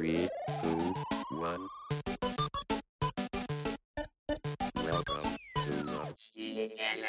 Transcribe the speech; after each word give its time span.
Three, 0.00 0.30
two, 0.62 0.94
one. 1.36 1.68
Welcome 4.82 5.36
to 5.56 6.14
Spielekeller. 6.16 7.04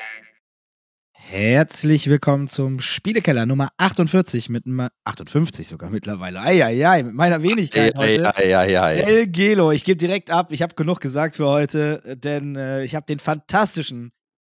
Herzlich 1.14 2.08
willkommen 2.08 2.50
zum 2.50 2.82
Spielekeller 2.82 3.46
Nummer 3.46 3.70
48 3.78 4.50
mit 4.50 4.66
einem 4.66 4.90
58 5.06 5.70
sogar 5.70 5.90
mittlerweile. 5.90 6.42
Eieiei, 6.42 7.04
mit 7.04 7.14
meiner 7.14 7.42
Wenigkeit 7.42 7.96
heute. 7.96 8.36
Eieiei. 8.36 8.98
El 8.98 9.28
Gelo, 9.28 9.72
ich 9.72 9.86
gebe 9.86 9.96
direkt 9.96 10.30
ab. 10.30 10.52
Ich 10.52 10.62
habe 10.62 10.76
genug 10.76 11.00
gesagt 11.00 11.38
für 11.38 11.48
heute, 11.48 12.18
denn 12.18 12.58
äh, 12.58 12.84
ich 12.84 12.94
habe 12.94 13.06
den 13.06 13.20
fantastischen 13.20 14.12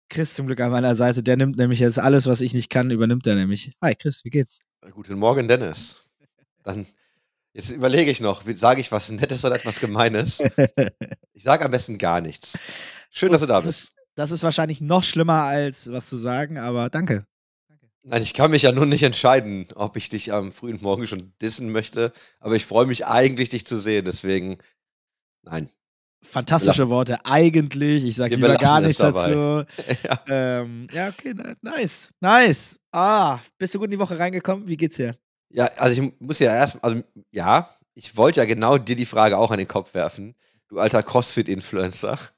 Chris 0.08 0.32
zum 0.32 0.46
Glück 0.46 0.60
an 0.60 0.70
meiner 0.70 0.94
Seite. 0.94 1.22
Der 1.22 1.36
nimmt 1.36 1.58
nämlich 1.58 1.80
jetzt 1.80 1.98
alles, 1.98 2.26
was 2.26 2.40
ich 2.40 2.54
nicht 2.54 2.70
kann, 2.70 2.90
übernimmt 2.90 3.26
er 3.26 3.34
nämlich. 3.34 3.74
Hi 3.82 3.94
Chris, 3.94 4.24
wie 4.24 4.30
geht's? 4.30 4.60
Guten 4.94 5.18
Morgen, 5.18 5.48
Dennis. 5.48 5.98
Dann, 6.62 6.86
jetzt 7.52 7.70
überlege 7.70 8.10
ich 8.10 8.20
noch, 8.20 8.42
sage 8.56 8.80
ich 8.80 8.92
was 8.92 9.10
Nettes 9.10 9.44
oder 9.44 9.56
etwas 9.56 9.80
Gemeines? 9.80 10.42
Ich 11.34 11.44
sage 11.44 11.64
am 11.64 11.70
besten 11.70 11.96
gar 11.98 12.20
nichts. 12.20 12.58
Schön, 13.10 13.32
dass 13.32 13.40
du 13.40 13.46
da 13.46 13.54
das 13.54 13.64
bist. 13.64 13.78
Ist, 13.84 13.92
das 14.14 14.30
ist 14.30 14.42
wahrscheinlich 14.42 14.80
noch 14.80 15.02
schlimmer, 15.02 15.44
als 15.44 15.90
was 15.90 16.08
zu 16.08 16.18
sagen, 16.18 16.58
aber 16.58 16.90
danke. 16.90 17.26
Nein, 18.04 18.22
ich 18.22 18.34
kann 18.34 18.50
mich 18.50 18.62
ja 18.62 18.72
nun 18.72 18.88
nicht 18.88 19.02
entscheiden, 19.02 19.66
ob 19.74 19.96
ich 19.96 20.08
dich 20.08 20.32
am 20.32 20.52
frühen 20.52 20.78
Morgen 20.82 21.06
schon 21.06 21.32
dissen 21.40 21.70
möchte, 21.72 22.12
aber 22.38 22.56
ich 22.56 22.66
freue 22.66 22.86
mich 22.86 23.06
eigentlich, 23.06 23.48
dich 23.48 23.64
zu 23.64 23.78
sehen, 23.78 24.04
deswegen, 24.04 24.58
nein. 25.42 25.68
Fantastische 26.24 26.88
Worte, 26.88 27.24
eigentlich. 27.24 28.04
Ich 28.04 28.16
sage 28.16 28.36
lieber 28.36 28.56
gar 28.56 28.80
nichts 28.80 28.98
dazu. 28.98 29.64
ja. 30.04 30.24
Ähm, 30.28 30.86
ja, 30.92 31.08
okay, 31.08 31.34
nice. 31.62 32.10
Nice. 32.20 32.80
Ah, 32.92 33.40
bist 33.58 33.74
du 33.74 33.78
gut 33.78 33.86
in 33.86 33.92
die 33.92 33.98
Woche 33.98 34.18
reingekommen? 34.18 34.66
Wie 34.66 34.76
geht's 34.76 34.96
dir? 34.96 35.16
Ja, 35.52 35.66
also 35.76 36.02
ich 36.02 36.12
muss 36.20 36.38
ja 36.38 36.54
erst, 36.54 36.82
also 36.82 37.02
ja, 37.30 37.68
ich 37.94 38.16
wollte 38.16 38.40
ja 38.40 38.46
genau 38.46 38.78
dir 38.78 38.96
die 38.96 39.06
Frage 39.06 39.36
auch 39.38 39.50
an 39.50 39.58
den 39.58 39.68
Kopf 39.68 39.94
werfen, 39.94 40.34
du 40.68 40.78
alter 40.78 41.02
Crossfit-Influencer. 41.02 42.18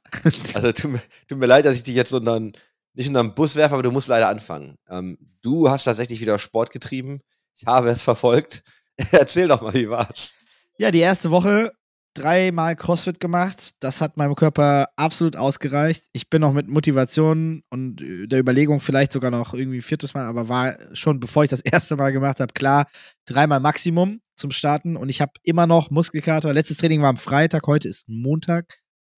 Also 0.55 0.71
tut 0.71 0.93
mir, 0.93 1.03
tut 1.29 1.39
mir 1.39 1.47
leid, 1.47 1.65
dass 1.65 1.77
ich 1.77 1.83
dich 1.83 1.97
jetzt 1.97 2.13
unter, 2.13 2.35
einen- 2.35 2.53
nicht 2.93 3.09
unter 3.09 3.23
den 3.25 3.35
Bus 3.35 3.57
werfe, 3.57 3.75
aber 3.75 3.83
du 3.83 3.91
musst 3.91 4.07
leider 4.07 4.29
anfangen. 4.29 4.79
Ähm, 4.89 5.19
du 5.43 5.69
hast 5.69 5.83
tatsächlich 5.85 6.21
wieder 6.21 6.39
Sport 6.39 6.71
getrieben. 6.71 7.21
Ich 7.57 7.67
habe 7.67 7.89
es 7.91 8.03
verfolgt. 8.05 8.63
Erzähl 9.11 9.49
doch 9.49 9.61
mal, 9.61 9.75
wie 9.75 9.91
war's? 9.91 10.33
Ja, 10.79 10.93
die 10.93 11.01
erste 11.01 11.33
Woche 11.33 11.73
dreimal 12.15 12.77
CrossFit 12.77 13.21
gemacht. 13.21 13.73
Das 13.81 14.01
hat 14.01 14.17
meinem 14.17 14.35
Körper 14.35 14.89
absolut 14.97 15.37
ausgereicht. 15.37 16.05
Ich 16.13 16.31
bin 16.31 16.41
noch 16.41 16.53
mit 16.53 16.69
Motivation 16.69 17.63
und 17.71 18.01
äh, 18.01 18.27
der 18.27 18.41
Überlegung 18.41 18.81
vielleicht 18.81 19.13
sogar 19.13 19.31
noch 19.31 19.53
irgendwie 19.53 19.83
viertes 19.83 20.15
Mal, 20.15 20.25
aber 20.25 20.49
war 20.49 20.79
schon, 20.95 21.21
bevor 21.21 21.45
ich 21.45 21.51
das 21.51 21.61
erste 21.61 21.97
Mal 21.97 22.13
gemacht 22.13 22.41
habe, 22.41 22.53
klar, 22.53 22.87
dreimal 23.27 23.61
Maximum 23.61 24.21
zum 24.35 24.51
Starten 24.51 24.97
und 24.97 25.09
ich 25.09 25.21
habe 25.21 25.33
immer 25.43 25.67
noch 25.67 25.91
Muskelkater. 25.91 26.53
Letztes 26.53 26.79
Training 26.79 27.03
war 27.03 27.11
am 27.11 27.17
Freitag, 27.17 27.67
heute 27.67 27.89
ist 27.89 28.09
Montag 28.09 28.79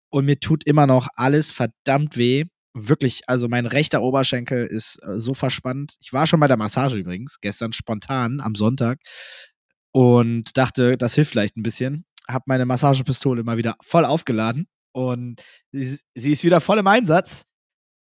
und 0.09 0.25
mir 0.25 0.39
tut 0.39 0.65
immer 0.65 0.87
noch 0.87 1.07
alles 1.15 1.51
verdammt 1.51 2.17
weh. 2.17 2.45
Wirklich, 2.73 3.21
also 3.27 3.47
mein 3.47 3.67
rechter 3.67 4.01
Oberschenkel 4.01 4.65
ist 4.65 4.99
äh, 5.03 5.19
so 5.19 5.33
verspannt. 5.33 5.95
Ich 6.01 6.11
war 6.13 6.27
schon 6.27 6.39
bei 6.39 6.47
der 6.47 6.57
Massage 6.57 6.97
übrigens, 6.97 7.39
gestern 7.39 7.73
spontan 7.73 8.41
am 8.41 8.55
Sonntag 8.55 8.99
und 9.91 10.57
dachte, 10.57 10.97
das 10.97 11.15
hilft 11.15 11.31
vielleicht 11.31 11.55
ein 11.55 11.63
bisschen. 11.63 12.05
Hab 12.27 12.47
meine 12.47 12.65
Massagepistole 12.65 13.43
mal 13.43 13.57
wieder 13.57 13.75
voll 13.81 14.05
aufgeladen 14.05 14.67
und 14.93 15.41
sie, 15.71 15.99
ist 16.13 16.43
wieder 16.43 16.61
voll 16.61 16.79
im 16.79 16.87
Einsatz 16.87 17.45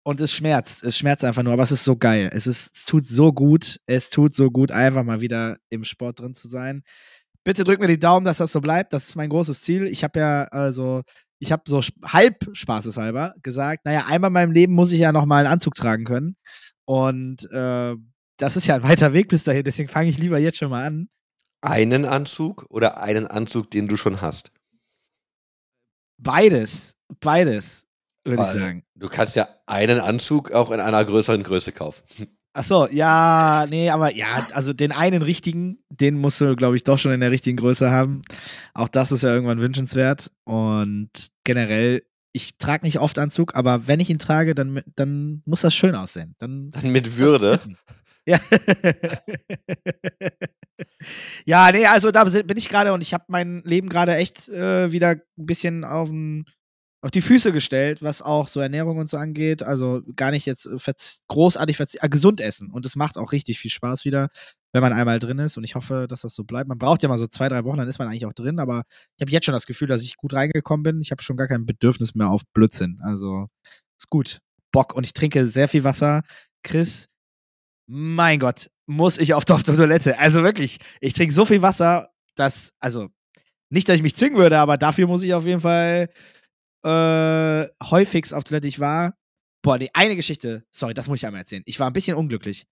und 0.05 0.21
es 0.21 0.33
schmerzt. 0.33 0.85
Es 0.85 0.99
schmerzt 0.99 1.25
einfach 1.25 1.43
nur, 1.43 1.53
aber 1.53 1.63
es 1.63 1.73
ist 1.73 1.85
so 1.85 1.97
geil. 1.97 2.31
Es, 2.33 2.47
ist, 2.47 2.77
es 2.77 2.85
tut 2.85 3.07
so 3.07 3.33
gut. 3.33 3.81
Es 3.87 4.11
tut 4.11 4.35
so 4.35 4.51
gut, 4.51 4.71
einfach 4.71 5.03
mal 5.03 5.21
wieder 5.21 5.57
im 5.71 5.85
Sport 5.85 6.21
drin 6.21 6.35
zu 6.35 6.47
sein. 6.47 6.83
Bitte 7.43 7.65
drück 7.65 7.81
mir 7.81 7.89
die 7.89 7.99
Daumen, 7.99 8.25
dass 8.25 8.39
das 8.39 8.53
so 8.53 8.61
bleibt. 8.61 8.93
Das 8.93 9.09
ist 9.09 9.17
mein 9.17 9.31
großes 9.31 9.63
Ziel. 9.63 9.87
Ich 9.87 10.05
habe 10.05 10.21
ja 10.21 10.45
also, 10.45 11.03
ich 11.39 11.53
habe 11.53 11.63
so 11.67 11.81
halb 12.05 12.51
spaßeshalber 12.53 13.35
gesagt, 13.43 13.87
naja, 13.87 14.05
einmal 14.07 14.29
in 14.29 14.35
meinem 14.35 14.53
Leben 14.53 14.75
muss 14.75 14.93
ich 14.93 15.01
ja 15.01 15.13
noch 15.13 15.27
mal 15.27 15.39
einen 15.39 15.53
Anzug 15.53 15.75
tragen 15.75 16.05
können. 16.05 16.37
Und 16.87 17.51
äh, 17.51 17.95
das 18.39 18.57
ist 18.57 18.67
ja 18.67 18.75
ein 18.77 18.83
weiter 18.83 19.13
Weg 19.13 19.29
bis 19.29 19.45
dahin, 19.45 19.65
deswegen 19.65 19.89
fange 19.89 20.11
ich 20.11 20.19
lieber 20.19 20.39
jetzt 20.39 20.59
schon 20.59 20.71
mal 20.71 20.87
an. 20.87 21.09
Einen 21.65 22.05
Anzug 22.05 22.67
oder 22.69 23.03
einen 23.03 23.27
Anzug, 23.27 23.71
den 23.71 23.89
du 23.89 23.97
schon 23.97 24.21
hast? 24.21 24.53
Beides, 26.19 26.95
beides, 27.21 27.87
würde 28.25 28.43
ich 28.43 28.49
sagen. 28.49 28.85
Du 28.95 29.09
kannst 29.09 29.35
ja 29.35 29.49
einen 29.67 29.99
Anzug 29.99 30.53
auch 30.53 30.71
in 30.71 30.81
einer 30.81 31.05
größeren 31.05 31.43
Größe 31.43 31.73
kaufen. 31.73 32.03
Ach 32.57 32.63
so, 32.63 32.87
ja, 32.87 33.67
nee, 33.69 33.91
aber 33.91 34.15
ja, 34.15 34.47
also 34.53 34.73
den 34.73 34.93
einen 34.93 35.23
richtigen, 35.23 35.83
den 35.89 36.17
musst 36.17 36.41
du, 36.41 36.55
glaube 36.55 36.77
ich, 36.77 36.85
doch 36.85 36.99
schon 36.99 37.11
in 37.11 37.19
der 37.19 37.33
richtigen 37.33 37.57
Größe 37.57 37.91
haben. 37.91 38.23
Auch 38.75 38.89
das 38.89 39.11
ist 39.11 39.25
ja 39.25 39.35
irgendwann 39.35 39.59
wünschenswert. 39.59 40.31
Und 40.45 41.11
generell, 41.43 42.05
ich 42.33 42.57
trage 42.59 42.87
nicht 42.87 43.01
oft 43.01 43.19
Anzug, 43.19 43.57
aber 43.57 43.89
wenn 43.89 43.99
ich 43.99 44.09
ihn 44.09 44.21
trage, 44.21 44.55
dann, 44.55 44.83
dann 44.95 45.43
muss 45.47 45.63
das 45.63 45.75
schön 45.75 45.97
aussehen. 45.97 46.37
Dann 46.39 46.71
Dann 46.71 46.93
mit 46.93 47.19
Würde. 47.19 47.59
Ja. 48.25 48.39
ja, 51.45 51.71
nee, 51.73 51.87
also 51.87 52.11
da 52.11 52.25
bin 52.25 52.57
ich 52.57 52.69
gerade 52.69 52.93
und 52.93 53.01
ich 53.01 53.15
habe 53.15 53.25
mein 53.29 53.63
Leben 53.65 53.89
gerade 53.89 54.17
echt 54.17 54.49
äh, 54.49 54.93
wieder 54.93 55.11
ein 55.11 55.47
bisschen 55.47 55.85
auf, 55.85 56.11
auf 57.05 57.11
die 57.11 57.21
Füße 57.21 57.53
gestellt, 57.53 58.03
was 58.03 58.23
auch 58.23 58.49
so 58.49 58.61
Ernährung 58.61 58.97
und 58.97 59.11
so 59.11 59.19
angeht. 59.19 59.63
Also 59.63 60.03
gar 60.17 60.31
nicht 60.31 60.47
jetzt 60.47 60.67
äh, 60.67 60.79
verz 60.79 61.23
großartig 61.29 61.77
verz 61.77 61.97
äh, 62.01 62.09
gesund 62.09 62.41
essen. 62.41 62.71
Und 62.71 62.87
es 62.87 62.97
macht 62.97 63.19
auch 63.19 63.33
richtig 63.33 63.59
viel 63.59 63.71
Spaß 63.71 64.05
wieder, 64.07 64.31
wenn 64.73 64.81
man 64.81 64.95
einmal 64.95 65.19
drin 65.19 65.39
ist. 65.39 65.59
Und 65.59 65.65
ich 65.65 65.75
hoffe, 65.75 66.07
dass 66.09 66.23
das 66.23 66.35
so 66.35 66.45
bleibt. 66.45 66.67
Man 66.67 66.79
braucht 66.79 67.03
ja 67.03 67.11
mal 67.11 67.19
so 67.19 67.27
zwei, 67.27 67.51
drei 67.51 67.65
Wochen, 67.65 67.77
dann 67.77 67.89
ist 67.89 67.99
man 67.99 68.09
eigentlich 68.09 68.25
auch 68.25 68.33
drin. 68.33 68.59
Aber 68.59 68.85
ich 69.17 69.21
habe 69.21 69.31
jetzt 69.31 69.45
schon 69.45 69.53
das 69.53 69.67
Gefühl, 69.67 69.87
dass 69.89 70.03
ich 70.03 70.17
gut 70.17 70.33
reingekommen 70.33 70.83
bin. 70.83 71.01
Ich 71.03 71.11
habe 71.11 71.23
schon 71.23 71.37
gar 71.37 71.47
kein 71.47 71.67
Bedürfnis 71.67 72.15
mehr 72.15 72.31
auf 72.31 72.41
Blödsinn. 72.55 72.99
Also 73.03 73.49
ist 73.99 74.09
gut. 74.09 74.39
Bock. 74.73 74.95
Und 74.95 75.05
ich 75.05 75.13
trinke 75.13 75.47
sehr 75.47 75.69
viel 75.69 75.85
Wasser. 75.85 76.23
Chris, 76.63 77.11
mein 77.87 78.39
Gott, 78.39 78.71
muss 78.87 79.19
ich 79.19 79.35
auf 79.35 79.45
die 79.45 79.63
Toilette. 79.63 80.19
Also 80.19 80.43
wirklich, 80.43 80.79
ich 81.01 81.13
trinke 81.13 81.35
so 81.35 81.45
viel 81.45 81.63
Wasser, 81.63 82.11
dass, 82.35 82.73
also, 82.81 83.09
nicht, 83.71 83.89
dass 83.89 83.97
ich 83.97 84.03
mich 84.03 84.17
zwingen 84.17 84.39
würde, 84.39 84.59
aber 84.59 84.77
dafür 84.77 85.07
muss 85.07 85.23
ich 85.23 85.35
auf 85.35 85.47
jeden 85.47 85.61
Fall 85.61 86.09
äh, 86.85 87.67
häufigst 87.83 88.35
auf 88.35 88.45
Toilette. 88.45 88.69
Ich 88.69 88.79
war, 88.79 89.15
boah, 89.63 89.79
die 89.79 89.95
eine 89.95 90.17
Geschichte, 90.17 90.65
sorry, 90.71 90.95
das 90.95 91.09
muss 91.09 91.19
ich 91.19 91.27
einmal 91.27 91.41
erzählen. 91.41 91.63
Ich 91.67 91.81
war 91.81 91.89
ein 91.89 91.93
bisschen 91.93 92.17
unglücklich. 92.17 92.67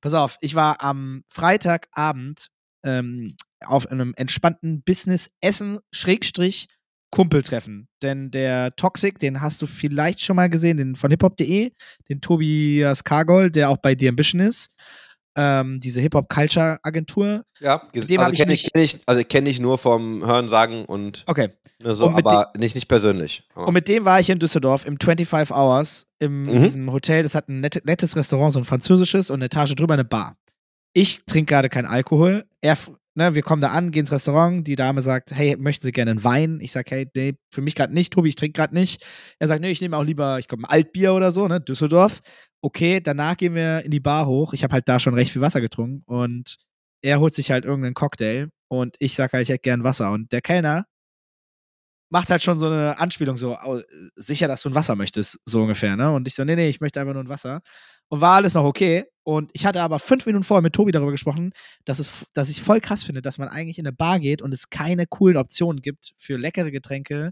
Pass 0.00 0.14
auf, 0.14 0.36
ich 0.40 0.54
war 0.54 0.82
am 0.82 1.22
Freitagabend 1.28 2.48
ähm, 2.84 3.36
auf 3.64 3.86
einem 3.86 4.12
entspannten 4.16 4.82
Business-Essen, 4.82 5.78
Schrägstrich, 5.92 6.66
Kumpeltreffen. 7.12 7.88
Denn 8.02 8.30
der 8.30 8.74
Toxic, 8.74 9.18
den 9.20 9.40
hast 9.40 9.62
du 9.62 9.66
vielleicht 9.66 10.20
schon 10.22 10.36
mal 10.36 10.50
gesehen, 10.50 10.78
den 10.78 10.96
von 10.96 11.10
hiphop.de, 11.10 11.70
den 12.08 12.20
Tobias 12.20 13.04
Kargol, 13.04 13.50
der 13.50 13.70
auch 13.70 13.76
bei 13.76 13.96
The 13.96 14.08
Ambition 14.08 14.40
ist. 14.40 14.74
Ähm, 15.34 15.80
diese 15.80 16.00
Hip-Hop-Culture-Agentur. 16.00 17.44
Ja, 17.60 17.82
also 18.18 18.32
kenne 18.34 18.52
ich, 18.52 18.72
kenn 18.72 18.82
ich, 18.82 19.00
also 19.06 19.22
kenne 19.24 19.48
ich 19.48 19.60
nur 19.60 19.78
vom 19.78 20.24
Hören 20.26 20.48
sagen 20.48 20.84
und 20.84 21.24
Okay. 21.26 21.48
ne, 21.78 21.94
so, 21.94 22.06
Und 22.08 22.16
aber 22.16 22.52
nicht, 22.58 22.74
nicht 22.74 22.88
persönlich. 22.88 23.44
Aber 23.54 23.68
Und 23.68 23.74
mit 23.74 23.88
dem 23.88 24.04
war 24.04 24.20
ich 24.20 24.28
in 24.30 24.38
Düsseldorf 24.38 24.84
im 24.86 24.98
25 25.00 25.50
Hours 25.56 26.06
im 26.18 26.44
Mhm. 26.46 26.62
diesem 26.62 26.92
Hotel. 26.92 27.22
Das 27.22 27.34
hat 27.34 27.48
ein 27.48 27.60
nett, 27.60 27.80
nettes 27.84 28.14
Restaurant, 28.16 28.52
so 28.52 28.58
ein 28.58 28.64
französisches 28.64 29.30
und 29.30 29.36
eine 29.36 29.46
Etage 29.46 29.74
drüber 29.74 29.94
eine 29.94 30.04
Bar. 30.04 30.36
Ich 30.92 31.24
trinke 31.24 31.54
gerade 31.54 31.68
keinen 31.70 31.86
Alkohol. 31.86 32.44
Er, 32.60 32.76
ne, 33.14 33.34
wir 33.34 33.42
kommen 33.42 33.62
da 33.62 33.70
an, 33.72 33.90
gehen 33.90 34.00
ins 34.00 34.12
Restaurant. 34.12 34.66
Die 34.66 34.76
Dame 34.76 35.00
sagt, 35.02 35.32
hey, 35.32 35.56
möchten 35.56 35.84
Sie 35.86 35.92
gerne 35.92 36.12
einen 36.12 36.24
Wein? 36.24 36.60
Ich 36.60 36.72
sage, 36.72 36.90
hey, 36.90 37.08
nee, 37.14 37.34
für 37.52 37.60
mich 37.62 37.74
gerade 37.74 37.94
nicht, 37.94 38.12
Tobi, 38.12 38.30
ich 38.30 38.36
trinke 38.36 38.56
gerade 38.56 38.74
nicht. 38.74 39.04
Er 39.38 39.48
sagt, 39.48 39.60
nee, 39.60 39.70
ich 39.70 39.80
nehme 39.80 39.96
auch 39.96 40.04
lieber, 40.04 40.38
ich 40.38 40.48
glaube, 40.48 40.62
ein 40.64 40.70
Altbier 40.70 41.14
oder 41.14 41.30
so, 41.30 41.46
ne, 41.48 41.60
Düsseldorf. 41.60 42.20
Okay, 42.62 43.00
danach 43.00 43.36
gehen 43.36 43.54
wir 43.54 43.84
in 43.84 43.90
die 43.90 44.00
Bar 44.00 44.26
hoch. 44.26 44.52
Ich 44.52 44.62
habe 44.64 44.72
halt 44.74 44.88
da 44.88 45.00
schon 45.00 45.14
recht 45.14 45.32
viel 45.32 45.42
Wasser 45.42 45.60
getrunken 45.60 46.02
und 46.06 46.56
er 47.02 47.20
holt 47.20 47.34
sich 47.34 47.50
halt 47.50 47.64
irgendeinen 47.64 47.94
Cocktail 47.94 48.48
und 48.68 48.96
ich 49.00 49.14
sage 49.16 49.32
halt, 49.34 49.42
ich 49.42 49.48
hätte 49.48 49.62
gern 49.62 49.84
Wasser. 49.84 50.12
Und 50.12 50.32
der 50.32 50.40
Kellner 50.40 50.86
macht 52.10 52.30
halt 52.30 52.42
schon 52.42 52.58
so 52.58 52.66
eine 52.66 52.98
Anspielung, 52.98 53.36
so 53.36 53.56
sicher, 54.16 54.46
dass 54.46 54.62
du 54.62 54.68
ein 54.68 54.74
Wasser 54.74 54.96
möchtest, 54.96 55.38
so 55.46 55.62
ungefähr, 55.62 55.96
ne? 55.96 56.12
Und 56.12 56.28
ich 56.28 56.34
so, 56.34 56.44
nee, 56.44 56.56
nee, 56.56 56.68
ich 56.68 56.80
möchte 56.80 57.00
einfach 57.00 57.14
nur 57.14 57.24
ein 57.24 57.28
Wasser. 57.30 57.62
Und 58.12 58.20
war 58.20 58.34
alles 58.34 58.52
noch 58.52 58.64
okay. 58.64 59.06
Und 59.24 59.50
ich 59.54 59.64
hatte 59.64 59.80
aber 59.80 59.98
fünf 59.98 60.26
Minuten 60.26 60.44
vorher 60.44 60.60
mit 60.60 60.74
Tobi 60.74 60.92
darüber 60.92 61.12
gesprochen, 61.12 61.54
dass, 61.86 61.98
es, 61.98 62.12
dass 62.34 62.50
ich 62.50 62.60
voll 62.60 62.78
krass 62.78 63.02
finde, 63.02 63.22
dass 63.22 63.38
man 63.38 63.48
eigentlich 63.48 63.78
in 63.78 63.86
eine 63.86 63.96
Bar 63.96 64.20
geht 64.20 64.42
und 64.42 64.52
es 64.52 64.68
keine 64.68 65.06
coolen 65.06 65.38
Optionen 65.38 65.80
gibt 65.80 66.12
für 66.18 66.36
leckere 66.36 66.70
Getränke, 66.70 67.30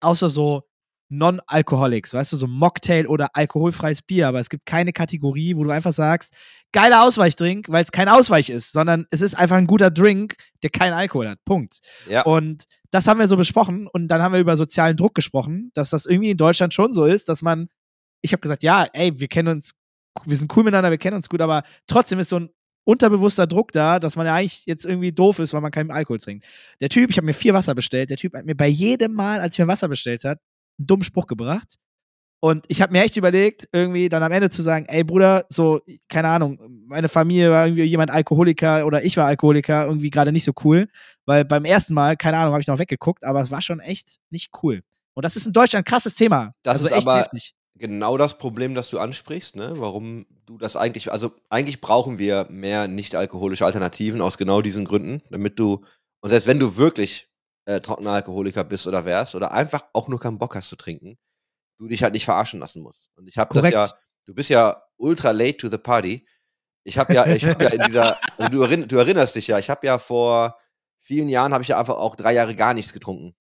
außer 0.00 0.28
so 0.28 0.64
Non-Alcoholics, 1.10 2.12
weißt 2.12 2.32
du, 2.32 2.38
so 2.38 2.48
Mocktail 2.48 3.06
oder 3.06 3.28
alkoholfreies 3.34 4.02
Bier, 4.02 4.26
aber 4.26 4.40
es 4.40 4.48
gibt 4.48 4.66
keine 4.66 4.92
Kategorie, 4.92 5.54
wo 5.54 5.62
du 5.62 5.70
einfach 5.70 5.92
sagst, 5.92 6.34
geiler 6.72 7.04
Ausweichdrink, 7.04 7.68
weil 7.68 7.84
es 7.84 7.92
kein 7.92 8.08
Ausweich 8.08 8.50
ist, 8.50 8.72
sondern 8.72 9.06
es 9.12 9.20
ist 9.20 9.38
einfach 9.38 9.58
ein 9.58 9.68
guter 9.68 9.92
Drink, 9.92 10.34
der 10.64 10.70
keinen 10.70 10.94
Alkohol 10.94 11.28
hat. 11.28 11.38
Punkt. 11.44 11.78
ja, 12.10 12.22
Und 12.22 12.64
das 12.90 13.06
haben 13.06 13.20
wir 13.20 13.28
so 13.28 13.36
besprochen 13.36 13.86
und 13.86 14.08
dann 14.08 14.22
haben 14.22 14.32
wir 14.32 14.40
über 14.40 14.56
sozialen 14.56 14.96
Druck 14.96 15.14
gesprochen, 15.14 15.70
dass 15.74 15.90
das 15.90 16.04
irgendwie 16.04 16.30
in 16.30 16.36
Deutschland 16.36 16.74
schon 16.74 16.92
so 16.92 17.04
ist, 17.04 17.28
dass 17.28 17.42
man, 17.42 17.68
ich 18.22 18.32
habe 18.32 18.40
gesagt, 18.40 18.64
ja, 18.64 18.88
ey, 18.92 19.20
wir 19.20 19.28
kennen 19.28 19.46
uns, 19.46 19.70
wir 20.24 20.36
sind 20.36 20.54
cool 20.56 20.64
miteinander, 20.64 20.90
wir 20.90 20.98
kennen 20.98 21.16
uns 21.16 21.28
gut, 21.28 21.40
aber 21.40 21.62
trotzdem 21.86 22.18
ist 22.18 22.30
so 22.30 22.40
ein 22.40 22.50
unterbewusster 22.84 23.46
Druck 23.46 23.72
da, 23.72 23.98
dass 23.98 24.16
man 24.16 24.26
ja 24.26 24.34
eigentlich 24.34 24.64
jetzt 24.66 24.84
irgendwie 24.84 25.12
doof 25.12 25.40
ist, 25.40 25.52
weil 25.52 25.60
man 25.60 25.72
keinen 25.72 25.90
Alkohol 25.90 26.18
trinkt. 26.18 26.46
Der 26.80 26.88
Typ, 26.88 27.10
ich 27.10 27.16
habe 27.16 27.26
mir 27.26 27.34
vier 27.34 27.52
Wasser 27.52 27.74
bestellt, 27.74 28.10
der 28.10 28.16
Typ 28.16 28.34
hat 28.34 28.46
mir 28.46 28.54
bei 28.54 28.68
jedem 28.68 29.12
Mal, 29.12 29.40
als 29.40 29.54
ich 29.54 29.58
mir 29.58 29.66
Wasser 29.66 29.88
bestellt 29.88 30.24
hat, 30.24 30.38
einen 30.78 30.86
dummen 30.86 31.04
Spruch 31.04 31.26
gebracht. 31.26 31.78
Und 32.40 32.64
ich 32.68 32.82
habe 32.82 32.92
mir 32.92 33.02
echt 33.02 33.16
überlegt, 33.16 33.66
irgendwie 33.72 34.08
dann 34.08 34.22
am 34.22 34.30
Ende 34.30 34.50
zu 34.50 34.62
sagen, 34.62 34.86
ey 34.88 35.02
Bruder, 35.02 35.46
so, 35.48 35.80
keine 36.08 36.28
Ahnung, 36.28 36.60
meine 36.86 37.08
Familie 37.08 37.50
war 37.50 37.66
irgendwie 37.66 37.84
jemand 37.84 38.10
Alkoholiker 38.10 38.86
oder 38.86 39.04
ich 39.04 39.16
war 39.16 39.26
Alkoholiker, 39.26 39.86
irgendwie 39.86 40.10
gerade 40.10 40.32
nicht 40.32 40.44
so 40.44 40.52
cool. 40.62 40.88
Weil 41.24 41.44
beim 41.44 41.64
ersten 41.64 41.94
Mal, 41.94 42.16
keine 42.16 42.36
Ahnung, 42.36 42.52
habe 42.52 42.60
ich 42.60 42.68
noch 42.68 42.78
weggeguckt, 42.78 43.24
aber 43.24 43.40
es 43.40 43.50
war 43.50 43.62
schon 43.62 43.80
echt 43.80 44.18
nicht 44.30 44.50
cool. 44.62 44.82
Und 45.14 45.24
das 45.24 45.34
ist 45.34 45.46
in 45.46 45.52
Deutschland 45.52 45.86
ein 45.86 45.90
krasses 45.90 46.14
Thema. 46.14 46.52
Das 46.62 46.76
also 46.76 46.86
ist 46.86 46.92
echt 46.92 47.02
aber 47.02 47.20
heftig. 47.20 47.54
Genau 47.78 48.16
das 48.16 48.38
Problem, 48.38 48.74
das 48.74 48.90
du 48.90 48.98
ansprichst, 48.98 49.56
ne? 49.56 49.74
Warum 49.76 50.26
du 50.46 50.58
das 50.58 50.76
eigentlich, 50.76 51.12
also 51.12 51.32
eigentlich 51.50 51.80
brauchen 51.80 52.18
wir 52.18 52.46
mehr 52.50 52.88
nicht-alkoholische 52.88 53.64
Alternativen 53.64 54.20
aus 54.20 54.38
genau 54.38 54.62
diesen 54.62 54.84
Gründen, 54.84 55.22
damit 55.30 55.58
du, 55.58 55.84
und 56.20 56.30
selbst 56.30 56.46
wenn 56.46 56.58
du 56.58 56.76
wirklich 56.76 57.28
äh, 57.66 57.80
trockener 57.80 58.12
Alkoholiker 58.12 58.64
bist 58.64 58.86
oder 58.86 59.04
wärst 59.04 59.34
oder 59.34 59.52
einfach 59.52 59.84
auch 59.92 60.08
nur 60.08 60.20
keinen 60.20 60.38
Bock 60.38 60.54
hast 60.54 60.68
zu 60.68 60.76
trinken, 60.76 61.18
du 61.78 61.88
dich 61.88 62.02
halt 62.02 62.14
nicht 62.14 62.24
verarschen 62.24 62.60
lassen 62.60 62.82
musst. 62.82 63.10
Und 63.16 63.28
ich 63.28 63.38
habe 63.38 63.60
das 63.60 63.70
ja, 63.70 63.90
du 64.24 64.34
bist 64.34 64.50
ja 64.50 64.82
ultra 64.96 65.30
late 65.32 65.56
to 65.56 65.68
the 65.68 65.78
party. 65.78 66.26
Ich 66.84 66.98
habe 66.98 67.14
ja, 67.14 67.26
ich 67.26 67.44
habe 67.44 67.64
ja 67.64 67.70
in 67.70 67.82
dieser, 67.82 68.18
also 68.38 68.50
du, 68.50 68.62
erinn, 68.62 68.88
du 68.88 68.96
erinnerst 68.96 69.34
dich 69.36 69.48
ja, 69.48 69.58
ich 69.58 69.68
habe 69.68 69.86
ja 69.86 69.98
vor 69.98 70.56
vielen 71.00 71.28
Jahren 71.28 71.52
habe 71.52 71.62
ich 71.62 71.68
ja 71.68 71.78
einfach 71.78 71.96
auch 71.96 72.16
drei 72.16 72.32
Jahre 72.32 72.54
gar 72.54 72.74
nichts 72.74 72.92
getrunken. 72.92 73.34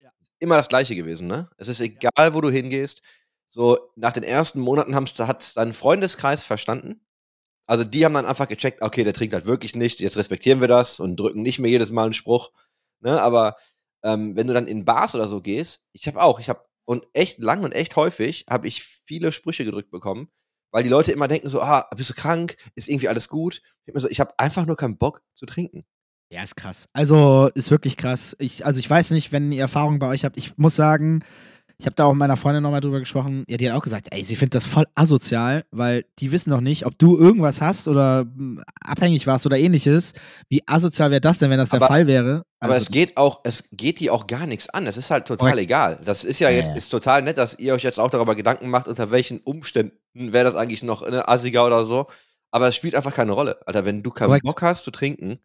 Ja. 0.00 0.10
Immer 0.38 0.56
das 0.56 0.68
Gleiche 0.68 0.96
gewesen, 0.96 1.26
ne? 1.26 1.48
Es 1.56 1.68
ist 1.68 1.80
egal, 1.80 2.34
wo 2.34 2.40
du 2.40 2.50
hingehst. 2.50 3.02
So, 3.54 3.78
nach 3.96 4.14
den 4.14 4.22
ersten 4.22 4.60
Monaten 4.60 4.94
haben's, 4.94 5.18
hat 5.18 5.58
dein 5.58 5.74
Freundeskreis 5.74 6.42
verstanden. 6.42 7.02
Also 7.66 7.84
die 7.84 8.02
haben 8.02 8.14
dann 8.14 8.24
einfach 8.24 8.48
gecheckt, 8.48 8.80
okay, 8.80 9.04
der 9.04 9.12
trinkt 9.12 9.34
halt 9.34 9.44
wirklich 9.44 9.76
nicht, 9.76 10.00
jetzt 10.00 10.16
respektieren 10.16 10.62
wir 10.62 10.68
das 10.68 11.00
und 11.00 11.16
drücken 11.20 11.42
nicht 11.42 11.58
mehr 11.58 11.70
jedes 11.70 11.90
Mal 11.90 12.04
einen 12.04 12.14
Spruch. 12.14 12.50
Ne? 13.00 13.20
Aber 13.20 13.56
ähm, 14.02 14.36
wenn 14.36 14.46
du 14.46 14.54
dann 14.54 14.66
in 14.66 14.86
Bars 14.86 15.14
oder 15.14 15.28
so 15.28 15.42
gehst, 15.42 15.84
ich 15.92 16.06
habe 16.06 16.22
auch, 16.22 16.40
ich 16.40 16.48
habe 16.48 16.64
und 16.86 17.06
echt 17.12 17.40
lang 17.40 17.62
und 17.62 17.72
echt 17.72 17.94
häufig 17.94 18.46
habe 18.48 18.66
ich 18.66 18.84
viele 18.84 19.30
Sprüche 19.30 19.66
gedrückt 19.66 19.90
bekommen, 19.90 20.30
weil 20.70 20.82
die 20.82 20.88
Leute 20.88 21.12
immer 21.12 21.28
denken 21.28 21.50
so, 21.50 21.60
ah, 21.60 21.86
bist 21.94 22.08
du 22.08 22.14
krank? 22.14 22.56
Ist 22.74 22.88
irgendwie 22.88 23.08
alles 23.08 23.28
gut? 23.28 23.60
Ich 23.84 23.92
habe 23.92 24.00
so, 24.00 24.08
ich 24.08 24.18
einfach 24.38 24.64
nur 24.64 24.76
keinen 24.76 24.96
Bock 24.96 25.20
zu 25.34 25.44
trinken. 25.44 25.84
Ja, 26.30 26.42
ist 26.42 26.56
krass. 26.56 26.88
Also 26.94 27.50
ist 27.54 27.70
wirklich 27.70 27.98
krass. 27.98 28.34
Ich, 28.38 28.64
also 28.64 28.80
ich 28.80 28.88
weiß 28.88 29.10
nicht, 29.10 29.30
wenn 29.30 29.52
ihr 29.52 29.60
Erfahrungen 29.60 29.98
bei 29.98 30.08
euch 30.08 30.24
habt. 30.24 30.38
Ich 30.38 30.56
muss 30.56 30.74
sagen, 30.74 31.22
ich 31.82 31.86
habe 31.86 31.96
da 31.96 32.04
auch 32.04 32.12
mit 32.12 32.20
meiner 32.20 32.36
Freundin 32.36 32.62
nochmal 32.62 32.80
drüber 32.80 33.00
gesprochen. 33.00 33.44
Ja, 33.48 33.56
die 33.56 33.68
hat 33.68 33.76
auch 33.76 33.82
gesagt, 33.82 34.06
ey, 34.12 34.22
sie 34.22 34.36
findet 34.36 34.54
das 34.54 34.64
voll 34.64 34.86
asozial, 34.94 35.64
weil 35.72 36.04
die 36.20 36.30
wissen 36.30 36.50
noch 36.50 36.60
nicht, 36.60 36.86
ob 36.86 36.96
du 36.96 37.18
irgendwas 37.18 37.60
hast 37.60 37.88
oder 37.88 38.24
mh, 38.24 38.62
abhängig 38.80 39.26
warst 39.26 39.46
oder 39.46 39.58
ähnliches. 39.58 40.12
Wie 40.48 40.62
asozial 40.66 41.10
wäre 41.10 41.20
das 41.20 41.38
denn, 41.38 41.50
wenn 41.50 41.58
das 41.58 41.70
der 41.70 41.78
Aber- 41.82 41.88
Fall 41.92 42.06
wäre? 42.06 42.44
Aber 42.60 42.74
Also, 42.74 42.84
es 42.86 42.90
geht 42.92 43.16
auch, 43.16 43.40
es 43.42 43.64
geht 43.72 43.98
die 43.98 44.10
auch 44.10 44.28
gar 44.28 44.46
nichts 44.46 44.68
an. 44.68 44.86
Es 44.86 44.96
ist 44.96 45.10
halt 45.10 45.26
total 45.26 45.50
Korrekt. 45.50 45.66
egal. 45.66 45.98
Das 46.04 46.22
ist 46.22 46.38
ja 46.38 46.50
jetzt, 46.50 46.76
ist 46.76 46.88
total 46.90 47.22
nett, 47.22 47.36
dass 47.36 47.58
ihr 47.58 47.74
euch 47.74 47.82
jetzt 47.82 47.98
auch 47.98 48.10
darüber 48.10 48.36
Gedanken 48.36 48.70
macht, 48.70 48.86
unter 48.86 49.10
welchen 49.10 49.40
Umständen 49.40 49.92
wäre 50.14 50.44
das 50.44 50.54
eigentlich 50.54 50.84
noch 50.84 51.02
eine 51.02 51.26
assiger 51.28 51.66
oder 51.66 51.84
so. 51.84 52.06
Aber 52.52 52.68
es 52.68 52.76
spielt 52.76 52.94
einfach 52.94 53.12
keine 53.14 53.32
Rolle. 53.32 53.58
Alter, 53.66 53.84
wenn 53.84 54.04
du 54.04 54.10
keinen 54.10 54.28
Korrekt. 54.28 54.44
Bock 54.44 54.62
hast 54.62 54.84
zu 54.84 54.92
trinken, 54.92 55.40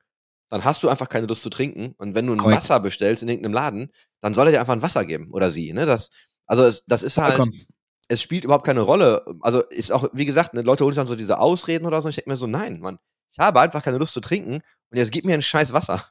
dann 0.50 0.64
hast 0.64 0.84
du 0.84 0.90
einfach 0.90 1.10
keine 1.10 1.26
Lust 1.28 1.42
zu 1.42 1.50
trinken. 1.50 1.94
Und 1.98 2.16
wenn 2.16 2.28
du 2.28 2.34
ein 2.34 2.38
Korrekt. 2.40 2.58
Wasser 2.60 2.80
bestellst 2.80 3.24
in 3.24 3.30
irgendeinem 3.30 3.54
Laden, 3.54 3.92
dann 4.22 4.34
soll 4.34 4.48
er 4.48 4.52
dir 4.52 4.60
einfach 4.60 4.74
ein 4.74 4.82
Wasser 4.82 5.04
geben. 5.06 5.30
Oder 5.32 5.52
sie, 5.52 5.74
ne? 5.74 5.86
Das, 5.86 6.10
also 6.48 6.64
es, 6.64 6.86
das 6.86 7.04
ist 7.04 7.18
halt, 7.18 7.36
vollkommen. 7.36 7.66
es 8.08 8.22
spielt 8.22 8.46
überhaupt 8.46 8.66
keine 8.66 8.82
Rolle. 8.82 9.24
Also 9.42 9.62
ist 9.70 9.92
auch, 9.92 10.10
wie 10.14 10.26
gesagt, 10.26 10.54
ne, 10.54 10.62
Leute 10.62 10.84
holen 10.84 10.94
sich 10.94 11.00
dann 11.00 11.08
so 11.08 11.16
diese 11.16 11.40
Ausreden 11.40 11.86
oder 11.86 12.02
so. 12.02 12.10
Ich 12.10 12.16
denke 12.16 12.32
mir 12.32 12.38
so, 12.38 12.48
nein, 12.48 12.80
Mann, 12.80 12.98
ich 13.30 13.38
habe 13.38 13.60
einfach 13.60 13.84
keine 13.84 13.98
Lust 13.98 14.14
zu 14.14 14.22
trinken 14.22 14.62
und 14.90 14.98
jetzt 14.98 15.12
gib 15.12 15.26
mir 15.26 15.34
ein 15.34 15.42
scheiß 15.42 15.74
Wasser. 15.74 16.04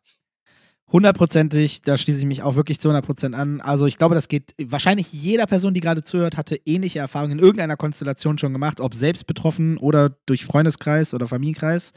Hundertprozentig, 0.92 1.82
da 1.82 1.96
schließe 1.96 2.20
ich 2.20 2.26
mich 2.26 2.42
auch 2.42 2.54
wirklich 2.54 2.78
zu 2.78 2.88
100% 2.90 3.34
an. 3.34 3.60
Also 3.60 3.86
ich 3.86 3.98
glaube, 3.98 4.14
das 4.14 4.28
geht 4.28 4.54
wahrscheinlich 4.62 5.12
jeder 5.12 5.46
Person, 5.46 5.74
die 5.74 5.80
gerade 5.80 6.04
zuhört, 6.04 6.36
hatte 6.36 6.60
ähnliche 6.64 7.00
Erfahrungen 7.00 7.32
in 7.32 7.38
irgendeiner 7.40 7.76
Konstellation 7.76 8.38
schon 8.38 8.52
gemacht, 8.52 8.80
ob 8.80 8.94
selbst 8.94 9.26
betroffen 9.26 9.78
oder 9.78 10.10
durch 10.26 10.44
Freundeskreis 10.44 11.12
oder 11.12 11.26
Familienkreis. 11.26 11.92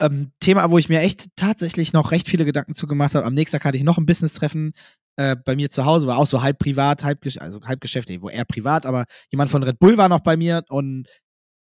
Ähm, 0.00 0.32
Thema, 0.40 0.70
wo 0.70 0.78
ich 0.78 0.88
mir 0.88 1.00
echt 1.00 1.26
tatsächlich 1.36 1.92
noch 1.92 2.10
recht 2.10 2.26
viele 2.26 2.46
Gedanken 2.46 2.74
zu 2.74 2.86
gemacht 2.86 3.14
habe. 3.14 3.26
Am 3.26 3.34
nächsten 3.34 3.58
Tag 3.58 3.66
hatte 3.66 3.76
ich 3.76 3.84
noch 3.84 3.98
ein 3.98 4.06
Business-Treffen 4.06 4.72
äh, 5.20 5.36
bei 5.36 5.54
mir 5.54 5.68
zu 5.68 5.84
Hause, 5.84 6.06
war 6.06 6.16
auch 6.16 6.26
so 6.26 6.40
halb 6.40 6.58
privat, 6.58 7.04
halb, 7.04 7.26
also 7.38 7.60
halb 7.62 7.82
geschäftlich, 7.82 8.22
wo 8.22 8.30
eher 8.30 8.46
privat, 8.46 8.86
aber 8.86 9.04
jemand 9.30 9.50
von 9.50 9.62
Red 9.62 9.78
Bull 9.78 9.98
war 9.98 10.08
noch 10.08 10.20
bei 10.20 10.36
mir 10.38 10.64
und 10.70 11.08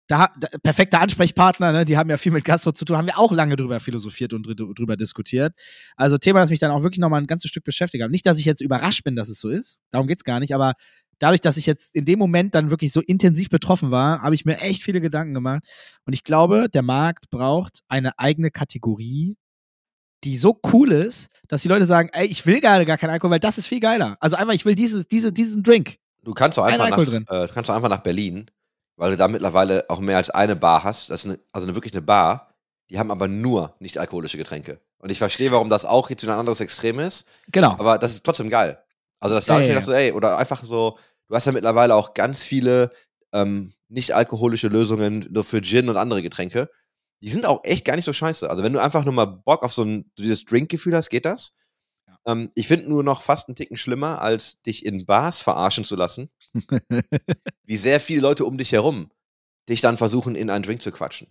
da, 0.08 0.28
da 0.40 0.48
perfekter 0.64 1.02
Ansprechpartner, 1.02 1.72
ne? 1.74 1.86
die 1.86 1.98
haben 1.98 2.10
ja 2.10 2.18
viel 2.18 2.32
mit 2.32 2.46
Gastro 2.46 2.72
zu 2.72 2.86
tun, 2.86 2.98
haben 2.98 3.06
wir 3.06 3.20
auch 3.20 3.34
lange 3.34 3.58
drüber 3.58 3.82
philosophiert 3.82 4.34
und 4.34 4.48
drü- 4.48 4.74
drüber 4.74 4.96
diskutiert. 4.96 5.54
Also 5.98 6.18
Thema, 6.18 6.40
das 6.40 6.50
mich 6.50 6.60
dann 6.60 6.72
auch 6.72 6.84
wirklich 6.84 7.00
nochmal 7.00 7.22
ein 7.22 7.28
ganzes 7.28 7.50
Stück 7.52 7.66
beschäftigt 7.66 8.02
hat. 8.02 8.10
Nicht, 8.10 8.26
dass 8.26 8.40
ich 8.40 8.46
jetzt 8.46 8.62
überrascht 8.62 9.04
bin, 9.04 9.18
dass 9.18 9.28
es 9.28 9.40
so 9.42 9.50
ist, 9.50 9.82
darum 9.92 10.08
geht's 10.08 10.24
gar 10.24 10.40
nicht, 10.40 10.56
aber 10.56 10.74
dadurch, 11.20 11.42
dass 11.42 11.58
ich 11.58 11.66
jetzt 11.66 11.94
in 11.94 12.06
dem 12.06 12.18
Moment 12.18 12.56
dann 12.56 12.72
wirklich 12.72 12.94
so 12.94 13.02
intensiv 13.02 13.50
betroffen 13.50 13.92
war, 13.92 14.22
habe 14.22 14.36
ich 14.36 14.46
mir 14.46 14.60
echt 14.62 14.84
viele 14.84 15.02
Gedanken 15.02 15.34
gemacht. 15.34 15.64
Und 16.06 16.14
ich 16.14 16.24
glaube, 16.24 16.70
der 16.74 16.82
Markt 16.82 17.30
braucht 17.30 17.82
eine 17.90 18.18
eigene 18.18 18.52
Kategorie, 18.52 19.36
die 20.24 20.38
so 20.38 20.60
cool 20.74 20.92
ist, 20.92 21.30
dass 21.48 21.62
die 21.62 21.68
Leute 21.68 21.86
sagen, 21.86 22.10
ey, 22.14 22.28
ich 22.28 22.46
will 22.46 22.62
gerade 22.62 22.86
gar 22.86 22.98
keinen 22.98 23.12
Alkohol, 23.12 23.32
weil 23.32 23.40
das 23.40 23.58
ist 23.58 23.68
viel 23.68 23.80
geiler. 23.80 24.18
Also 24.20 24.36
einfach, 24.36 24.54
ich 24.54 24.66
will 24.66 24.76
dieses, 24.76 25.08
diese, 25.08 25.32
diesen 25.32 25.64
Drink. 25.64 25.98
Du 26.24 26.34
kannst 26.34 26.58
doch 26.58 26.66
einfach 26.66 26.90
nach, 26.90 27.44
äh, 27.44 27.48
kannst 27.54 27.70
doch 27.70 27.76
einfach 27.76 27.90
nach 27.90 28.04
Berlin, 28.04 28.52
weil 28.98 29.12
du 29.12 29.18
da 29.18 29.28
mittlerweile 29.28 29.86
auch 29.90 30.00
mehr 30.00 30.18
als 30.18 30.30
eine 30.30 30.56
Bar 30.56 30.84
hast. 30.84 31.10
Das 31.10 31.22
ist 31.22 31.32
eine, 31.32 31.40
also 31.54 31.66
eine, 31.66 31.76
wirklich 31.76 31.94
eine 31.94 32.02
Bar. 32.02 32.54
Die 32.90 33.00
haben 33.00 33.12
aber 33.12 33.28
nur 33.28 33.76
nicht 33.80 33.98
alkoholische 33.98 34.38
Getränke. 34.38 34.80
Und 34.98 35.10
ich 35.10 35.18
verstehe, 35.18 35.52
warum 35.52 35.70
das 35.70 35.86
auch 35.86 36.10
jetzt 36.10 36.24
wieder 36.24 36.34
ein 36.34 36.40
anderes 36.40 36.60
Extrem 36.60 37.00
ist. 37.00 37.26
Genau. 37.52 37.72
Aber 37.72 37.98
das 37.98 38.12
ist 38.12 38.26
trotzdem 38.26 38.50
geil. 38.50 38.80
Also 39.20 39.36
das 39.36 39.48
Ja, 39.48 39.54
da 39.54 39.56
hab 39.56 39.62
ich 39.62 39.68
mir 39.68 39.74
gedacht, 39.76 39.86
so, 39.86 39.94
ey, 39.94 40.12
oder 40.12 40.38
einfach 40.38 40.64
so, 40.64 40.98
du 41.28 41.36
hast 41.36 41.46
ja 41.46 41.52
mittlerweile 41.52 41.96
auch 41.96 42.14
ganz 42.14 42.42
viele 42.42 42.90
ähm, 43.32 43.72
nicht 43.88 44.14
alkoholische 44.14 44.68
Lösungen 44.68 45.28
nur 45.30 45.44
für 45.44 45.62
Gin 45.62 45.90
und 45.90 45.98
andere 45.98 46.22
Getränke. 46.22 46.70
Die 47.22 47.30
sind 47.30 47.46
auch 47.46 47.62
echt 47.64 47.86
gar 47.86 47.96
nicht 47.96 48.06
so 48.06 48.14
scheiße. 48.14 48.50
Also 48.50 48.64
wenn 48.64 48.74
du 48.74 48.82
einfach 48.82 49.04
nur 49.04 49.14
mal 49.14 49.26
Bock 49.26 49.64
auf 49.64 49.74
so 49.74 49.84
ein 49.84 50.12
dieses 50.18 50.46
Drinkgefühl 50.46 50.96
hast, 50.96 51.10
geht 51.10 51.26
das. 51.26 51.56
Ähm, 52.26 52.52
ich 52.56 52.68
finde 52.68 52.90
nur 52.90 53.04
noch 53.04 53.22
fast 53.22 53.48
einen 53.48 53.56
Ticken 53.56 53.78
schlimmer, 53.78 54.22
als 54.22 54.62
dich 54.62 54.86
in 54.86 55.06
Bars 55.06 55.42
verarschen 55.42 55.84
zu 55.84 55.96
lassen, 55.96 56.30
wie 57.64 57.78
sehr 57.78 58.00
viele 58.00 58.22
Leute 58.22 58.46
um 58.46 58.58
dich 58.58 58.72
herum 58.72 59.12
dich 59.70 59.82
dann 59.82 59.98
versuchen, 59.98 60.36
in 60.36 60.50
einen 60.50 60.64
Drink 60.64 60.82
zu 60.82 60.92
quatschen. 60.92 61.28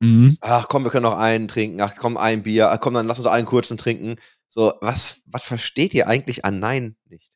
Mhm. 0.00 0.38
Ach 0.40 0.68
komm, 0.68 0.84
wir 0.84 0.90
können 0.90 1.02
noch 1.02 1.18
einen 1.18 1.48
trinken. 1.48 1.80
Ach 1.80 1.94
komm, 1.96 2.16
ein 2.16 2.42
Bier. 2.42 2.70
Ach 2.70 2.80
komm, 2.80 2.94
dann 2.94 3.06
lass 3.06 3.18
uns 3.18 3.26
einen 3.26 3.46
kurzen 3.46 3.76
trinken. 3.76 4.16
So, 4.48 4.72
was, 4.80 5.22
was 5.26 5.44
versteht 5.44 5.92
ihr 5.94 6.08
eigentlich 6.08 6.44
an 6.44 6.58
Nein 6.58 6.96
nicht? 7.08 7.32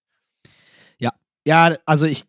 Ja, 1.47 1.77
also 1.85 2.07
ich, 2.07 2.25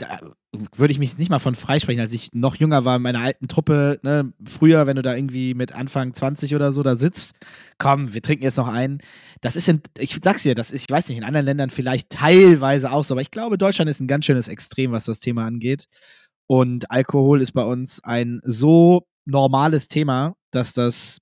würde 0.76 0.92
ich 0.92 1.00
mich 1.00 1.18
nicht 1.18 1.30
mal 1.30 1.40
von 1.40 1.56
freisprechen, 1.56 2.02
als 2.02 2.14
ich 2.14 2.34
noch 2.34 2.56
jünger 2.56 2.84
war 2.86 2.98
in 2.98 3.02
meiner 3.02 3.22
alten 3.22 3.48
Truppe, 3.48 4.00
ne, 4.04 4.34
früher, 4.46 4.88
wenn 4.88 4.98
du 4.98 5.02
da 5.02 5.16
irgendwie 5.16 5.54
mit 5.54 5.72
Anfang 5.72 6.14
20 6.14 6.54
oder 6.56 6.72
so 6.72 6.84
da 6.84 6.96
sitzt, 6.96 7.34
komm, 7.78 8.14
wir 8.14 8.22
trinken 8.22 8.44
jetzt 8.44 8.58
noch 8.58 8.68
einen. 8.68 9.00
Das 9.42 9.56
ist 9.56 9.70
in, 9.70 9.82
ich 9.98 10.20
sag's 10.24 10.44
dir, 10.44 10.54
das 10.56 10.72
ist, 10.72 10.82
ich 10.82 10.90
weiß 10.90 11.08
nicht, 11.10 11.18
in 11.18 11.24
anderen 11.24 11.46
Ländern 11.46 11.70
vielleicht 11.70 12.10
teilweise 12.10 12.92
auch 12.92 13.04
so, 13.04 13.14
aber 13.14 13.22
ich 13.22 13.32
glaube, 13.32 13.58
Deutschland 13.58 13.90
ist 13.90 14.02
ein 14.02 14.08
ganz 14.08 14.26
schönes 14.26 14.48
Extrem, 14.48 14.92
was 14.92 15.06
das 15.06 15.20
Thema 15.20 15.46
angeht. 15.46 15.86
Und 16.48 16.92
Alkohol 16.92 17.42
ist 17.42 17.54
bei 17.54 17.64
uns 17.64 18.04
ein 18.04 18.42
so 18.44 19.08
normales 19.26 19.88
Thema, 19.88 20.36
dass 20.52 20.74
das, 20.74 21.20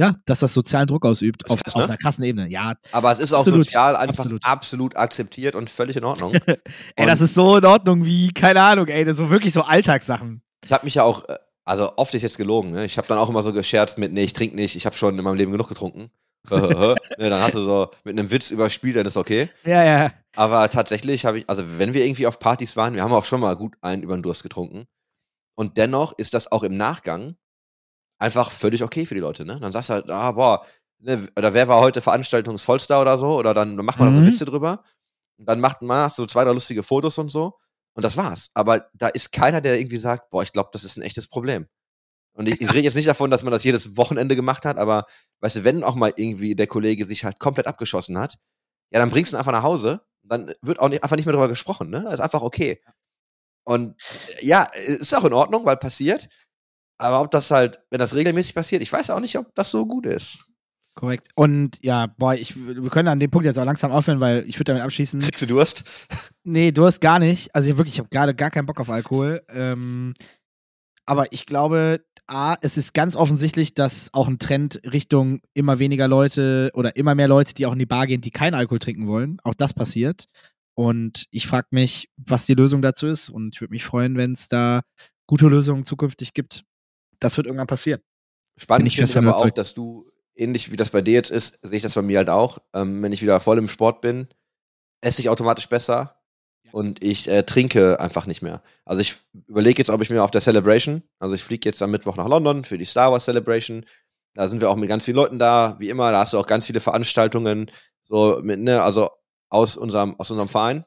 ja, 0.00 0.16
dass 0.24 0.40
das 0.40 0.54
sozialen 0.54 0.86
Druck 0.86 1.04
ausübt 1.04 1.48
auf, 1.50 1.62
krass, 1.62 1.74
auf 1.74 1.82
ne? 1.82 1.88
einer 1.88 1.98
krassen 1.98 2.24
Ebene. 2.24 2.48
Ja, 2.48 2.72
Aber 2.90 3.12
es 3.12 3.18
ist 3.18 3.34
auch 3.34 3.40
Absolut, 3.40 3.66
sozial 3.66 3.96
einfach 3.96 4.20
absolut. 4.20 4.44
absolut. 4.46 4.96
akzeptiert 4.96 5.54
und 5.54 5.68
völlig 5.68 5.94
in 5.94 6.04
Ordnung. 6.04 6.32
ey, 6.96 7.06
das 7.06 7.20
ist 7.20 7.34
so 7.34 7.58
in 7.58 7.66
Ordnung 7.66 8.06
wie, 8.06 8.32
keine 8.32 8.62
Ahnung, 8.62 8.86
ey, 8.88 9.04
das 9.04 9.18
so 9.18 9.28
wirklich 9.28 9.52
so 9.52 9.60
Alltagssachen. 9.60 10.42
ich 10.64 10.72
habe 10.72 10.86
mich 10.86 10.94
ja 10.94 11.02
auch, 11.02 11.28
äh, 11.28 11.36
also 11.66 11.92
oft 11.96 12.14
ist 12.14 12.22
jetzt 12.22 12.38
gelogen, 12.38 12.70
ne? 12.70 12.86
Ich 12.86 12.96
habe 12.96 13.06
dann 13.08 13.18
auch 13.18 13.28
immer 13.28 13.42
so 13.42 13.52
gescherzt 13.52 13.98
mit, 13.98 14.10
nee, 14.14 14.24
ich 14.24 14.32
trinke 14.32 14.56
nicht, 14.56 14.74
ich 14.74 14.86
habe 14.86 14.96
schon 14.96 15.18
in 15.18 15.22
meinem 15.22 15.36
Leben 15.36 15.52
genug 15.52 15.68
getrunken. 15.68 16.10
ne, 16.50 16.96
dann 17.18 17.42
hast 17.42 17.54
du 17.54 17.62
so 17.62 17.90
mit 18.04 18.18
einem 18.18 18.30
Witz 18.30 18.50
überspielt, 18.50 18.96
dann 18.96 19.04
ist 19.04 19.18
okay. 19.18 19.50
Ja, 19.64 19.84
ja. 19.84 20.12
Aber 20.34 20.70
tatsächlich 20.70 21.26
habe 21.26 21.40
ich, 21.40 21.50
also 21.50 21.62
wenn 21.76 21.92
wir 21.92 22.06
irgendwie 22.06 22.26
auf 22.26 22.38
Partys 22.38 22.74
waren, 22.74 22.94
wir 22.94 23.02
haben 23.02 23.12
auch 23.12 23.26
schon 23.26 23.40
mal 23.40 23.54
gut 23.54 23.76
einen 23.82 24.02
über 24.02 24.16
den 24.16 24.22
Durst 24.22 24.42
getrunken. 24.42 24.86
Und 25.56 25.76
dennoch 25.76 26.14
ist 26.16 26.32
das 26.32 26.50
auch 26.50 26.62
im 26.62 26.78
Nachgang 26.78 27.36
einfach 28.20 28.52
völlig 28.52 28.84
okay 28.84 29.06
für 29.06 29.14
die 29.16 29.20
Leute, 29.20 29.44
ne? 29.44 29.58
Dann 29.60 29.72
sagst 29.72 29.90
du 29.90 29.94
halt, 29.94 30.10
ah, 30.10 30.32
boah, 30.32 30.64
ne, 31.00 31.26
oder 31.36 31.54
wer 31.54 31.68
war 31.68 31.80
heute 31.80 32.00
Veranstaltungsvollstar 32.02 33.00
oder 33.02 33.18
so, 33.18 33.36
oder 33.38 33.54
dann 33.54 33.76
macht 33.76 33.98
man 33.98 34.14
so 34.14 34.20
Mhm. 34.20 34.26
Witze 34.26 34.44
drüber. 34.44 34.84
Und 35.38 35.48
dann 35.48 35.60
macht 35.60 35.82
man 35.82 36.10
so 36.10 36.26
zwei, 36.26 36.44
drei 36.44 36.52
lustige 36.52 36.82
Fotos 36.84 37.18
und 37.18 37.30
so. 37.30 37.58
Und 37.94 38.04
das 38.04 38.16
war's. 38.16 38.50
Aber 38.54 38.88
da 38.94 39.08
ist 39.08 39.32
keiner, 39.32 39.60
der 39.60 39.78
irgendwie 39.78 39.98
sagt, 39.98 40.30
boah, 40.30 40.42
ich 40.42 40.52
glaube, 40.52 40.70
das 40.72 40.84
ist 40.84 40.96
ein 40.98 41.02
echtes 41.02 41.28
Problem. 41.28 41.66
Und 42.34 42.48
ich, 42.48 42.60
ich 42.60 42.68
rede 42.70 42.82
jetzt 42.82 42.94
nicht 42.96 43.08
davon, 43.08 43.30
dass 43.30 43.42
man 43.44 43.52
das 43.52 43.64
jedes 43.64 43.96
Wochenende 43.96 44.36
gemacht 44.36 44.64
hat, 44.66 44.78
aber 44.78 45.06
weißt 45.40 45.56
du, 45.56 45.64
wenn 45.64 45.84
auch 45.84 45.96
mal 45.96 46.12
irgendwie 46.16 46.54
der 46.56 46.68
Kollege 46.68 47.06
sich 47.06 47.24
halt 47.24 47.40
komplett 47.40 47.66
abgeschossen 47.66 48.18
hat, 48.18 48.38
ja, 48.92 49.00
dann 49.00 49.10
bringst 49.10 49.32
du 49.32 49.36
ihn 49.36 49.38
einfach 49.40 49.52
nach 49.52 49.64
Hause, 49.64 50.02
dann 50.22 50.52
wird 50.62 50.80
auch 50.80 50.88
nicht, 50.88 51.02
einfach 51.04 51.16
nicht 51.16 51.26
mehr 51.26 51.32
darüber 51.32 51.48
gesprochen, 51.48 51.90
ne? 51.90 52.02
Das 52.04 52.14
ist 52.14 52.20
einfach 52.20 52.42
okay. 52.42 52.80
Und 53.64 54.00
äh, 54.40 54.46
ja, 54.46 54.64
ist 54.86 55.14
auch 55.14 55.24
in 55.24 55.32
Ordnung, 55.32 55.66
weil 55.66 55.76
passiert. 55.76 56.28
Aber 57.00 57.22
ob 57.22 57.30
das 57.30 57.50
halt, 57.50 57.80
wenn 57.90 57.98
das 57.98 58.14
regelmäßig 58.14 58.54
passiert, 58.54 58.82
ich 58.82 58.92
weiß 58.92 59.08
auch 59.10 59.20
nicht, 59.20 59.36
ob 59.38 59.54
das 59.54 59.70
so 59.70 59.86
gut 59.86 60.04
ist. 60.04 60.50
Korrekt. 60.94 61.28
Und 61.34 61.78
ja, 61.82 62.08
boah, 62.18 62.34
ich, 62.34 62.54
wir 62.56 62.90
können 62.90 63.08
an 63.08 63.20
dem 63.20 63.30
Punkt 63.30 63.46
jetzt 63.46 63.58
auch 63.58 63.64
langsam 63.64 63.90
aufhören, 63.90 64.20
weil 64.20 64.44
ich 64.46 64.56
würde 64.56 64.72
damit 64.72 64.82
abschließen. 64.82 65.20
Kriegst 65.20 65.40
du 65.40 65.46
Durst? 65.46 65.84
Nee, 66.42 66.72
du 66.72 66.84
hast 66.84 67.00
gar 67.00 67.18
nicht. 67.18 67.54
Also 67.54 67.70
ich 67.70 67.76
wirklich, 67.76 67.94
ich 67.94 67.98
habe 68.00 68.08
gerade 68.08 68.34
gar 68.34 68.50
keinen 68.50 68.66
Bock 68.66 68.80
auf 68.80 68.88
Alkohol. 68.88 69.42
Ähm, 69.48 70.14
aber 71.06 71.32
ich 71.32 71.46
glaube, 71.46 72.04
A, 72.26 72.56
es 72.60 72.76
ist 72.76 72.94
ganz 72.94 73.14
offensichtlich, 73.14 73.74
dass 73.74 74.08
auch 74.12 74.26
ein 74.26 74.38
Trend 74.38 74.80
Richtung 74.84 75.40
immer 75.54 75.78
weniger 75.78 76.08
Leute 76.08 76.70
oder 76.74 76.96
immer 76.96 77.14
mehr 77.14 77.28
Leute, 77.28 77.54
die 77.54 77.66
auch 77.66 77.72
in 77.72 77.78
die 77.78 77.86
Bar 77.86 78.06
gehen, 78.06 78.20
die 78.20 78.30
keinen 78.30 78.54
Alkohol 78.54 78.78
trinken 78.78 79.06
wollen. 79.06 79.38
Auch 79.42 79.54
das 79.54 79.74
passiert. 79.74 80.26
Und 80.74 81.26
ich 81.30 81.46
frage 81.46 81.68
mich, 81.70 82.08
was 82.16 82.46
die 82.46 82.54
Lösung 82.54 82.82
dazu 82.82 83.06
ist. 83.06 83.28
Und 83.28 83.54
ich 83.54 83.60
würde 83.60 83.72
mich 83.72 83.84
freuen, 83.84 84.16
wenn 84.16 84.32
es 84.32 84.48
da 84.48 84.82
gute 85.26 85.46
Lösungen 85.46 85.84
zukünftig 85.84 86.34
gibt. 86.34 86.64
Das 87.20 87.36
wird 87.36 87.46
irgendwann 87.46 87.66
passieren. 87.66 88.00
Spannend 88.56 88.88
ich 88.88 88.96
finde 88.96 89.10
ich 89.10 89.16
aber 89.16 89.36
auch, 89.36 89.50
dass 89.50 89.74
du, 89.74 90.10
ähnlich 90.34 90.70
wie 90.72 90.76
das 90.76 90.90
bei 90.90 91.02
dir 91.02 91.14
jetzt 91.14 91.30
ist, 91.30 91.58
sehe 91.62 91.76
ich 91.76 91.82
das 91.82 91.94
bei 91.94 92.02
mir 92.02 92.18
halt 92.18 92.30
auch. 92.30 92.58
Ähm, 92.74 93.02
wenn 93.02 93.12
ich 93.12 93.22
wieder 93.22 93.40
voll 93.40 93.58
im 93.58 93.68
Sport 93.68 94.00
bin, 94.00 94.28
esse 95.00 95.20
ich 95.20 95.28
automatisch 95.28 95.68
besser 95.68 96.16
Ja. 96.64 96.72
und 96.72 97.02
ich 97.02 97.28
äh, 97.28 97.42
trinke 97.42 98.00
einfach 98.00 98.26
nicht 98.26 98.42
mehr. 98.42 98.62
Also 98.84 99.00
ich 99.02 99.16
überlege 99.46 99.80
jetzt, 99.80 99.90
ob 99.90 100.02
ich 100.02 100.10
mir 100.10 100.22
auf 100.22 100.30
der 100.30 100.40
Celebration, 100.40 101.02
also 101.18 101.34
ich 101.34 101.42
fliege 101.42 101.68
jetzt 101.68 101.82
am 101.82 101.90
Mittwoch 101.90 102.16
nach 102.16 102.28
London 102.28 102.64
für 102.64 102.78
die 102.78 102.84
Star 102.84 103.12
Wars 103.12 103.24
Celebration. 103.24 103.84
Da 104.34 104.46
sind 104.46 104.60
wir 104.60 104.70
auch 104.70 104.76
mit 104.76 104.88
ganz 104.88 105.04
vielen 105.04 105.16
Leuten 105.16 105.38
da, 105.38 105.76
wie 105.78 105.88
immer. 105.90 106.10
Da 106.12 106.20
hast 106.20 106.32
du 106.32 106.38
auch 106.38 106.46
ganz 106.46 106.66
viele 106.66 106.80
Veranstaltungen, 106.80 107.70
so 108.02 108.40
mit, 108.42 108.60
ne, 108.60 108.82
also 108.82 109.10
aus 109.48 109.76
unserem, 109.76 110.18
aus 110.18 110.30
unserem 110.30 110.48
Verein. 110.48 110.84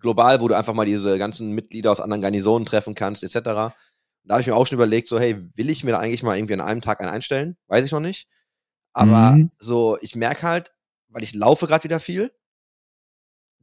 Global, 0.00 0.40
wo 0.40 0.48
du 0.48 0.56
einfach 0.56 0.74
mal 0.74 0.84
diese 0.86 1.16
ganzen 1.18 1.52
Mitglieder 1.52 1.92
aus 1.92 2.00
anderen 2.00 2.22
Garnisonen 2.22 2.66
treffen 2.66 2.94
kannst, 2.94 3.22
etc. 3.22 3.74
Da 4.24 4.34
habe 4.34 4.40
ich 4.42 4.46
mir 4.46 4.54
auch 4.54 4.66
schon 4.66 4.76
überlegt, 4.76 5.08
so, 5.08 5.18
hey, 5.18 5.36
will 5.56 5.68
ich 5.70 5.82
mir 5.84 5.92
da 5.92 5.98
eigentlich 5.98 6.22
mal 6.22 6.36
irgendwie 6.36 6.54
an 6.54 6.60
einem 6.60 6.80
Tag 6.80 7.00
einen 7.00 7.10
einstellen? 7.10 7.56
Weiß 7.66 7.84
ich 7.84 7.92
noch 7.92 8.00
nicht. 8.00 8.28
Aber 8.92 9.32
Mhm. 9.32 9.50
so, 9.58 9.98
ich 10.00 10.14
merke 10.14 10.42
halt, 10.42 10.70
weil 11.08 11.22
ich 11.22 11.34
laufe 11.34 11.66
gerade 11.66 11.84
wieder 11.84 11.98
viel, 12.00 12.30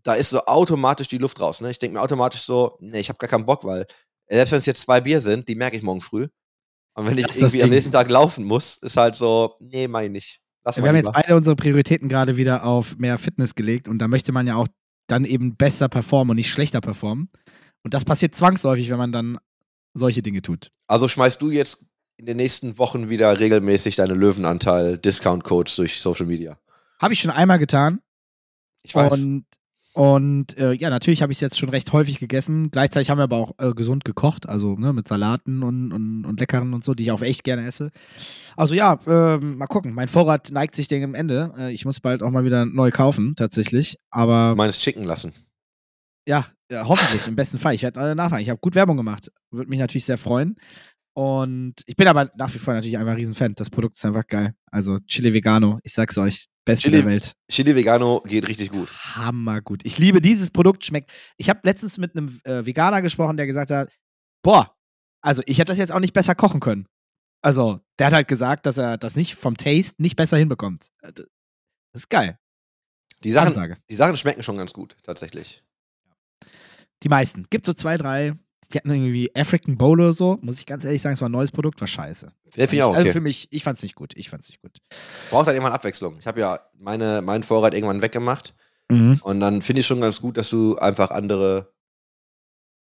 da 0.03 0.13
ist 0.13 0.29
so 0.31 0.45
automatisch 0.45 1.07
die 1.07 1.17
Luft 1.17 1.39
raus. 1.39 1.61
Ne? 1.61 1.71
Ich 1.71 1.79
denke 1.79 1.95
mir 1.97 2.01
automatisch 2.01 2.41
so, 2.41 2.77
nee, 2.79 2.99
ich 2.99 3.09
habe 3.09 3.17
gar 3.19 3.27
keinen 3.29 3.45
Bock, 3.45 3.63
weil 3.63 3.85
selbst 4.27 4.51
wenn 4.51 4.59
es 4.59 4.65
jetzt 4.65 4.81
zwei 4.81 5.01
Bier 5.01 5.21
sind, 5.21 5.47
die 5.47 5.55
merke 5.55 5.75
ich 5.77 5.83
morgen 5.83 6.01
früh. 6.01 6.27
Und 6.95 7.05
wenn 7.07 7.17
ich 7.17 7.27
Das 7.27 7.37
irgendwie 7.37 7.63
am 7.63 7.69
nächsten 7.69 7.91
Tag 7.91 8.09
laufen 8.09 8.43
muss, 8.43 8.77
ist 8.77 8.97
halt 8.97 9.15
so, 9.15 9.55
nee, 9.59 9.87
mach 9.87 10.01
ich 10.01 10.09
nicht. 10.11 10.41
Lass 10.63 10.77
Wir 10.77 10.87
haben 10.87 10.95
jetzt 10.95 11.05
lieber. 11.05 11.13
beide 11.21 11.35
unsere 11.35 11.55
Prioritäten 11.55 12.09
gerade 12.09 12.37
wieder 12.37 12.63
auf 12.65 12.97
mehr 12.97 13.17
Fitness 13.17 13.55
gelegt 13.55 13.87
und 13.87 13.99
da 13.99 14.07
möchte 14.07 14.31
man 14.31 14.45
ja 14.47 14.55
auch 14.55 14.67
dann 15.07 15.25
eben 15.25 15.55
besser 15.55 15.87
performen 15.89 16.31
und 16.31 16.35
nicht 16.35 16.49
schlechter 16.49 16.81
performen. 16.81 17.29
Und 17.83 17.93
das 17.93 18.03
passiert 18.05 18.35
zwangsläufig, 18.35 18.89
wenn 18.89 18.97
man 18.97 19.11
dann 19.11 19.37
solche 19.93 20.21
Dinge 20.21 20.41
tut. 20.41 20.71
Also 20.87 21.07
schmeißt 21.07 21.41
du 21.41 21.51
jetzt 21.51 21.85
in 22.17 22.25
den 22.25 22.37
nächsten 22.37 22.77
Wochen 22.77 23.09
wieder 23.09 23.39
regelmäßig 23.39 23.95
deine 23.95 24.13
Löwenanteil 24.13 24.97
Discount 24.97 25.43
Codes 25.43 25.75
durch 25.77 26.01
Social 26.01 26.25
Media. 26.25 26.57
Habe 26.99 27.13
ich 27.13 27.21
schon 27.21 27.31
einmal 27.31 27.59
getan. 27.59 28.01
Ich 28.83 28.93
weiß. 28.93 29.23
Und, 29.23 29.45
und 29.93 30.57
äh, 30.57 30.73
ja, 30.73 30.89
natürlich 30.89 31.21
habe 31.21 31.31
ich 31.31 31.37
es 31.37 31.41
jetzt 31.41 31.57
schon 31.57 31.69
recht 31.69 31.93
häufig 31.93 32.19
gegessen. 32.19 32.71
Gleichzeitig 32.71 33.09
haben 33.09 33.19
wir 33.19 33.23
aber 33.23 33.37
auch 33.37 33.53
äh, 33.57 33.73
gesund 33.73 34.03
gekocht, 34.03 34.47
also 34.47 34.75
ne, 34.75 34.91
mit 34.91 35.07
Salaten 35.07 35.63
und, 35.63 35.93
und, 35.93 36.25
und 36.25 36.39
Leckeren 36.39 36.73
und 36.73 36.83
so, 36.83 36.93
die 36.93 37.03
ich 37.03 37.11
auch 37.11 37.21
echt 37.21 37.43
gerne 37.43 37.65
esse. 37.65 37.91
Also 38.57 38.75
ja, 38.75 38.99
ähm, 39.07 39.57
mal 39.57 39.67
gucken. 39.67 39.93
Mein 39.93 40.09
Vorrat 40.09 40.51
neigt 40.51 40.75
sich 40.75 40.89
dem 40.89 41.15
Ende. 41.15 41.53
Äh, 41.57 41.73
ich 41.73 41.85
muss 41.85 42.01
bald 42.01 42.21
auch 42.21 42.31
mal 42.31 42.43
wieder 42.43 42.65
neu 42.65 42.91
kaufen, 42.91 43.35
tatsächlich. 43.37 43.97
Aber 44.09 44.51
du 44.51 44.57
meinst 44.57 44.83
schicken 44.83 45.05
lassen. 45.05 45.31
Ja, 46.25 46.47
ja 46.69 46.87
hoffentlich, 46.87 47.27
im 47.27 47.35
besten 47.35 47.57
Fall. 47.59 47.73
Ich 47.73 47.83
werde 47.83 47.99
äh, 48.11 48.15
nachfragen. 48.15 48.43
Ich 48.43 48.49
habe 48.49 48.59
gut 48.59 48.75
Werbung 48.75 48.97
gemacht. 48.97 49.31
Würde 49.51 49.69
mich 49.69 49.79
natürlich 49.79 50.05
sehr 50.05 50.17
freuen. 50.17 50.55
Und 51.13 51.75
ich 51.85 51.95
bin 51.95 52.07
aber 52.07 52.31
nach 52.37 52.53
wie 52.53 52.59
vor 52.59 52.73
natürlich 52.73 52.97
einfach 52.97 53.11
ein 53.11 53.17
Riesenfan. 53.17 53.55
Das 53.55 53.69
Produkt 53.69 53.97
ist 53.97 54.05
einfach 54.05 54.25
geil. 54.27 54.53
Also 54.71 54.99
Chili 54.99 55.33
Vegano, 55.33 55.79
ich 55.83 55.93
sag's 55.93 56.17
euch, 56.17 56.45
beste 56.65 56.89
Chili- 56.89 57.01
der 57.01 57.05
Welt. 57.07 57.33
Chili 57.51 57.75
Vegano 57.75 58.21
geht 58.21 58.47
richtig 58.47 58.69
gut. 58.69 58.89
Hammergut. 59.15 59.83
Ich 59.85 59.97
liebe 59.97 60.21
dieses 60.21 60.49
Produkt, 60.49 60.85
schmeckt. 60.85 61.11
Ich 61.37 61.49
habe 61.49 61.59
letztens 61.63 61.97
mit 61.97 62.15
einem 62.15 62.39
äh, 62.45 62.65
Veganer 62.65 63.01
gesprochen, 63.01 63.35
der 63.35 63.47
gesagt 63.47 63.71
hat, 63.71 63.91
boah, 64.43 64.73
also 65.21 65.41
ich 65.45 65.57
hätte 65.57 65.71
das 65.71 65.77
jetzt 65.77 65.91
auch 65.91 65.99
nicht 65.99 66.13
besser 66.13 66.35
kochen 66.35 66.59
können. 66.61 66.85
Also, 67.41 67.79
der 67.97 68.07
hat 68.07 68.13
halt 68.13 68.27
gesagt, 68.27 68.65
dass 68.65 68.77
er 68.77 68.97
das 68.97 69.15
nicht 69.15 69.35
vom 69.35 69.57
Taste 69.57 69.95
nicht 70.01 70.15
besser 70.15 70.37
hinbekommt. 70.37 70.89
Äh, 71.01 71.11
Das 71.13 71.25
ist 72.03 72.09
geil. 72.09 72.37
Die 73.23 73.31
Sachen, 73.31 73.47
Ansage. 73.49 73.77
die 73.89 73.95
Sachen 73.95 74.15
schmecken 74.15 74.43
schon 74.43 74.55
ganz 74.57 74.71
gut, 74.71 74.95
tatsächlich. 75.03 75.63
Die 77.03 77.09
meisten. 77.09 77.45
Gibt 77.49 77.65
so 77.65 77.73
zwei, 77.73 77.97
drei. 77.97 78.33
Die 78.71 78.77
hatten 78.77 78.91
irgendwie 78.91 79.35
African 79.35 79.77
Bowl 79.77 79.99
oder 79.99 80.13
so. 80.13 80.37
Muss 80.41 80.59
ich 80.59 80.65
ganz 80.65 80.83
ehrlich 80.83 81.01
sagen, 81.01 81.13
es 81.13 81.21
war 81.21 81.29
ein 81.29 81.33
neues 81.33 81.51
Produkt, 81.51 81.79
war 81.81 81.87
scheiße. 81.87 82.31
Den 82.45 82.51
finde 82.51 82.75
ich 82.75 82.83
auch 82.83 82.93
Also 82.93 83.01
okay. 83.01 83.13
für 83.13 83.21
mich, 83.21 83.47
ich 83.51 83.63
fand's 83.63 83.81
nicht 83.81 83.95
gut. 83.95 84.13
Ich 84.15 84.29
fand's 84.29 84.47
nicht 84.47 84.61
gut. 84.61 84.77
Braucht 85.31 85.47
halt 85.47 85.55
irgendwann 85.55 85.73
Abwechslung. 85.73 86.17
Ich 86.19 86.27
habe 86.27 86.39
ja 86.39 86.59
meine, 86.77 87.21
meinen 87.21 87.43
Vorrat 87.43 87.73
irgendwann 87.73 88.01
weggemacht. 88.01 88.53
Mhm. 88.89 89.19
Und 89.23 89.39
dann 89.39 89.61
finde 89.61 89.81
ich 89.81 89.87
schon 89.87 90.01
ganz 90.01 90.21
gut, 90.21 90.37
dass 90.37 90.49
du 90.49 90.77
einfach 90.77 91.09
andere, 91.09 91.73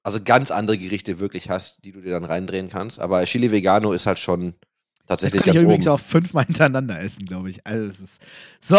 also 0.04 0.20
ganz 0.24 0.52
andere 0.52 0.78
Gerichte 0.78 1.20
wirklich 1.20 1.50
hast, 1.50 1.84
die 1.84 1.92
du 1.92 2.02
dir 2.02 2.12
dann 2.12 2.26
reindrehen 2.26 2.70
kannst. 2.70 3.00
Aber 3.00 3.24
Chili 3.26 3.52
Vegano 3.52 3.92
ist 3.92 4.06
halt 4.06 4.20
schon 4.20 4.56
Das 5.08 5.22
tatsächlich 5.22 5.44
kann 5.44 5.50
ich 5.50 5.56
ganz 5.56 5.64
übrigens 5.64 5.88
oben. 5.88 5.96
auch 5.96 6.00
fünfmal 6.00 6.46
hintereinander 6.48 7.00
essen, 7.00 7.26
glaube 7.26 7.50
ich. 7.50 7.66
Also 7.66 7.86
es 7.86 8.00
ist 8.00 8.26
so, 8.60 8.78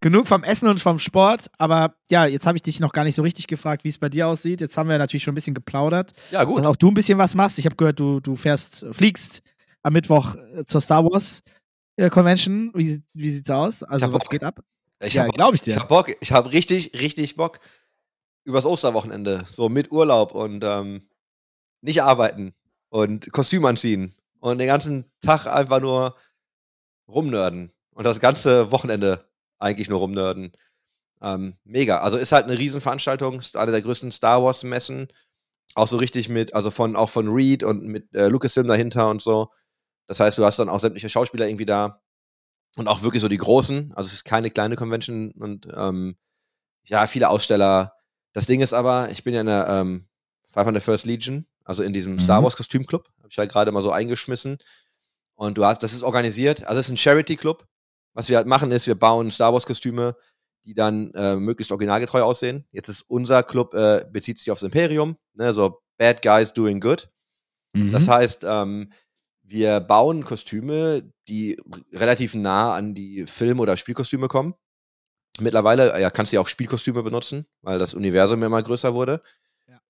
genug 0.00 0.26
vom 0.26 0.44
Essen 0.44 0.68
und 0.68 0.80
vom 0.80 0.98
Sport. 0.98 1.46
Aber 1.58 1.94
ja, 2.10 2.26
jetzt 2.26 2.46
habe 2.46 2.56
ich 2.56 2.62
dich 2.62 2.80
noch 2.80 2.92
gar 2.92 3.04
nicht 3.04 3.14
so 3.14 3.22
richtig 3.22 3.46
gefragt, 3.46 3.84
wie 3.84 3.88
es 3.88 3.98
bei 3.98 4.08
dir 4.08 4.26
aussieht. 4.26 4.60
Jetzt 4.60 4.76
haben 4.76 4.88
wir 4.88 4.98
natürlich 4.98 5.22
schon 5.22 5.32
ein 5.32 5.36
bisschen 5.36 5.54
geplaudert. 5.54 6.12
Ja, 6.30 6.44
gut. 6.44 6.58
Dass 6.58 6.66
auch 6.66 6.76
du 6.76 6.88
ein 6.88 6.94
bisschen 6.94 7.18
was 7.18 7.34
machst. 7.34 7.58
Ich 7.58 7.66
habe 7.66 7.76
gehört, 7.76 8.00
du, 8.00 8.20
du 8.20 8.34
fährst, 8.36 8.86
fliegst 8.92 9.42
am 9.82 9.92
Mittwoch 9.92 10.34
äh, 10.34 10.64
zur 10.64 10.80
Star 10.80 11.04
Wars 11.04 11.42
äh, 11.96 12.10
Convention. 12.10 12.72
Wie, 12.74 13.02
wie 13.14 13.30
sieht's 13.30 13.50
aus? 13.50 13.82
Also 13.82 14.12
was 14.12 14.24
Bock. 14.24 14.30
geht 14.30 14.44
ab? 14.44 14.60
Ich 15.00 15.14
ja, 15.14 15.26
glaube 15.28 15.54
ich 15.54 15.62
dir. 15.62 15.74
Ich 15.74 15.80
hab 15.80 15.88
Bock, 15.88 16.12
ich 16.20 16.32
hab 16.32 16.52
richtig, 16.52 16.92
richtig 16.94 17.36
Bock. 17.36 17.60
Übers 18.44 18.66
Osterwochenende, 18.66 19.44
so 19.46 19.68
mit 19.68 19.92
Urlaub 19.92 20.32
und 20.34 20.64
ähm, 20.64 21.02
nicht 21.82 22.02
arbeiten 22.02 22.54
und 22.88 23.30
Kostüm 23.30 23.64
anziehen 23.64 24.14
und 24.40 24.58
den 24.58 24.66
ganzen 24.66 25.10
Tag 25.20 25.46
einfach 25.46 25.80
nur 25.80 26.16
rumnörden 27.08 27.72
und 27.92 28.04
das 28.04 28.20
ganze 28.20 28.70
Wochenende 28.70 29.24
eigentlich 29.58 29.88
nur 29.88 29.98
rumnörden. 29.98 30.52
Ähm, 31.20 31.56
mega. 31.64 31.98
Also 31.98 32.16
ist 32.16 32.32
halt 32.32 32.44
eine 32.44 32.58
Riesenveranstaltung, 32.58 33.40
ist 33.40 33.56
eine 33.56 33.72
der 33.72 33.82
größten 33.82 34.12
Star 34.12 34.42
Wars 34.42 34.62
Messen. 34.62 35.08
Auch 35.74 35.88
so 35.88 35.96
richtig 35.96 36.28
mit, 36.28 36.54
also 36.54 36.70
von, 36.70 36.96
auch 36.96 37.10
von 37.10 37.28
Reed 37.28 37.62
und 37.62 37.84
mit 37.84 38.14
äh, 38.14 38.28
Lucasfilm 38.28 38.68
dahinter 38.68 39.10
und 39.10 39.20
so. 39.20 39.50
Das 40.06 40.20
heißt, 40.20 40.38
du 40.38 40.44
hast 40.44 40.58
dann 40.58 40.68
auch 40.68 40.78
sämtliche 40.78 41.08
Schauspieler 41.08 41.46
irgendwie 41.46 41.66
da. 41.66 42.00
Und 42.76 42.86
auch 42.86 43.02
wirklich 43.02 43.20
so 43.20 43.28
die 43.28 43.38
großen. 43.38 43.92
Also 43.94 44.08
es 44.08 44.14
ist 44.14 44.24
keine 44.24 44.50
kleine 44.50 44.76
Convention 44.76 45.32
und 45.32 45.66
ähm, 45.74 46.16
ja, 46.84 47.06
viele 47.06 47.28
Aussteller. 47.28 47.94
Das 48.32 48.46
Ding 48.46 48.60
ist 48.60 48.72
aber, 48.72 49.10
ich 49.10 49.24
bin 49.24 49.34
ja 49.34 49.40
in 49.40 49.46
der 49.48 49.66
ähm, 49.68 50.06
500 50.52 50.82
First 50.82 51.06
Legion, 51.06 51.46
also 51.64 51.82
in 51.82 51.92
diesem 51.92 52.14
Mhm. 52.14 52.18
Star 52.20 52.42
Wars 52.42 52.56
Kostümclub. 52.56 53.08
Habe 53.28 53.32
ich 53.32 53.38
halt 53.38 53.52
gerade 53.52 53.72
mal 53.72 53.82
so 53.82 53.90
eingeschmissen. 53.90 54.58
Und 55.34 55.58
du 55.58 55.64
hast, 55.64 55.82
das 55.82 55.92
ist 55.92 56.02
organisiert. 56.02 56.66
Also 56.66 56.80
es 56.80 56.86
ist 56.86 56.92
ein 56.92 56.96
Charity 56.96 57.36
Club. 57.36 57.66
Was 58.14 58.28
wir 58.28 58.38
halt 58.38 58.46
machen 58.46 58.72
ist, 58.72 58.86
wir 58.86 58.94
bauen 58.94 59.30
Star 59.30 59.52
Wars 59.52 59.66
Kostüme, 59.66 60.16
die 60.64 60.74
dann 60.74 61.12
äh, 61.12 61.36
möglichst 61.36 61.70
originalgetreu 61.70 62.22
aussehen. 62.22 62.66
Jetzt 62.72 62.88
ist 62.88 63.02
unser 63.02 63.42
Club, 63.42 63.74
äh, 63.74 64.06
bezieht 64.10 64.38
sich 64.38 64.50
aufs 64.50 64.62
Imperium, 64.62 65.16
ne, 65.34 65.52
so 65.52 65.82
Bad 65.98 66.22
Guys 66.22 66.52
Doing 66.54 66.80
Good. 66.80 67.08
Mhm. 67.74 67.92
Das 67.92 68.08
heißt, 68.08 68.44
ähm, 68.44 68.92
wir 69.42 69.80
bauen 69.80 70.24
Kostüme, 70.24 71.12
die 71.28 71.60
relativ 71.92 72.34
nah 72.34 72.74
an 72.74 72.94
die 72.94 73.26
Film- 73.26 73.60
oder 73.60 73.76
Spielkostüme 73.76 74.28
kommen. 74.28 74.54
Mittlerweile 75.38 76.00
ja, 76.00 76.10
kannst 76.10 76.32
du 76.32 76.36
ja 76.36 76.40
auch 76.40 76.48
Spielkostüme 76.48 77.02
benutzen, 77.02 77.46
weil 77.62 77.78
das 77.78 77.94
Universum 77.94 78.42
immer 78.42 78.62
größer 78.62 78.94
wurde. 78.94 79.22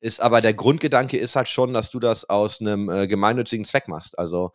Ist 0.00 0.20
aber 0.20 0.40
der 0.40 0.54
Grundgedanke 0.54 1.16
ist 1.18 1.36
halt 1.36 1.48
schon, 1.48 1.74
dass 1.74 1.90
du 1.90 1.98
das 1.98 2.28
aus 2.28 2.60
einem 2.60 2.88
äh, 2.88 3.06
gemeinnützigen 3.06 3.64
Zweck 3.64 3.88
machst. 3.88 4.18
Also 4.18 4.52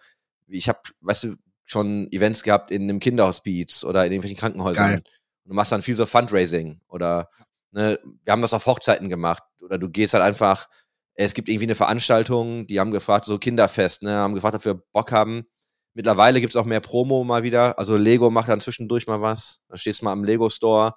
ich 0.47 0.69
habe, 0.69 0.79
weißt 1.01 1.25
du, 1.25 1.35
schon 1.65 2.11
Events 2.11 2.43
gehabt 2.43 2.71
in 2.71 2.83
einem 2.83 2.99
Kinderhospiz 2.99 3.83
oder 3.83 4.05
in 4.05 4.11
irgendwelchen 4.11 4.37
Krankenhäusern. 4.37 4.89
Geil. 4.89 5.03
Und 5.43 5.49
du 5.49 5.55
machst 5.55 5.71
dann 5.71 5.81
viel 5.81 5.95
so 5.95 6.05
Fundraising 6.05 6.81
oder 6.87 7.29
ne, 7.71 7.99
wir 8.23 8.31
haben 8.31 8.41
das 8.41 8.53
auf 8.53 8.65
Hochzeiten 8.65 9.09
gemacht 9.09 9.43
oder 9.59 9.77
du 9.77 9.89
gehst 9.89 10.13
halt 10.13 10.23
einfach 10.23 10.67
es 11.15 11.33
gibt 11.33 11.49
irgendwie 11.49 11.65
eine 11.65 11.75
Veranstaltung, 11.75 12.67
die 12.67 12.79
haben 12.79 12.91
gefragt, 12.91 13.25
so 13.25 13.37
Kinderfest, 13.37 14.03
ne, 14.03 14.11
haben 14.13 14.33
gefragt, 14.33 14.55
ob 14.55 14.65
wir 14.65 14.75
Bock 14.75 15.11
haben. 15.11 15.45
Mittlerweile 15.93 16.41
gibt's 16.41 16.55
auch 16.55 16.65
mehr 16.65 16.79
Promo 16.79 17.23
mal 17.23 17.43
wieder. 17.43 17.77
Also 17.77 17.97
Lego 17.97 18.31
macht 18.31 18.49
dann 18.49 18.61
zwischendurch 18.61 19.05
mal 19.05 19.21
was. 19.21 19.61
Dann 19.67 19.77
stehst 19.77 20.01
du 20.01 20.05
mal 20.05 20.11
am 20.11 20.23
Lego-Store. 20.23 20.95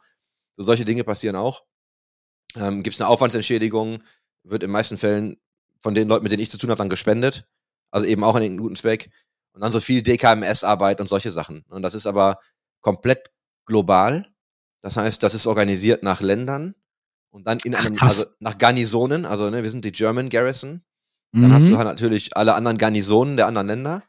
So 0.56 0.64
solche 0.64 0.86
Dinge 0.86 1.04
passieren 1.04 1.36
auch. 1.36 1.64
Ähm, 2.54 2.82
gibt's 2.82 2.98
eine 2.98 3.08
Aufwandsentschädigung, 3.08 4.02
wird 4.50 4.62
in 4.62 4.70
meisten 4.70 4.98
Fällen 4.98 5.36
von 5.80 5.94
den 5.94 6.08
Leuten, 6.08 6.22
mit 6.22 6.32
denen 6.32 6.42
ich 6.42 6.50
zu 6.50 6.58
tun 6.58 6.70
habe, 6.70 6.78
dann 6.78 6.88
gespendet. 6.88 7.46
Also 7.90 8.06
eben 8.06 8.24
auch 8.24 8.36
in 8.36 8.42
den 8.42 8.56
guten 8.58 8.76
Zweck. 8.76 9.10
Und 9.52 9.60
dann 9.62 9.72
so 9.72 9.80
viel 9.80 10.02
DKMS-Arbeit 10.02 11.00
und 11.00 11.08
solche 11.08 11.30
Sachen. 11.30 11.64
Und 11.68 11.82
das 11.82 11.94
ist 11.94 12.06
aber 12.06 12.38
komplett 12.80 13.30
global. 13.64 14.26
Das 14.80 14.96
heißt, 14.96 15.22
das 15.22 15.34
ist 15.34 15.46
organisiert 15.46 16.02
nach 16.02 16.20
Ländern 16.20 16.74
und 17.30 17.46
dann 17.46 17.58
in 17.64 17.74
Ach, 17.74 17.84
einem, 17.86 17.96
also 18.00 18.24
nach 18.38 18.58
Garnisonen, 18.58 19.24
also 19.26 19.50
ne, 19.50 19.62
wir 19.62 19.70
sind 19.70 19.84
die 19.84 19.92
German 19.92 20.28
Garrison. 20.28 20.82
Dann 21.32 21.52
hast 21.52 21.64
Mhm. 21.64 21.70
du 21.70 21.76
halt 21.78 21.88
natürlich 21.88 22.36
alle 22.36 22.54
anderen 22.54 22.78
Garnisonen 22.78 23.36
der 23.36 23.46
anderen 23.46 23.66
Länder. 23.66 24.02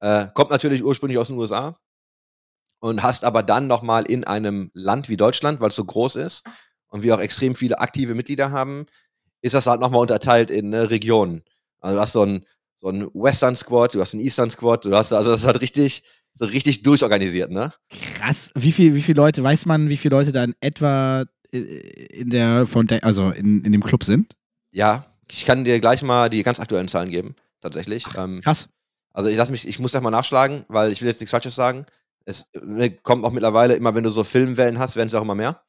Äh, 0.00 0.28
kommt 0.34 0.50
natürlich 0.50 0.82
ursprünglich 0.84 1.18
aus 1.18 1.26
den 1.28 1.36
USA. 1.38 1.76
Und 2.80 3.02
hast 3.02 3.24
aber 3.24 3.42
dann 3.42 3.66
nochmal 3.68 4.04
in 4.04 4.24
einem 4.24 4.70
Land 4.74 5.08
wie 5.08 5.16
Deutschland, 5.16 5.60
weil 5.60 5.68
es 5.68 5.76
so 5.76 5.84
groß 5.84 6.16
ist 6.16 6.44
und 6.88 7.02
wir 7.02 7.14
auch 7.14 7.20
extrem 7.20 7.54
viele 7.54 7.78
aktive 7.78 8.14
Mitglieder 8.14 8.50
haben, 8.50 8.86
ist 9.42 9.54
das 9.54 9.66
halt 9.66 9.80
nochmal 9.80 10.00
unterteilt 10.00 10.50
in 10.50 10.72
äh, 10.72 10.78
Regionen. 10.78 11.42
Also 11.80 11.96
du 11.96 12.00
hast 12.00 12.12
so 12.12 12.22
ein, 12.22 12.46
so 12.76 12.88
ein 12.88 13.08
Western 13.12 13.56
Squad, 13.56 13.94
du 13.94 14.00
hast 14.00 14.14
einen 14.14 14.22
Eastern 14.22 14.50
Squad, 14.50 14.84
du 14.84 14.96
hast, 14.96 15.12
also 15.12 15.32
das 15.32 15.40
ist 15.40 15.46
halt 15.46 15.60
richtig, 15.60 16.04
so 16.34 16.46
richtig 16.46 16.82
durchorganisiert, 16.82 17.50
ne? 17.50 17.72
Krass. 18.16 18.50
Wie 18.54 18.72
viel, 18.72 18.94
wie 18.94 19.02
viele 19.02 19.20
Leute, 19.20 19.42
weiß 19.42 19.66
man, 19.66 19.88
wie 19.88 19.96
viele 19.96 20.16
Leute 20.16 20.32
da 20.32 20.44
in 20.44 20.54
etwa 20.60 21.24
äh, 21.52 21.58
in 21.58 22.30
der 22.30 22.66
Founda 22.66 22.96
also 22.98 23.30
in, 23.30 23.60
in 23.62 23.72
dem 23.72 23.84
Club 23.84 24.04
sind? 24.04 24.34
Ja, 24.70 25.06
ich 25.30 25.44
kann 25.44 25.64
dir 25.64 25.78
gleich 25.80 26.02
mal 26.02 26.30
die 26.30 26.42
ganz 26.42 26.60
aktuellen 26.60 26.88
Zahlen 26.88 27.10
geben, 27.10 27.34
tatsächlich. 27.60 28.06
Ähm, 28.16 28.40
Krass. 28.42 28.68
Also 29.12 29.28
ich 29.28 29.36
lass 29.36 29.50
mich, 29.50 29.68
ich 29.68 29.78
muss 29.78 29.90
gleich 29.90 30.02
mal 30.02 30.10
nachschlagen, 30.10 30.64
weil 30.68 30.90
ich 30.92 31.02
will 31.02 31.08
jetzt 31.08 31.20
nichts 31.20 31.30
Falsches 31.30 31.54
sagen. 31.54 31.84
Es 32.24 32.46
äh, 32.54 32.90
kommt 32.90 33.24
auch 33.24 33.32
mittlerweile 33.32 33.74
immer, 33.74 33.94
wenn 33.94 34.04
du 34.04 34.10
so 34.10 34.24
Filmwellen 34.24 34.78
hast, 34.78 34.96
werden 34.96 35.08
es 35.08 35.14
auch 35.14 35.22
immer 35.22 35.34
mehr. 35.34 35.62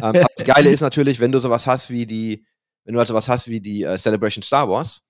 ähm, 0.00 0.14
das 0.36 0.46
Geile 0.46 0.70
ist 0.70 0.80
natürlich, 0.80 1.20
wenn 1.20 1.32
du 1.32 1.38
sowas 1.38 1.66
hast 1.66 1.90
wie 1.90 2.06
die, 2.06 2.46
wenn 2.84 2.94
du 2.94 2.98
halt 2.98 3.08
sowas 3.08 3.28
hast 3.28 3.48
wie 3.48 3.60
die 3.60 3.82
äh, 3.82 3.96
Celebration 3.96 4.42
Star 4.42 4.68
Wars, 4.68 5.04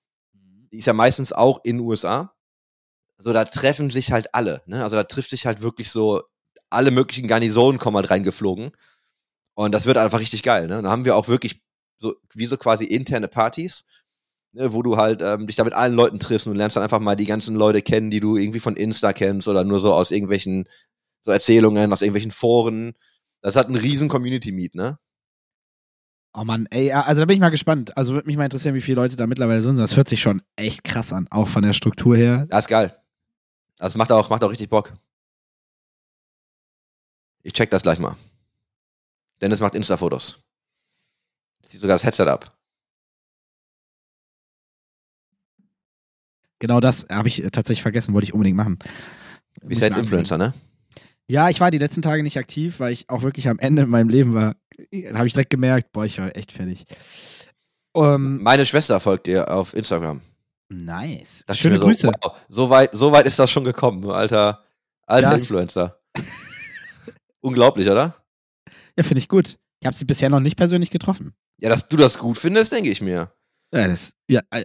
die 0.73 0.79
ist 0.79 0.87
ja 0.87 0.93
meistens 0.93 1.33
auch 1.33 1.61
in 1.65 1.77
den 1.79 1.87
USA. 1.87 2.35
So, 3.19 3.33
da 3.33 3.45
treffen 3.45 3.91
sich 3.91 4.11
halt 4.11 4.35
alle, 4.35 4.63
ne? 4.67 4.83
Also 4.83 4.97
da 4.97 5.05
trifft 5.05 5.31
sich 5.31 5.47
halt 5.47 5.63
wirklich 5.63 5.91
so, 5.91 6.23
alle 6.71 6.91
möglichen 6.91 7.29
Garnisonen 7.29 7.79
kommen 7.79 7.97
halt 7.97 8.11
reingeflogen. 8.11 8.73
Und 9.55 9.73
das 9.73 9.87
wird 9.87 9.99
einfach 9.99 10.21
richtig 10.21 10.43
geil, 10.43 10.67
ne? 10.67 10.83
Da 10.83 10.91
haben 10.91 11.05
wir 11.05 11.17
auch 11.17 11.29
wirklich 11.29 11.63
so, 11.99 12.15
wie 12.35 12.47
so 12.47 12.57
quasi 12.57 12.85
interne 12.85 13.29
Partys, 13.29 13.85
ne, 14.53 14.73
wo 14.73 14.83
du 14.83 14.97
halt 14.97 15.23
ähm, 15.23 15.47
dich 15.47 15.57
da 15.57 15.65
mit 15.65 15.75
allen 15.75 15.95
Leuten 15.95 16.19
triffst 16.19 16.47
und 16.47 16.57
lernst 16.57 16.77
dann 16.77 16.83
einfach 16.83 17.01
mal 17.01 17.17
die 17.17 17.27
ganzen 17.27 17.55
Leute 17.55 17.83
kennen, 17.83 18.11
die 18.11 18.21
du 18.21 18.37
irgendwie 18.37 18.61
von 18.61 18.77
Insta 18.77 19.13
kennst 19.13 19.49
oder 19.49 19.65
nur 19.65 19.79
so 19.79 19.95
aus 19.95 20.11
irgendwelchen 20.11 20.69
so 21.23 21.31
Erzählungen, 21.31 21.93
aus 21.93 22.03
irgendwelchen 22.03 22.33
Foren. 22.33 22.95
Das 23.41 23.57
hat 23.57 23.69
ein 23.69 23.77
riesen 23.77 24.09
Community-Meet, 24.09 24.75
ne? 24.75 24.99
Oh 26.35 26.45
Mann, 26.45 26.67
ey, 26.71 26.93
also 26.93 27.21
da 27.21 27.27
bin 27.27 27.35
ich 27.35 27.41
mal 27.41 27.51
gespannt. 27.51 27.97
Also 27.97 28.15
würde 28.15 28.27
mich 28.27 28.37
mal 28.37 28.45
interessieren, 28.45 28.75
wie 28.75 28.81
viele 28.81 28.97
Leute 28.97 29.17
da 29.17 29.27
mittlerweile 29.27 29.61
sind. 29.61 29.77
Das 29.77 29.97
hört 29.97 30.09
sich 30.09 30.23
schon 30.23 30.41
echt 30.57 30.83
krass 30.83 31.13
an, 31.13 31.29
auch 31.31 31.49
von 31.49 31.63
der 31.63 31.75
Struktur 31.75 32.17
her. 32.17 32.45
Das 32.49 32.65
ist 32.65 32.69
geil. 32.69 32.97
Das 33.77 33.97
macht 33.97 34.13
auch, 34.13 34.31
macht 34.31 34.43
auch 34.43 34.51
richtig 34.51 34.71
Bock. 34.71 34.95
Ich 37.43 37.53
check 37.53 37.71
das 37.71 37.83
gleich 37.83 37.99
mal. 37.99 38.17
Dennis 39.41 39.61
macht 39.61 39.75
Insta-Fotos. 39.75 40.43
Sieht 41.63 41.81
sogar 41.81 41.97
das 41.97 42.05
Headset 42.05 42.29
ab. 42.29 42.57
Genau 46.61 46.79
das 46.79 47.07
habe 47.11 47.27
ich 47.27 47.43
äh, 47.43 47.51
tatsächlich 47.51 47.83
vergessen, 47.83 48.15
wollte 48.15 48.27
ich 48.27 48.35
unbedingt 48.35 48.57
machen. 48.57 48.79
Bist 49.61 49.65
Muss 49.65 49.81
ja 49.81 49.87
jetzt 49.89 49.97
Influencer, 49.97 50.39
ne? 50.39 50.55
Ja, 51.27 51.51
ich 51.51 51.61
war 51.61 51.73
die 51.73 51.79
letzten 51.79 52.03
Tage 52.03 52.23
nicht 52.23 52.39
aktiv, 52.39 52.79
weil 52.79 52.93
ich 52.93 53.11
auch 53.11 53.23
wirklich 53.23 53.49
am 53.49 53.59
Ende 53.59 53.83
in 53.83 53.89
meinem 53.89 54.09
Leben 54.09 54.33
war. 54.33 54.55
Habe 55.15 55.27
ich 55.27 55.33
direkt 55.35 55.51
gemerkt, 55.51 55.93
boah, 55.93 56.05
ich 56.05 56.19
war 56.19 56.35
echt 56.37 56.53
fertig. 56.53 56.85
Ähm, 57.95 58.43
Meine 58.43 58.65
Schwester 58.67 58.99
folgt 59.01 59.27
dir 59.27 59.51
auf 59.51 59.75
Instagram. 59.75 60.21
nice. 60.71 61.45
Ich 61.51 61.61
Schöne 61.61 61.79
so, 61.79 61.85
Grüße. 61.85 62.09
Wow, 62.23 62.41
so, 62.49 62.71
weit, 62.71 62.91
so 62.95 63.13
weit 63.13 63.27
ist 63.27 63.39
das 63.39 63.51
schon 63.51 63.65
gekommen, 63.65 64.09
alter, 64.11 64.65
alter 65.07 65.31
Das- 65.31 65.41
Influencer. 65.43 65.99
Unglaublich, 67.41 67.89
oder? 67.89 68.15
Ja, 68.97 69.03
finde 69.03 69.19
ich 69.19 69.29
gut. 69.29 69.59
Ich 69.81 69.87
habe 69.87 69.97
sie 69.97 70.05
bisher 70.05 70.29
noch 70.31 70.41
nicht 70.41 70.57
persönlich 70.57 70.91
getroffen. 70.91 71.35
Ja, 71.61 71.69
dass 71.69 71.89
du 71.89 71.97
das 71.97 72.19
gut 72.19 72.39
findest, 72.39 72.73
denke 72.73 72.91
ich 72.91 73.01
mir. 73.01 73.33
Ja, 73.73 73.89
das, 73.89 74.15
ja, 74.29 74.41
äh, 74.51 74.65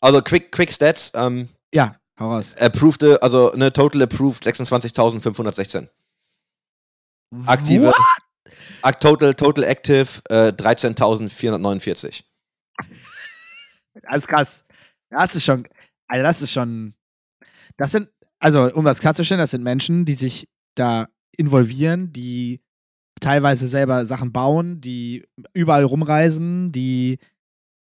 Also 0.00 0.20
Quick, 0.22 0.52
Quick 0.52 0.72
Stats, 0.72 1.10
ähm, 1.14 1.48
ja 1.74 1.96
hau 2.20 2.30
raus. 2.30 2.54
approved, 2.58 3.02
also 3.22 3.52
ne, 3.56 3.72
total 3.72 4.02
approved 4.02 4.44
26.516. 4.46 5.88
Aktive, 7.46 7.88
Ak 7.88 7.96
total, 9.00 9.34
total 9.34 9.64
active 9.64 10.20
äh, 10.28 10.52
13.449. 10.52 12.24
Das 14.02 14.16
ist 14.16 14.28
krass. 14.28 14.64
Das 15.10 15.34
ist 15.34 15.44
schon, 15.44 15.66
also 16.08 16.22
das 16.22 16.42
ist 16.42 16.52
schon, 16.52 16.94
das 17.76 17.92
sind, 17.92 18.08
also 18.38 18.72
um 18.72 18.84
das 18.84 19.00
klarzustellen, 19.00 19.40
das 19.40 19.50
sind 19.50 19.62
Menschen, 19.62 20.04
die 20.04 20.14
sich 20.14 20.48
da 20.74 21.08
involvieren, 21.36 22.12
die 22.12 22.60
teilweise 23.20 23.66
selber 23.66 24.04
Sachen 24.04 24.32
bauen, 24.32 24.80
die 24.80 25.26
überall 25.54 25.84
rumreisen, 25.84 26.72
die 26.72 27.18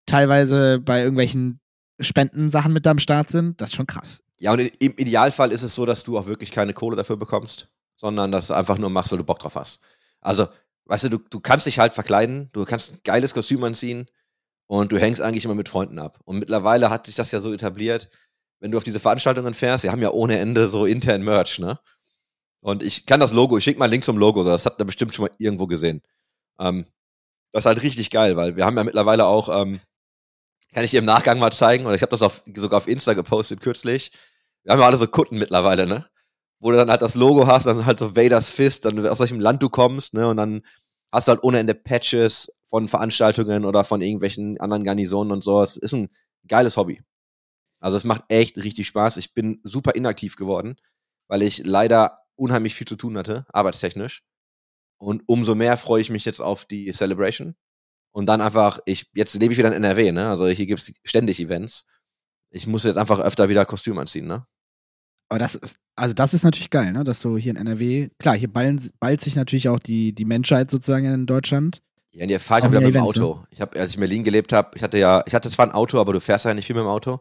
teilweise 0.06 0.80
bei 0.80 1.02
irgendwelchen 1.02 1.60
Spendensachen 2.00 2.74
mit 2.74 2.88
am 2.88 3.00
Start 3.00 3.30
sind. 3.30 3.62
Das 3.62 3.69
ist 3.69 3.76
schon 3.76 3.88
krass. 3.88 4.24
Ja, 4.39 4.54
und 4.54 4.60
im 4.60 4.93
Idealfall 4.98 5.52
ist 5.52 5.63
es 5.63 5.76
so, 5.76 5.86
dass 5.86 6.04
du 6.04 6.17
auch 6.17 6.28
wirklich 6.28 6.52
keine 6.52 6.74
Kohle 6.74 6.95
dafür 6.95 7.17
bekommst, 7.17 7.67
sondern 7.98 8.32
dass 8.32 8.48
du 8.48 8.54
einfach 8.54 8.78
nur 8.78 8.89
machst, 8.89 9.12
weil 9.12 9.19
du 9.19 9.26
Bock 9.26 9.39
drauf 9.39 9.56
hast. 9.56 9.82
Also, 10.22 10.48
weißt 10.86 11.06
du, 11.06 11.10
du, 11.10 11.18
du 11.18 11.40
kannst 11.40 11.66
dich 11.66 11.80
halt 11.80 11.94
verkleiden, 11.94 12.50
du 12.54 12.66
kannst 12.66 12.94
ein 12.94 13.00
geiles 13.04 13.34
Kostüm 13.34 13.64
anziehen 13.64 14.10
und 14.68 14.92
du 14.92 15.00
hängst 15.00 15.22
eigentlich 15.22 15.46
immer 15.46 15.56
mit 15.56 15.70
Freunden 15.70 16.00
ab. 16.00 16.20
Und 16.26 16.40
mittlerweile 16.40 16.90
hat 16.90 17.06
sich 17.06 17.16
das 17.16 17.32
ja 17.32 17.42
so 17.42 17.54
etabliert, 17.54 18.10
wenn 18.60 18.72
du 18.72 18.78
auf 18.78 18.84
diese 18.84 19.00
Veranstaltungen 19.00 19.54
fährst, 19.54 19.84
wir 19.84 19.92
haben 19.92 20.02
ja 20.02 20.12
ohne 20.12 20.38
Ende 20.38 20.70
so 20.70 20.86
intern 20.86 21.24
Merch, 21.24 21.60
ne? 21.60 21.80
Und 22.62 22.84
ich 22.84 23.06
kann 23.06 23.22
das 23.22 23.32
Logo, 23.32 23.58
ich 23.58 23.64
schicke 23.64 23.80
mal 23.80 23.86
einen 23.86 23.94
Link 23.94 24.04
zum 24.04 24.18
Logo, 24.18 24.44
das 24.44 24.66
habt 24.66 24.82
ihr 24.82 24.86
bestimmt 24.86 25.14
schon 25.14 25.26
mal 25.26 25.32
irgendwo 25.38 25.66
gesehen. 25.66 26.02
Ähm, 26.60 26.86
das 27.54 27.62
ist 27.62 27.66
halt 27.68 27.82
richtig 27.82 28.12
geil, 28.12 28.36
weil 28.36 28.58
wir 28.58 28.66
haben 28.66 28.78
ja 28.78 28.84
mittlerweile 28.84 29.26
auch, 29.26 29.50
ähm, 29.50 29.80
kann 30.74 30.84
ich 30.84 30.92
dir 30.92 31.00
im 31.00 31.06
Nachgang 31.06 31.40
mal 31.40 31.52
zeigen, 31.52 31.86
oder 31.86 31.96
ich 31.96 32.02
habe 32.02 32.12
das 32.12 32.22
auf, 32.22 32.44
sogar 32.56 32.78
auf 32.78 32.88
Insta 32.88 33.14
gepostet 33.14 33.62
kürzlich. 33.62 34.12
Wir 34.64 34.74
haben 34.74 34.80
ja 34.80 34.86
alle 34.86 34.98
so 34.98 35.08
Kutten 35.08 35.38
mittlerweile, 35.38 35.88
ne? 35.88 36.06
Wo 36.60 36.72
du 36.72 36.78
dann 36.78 36.89
halt 36.89 37.02
das 37.02 37.15
Logo 37.15 37.48
hast, 37.48 37.65
dann 37.65 37.86
halt 37.86 38.00
so 38.00 38.15
Vaders 38.15 38.52
Fist, 38.52 38.86
dann 38.86 39.06
aus 39.08 39.19
welchem 39.19 39.39
Land 39.39 39.63
du 39.63 39.69
kommst, 39.69 40.13
ne? 40.13 40.28
Und 40.28 40.38
dann 40.38 40.62
hast 41.12 41.28
du 41.28 41.32
halt 41.32 41.43
ohne 41.43 41.60
Ende 41.60 41.74
Patches 41.74 42.52
von 42.65 42.88
Veranstaltungen 42.88 43.65
oder 43.65 43.84
von 43.84 44.02
irgendwelchen 44.02 44.60
anderen 44.60 44.84
Garnisonen 44.84 45.32
und 45.32 45.43
so. 45.43 45.62
Es 45.62 45.78
ist 45.78 45.93
ein 45.93 46.10
geiles 46.48 46.78
Hobby. 46.78 47.02
Also 47.80 47.98
es 47.98 48.04
macht 48.04 48.26
echt 48.28 48.58
richtig 48.58 48.88
Spaß. 48.88 49.17
Ich 49.17 49.34
bin 49.34 49.60
super 49.63 49.95
inaktiv 49.95 50.36
geworden, 50.36 50.76
weil 51.28 51.41
ich 51.41 51.65
leider 51.65 52.19
unheimlich 52.36 52.76
viel 52.76 52.88
zu 52.88 52.95
tun 52.95 53.17
hatte, 53.17 53.45
arbeitstechnisch. 53.52 54.24
Und 54.98 55.24
umso 55.28 55.56
mehr 55.56 55.78
freue 55.78 56.02
ich 56.02 56.10
mich 56.10 56.26
jetzt 56.26 56.41
auf 56.41 56.65
die 56.65 56.91
Celebration. 56.91 57.56
Und 58.12 58.26
dann 58.26 58.41
einfach, 58.41 58.80
ich, 58.86 59.10
jetzt 59.13 59.36
lebe 59.36 59.54
ich 59.54 59.58
wieder 59.58 59.69
in 59.69 59.84
NRW, 59.84 60.12
ne? 60.12 60.30
Also 60.30 60.48
hier 60.48 60.65
gibt's 60.65 60.91
ständig 61.04 61.39
Events. 61.39 61.86
Ich 62.52 62.67
muss 62.67 62.84
jetzt 62.84 62.98
einfach 62.98 63.19
öfter 63.19 63.50
wieder 63.50 63.65
Kostüm 63.65 63.98
anziehen, 63.98 64.28
ne? 64.28 64.45
Aber 65.30 65.39
das 65.39 65.56
ist, 65.56 65.78
also 66.00 66.14
das 66.14 66.34
ist 66.34 66.44
natürlich 66.44 66.70
geil, 66.70 66.92
ne? 66.92 67.04
Dass 67.04 67.20
du 67.20 67.38
hier 67.38 67.52
in 67.52 67.58
NRW, 67.58 68.10
klar, 68.18 68.36
hier 68.36 68.52
ballen, 68.52 68.82
ballt 69.00 69.22
sich 69.22 69.36
natürlich 69.36 69.70
auch 69.70 69.80
die, 69.80 70.14
die 70.14 70.26
Menschheit 70.26 70.72
sozusagen 70.72 71.06
in 71.06 71.26
Deutschland. 71.26 71.82
Ja, 72.14 72.24
und 72.24 72.30
ihr 72.30 72.40
fahrt 72.40 72.64
ja 72.64 72.72
wieder 72.72 72.82
mit 72.82 72.96
dem 72.96 73.02
Events, 73.02 73.18
ne? 73.18 73.24
Auto. 73.24 73.44
Ich 73.52 73.62
habe, 73.62 73.80
als 73.80 73.92
ich 73.92 73.96
in 73.96 74.02
Berlin 74.02 74.24
gelebt 74.24 74.52
habe, 74.54 74.72
ich 74.76 74.84
hatte 74.84 74.98
ja, 74.98 75.24
ich 75.26 75.36
hatte 75.36 75.50
zwar 75.50 75.68
ein 75.68 75.72
Auto, 75.72 76.00
aber 76.00 76.14
du 76.14 76.20
fährst 76.20 76.46
ja 76.46 76.54
nicht 76.54 76.66
viel 76.66 76.76
mit 76.76 76.84
dem 76.84 76.90
Auto. 76.90 77.20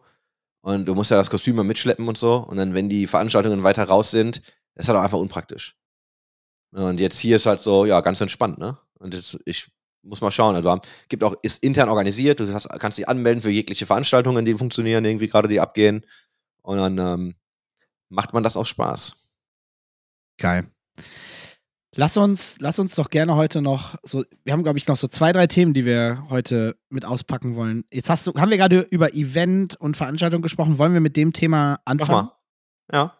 Und 0.60 0.86
du 0.86 0.94
musst 0.94 1.10
ja 1.10 1.16
das 1.16 1.30
Kostüm 1.30 1.56
mal 1.56 1.64
mitschleppen 1.64 2.08
und 2.08 2.18
so. 2.18 2.36
Und 2.36 2.56
dann, 2.56 2.74
wenn 2.74 2.88
die 2.88 3.06
Veranstaltungen 3.06 3.62
weiter 3.62 3.84
raus 3.84 4.10
sind, 4.10 4.42
ist 4.74 4.88
halt 4.88 4.98
auch 4.98 5.04
einfach 5.04 5.18
unpraktisch. 5.18 5.76
Und 6.72 7.00
jetzt 7.00 7.18
hier 7.18 7.36
ist 7.36 7.46
halt 7.46 7.60
so, 7.60 7.84
ja, 7.84 8.00
ganz 8.00 8.20
entspannt, 8.20 8.58
ne? 8.58 8.76
Und 8.98 9.14
jetzt, 9.14 9.38
ich 9.44 9.68
muss 10.02 10.20
mal 10.20 10.30
schauen. 10.30 10.56
Also, 10.56 10.80
gibt 11.08 11.24
auch, 11.24 11.36
ist 11.42 11.62
intern 11.62 11.88
organisiert. 11.88 12.40
Du 12.40 12.52
hast, 12.52 12.68
kannst 12.78 12.98
dich 12.98 13.08
anmelden 13.08 13.42
für 13.42 13.50
jegliche 13.50 13.86
Veranstaltungen, 13.86 14.44
die 14.44 14.54
funktionieren, 14.54 15.04
irgendwie 15.04 15.28
gerade 15.28 15.48
die 15.48 15.60
abgehen. 15.60 16.04
Und 16.62 16.78
dann 16.78 16.98
ähm, 16.98 17.34
macht 18.08 18.32
man 18.32 18.42
das 18.42 18.56
auch 18.56 18.66
Spaß. 18.66 19.32
Geil. 20.38 20.70
Lass 21.94 22.16
uns, 22.16 22.58
lass 22.60 22.78
uns 22.78 22.94
doch 22.94 23.10
gerne 23.10 23.34
heute 23.34 23.60
noch 23.60 23.96
so, 24.02 24.24
wir 24.44 24.52
haben, 24.52 24.62
glaube 24.62 24.78
ich, 24.78 24.86
noch 24.86 24.96
so 24.96 25.08
zwei, 25.08 25.32
drei 25.32 25.46
Themen, 25.46 25.74
die 25.74 25.84
wir 25.84 26.24
heute 26.28 26.76
mit 26.90 27.04
auspacken 27.04 27.56
wollen. 27.56 27.84
Jetzt 27.92 28.08
hast 28.08 28.26
du, 28.26 28.34
haben 28.34 28.50
wir 28.50 28.56
gerade 28.56 28.80
über 28.90 29.14
Event 29.14 29.74
und 29.74 29.96
Veranstaltung 29.96 30.42
gesprochen. 30.42 30.78
Wollen 30.78 30.92
wir 30.92 31.00
mit 31.00 31.16
dem 31.16 31.32
Thema 31.32 31.72
Mach 31.72 31.80
anfangen? 31.84 32.26
mal. 32.26 32.36
Ja. 32.92 33.18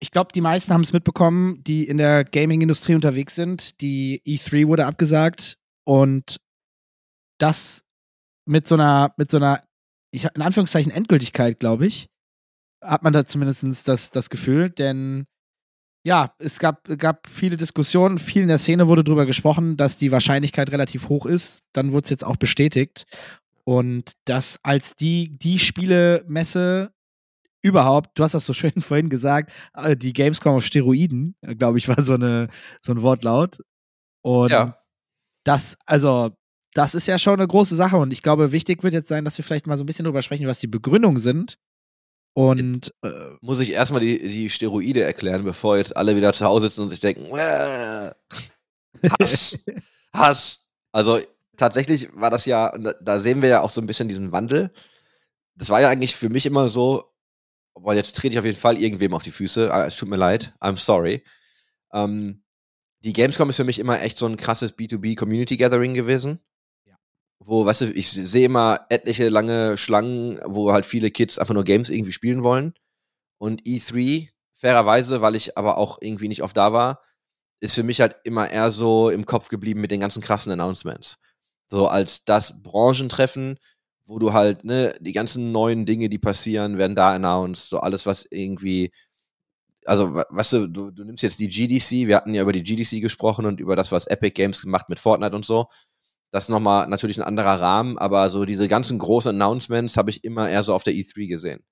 Ich 0.00 0.10
glaube, 0.10 0.32
die 0.32 0.40
meisten 0.40 0.72
haben 0.72 0.82
es 0.82 0.92
mitbekommen, 0.92 1.64
die 1.64 1.84
in 1.88 1.96
der 1.96 2.24
Gaming-Industrie 2.24 2.94
unterwegs 2.94 3.34
sind. 3.34 3.80
Die 3.80 4.22
E3 4.26 4.68
wurde 4.68 4.86
abgesagt 4.86 5.58
und 5.84 6.40
das 7.38 7.84
mit 8.44 8.68
so 8.68 8.74
einer, 8.74 9.14
mit 9.16 9.30
so 9.30 9.38
einer, 9.38 9.62
ich, 10.10 10.24
in 10.24 10.42
Anführungszeichen 10.42 10.92
Endgültigkeit, 10.92 11.58
glaube 11.58 11.86
ich, 11.86 12.08
hat 12.82 13.02
man 13.02 13.12
da 13.12 13.26
zumindest 13.26 13.88
das, 13.88 14.10
das 14.10 14.30
Gefühl, 14.30 14.70
denn 14.70 15.26
ja, 16.06 16.32
es 16.38 16.58
gab, 16.58 16.84
gab 16.98 17.28
viele 17.28 17.56
Diskussionen, 17.56 18.18
viel 18.18 18.42
in 18.42 18.48
der 18.48 18.58
Szene 18.58 18.88
wurde 18.88 19.04
darüber 19.04 19.26
gesprochen, 19.26 19.76
dass 19.76 19.98
die 19.98 20.12
Wahrscheinlichkeit 20.12 20.70
relativ 20.70 21.08
hoch 21.08 21.26
ist. 21.26 21.64
Dann 21.72 21.92
wurde 21.92 22.04
es 22.04 22.10
jetzt 22.10 22.24
auch 22.24 22.36
bestätigt. 22.36 23.04
Und 23.64 24.12
das 24.24 24.58
als 24.62 24.94
die, 24.96 25.36
die 25.38 25.58
Spielemesse 25.58 26.92
überhaupt, 27.62 28.18
du 28.18 28.24
hast 28.24 28.34
das 28.34 28.46
so 28.46 28.52
schön 28.54 28.80
vorhin 28.80 29.08
gesagt, 29.10 29.52
äh, 29.74 29.96
die 29.96 30.12
Gamescom 30.12 30.56
auf 30.56 30.64
Steroiden, 30.64 31.36
glaube 31.58 31.78
ich, 31.78 31.88
war 31.88 32.02
so, 32.02 32.14
eine, 32.14 32.48
so 32.80 32.92
ein 32.92 33.02
Wortlaut. 33.02 33.58
Und 34.22 34.50
Ja. 34.50 34.78
das, 35.44 35.76
also, 35.86 36.30
das 36.74 36.94
ist 36.94 37.08
ja 37.08 37.18
schon 37.18 37.34
eine 37.40 37.48
große 37.48 37.76
Sache 37.76 37.96
und 37.96 38.12
ich 38.12 38.22
glaube, 38.22 38.52
wichtig 38.52 38.82
wird 38.84 38.94
jetzt 38.94 39.08
sein, 39.08 39.24
dass 39.24 39.38
wir 39.38 39.44
vielleicht 39.44 39.66
mal 39.66 39.76
so 39.76 39.84
ein 39.84 39.86
bisschen 39.86 40.04
drüber 40.04 40.22
sprechen, 40.22 40.46
was 40.46 40.60
die 40.60 40.66
Begründungen 40.68 41.18
sind. 41.18 41.58
Und 42.38 42.94
äh, 43.02 43.10
Muss 43.40 43.58
ich 43.58 43.72
erstmal 43.72 44.00
die, 44.00 44.16
die 44.16 44.48
Steroide 44.48 45.02
erklären, 45.02 45.42
bevor 45.42 45.76
jetzt 45.76 45.96
alle 45.96 46.14
wieder 46.14 46.32
zu 46.32 46.44
Hause 46.44 46.68
sitzen 46.68 46.82
und 46.82 46.90
sich 46.90 47.00
denken, 47.00 47.24
"Äh, 47.36 48.12
Hass, 49.20 49.58
Hass. 50.12 50.60
Also 50.92 51.18
tatsächlich 51.56 52.08
war 52.14 52.30
das 52.30 52.46
ja, 52.46 52.72
da 52.78 53.18
sehen 53.18 53.42
wir 53.42 53.48
ja 53.48 53.60
auch 53.62 53.70
so 53.70 53.80
ein 53.80 53.88
bisschen 53.88 54.06
diesen 54.06 54.30
Wandel. 54.30 54.70
Das 55.56 55.68
war 55.70 55.80
ja 55.80 55.88
eigentlich 55.88 56.14
für 56.14 56.28
mich 56.28 56.46
immer 56.46 56.70
so, 56.70 57.12
boah, 57.74 57.94
jetzt 57.94 58.14
trete 58.14 58.34
ich 58.34 58.38
auf 58.38 58.44
jeden 58.44 58.56
Fall 58.56 58.80
irgendwem 58.80 59.14
auf 59.14 59.24
die 59.24 59.32
Füße. 59.32 59.74
Ah, 59.74 59.86
Es 59.86 59.96
tut 59.96 60.08
mir 60.08 60.16
leid, 60.16 60.54
I'm 60.60 60.76
sorry. 60.76 61.24
Ähm, 61.92 62.44
die 63.02 63.14
Gamescom 63.14 63.50
ist 63.50 63.56
für 63.56 63.64
mich 63.64 63.80
immer 63.80 64.00
echt 64.00 64.16
so 64.16 64.26
ein 64.26 64.36
krasses 64.36 64.78
B2B 64.78 65.16
Community 65.16 65.56
Gathering 65.56 65.94
gewesen. 65.94 66.38
Wo, 67.40 67.64
weißt 67.64 67.82
du, 67.82 67.92
ich 67.92 68.10
sehe 68.10 68.46
immer 68.46 68.80
etliche 68.90 69.28
lange 69.28 69.76
Schlangen, 69.76 70.40
wo 70.44 70.72
halt 70.72 70.84
viele 70.86 71.10
Kids 71.10 71.38
einfach 71.38 71.54
nur 71.54 71.64
Games 71.64 71.88
irgendwie 71.88 72.12
spielen 72.12 72.42
wollen. 72.44 72.74
Und 73.38 73.66
E3, 73.66 74.30
fairerweise, 74.54 75.22
weil 75.22 75.36
ich 75.36 75.58
aber 75.58 75.78
auch 75.78 75.98
irgendwie 76.00 76.28
nicht 76.28 76.42
oft 76.42 76.56
da 76.56 76.72
war, 76.72 77.02
ist 77.60 77.74
für 77.74 77.84
mich 77.84 78.00
halt 78.00 78.16
immer 78.24 78.50
eher 78.50 78.70
so 78.70 79.10
im 79.10 79.26
Kopf 79.26 79.48
geblieben 79.48 79.80
mit 79.80 79.90
den 79.92 80.00
ganzen 80.00 80.22
krassen 80.22 80.52
Announcements. 80.52 81.18
So 81.70 81.88
als 81.88 82.24
das 82.24 82.62
Branchentreffen, 82.62 83.58
wo 84.06 84.18
du 84.18 84.32
halt, 84.32 84.64
ne, 84.64 84.94
die 85.00 85.12
ganzen 85.12 85.52
neuen 85.52 85.86
Dinge, 85.86 86.08
die 86.10 86.18
passieren, 86.18 86.78
werden 86.78 86.96
da 86.96 87.14
announced, 87.14 87.68
so 87.70 87.80
alles, 87.80 88.06
was 88.06 88.26
irgendwie, 88.30 88.92
also, 89.86 90.14
we- 90.14 90.24
weißt 90.30 90.52
du, 90.54 90.66
du, 90.68 90.90
du 90.90 91.04
nimmst 91.04 91.22
jetzt 91.22 91.40
die 91.40 91.48
GDC, 91.48 92.06
wir 92.08 92.16
hatten 92.16 92.34
ja 92.34 92.42
über 92.42 92.52
die 92.52 92.62
GDC 92.62 93.00
gesprochen 93.00 93.46
und 93.46 93.60
über 93.60 93.76
das, 93.76 93.92
was 93.92 94.06
Epic 94.06 94.32
Games 94.34 94.62
gemacht 94.62 94.88
mit 94.88 94.98
Fortnite 94.98 95.34
und 95.36 95.44
so. 95.46 95.68
Das 96.30 96.44
ist 96.44 96.48
nochmal 96.50 96.86
natürlich 96.88 97.18
ein 97.18 97.22
anderer 97.22 97.60
Rahmen, 97.60 97.98
aber 97.98 98.28
so 98.30 98.44
diese 98.44 98.68
ganzen 98.68 98.98
großen 98.98 99.30
Announcements 99.30 99.96
habe 99.96 100.10
ich 100.10 100.24
immer 100.24 100.48
eher 100.48 100.62
so 100.62 100.74
auf 100.74 100.84
der 100.84 100.92
E3 100.92 101.26
gesehen. 101.28 101.64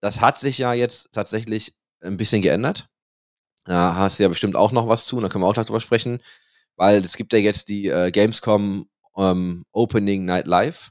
Das 0.00 0.20
hat 0.20 0.38
sich 0.38 0.58
ja 0.58 0.72
jetzt 0.72 1.12
tatsächlich 1.12 1.74
ein 2.00 2.16
bisschen 2.16 2.42
geändert. 2.42 2.88
Da 3.64 3.96
hast 3.96 4.18
du 4.18 4.22
ja 4.22 4.28
bestimmt 4.28 4.56
auch 4.56 4.72
noch 4.72 4.88
was 4.88 5.04
zu, 5.04 5.16
und 5.16 5.22
da 5.24 5.28
können 5.28 5.42
wir 5.42 5.48
auch 5.48 5.54
gleich 5.54 5.66
drüber 5.66 5.80
sprechen, 5.80 6.22
weil 6.76 7.04
es 7.04 7.16
gibt 7.16 7.32
ja 7.32 7.38
jetzt 7.38 7.68
die 7.68 7.88
äh, 7.88 8.10
Gamescom 8.12 8.88
ähm, 9.16 9.64
Opening 9.72 10.24
Night 10.24 10.46
Live, 10.46 10.90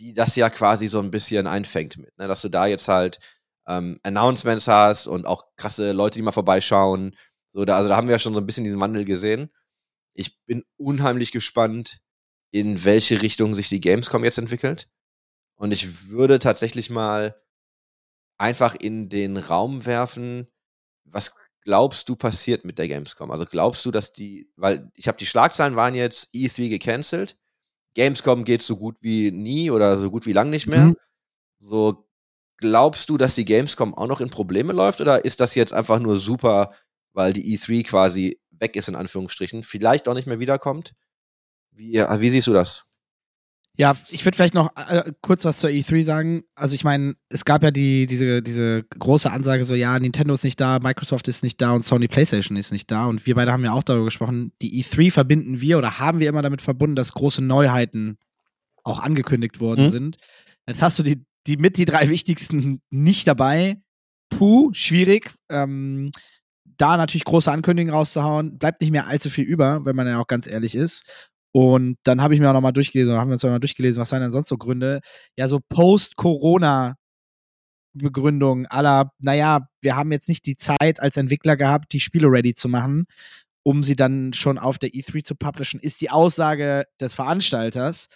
die 0.00 0.12
das 0.12 0.36
ja 0.36 0.50
quasi 0.50 0.88
so 0.88 1.00
ein 1.00 1.10
bisschen 1.10 1.46
einfängt 1.46 1.96
mit, 1.98 2.16
ne? 2.18 2.28
dass 2.28 2.42
du 2.42 2.48
da 2.48 2.66
jetzt 2.66 2.88
halt 2.88 3.20
ähm, 3.68 4.00
Announcements 4.02 4.66
hast 4.66 5.06
und 5.06 5.26
auch 5.26 5.44
krasse 5.56 5.92
Leute, 5.92 6.18
die 6.18 6.22
mal 6.22 6.32
vorbeischauen. 6.32 7.16
So, 7.48 7.64
da, 7.64 7.76
also 7.76 7.88
da 7.88 7.96
haben 7.96 8.08
wir 8.08 8.14
ja 8.14 8.18
schon 8.18 8.34
so 8.34 8.40
ein 8.40 8.46
bisschen 8.46 8.64
diesen 8.64 8.80
Wandel 8.80 9.04
gesehen. 9.04 9.50
Ich 10.14 10.38
bin 10.46 10.64
unheimlich 10.76 11.32
gespannt, 11.32 12.00
in 12.50 12.84
welche 12.84 13.22
Richtung 13.22 13.54
sich 13.54 13.68
die 13.68 13.80
Gamescom 13.80 14.24
jetzt 14.24 14.38
entwickelt. 14.38 14.88
Und 15.56 15.72
ich 15.72 16.08
würde 16.08 16.38
tatsächlich 16.38 16.88
mal 16.90 17.40
einfach 18.38 18.74
in 18.74 19.08
den 19.08 19.36
Raum 19.36 19.84
werfen, 19.86 20.46
was 21.04 21.32
glaubst 21.62 22.08
du 22.08 22.16
passiert 22.16 22.64
mit 22.64 22.78
der 22.78 22.88
Gamescom? 22.88 23.30
Also 23.30 23.44
glaubst 23.44 23.84
du, 23.84 23.90
dass 23.90 24.12
die, 24.12 24.50
weil 24.56 24.90
ich 24.94 25.08
habe 25.08 25.18
die 25.18 25.26
Schlagzeilen 25.26 25.76
waren 25.76 25.94
jetzt 25.94 26.32
E3 26.32 26.68
gecancelt, 26.68 27.36
Gamescom 27.94 28.44
geht 28.44 28.62
so 28.62 28.76
gut 28.76 29.02
wie 29.02 29.30
nie 29.32 29.70
oder 29.70 29.98
so 29.98 30.10
gut 30.10 30.24
wie 30.24 30.32
lang 30.32 30.50
nicht 30.50 30.66
mehr. 30.66 30.86
Mhm. 30.86 30.96
So 31.58 32.08
glaubst 32.58 33.08
du, 33.10 33.16
dass 33.16 33.34
die 33.34 33.44
Gamescom 33.44 33.94
auch 33.94 34.06
noch 34.06 34.20
in 34.20 34.30
Probleme 34.30 34.72
läuft 34.72 35.00
oder 35.00 35.24
ist 35.24 35.40
das 35.40 35.54
jetzt 35.54 35.72
einfach 35.72 35.98
nur 35.98 36.16
super, 36.16 36.72
weil 37.12 37.32
die 37.32 37.56
E3 37.56 37.84
quasi 37.84 38.40
weg 38.50 38.76
ist 38.76 38.88
in 38.88 38.94
Anführungsstrichen, 38.94 39.62
vielleicht 39.62 40.08
auch 40.08 40.14
nicht 40.14 40.26
mehr 40.26 40.40
wiederkommt? 40.40 40.94
Wie, 41.78 41.92
wie 41.94 42.30
siehst 42.30 42.48
du 42.48 42.52
das? 42.52 42.84
Ja, 43.76 43.96
ich 44.10 44.24
würde 44.24 44.34
vielleicht 44.34 44.54
noch 44.54 44.74
äh, 44.76 45.12
kurz 45.22 45.44
was 45.44 45.60
zur 45.60 45.70
E3 45.70 46.02
sagen. 46.02 46.42
Also 46.56 46.74
ich 46.74 46.82
meine, 46.82 47.14
es 47.28 47.44
gab 47.44 47.62
ja 47.62 47.70
die, 47.70 48.06
diese, 48.06 48.42
diese 48.42 48.82
große 48.82 49.30
Ansage 49.30 49.62
so, 49.62 49.76
ja, 49.76 49.96
Nintendo 49.96 50.34
ist 50.34 50.42
nicht 50.42 50.60
da, 50.60 50.80
Microsoft 50.82 51.28
ist 51.28 51.44
nicht 51.44 51.60
da 51.62 51.70
und 51.70 51.82
Sony 51.82 52.08
PlayStation 52.08 52.56
ist 52.56 52.72
nicht 52.72 52.90
da. 52.90 53.06
Und 53.06 53.24
wir 53.24 53.36
beide 53.36 53.52
haben 53.52 53.64
ja 53.64 53.72
auch 53.72 53.84
darüber 53.84 54.06
gesprochen, 54.06 54.50
die 54.60 54.82
E3 54.82 55.12
verbinden 55.12 55.60
wir 55.60 55.78
oder 55.78 56.00
haben 56.00 56.18
wir 56.18 56.28
immer 56.28 56.42
damit 56.42 56.60
verbunden, 56.60 56.96
dass 56.96 57.12
große 57.12 57.42
Neuheiten 57.44 58.18
auch 58.82 58.98
angekündigt 58.98 59.60
worden 59.60 59.84
Mhm. 59.86 59.90
sind. 59.90 60.16
Jetzt 60.66 60.82
hast 60.82 60.98
du 60.98 61.04
die, 61.04 61.24
die 61.46 61.56
mit 61.56 61.76
die 61.76 61.84
drei 61.84 62.08
wichtigsten 62.08 62.82
nicht 62.90 63.28
dabei. 63.28 63.80
Puh, 64.30 64.70
schwierig. 64.72 65.30
Ähm, 65.50 66.10
da 66.64 66.96
natürlich 66.96 67.24
große 67.24 67.50
Ankündigungen 67.52 67.94
rauszuhauen, 67.94 68.58
bleibt 68.58 68.80
nicht 68.80 68.90
mehr 68.90 69.06
allzu 69.06 69.30
viel 69.30 69.44
über, 69.44 69.84
wenn 69.84 69.94
man 69.94 70.08
ja 70.08 70.18
auch 70.18 70.26
ganz 70.26 70.48
ehrlich 70.48 70.74
ist. 70.74 71.04
Und 71.52 71.96
dann 72.04 72.22
habe 72.22 72.34
ich 72.34 72.40
mir 72.40 72.48
auch 72.50 72.54
nochmal 72.54 72.72
durchgelesen, 72.72 73.14
haben 73.14 73.28
wir 73.30 73.34
uns 73.34 73.42
nochmal 73.42 73.60
durchgelesen, 73.60 74.00
was 74.00 74.10
seien 74.10 74.20
denn 74.22 74.32
sonst 74.32 74.48
so 74.48 74.56
Gründe? 74.58 75.00
Ja, 75.36 75.48
so 75.48 75.60
Post-Corona-Begründungen 75.68 78.66
aller, 78.66 79.12
naja, 79.18 79.68
wir 79.80 79.96
haben 79.96 80.12
jetzt 80.12 80.28
nicht 80.28 80.46
die 80.46 80.56
Zeit 80.56 81.00
als 81.00 81.16
Entwickler 81.16 81.56
gehabt, 81.56 81.92
die 81.92 82.00
Spiele 82.00 82.28
ready 82.28 82.54
zu 82.54 82.68
machen, 82.68 83.06
um 83.64 83.82
sie 83.82 83.96
dann 83.96 84.32
schon 84.32 84.58
auf 84.58 84.78
der 84.78 84.90
E3 84.90 85.24
zu 85.24 85.34
publishen, 85.34 85.80
ist 85.80 86.00
die 86.00 86.10
Aussage 86.10 86.84
des 87.00 87.14
Veranstalters. 87.14 88.06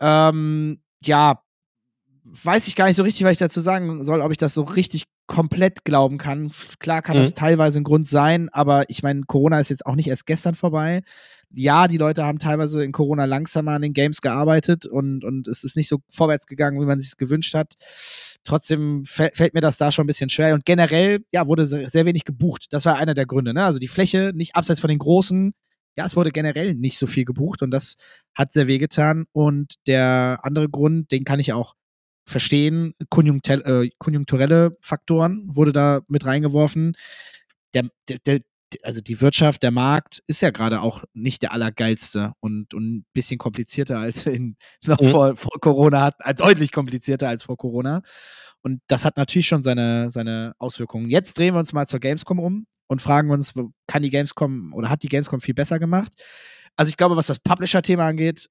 Ähm, 0.00 0.82
ja, 1.02 1.42
weiß 2.24 2.68
ich 2.68 2.76
gar 2.76 2.86
nicht 2.86 2.96
so 2.96 3.02
richtig, 3.02 3.24
was 3.24 3.32
ich 3.32 3.38
dazu 3.38 3.60
sagen 3.60 4.02
soll, 4.04 4.20
ob 4.20 4.30
ich 4.30 4.36
das 4.38 4.54
so 4.54 4.62
richtig 4.62 5.04
komplett 5.26 5.84
glauben 5.84 6.18
kann. 6.18 6.52
Klar 6.78 7.02
kann 7.02 7.16
Mhm. 7.16 7.22
das 7.22 7.34
teilweise 7.34 7.80
ein 7.80 7.84
Grund 7.84 8.06
sein, 8.06 8.48
aber 8.50 8.84
ich 8.88 9.02
meine, 9.02 9.22
Corona 9.26 9.60
ist 9.60 9.70
jetzt 9.70 9.86
auch 9.86 9.94
nicht 9.94 10.08
erst 10.08 10.26
gestern 10.26 10.54
vorbei. 10.54 11.02
Ja, 11.52 11.88
die 11.88 11.96
Leute 11.96 12.24
haben 12.24 12.38
teilweise 12.38 12.84
in 12.84 12.92
Corona 12.92 13.24
langsamer 13.24 13.72
an 13.72 13.82
den 13.82 13.92
Games 13.92 14.20
gearbeitet 14.20 14.86
und, 14.86 15.24
und 15.24 15.48
es 15.48 15.64
ist 15.64 15.76
nicht 15.76 15.88
so 15.88 15.98
vorwärts 16.08 16.46
gegangen, 16.46 16.80
wie 16.80 16.86
man 16.86 17.00
sich 17.00 17.08
es 17.08 17.16
gewünscht 17.16 17.54
hat. 17.54 17.74
Trotzdem 18.44 19.02
fäll- 19.02 19.34
fällt 19.34 19.54
mir 19.54 19.60
das 19.60 19.76
da 19.76 19.90
schon 19.90 20.04
ein 20.04 20.06
bisschen 20.06 20.30
schwer. 20.30 20.54
Und 20.54 20.64
generell, 20.64 21.24
ja, 21.32 21.48
wurde 21.48 21.66
sehr, 21.66 22.06
wenig 22.06 22.24
gebucht. 22.24 22.66
Das 22.70 22.84
war 22.84 22.96
einer 22.98 23.14
der 23.14 23.26
Gründe. 23.26 23.52
Ne? 23.52 23.64
Also 23.64 23.80
die 23.80 23.88
Fläche, 23.88 24.30
nicht 24.34 24.54
abseits 24.54 24.80
von 24.80 24.88
den 24.90 24.98
großen, 25.00 25.52
ja, 25.96 26.06
es 26.06 26.14
wurde 26.14 26.30
generell 26.30 26.74
nicht 26.74 26.98
so 26.98 27.08
viel 27.08 27.24
gebucht 27.24 27.62
und 27.62 27.72
das 27.72 27.96
hat 28.34 28.52
sehr 28.52 28.68
wehgetan. 28.68 29.24
Und 29.32 29.74
der 29.88 30.38
andere 30.42 30.68
Grund, 30.68 31.10
den 31.10 31.24
kann 31.24 31.40
ich 31.40 31.52
auch 31.52 31.74
verstehen, 32.26 32.94
äh, 33.00 33.90
konjunkturelle 33.98 34.76
Faktoren 34.80 35.48
wurde 35.52 35.72
da 35.72 36.00
mit 36.06 36.24
reingeworfen. 36.26 36.94
Der, 37.74 37.88
der, 38.08 38.40
also 38.82 39.00
die 39.00 39.20
Wirtschaft, 39.20 39.62
der 39.62 39.70
Markt 39.70 40.22
ist 40.26 40.42
ja 40.42 40.50
gerade 40.50 40.80
auch 40.80 41.04
nicht 41.12 41.42
der 41.42 41.52
allergeilste 41.52 42.32
und, 42.40 42.74
und 42.74 42.96
ein 42.96 43.06
bisschen 43.12 43.38
komplizierter 43.38 43.98
als 43.98 44.26
in, 44.26 44.56
noch 44.86 45.00
Mhm. 45.00 45.10
vor, 45.10 45.36
vor 45.36 45.60
Corona 45.60 46.02
hat, 46.02 46.16
äh, 46.20 46.34
deutlich 46.34 46.72
komplizierter 46.72 47.28
als 47.28 47.44
vor 47.44 47.56
Corona. 47.56 48.02
Und 48.62 48.80
das 48.88 49.04
hat 49.04 49.16
natürlich 49.16 49.46
schon 49.46 49.62
seine, 49.62 50.10
seine 50.10 50.54
Auswirkungen. 50.58 51.08
Jetzt 51.10 51.38
drehen 51.38 51.54
wir 51.54 51.58
uns 51.60 51.72
mal 51.72 51.86
zur 51.86 52.00
Gamescom 52.00 52.38
um 52.38 52.66
und 52.88 53.00
fragen 53.00 53.30
uns, 53.30 53.54
kann 53.86 54.02
die 54.02 54.10
Gamescom 54.10 54.74
oder 54.74 54.90
hat 54.90 55.02
die 55.02 55.08
Gamescom 55.08 55.40
viel 55.40 55.54
besser 55.54 55.78
gemacht? 55.78 56.12
Also 56.76 56.90
ich 56.90 56.96
glaube, 56.96 57.16
was 57.16 57.26
das 57.26 57.38
Publisher-Thema 57.40 58.06
angeht, 58.06 58.48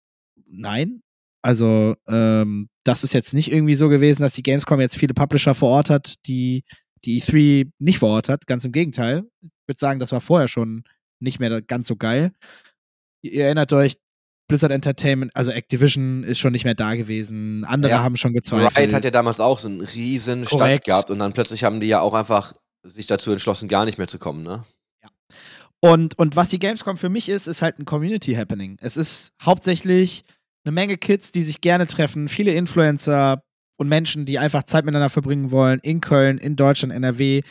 nein. 0.47 1.01
Also 1.41 1.95
ähm, 2.07 2.69
das 2.83 3.03
ist 3.03 3.13
jetzt 3.13 3.33
nicht 3.33 3.51
irgendwie 3.51 3.75
so 3.75 3.87
gewesen, 3.87 4.23
dass 4.23 4.33
die 4.33 4.43
Gamescom 4.43 4.81
jetzt 4.81 4.97
viele 4.97 5.13
Publisher 5.13 5.55
vor 5.55 5.69
Ort 5.69 5.89
hat, 5.89 6.15
die 6.25 6.63
die 7.05 7.21
E3 7.21 7.71
nicht 7.79 7.99
vor 7.99 8.09
Ort 8.09 8.29
hat. 8.29 8.47
Ganz 8.47 8.65
im 8.65 8.71
Gegenteil. 8.71 9.23
Ich 9.41 9.49
würde 9.67 9.79
sagen, 9.79 9.99
das 9.99 10.11
war 10.11 10.21
vorher 10.21 10.47
schon 10.47 10.83
nicht 11.19 11.39
mehr 11.39 11.61
ganz 11.61 11.87
so 11.87 11.95
geil. 11.95 12.31
Ihr 13.21 13.45
erinnert 13.45 13.73
euch, 13.73 13.97
Blizzard 14.47 14.71
Entertainment, 14.71 15.35
also 15.35 15.51
Activision 15.51 16.23
ist 16.23 16.39
schon 16.39 16.53
nicht 16.53 16.63
mehr 16.65 16.73
da 16.73 16.95
gewesen. 16.95 17.63
Andere 17.65 17.91
Ja. 17.91 18.03
haben 18.03 18.17
schon 18.17 18.33
gezweifelt. 18.33 18.77
Riot 18.77 18.93
hat 18.93 19.05
ja 19.05 19.11
damals 19.11 19.39
auch 19.39 19.59
so 19.59 19.67
einen 19.67 19.81
riesen 19.81 20.45
Stand 20.45 20.83
gehabt 20.83 21.11
und 21.11 21.19
dann 21.19 21.33
plötzlich 21.33 21.63
haben 21.63 21.79
die 21.79 21.87
ja 21.87 22.01
auch 22.01 22.13
einfach 22.13 22.53
sich 22.83 23.05
dazu 23.05 23.31
entschlossen, 23.31 23.67
gar 23.67 23.85
nicht 23.85 23.97
mehr 23.97 24.07
zu 24.07 24.17
kommen, 24.17 24.43
ne? 24.43 24.63
Und, 25.81 26.17
und 26.17 26.35
was 26.35 26.49
die 26.49 26.59
Gamescom 26.59 26.97
für 26.97 27.09
mich 27.09 27.29
ist, 27.29 27.47
ist 27.47 27.61
halt 27.61 27.79
ein 27.79 27.85
Community 27.85 28.33
Happening. 28.33 28.77
Es 28.81 28.97
ist 28.97 29.31
hauptsächlich 29.41 30.25
eine 30.65 30.73
Menge 30.73 30.97
Kids, 30.97 31.31
die 31.31 31.41
sich 31.41 31.61
gerne 31.61 31.87
treffen, 31.87 32.27
viele 32.27 32.53
Influencer 32.53 33.43
und 33.79 33.87
Menschen, 33.87 34.25
die 34.25 34.37
einfach 34.37 34.63
Zeit 34.63 34.83
miteinander 34.83 35.09
verbringen 35.09 35.51
wollen, 35.51 35.79
in 35.79 36.01
Köln, 36.01 36.37
in 36.37 36.57
Deutschland, 36.57 36.93
NRW, 36.93 37.43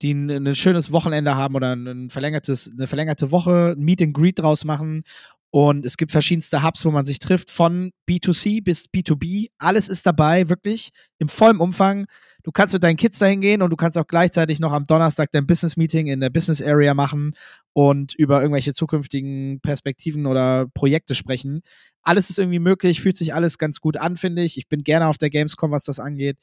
die 0.00 0.14
ein, 0.14 0.30
ein 0.30 0.56
schönes 0.56 0.90
Wochenende 0.90 1.36
haben 1.36 1.54
oder 1.54 1.76
ein 1.76 2.08
verlängertes, 2.08 2.70
eine 2.72 2.86
verlängerte 2.86 3.30
Woche, 3.30 3.74
ein 3.76 3.84
Meet 3.84 4.00
and 4.00 4.14
Greet 4.14 4.38
draus 4.38 4.64
machen. 4.64 5.04
Und 5.50 5.84
es 5.84 5.98
gibt 5.98 6.10
verschiedenste 6.10 6.62
Hubs, 6.62 6.84
wo 6.86 6.90
man 6.90 7.04
sich 7.04 7.18
trifft, 7.18 7.50
von 7.50 7.92
B2C 8.08 8.64
bis 8.64 8.86
B2B. 8.86 9.50
Alles 9.58 9.90
ist 9.90 10.06
dabei, 10.06 10.48
wirklich, 10.48 10.88
im 11.18 11.28
vollen 11.28 11.58
Umfang. 11.58 12.06
Du 12.44 12.52
kannst 12.52 12.72
mit 12.72 12.84
deinen 12.84 12.96
Kids 12.96 13.18
dahin 13.18 13.40
gehen 13.40 13.62
und 13.62 13.70
du 13.70 13.76
kannst 13.76 13.98
auch 13.98 14.06
gleichzeitig 14.06 14.60
noch 14.60 14.72
am 14.72 14.86
Donnerstag 14.86 15.30
dein 15.32 15.46
Business 15.46 15.76
Meeting 15.76 16.06
in 16.06 16.20
der 16.20 16.30
Business 16.30 16.62
Area 16.62 16.94
machen 16.94 17.34
und 17.72 18.14
über 18.14 18.40
irgendwelche 18.40 18.72
zukünftigen 18.72 19.60
Perspektiven 19.60 20.26
oder 20.26 20.66
Projekte 20.74 21.16
sprechen. 21.16 21.62
Alles 22.02 22.30
ist 22.30 22.38
irgendwie 22.38 22.60
möglich, 22.60 23.00
fühlt 23.00 23.16
sich 23.16 23.34
alles 23.34 23.58
ganz 23.58 23.80
gut 23.80 23.96
an, 23.96 24.16
finde 24.16 24.42
ich. 24.44 24.56
Ich 24.56 24.68
bin 24.68 24.84
gerne 24.84 25.08
auf 25.08 25.18
der 25.18 25.30
Gamescom, 25.30 25.72
was 25.72 25.84
das 25.84 25.98
angeht. 25.98 26.38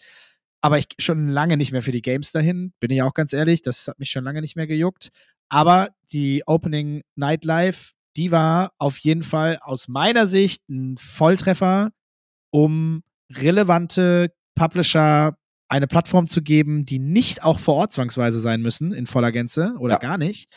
Aber 0.60 0.78
ich 0.78 0.88
schon 1.00 1.30
lange 1.30 1.56
nicht 1.56 1.72
mehr 1.72 1.82
für 1.82 1.92
die 1.92 2.02
Games 2.02 2.32
dahin, 2.32 2.74
bin 2.80 2.92
ich 2.92 3.02
auch 3.02 3.14
ganz 3.14 3.32
ehrlich. 3.32 3.62
Das 3.62 3.88
hat 3.88 3.98
mich 4.00 4.12
schon 4.12 4.24
lange 4.24 4.42
nicht 4.42 4.56
mehr 4.56 4.68
gejuckt. 4.68 5.10
Aber 5.50 5.90
die 6.12 6.44
Opening 6.46 7.04
Night 7.16 7.46
Live 7.46 7.94
die 8.18 8.32
war 8.32 8.74
auf 8.78 8.98
jeden 9.00 9.24
Fall 9.24 9.58
aus 9.62 9.88
meiner 9.88 10.28
Sicht 10.28 10.68
ein 10.70 10.98
Volltreffer, 10.98 11.92
um 12.52 13.04
relevante 13.32 14.34
Publisher 14.56 15.38
eine 15.72 15.88
Plattform 15.88 16.28
zu 16.28 16.42
geben, 16.42 16.86
die 16.86 17.00
nicht 17.00 17.44
auch 17.44 17.60
vor 17.60 17.76
Ort 17.76 17.94
zwangsweise 17.94 18.40
sein 18.40 18.62
müssen 18.62 18.94
in 18.94 19.08
voller 19.08 19.32
Gänze 19.32 19.74
oder 19.80 19.94
Ja. 19.94 20.00
gar 20.00 20.18
nicht 20.18 20.50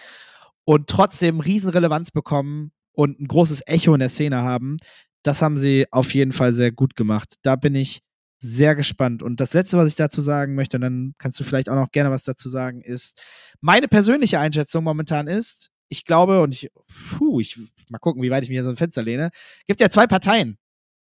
und 0.64 0.88
trotzdem 0.88 1.40
Riesenrelevanz 1.40 2.10
bekommen 2.10 2.72
und 2.92 3.20
ein 3.20 3.28
großes 3.28 3.62
Echo 3.66 3.94
in 3.94 4.00
der 4.00 4.08
Szene 4.08 4.38
haben. 4.42 4.76
Das 5.22 5.40
haben 5.40 5.56
sie 5.56 5.86
auf 5.90 6.12
jeden 6.14 6.32
Fall 6.32 6.52
sehr 6.52 6.72
gut 6.72 6.96
gemacht. 6.96 7.34
Da 7.42 7.56
bin 7.56 7.74
ich 7.74 8.00
sehr 8.40 8.74
gespannt. 8.74 9.22
Und 9.22 9.40
das 9.40 9.54
Letzte, 9.54 9.78
was 9.78 9.88
ich 9.88 9.94
dazu 9.96 10.20
sagen 10.20 10.54
möchte, 10.54 10.76
und 10.76 10.82
dann 10.82 11.14
kannst 11.18 11.40
du 11.40 11.44
vielleicht 11.44 11.70
auch 11.70 11.76
noch 11.76 11.92
gerne 11.92 12.10
was 12.10 12.24
dazu 12.24 12.48
sagen, 12.48 12.82
ist, 12.82 13.20
meine 13.60 13.88
persönliche 13.88 14.38
Einschätzung 14.38 14.84
momentan 14.84 15.28
ist, 15.28 15.70
ich 15.88 16.04
glaube, 16.04 16.42
und 16.42 16.52
ich, 16.54 16.70
puh, 17.16 17.40
ich 17.40 17.58
mal 17.88 17.98
gucken, 17.98 18.22
wie 18.22 18.30
weit 18.30 18.42
ich 18.42 18.48
mich 18.50 18.56
hier 18.56 18.64
so 18.64 18.70
ein 18.70 18.76
Fenster 18.76 19.02
lehne, 19.02 19.30
gibt 19.66 19.80
ja 19.80 19.88
zwei 19.88 20.06
Parteien, 20.06 20.58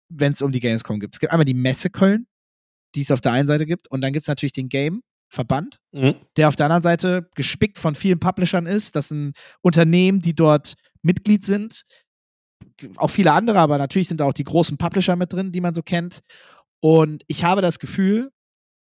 wenn 0.09 0.33
es 0.33 0.41
um 0.43 0.53
die 0.53 0.61
Gamescom 0.61 0.99
geht. 1.01 1.13
Es 1.13 1.21
gibt 1.21 1.33
einmal 1.33 1.45
die 1.45 1.55
Messe 1.55 1.91
Köln, 1.91 2.27
die 2.97 3.03
es 3.03 3.11
auf 3.11 3.21
der 3.21 3.33
einen 3.33 3.47
Seite 3.49 3.67
gibt, 3.67 3.89
und 3.91 4.01
dann 4.01 4.13
gibt 4.13 4.25
es 4.25 4.29
natürlich 4.29 4.53
den 4.53 4.69
Game-Verband, 4.69 5.79
Mhm. 5.93 6.15
der 6.37 6.49
auf 6.49 6.57
der 6.57 6.67
anderen 6.67 6.83
Seite 6.83 7.29
gespickt 7.35 7.79
von 7.79 7.95
vielen 7.95 8.19
Publishern 8.19 8.67
ist. 8.67 8.97
Das 8.97 9.09
sind 9.09 9.37
Unternehmen, 9.63 10.21
die 10.21 10.35
dort 10.35 10.75
Mitglied 11.03 11.45
sind. 11.45 11.83
Auch 12.97 13.11
viele 13.11 13.33
andere, 13.33 13.59
aber 13.61 13.79
natürlich 13.79 14.09
sind 14.09 14.21
da 14.21 14.25
auch 14.25 14.33
die 14.33 14.45
großen 14.45 14.77
Publisher 14.79 15.17
mit 15.17 15.33
drin, 15.33 15.53
die 15.53 15.61
man 15.61 15.75
so 15.75 15.83
kennt. 15.83 16.21
Und 16.81 17.23
ich 17.27 17.45
habe 17.45 17.63
das 17.63 17.79
Gefühl, 17.79 18.31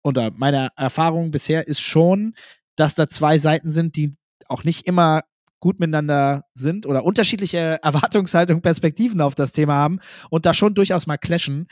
oder 0.04 0.30
meine 0.30 0.70
Erfahrung 0.76 1.30
bisher 1.30 1.66
ist 1.68 1.80
schon, 1.80 2.34
dass 2.76 2.94
da 2.94 3.08
zwei 3.08 3.38
Seiten 3.38 3.70
sind, 3.70 3.96
die 3.96 4.12
auch 4.46 4.64
nicht 4.64 4.86
immer 4.86 5.22
gut 5.60 5.78
miteinander 5.78 6.44
sind 6.54 6.86
oder 6.86 7.04
unterschiedliche 7.04 7.78
Erwartungshaltung, 7.82 8.62
Perspektiven 8.62 9.20
auf 9.20 9.34
das 9.34 9.52
Thema 9.52 9.74
haben 9.74 10.00
und 10.30 10.46
da 10.46 10.54
schon 10.54 10.74
durchaus 10.74 11.06
mal 11.06 11.18
clashen. 11.18 11.66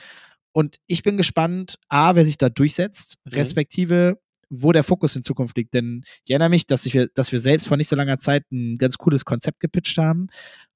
Und 0.59 0.79
ich 0.89 1.05
bin 1.05 1.17
gespannt, 1.17 1.77
A, 1.89 2.17
wer 2.17 2.25
sich 2.25 2.37
da 2.37 2.49
durchsetzt, 2.49 3.15
respektive 3.29 4.19
wo 4.51 4.73
der 4.73 4.83
Fokus 4.83 5.15
in 5.15 5.23
Zukunft 5.23 5.57
liegt. 5.57 5.73
Denn 5.73 6.03
ich 6.25 6.31
erinnere 6.33 6.49
mich, 6.49 6.67
dass, 6.67 6.85
ich, 6.85 6.99
dass 7.15 7.31
wir 7.31 7.39
selbst 7.39 7.69
vor 7.69 7.77
nicht 7.77 7.87
so 7.89 7.95
langer 7.95 8.19
Zeit 8.19 8.43
ein 8.51 8.75
ganz 8.77 8.99
cooles 8.99 9.25
Konzept 9.25 9.61
gepitcht 9.61 9.99
haben. 9.99 10.27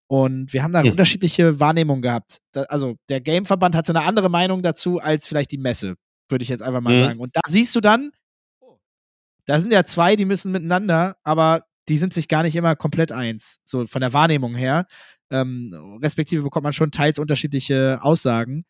Und 0.07 0.53
wir 0.53 0.63
haben 0.63 0.73
da 0.73 0.83
Hm. 0.85 0.91
unterschiedliche 0.91 1.59
Wahrnehmungen 1.59 2.01
gehabt. 2.01 2.39
Da, 2.53 2.63
also 2.65 2.95
der 3.09 3.21
Gameverband 3.21 3.75
hatte 3.75 3.91
eine 3.91 4.03
andere 4.07 4.29
Meinung 4.29 4.63
dazu 4.63 5.01
als 5.01 5.27
vielleicht 5.27 5.51
die 5.51 5.59
Messe, 5.59 5.97
würde 6.29 6.45
ich 6.45 6.49
jetzt 6.49 6.63
einfach 6.63 6.81
mal 6.81 6.95
Mhm. 6.95 7.01
sagen. 7.01 7.19
Und 7.21 7.35
da 7.35 7.41
siehst 7.49 7.75
du 7.75 7.81
dann, 7.81 8.13
da 9.47 9.59
sind 9.59 9.73
ja 9.73 9.85
zwei, 9.85 10.15
die 10.15 10.27
müssen 10.27 10.53
miteinander, 10.53 11.17
aber 11.25 11.65
die 11.89 11.99
sind 11.99 12.15
sich 12.15 12.29
gar 12.29 12.45
nicht 12.45 12.55
immer 12.55 12.77
komplett 12.77 13.11
eins, 13.11 13.59
so 13.65 13.85
von 13.89 14.01
der 14.01 14.13
Wahrnehmung 14.13 14.55
her. 14.55 14.87
Ähm, 15.31 15.99
respektive 16.01 16.43
bekommt 16.45 16.63
man 16.65 16.73
schon 16.73 16.93
teils 16.93 17.19
unterschiedliche 17.19 17.99
Aussagen. 18.03 18.65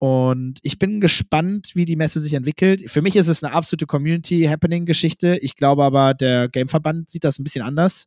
Und 0.00 0.60
ich 0.62 0.78
bin 0.78 1.00
gespannt, 1.00 1.72
wie 1.74 1.84
die 1.84 1.96
Messe 1.96 2.20
sich 2.20 2.34
entwickelt. 2.34 2.88
Für 2.88 3.02
mich 3.02 3.16
ist 3.16 3.26
es 3.26 3.42
eine 3.42 3.52
absolute 3.52 3.86
Community-Happening-Geschichte. 3.86 5.38
Ich 5.38 5.56
glaube 5.56 5.84
aber, 5.84 6.14
der 6.14 6.48
Gameverband 6.48 7.10
sieht 7.10 7.24
das 7.24 7.38
ein 7.38 7.44
bisschen 7.44 7.64
anders. 7.64 8.04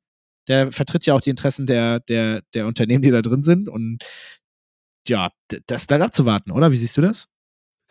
Der 0.47 0.71
vertritt 0.71 1.05
ja 1.05 1.13
auch 1.13 1.21
die 1.21 1.29
Interessen 1.29 1.65
der, 1.65 1.99
der, 1.99 2.43
der 2.53 2.65
Unternehmen, 2.65 3.01
die 3.01 3.11
da 3.11 3.21
drin 3.21 3.43
sind. 3.43 3.67
Und 3.67 3.99
ja, 5.07 5.31
das 5.67 5.85
bleibt 5.85 6.03
abzuwarten, 6.03 6.51
oder? 6.51 6.71
Wie 6.71 6.77
siehst 6.77 6.95
du 6.95 7.01
das? 7.01 7.27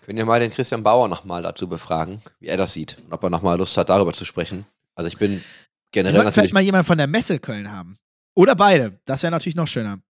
Können 0.01 0.17
wir 0.17 0.25
mal 0.25 0.41
den 0.41 0.51
Christian 0.51 0.83
Bauer 0.83 1.09
nochmal 1.09 1.43
dazu 1.43 1.69
befragen, 1.69 2.23
wie 2.39 2.47
er 2.47 2.57
das 2.57 2.73
sieht 2.73 2.99
und 3.05 3.13
ob 3.13 3.23
er 3.23 3.29
nochmal 3.29 3.59
Lust 3.59 3.77
hat, 3.77 3.91
darüber 3.91 4.15
zu 4.15 4.25
sprechen. 4.25 4.65
Also 4.95 5.09
ich 5.09 5.19
bin 5.19 5.33
Wir 5.33 5.43
generell 5.93 6.15
natürlich. 6.15 6.35
vielleicht 6.35 6.55
mal 6.55 6.63
jemanden 6.63 6.87
von 6.87 6.97
der 6.99 7.07
Messe 7.07 7.39
Köln 7.39 7.71
haben. 7.71 7.99
Oder 8.35 8.57
beide. 8.57 8.99
Das 9.05 9.23
wäre 9.23 9.31
natürlich 9.31 9.57
noch 9.57 9.67
schöner. 9.67 10.01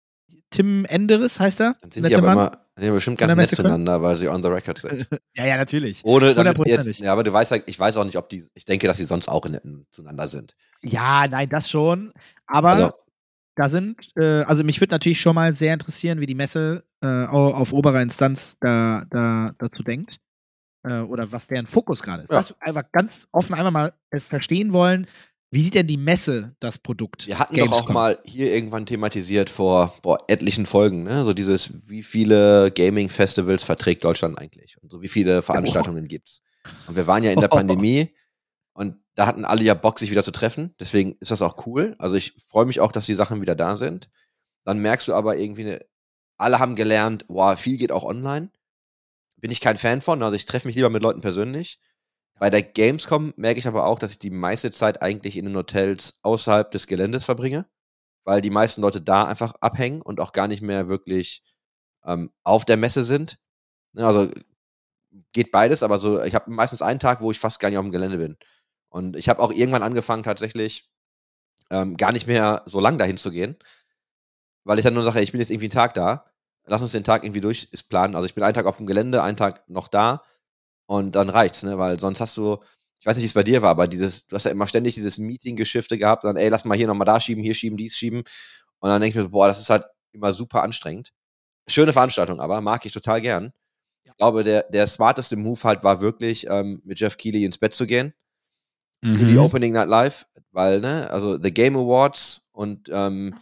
Tim 0.50 0.84
Enderes 0.84 1.40
heißt 1.40 1.60
er. 1.60 1.76
Dann 1.80 1.90
sind 1.90 2.08
die 2.08 2.14
aber 2.14 2.32
immer 2.32 2.58
die 2.80 2.86
sind 2.86 2.94
bestimmt 2.94 3.18
ganz 3.18 3.34
nett 3.36 3.48
zueinander, 3.48 4.02
weil 4.02 4.16
sie 4.16 4.28
on 4.28 4.42
the 4.42 4.48
record 4.48 4.78
sind. 4.78 5.06
Ja, 5.36 5.46
ja, 5.46 5.56
natürlich. 5.56 6.00
Ohne 6.04 6.34
damit 6.34 6.58
jetzt, 6.66 6.98
ja, 6.98 7.12
aber 7.12 7.22
du 7.22 7.32
weißt 7.32 7.52
ja, 7.52 7.58
ich 7.66 7.78
weiß 7.78 7.96
auch 7.96 8.04
nicht, 8.04 8.16
ob 8.16 8.28
die, 8.28 8.46
ich 8.54 8.64
denke, 8.64 8.86
dass 8.86 8.96
sie 8.96 9.04
sonst 9.04 9.28
auch 9.28 9.44
nett 9.48 9.62
zueinander 9.90 10.26
sind. 10.28 10.54
Ja, 10.82 11.26
nein, 11.28 11.48
das 11.48 11.70
schon. 11.70 12.12
Aber 12.46 12.70
Also, 12.70 12.92
da 13.56 13.68
sind, 13.68 14.10
äh, 14.16 14.42
also 14.42 14.64
mich 14.64 14.80
würde 14.80 14.94
natürlich 14.94 15.20
schon 15.20 15.34
mal 15.34 15.52
sehr 15.52 15.72
interessieren, 15.74 16.20
wie 16.20 16.26
die 16.26 16.34
Messe 16.34 16.84
äh, 17.02 17.06
au- 17.06 17.52
auf 17.54 17.72
oberer 17.72 18.02
Instanz 18.02 18.56
da, 18.60 19.04
da 19.10 19.52
dazu 19.58 19.82
denkt. 19.82 20.18
Äh, 20.82 21.00
oder 21.00 21.30
was 21.30 21.46
deren 21.46 21.66
Fokus 21.66 22.00
gerade 22.02 22.22
ist. 22.22 22.30
Ja. 22.30 22.36
Das 22.38 22.54
einfach 22.60 22.84
ganz 22.92 23.28
offen 23.32 23.54
einmal 23.54 23.70
mal 23.72 23.92
äh, 24.10 24.18
verstehen 24.20 24.72
wollen, 24.72 25.06
wie 25.50 25.62
sieht 25.62 25.74
denn 25.74 25.88
die 25.88 25.96
Messe 25.96 26.54
das 26.60 26.78
Produkt? 26.78 27.26
wir 27.26 27.38
hatten 27.38 27.56
doch 27.56 27.66
auch 27.66 27.70
Gamescom? 27.70 27.94
mal 27.94 28.18
hier 28.24 28.54
irgendwann 28.54 28.86
thematisiert 28.86 29.50
vor 29.50 29.92
boah, 30.02 30.18
etlichen 30.28 30.64
Folgen, 30.64 31.02
ne? 31.02 31.24
So 31.24 31.32
dieses, 31.32 31.72
wie 31.86 32.04
viele 32.04 32.70
Gaming-Festivals 32.70 33.64
verträgt 33.64 34.04
Deutschland 34.04 34.38
eigentlich? 34.38 34.80
Und 34.80 34.90
so 34.90 35.02
wie 35.02 35.08
viele 35.08 35.42
Veranstaltungen 35.42 36.06
gibt's? 36.06 36.42
Und 36.86 36.94
wir 36.94 37.06
waren 37.06 37.24
ja 37.24 37.32
in 37.32 37.40
der 37.40 37.48
Pandemie 37.48 38.14
und 38.74 38.96
da 39.16 39.26
hatten 39.26 39.44
alle 39.44 39.64
ja 39.64 39.74
Bock, 39.74 39.98
sich 39.98 40.10
wieder 40.10 40.22
zu 40.22 40.30
treffen. 40.30 40.74
Deswegen 40.78 41.16
ist 41.18 41.32
das 41.32 41.42
auch 41.42 41.66
cool. 41.66 41.96
Also 41.98 42.14
ich 42.14 42.34
freue 42.48 42.66
mich 42.66 42.80
auch, 42.80 42.92
dass 42.92 43.06
die 43.06 43.16
Sachen 43.16 43.42
wieder 43.42 43.56
da 43.56 43.74
sind. 43.74 44.08
Dann 44.64 44.78
merkst 44.78 45.08
du 45.08 45.14
aber 45.14 45.36
irgendwie, 45.36 45.64
ne, 45.64 45.80
alle 46.36 46.60
haben 46.60 46.76
gelernt, 46.76 47.24
wow, 47.28 47.58
viel 47.58 47.76
geht 47.76 47.92
auch 47.92 48.04
online. 48.04 48.50
Bin 49.36 49.50
ich 49.50 49.60
kein 49.60 49.76
Fan 49.76 50.00
von. 50.00 50.22
Also 50.22 50.36
ich 50.36 50.44
treffe 50.44 50.68
mich 50.68 50.76
lieber 50.76 50.90
mit 50.90 51.02
Leuten 51.02 51.20
persönlich. 51.20 51.80
Bei 52.40 52.48
der 52.48 52.62
Gamescom 52.62 53.34
merke 53.36 53.58
ich 53.58 53.68
aber 53.68 53.84
auch, 53.84 53.98
dass 53.98 54.12
ich 54.12 54.18
die 54.18 54.30
meiste 54.30 54.70
Zeit 54.70 55.02
eigentlich 55.02 55.36
in 55.36 55.44
den 55.44 55.54
Hotels 55.54 56.20
außerhalb 56.22 56.70
des 56.70 56.86
Geländes 56.86 57.26
verbringe, 57.26 57.66
weil 58.24 58.40
die 58.40 58.48
meisten 58.48 58.80
Leute 58.80 59.02
da 59.02 59.26
einfach 59.26 59.56
abhängen 59.60 60.00
und 60.00 60.20
auch 60.20 60.32
gar 60.32 60.48
nicht 60.48 60.62
mehr 60.62 60.88
wirklich 60.88 61.42
ähm, 62.02 62.32
auf 62.42 62.64
der 62.64 62.78
Messe 62.78 63.04
sind. 63.04 63.38
Ne, 63.92 64.06
also 64.06 64.30
geht 65.32 65.50
beides, 65.50 65.82
aber 65.82 65.98
so, 65.98 66.22
ich 66.22 66.34
habe 66.34 66.50
meistens 66.50 66.80
einen 66.80 66.98
Tag, 66.98 67.20
wo 67.20 67.30
ich 67.30 67.38
fast 67.38 67.60
gar 67.60 67.68
nicht 67.68 67.76
auf 67.76 67.84
dem 67.84 67.92
Gelände 67.92 68.16
bin. 68.16 68.38
Und 68.88 69.16
ich 69.16 69.28
habe 69.28 69.42
auch 69.42 69.52
irgendwann 69.52 69.82
angefangen, 69.82 70.22
tatsächlich 70.22 70.90
ähm, 71.68 71.98
gar 71.98 72.10
nicht 72.10 72.26
mehr 72.26 72.62
so 72.64 72.80
lang 72.80 72.96
dahin 72.96 73.18
zu 73.18 73.30
gehen, 73.30 73.58
weil 74.64 74.78
ich 74.78 74.84
dann 74.84 74.94
nur 74.94 75.04
sage, 75.04 75.20
ich 75.20 75.32
bin 75.32 75.40
jetzt 75.42 75.50
irgendwie 75.50 75.66
einen 75.66 75.72
Tag 75.72 75.92
da, 75.92 76.24
lass 76.64 76.80
uns 76.80 76.92
den 76.92 77.04
Tag 77.04 77.22
irgendwie 77.22 77.42
durch 77.42 77.68
ist 77.70 77.90
planen. 77.90 78.14
Also 78.14 78.24
ich 78.24 78.34
bin 78.34 78.44
einen 78.44 78.54
Tag 78.54 78.64
auf 78.64 78.78
dem 78.78 78.86
Gelände, 78.86 79.22
einen 79.22 79.36
Tag 79.36 79.68
noch 79.68 79.88
da 79.88 80.22
und 80.90 81.14
dann 81.14 81.28
reicht's, 81.28 81.62
ne? 81.62 81.78
Weil 81.78 82.00
sonst 82.00 82.20
hast 82.20 82.36
du, 82.36 82.58
ich 82.98 83.06
weiß 83.06 83.14
nicht, 83.16 83.22
wie 83.22 83.26
es 83.28 83.34
bei 83.34 83.44
dir 83.44 83.62
war, 83.62 83.70
aber 83.70 83.86
dieses, 83.86 84.26
du 84.26 84.34
hast 84.34 84.44
ja 84.44 84.50
immer 84.50 84.66
ständig 84.66 84.94
dieses 84.96 85.18
Meeting-Geschifte 85.18 85.96
gehabt, 85.96 86.24
dann, 86.24 86.36
ey, 86.36 86.48
lass 86.48 86.64
mal 86.64 86.76
hier 86.76 86.88
nochmal 86.88 87.06
da 87.06 87.20
schieben, 87.20 87.44
hier 87.44 87.54
schieben, 87.54 87.76
dies 87.78 87.94
schieben. 87.96 88.24
Und 88.80 88.90
dann 88.90 89.00
denke 89.00 89.10
ich 89.10 89.16
mir 89.16 89.22
so, 89.22 89.30
boah, 89.30 89.46
das 89.46 89.60
ist 89.60 89.70
halt 89.70 89.84
immer 90.10 90.32
super 90.32 90.64
anstrengend. 90.64 91.12
Schöne 91.68 91.92
Veranstaltung 91.92 92.40
aber, 92.40 92.60
mag 92.60 92.84
ich 92.84 92.92
total 92.92 93.20
gern. 93.20 93.52
Ich 94.02 94.16
glaube, 94.16 94.42
der, 94.42 94.64
der 94.64 94.88
smarteste 94.88 95.36
Move 95.36 95.60
halt 95.62 95.84
war 95.84 96.00
wirklich, 96.00 96.48
ähm, 96.48 96.82
mit 96.84 96.98
Jeff 96.98 97.16
Keighley 97.16 97.44
ins 97.44 97.58
Bett 97.58 97.72
zu 97.74 97.86
gehen 97.86 98.12
für 99.02 99.26
die 99.26 99.34
Mhm. 99.34 99.38
Opening 99.38 99.72
Night 99.74 99.88
Live, 99.88 100.26
weil, 100.50 100.80
ne, 100.80 101.08
also 101.10 101.40
The 101.40 101.54
Game 101.54 101.76
Awards 101.76 102.48
und 102.52 102.88
ähm, 102.92 103.38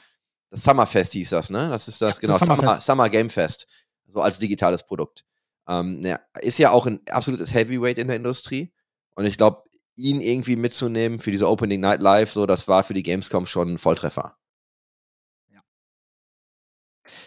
das 0.51 0.63
Summerfest 0.65 1.15
hieß 1.15 1.31
das, 1.31 1.49
ne? 1.51 1.71
Das 1.71 1.89
ist 1.89 2.01
das, 2.03 2.17
Ja, 2.17 2.21
genau, 2.21 2.39
das 2.39 2.47
Summer. 2.47 2.77
Summer 2.77 3.09
Game 3.09 3.31
Fest, 3.31 3.67
so 4.07 4.21
als 4.21 4.39
digitales 4.39 4.85
Produkt. 4.87 5.25
Ähm, 5.69 6.01
ja, 6.03 6.19
ist 6.41 6.59
ja 6.59 6.71
auch 6.71 6.87
ein 6.87 7.01
absolutes 7.11 7.53
Heavyweight 7.53 7.99
in 7.99 8.09
der 8.09 8.17
Industrie 8.17 8.73
und 9.15 9.25
ich 9.25 9.37
glaube, 9.37 9.63
ihn 9.97 10.21
irgendwie 10.21 10.57
mitzunehmen 10.57 11.19
für 11.19 11.31
diese 11.31 11.49
Opening 11.49 11.81
Night 11.81 12.01
Live, 12.01 12.31
so, 12.31 12.47
das 12.47 12.69
war 12.69 12.85
für 12.85 12.95
die 12.95 13.03
Gamescom 13.03 13.47
schon 13.47 13.75
ein 13.75 13.79
Volltreffer. 13.79 14.39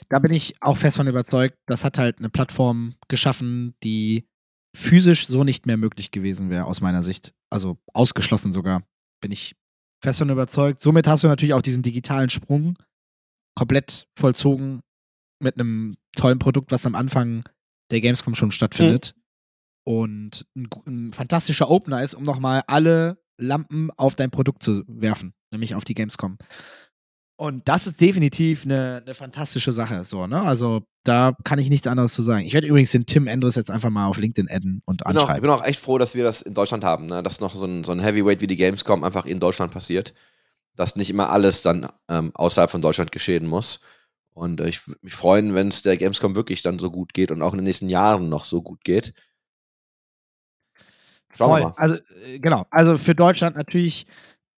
da 0.10 0.20
bin 0.20 0.34
ich 0.34 0.62
auch 0.62 0.78
fest 0.78 0.98
von 0.98 1.08
überzeugt, 1.08 1.58
das 1.68 1.84
hat 1.84 1.98
halt 1.98 2.20
eine 2.20 2.30
Plattform 2.30 2.96
geschaffen, 3.08 3.76
die 3.84 4.28
physisch 4.76 5.28
so 5.28 5.44
nicht 5.44 5.66
mehr 5.66 5.78
möglich 5.78 6.12
gewesen 6.12 6.50
wäre, 6.50 6.66
aus 6.66 6.82
meiner 6.82 7.04
Sicht. 7.04 7.34
Also 7.50 7.78
ausgeschlossen 7.94 8.52
sogar, 8.52 8.84
bin 9.22 9.32
ich 9.32 9.56
fest 10.02 10.20
von 10.20 10.30
überzeugt. 10.30 10.82
Somit 10.82 11.08
hast 11.08 11.24
du 11.24 11.28
natürlich 11.28 11.54
auch 11.54 11.62
diesen 11.62 11.84
digitalen 11.84 12.30
Sprung 12.30 12.78
komplett 13.56 14.08
vollzogen 14.18 14.82
mit 15.40 15.56
einem 15.56 15.98
tollen 16.16 16.40
Produkt, 16.40 16.72
was 16.72 16.86
am 16.86 16.96
Anfang 16.96 17.44
der 17.92 18.02
Gamescom 18.02 18.36
schon 18.36 18.52
stattfindet. 18.52 19.14
Und 19.84 20.46
ein, 20.56 20.70
ein 20.86 21.14
fantastischer 21.14 21.70
Opener 21.70 22.04
ist, 22.04 22.14
um 22.14 22.24
nochmal 22.24 22.64
alle 22.68 23.18
Lampen 23.38 23.90
auf 23.92 24.16
dein 24.16 24.30
Produkt 24.32 24.64
zu 24.64 24.84
werfen, 24.88 25.34
nämlich 25.52 25.76
auf 25.76 25.84
die 25.84 25.96
Gamescom. 25.96 26.38
Und 27.42 27.68
das 27.68 27.88
ist 27.88 28.00
definitiv 28.00 28.66
eine, 28.66 29.02
eine 29.04 29.16
fantastische 29.16 29.72
Sache. 29.72 30.06
So, 30.06 30.28
ne? 30.28 30.44
Also 30.44 30.84
da 31.04 31.36
kann 31.44 31.58
ich 31.58 31.72
nichts 31.72 31.88
anderes 31.88 32.14
zu 32.14 32.22
sagen. 32.22 32.46
Ich 32.46 32.54
werde 32.54 32.68
übrigens 32.68 32.92
den 32.92 33.08
Tim 33.08 33.26
Endres 33.26 33.56
jetzt 33.56 33.72
einfach 33.72 33.90
mal 33.90 34.06
auf 34.06 34.18
LinkedIn 34.18 34.48
adden 34.48 34.84
und 34.86 35.02
Ich 35.02 35.06
bin, 35.08 35.18
auch, 35.18 35.24
ich 35.24 35.24
anschreiben. 35.24 35.42
bin 35.42 35.50
auch 35.50 35.66
echt 35.66 35.80
froh, 35.80 35.98
dass 35.98 36.14
wir 36.14 36.24
das 36.24 36.44
in 36.44 36.54
Deutschland 36.54 36.84
haben, 36.84 37.08
ne? 37.08 37.24
dass 37.24 37.40
noch 37.40 37.56
so 37.56 37.66
ein, 37.66 37.84
so 37.84 37.94
ein 37.94 38.00
Heavyweight 38.00 38.42
wie 38.42 38.48
die 38.48 38.58
Gamescom 38.58 39.04
einfach 39.04 39.26
in 39.26 39.40
Deutschland 39.40 39.72
passiert. 39.74 40.14
Dass 40.76 40.96
nicht 40.96 41.10
immer 41.10 41.32
alles 41.32 41.64
dann 41.64 41.88
ähm, 42.08 42.30
außerhalb 42.36 42.70
von 42.70 42.82
Deutschland 42.82 43.12
geschehen 43.12 43.48
muss. 43.48 43.80
Und 44.34 44.62
äh, 44.62 44.70
ich 44.70 44.88
würde 44.88 45.00
mich 45.04 45.14
freuen, 45.14 45.54
wenn 45.54 45.68
es 45.68 45.82
der 45.82 45.98
Gamescom 45.98 46.36
wirklich 46.36 46.62
dann 46.62 46.80
so 46.80 46.90
gut 46.90 47.14
geht 47.14 47.32
und 47.32 47.42
auch 47.42 47.54
in 47.54 47.60
den 47.60 47.66
nächsten 47.66 47.90
Jahren 47.90 48.30
noch 48.30 48.46
so 48.46 48.62
gut 48.62 48.84
geht. 48.84 49.14
Schauen 51.34 51.50
Voll. 51.50 51.60
wir 51.62 51.68
mal. 51.70 51.74
Also, 51.78 51.96
äh, 52.26 52.40
genau. 52.40 52.66
Also 52.72 52.98
für 52.98 53.16
Deutschland 53.16 53.56
natürlich 53.56 54.06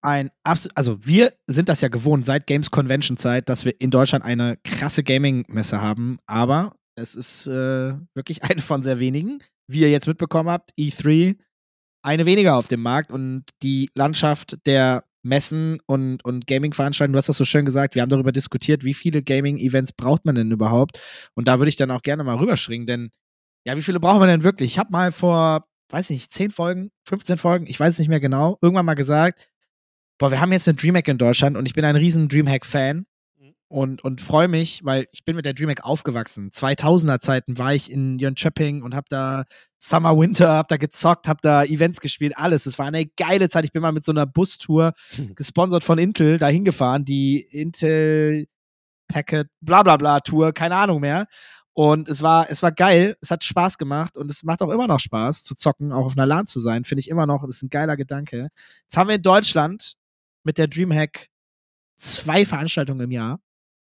ein 0.01 0.31
absolut, 0.43 0.77
also 0.77 1.05
wir 1.05 1.33
sind 1.47 1.69
das 1.69 1.81
ja 1.81 1.87
gewohnt 1.87 2.25
seit 2.25 2.45
Games 2.45 2.71
Convention 2.71 3.17
Zeit, 3.17 3.49
dass 3.49 3.65
wir 3.65 3.79
in 3.79 3.89
Deutschland 3.89 4.25
eine 4.25 4.57
krasse 4.63 5.03
Gaming-Messe 5.03 5.79
haben, 5.79 6.19
aber 6.25 6.75
es 6.95 7.15
ist 7.15 7.47
äh, 7.47 7.93
wirklich 8.13 8.43
eine 8.49 8.61
von 8.61 8.83
sehr 8.83 8.99
wenigen. 8.99 9.39
Wie 9.67 9.79
ihr 9.79 9.89
jetzt 9.89 10.07
mitbekommen 10.07 10.49
habt, 10.49 10.71
E3 10.77 11.37
eine 12.05 12.25
weniger 12.25 12.57
auf 12.57 12.67
dem 12.67 12.81
Markt 12.81 13.11
und 13.11 13.45
die 13.61 13.89
Landschaft 13.95 14.57
der 14.65 15.05
Messen 15.23 15.79
und, 15.85 16.23
und 16.25 16.47
Gaming-Veranstaltungen, 16.47 17.13
du 17.13 17.17
hast 17.17 17.29
das 17.29 17.37
so 17.37 17.45
schön 17.45 17.65
gesagt, 17.65 17.95
wir 17.95 18.01
haben 18.01 18.09
darüber 18.09 18.31
diskutiert, 18.31 18.83
wie 18.83 18.93
viele 18.93 19.23
Gaming-Events 19.23 19.93
braucht 19.93 20.25
man 20.25 20.35
denn 20.35 20.51
überhaupt? 20.51 20.99
Und 21.33 21.47
da 21.47 21.59
würde 21.59 21.69
ich 21.69 21.77
dann 21.77 21.91
auch 21.91 22.01
gerne 22.01 22.23
mal 22.23 22.37
rüberschringen, 22.37 22.85
denn 22.85 23.09
ja, 23.65 23.77
wie 23.77 23.81
viele 23.81 23.99
brauchen 23.99 24.21
wir 24.21 24.27
denn 24.27 24.43
wirklich? 24.43 24.73
Ich 24.73 24.79
habe 24.79 24.91
mal 24.91 25.11
vor, 25.11 25.65
weiß 25.89 26.09
nicht, 26.09 26.33
10 26.33 26.51
Folgen, 26.51 26.91
15 27.07 27.37
Folgen, 27.37 27.67
ich 27.67 27.79
weiß 27.79 27.93
es 27.93 27.99
nicht 27.99 28.09
mehr 28.09 28.19
genau, 28.19 28.57
irgendwann 28.61 28.85
mal 28.85 28.93
gesagt, 28.95 29.49
boah, 30.17 30.31
wir 30.31 30.41
haben 30.41 30.51
jetzt 30.51 30.67
eine 30.67 30.75
Dreamhack 30.75 31.07
in 31.07 31.17
Deutschland 31.17 31.57
und 31.57 31.65
ich 31.65 31.73
bin 31.73 31.85
ein 31.85 31.95
riesen 31.95 32.27
Dreamhack-Fan 32.27 33.05
mhm. 33.37 33.53
und, 33.69 34.03
und 34.03 34.21
freue 34.21 34.49
mich, 34.49 34.81
weil 34.83 35.07
ich 35.11 35.23
bin 35.23 35.35
mit 35.35 35.45
der 35.45 35.53
Dreamhack 35.53 35.85
aufgewachsen. 35.85 36.49
2000er 36.49 37.19
Zeiten 37.19 37.57
war 37.57 37.73
ich 37.73 37.89
in 37.89 38.19
Jönköping 38.19 38.83
und 38.83 38.95
habe 38.95 39.07
da 39.09 39.45
Summer, 39.85 40.17
Winter, 40.17 40.47
habe 40.47 40.67
da 40.69 40.77
gezockt, 40.77 41.27
habe 41.27 41.39
da 41.41 41.65
Events 41.65 41.99
gespielt, 41.99 42.37
alles. 42.37 42.65
Es 42.65 42.79
war 42.79 42.85
eine 42.85 43.05
geile 43.05 43.49
Zeit. 43.49 43.65
Ich 43.65 43.73
bin 43.73 43.81
mal 43.81 43.91
mit 43.91 44.05
so 44.05 44.13
einer 44.13 44.25
Bustour, 44.25 44.93
gesponsert 45.35 45.83
von 45.83 45.97
Intel, 45.97 46.37
da 46.37 46.47
hingefahren, 46.47 47.03
die 47.03 47.41
Intel 47.41 48.47
Packet, 49.09 49.49
bla 49.59 49.83
bla 49.83 49.97
bla 49.97 50.21
Tour, 50.21 50.53
keine 50.53 50.77
Ahnung 50.77 51.01
mehr. 51.01 51.27
Und 51.73 52.07
es 52.07 52.21
war, 52.21 52.49
es 52.49 52.63
war 52.63 52.71
geil, 52.71 53.17
es 53.19 53.29
hat 53.29 53.43
Spaß 53.43 53.77
gemacht 53.77 54.17
und 54.17 54.31
es 54.31 54.43
macht 54.43 54.61
auch 54.61 54.69
immer 54.69 54.87
noch 54.87 55.01
Spaß 55.01 55.43
zu 55.43 55.53
zocken, 55.53 55.91
auch 55.91 56.05
auf 56.05 56.13
einer 56.15 56.27
LAN 56.27 56.45
zu 56.47 56.61
sein, 56.61 56.85
finde 56.85 57.01
ich 57.01 57.09
immer 57.09 57.25
noch, 57.25 57.45
das 57.45 57.57
ist 57.57 57.63
ein 57.63 57.69
geiler 57.69 57.97
Gedanke. 57.97 58.49
Jetzt 58.83 58.95
haben 58.95 59.09
wir 59.09 59.15
in 59.15 59.21
Deutschland 59.21 59.95
mit 60.45 60.57
der 60.57 60.67
Dreamhack 60.67 61.27
zwei 61.97 62.45
Veranstaltungen 62.45 63.01
im 63.01 63.11
Jahr. 63.11 63.33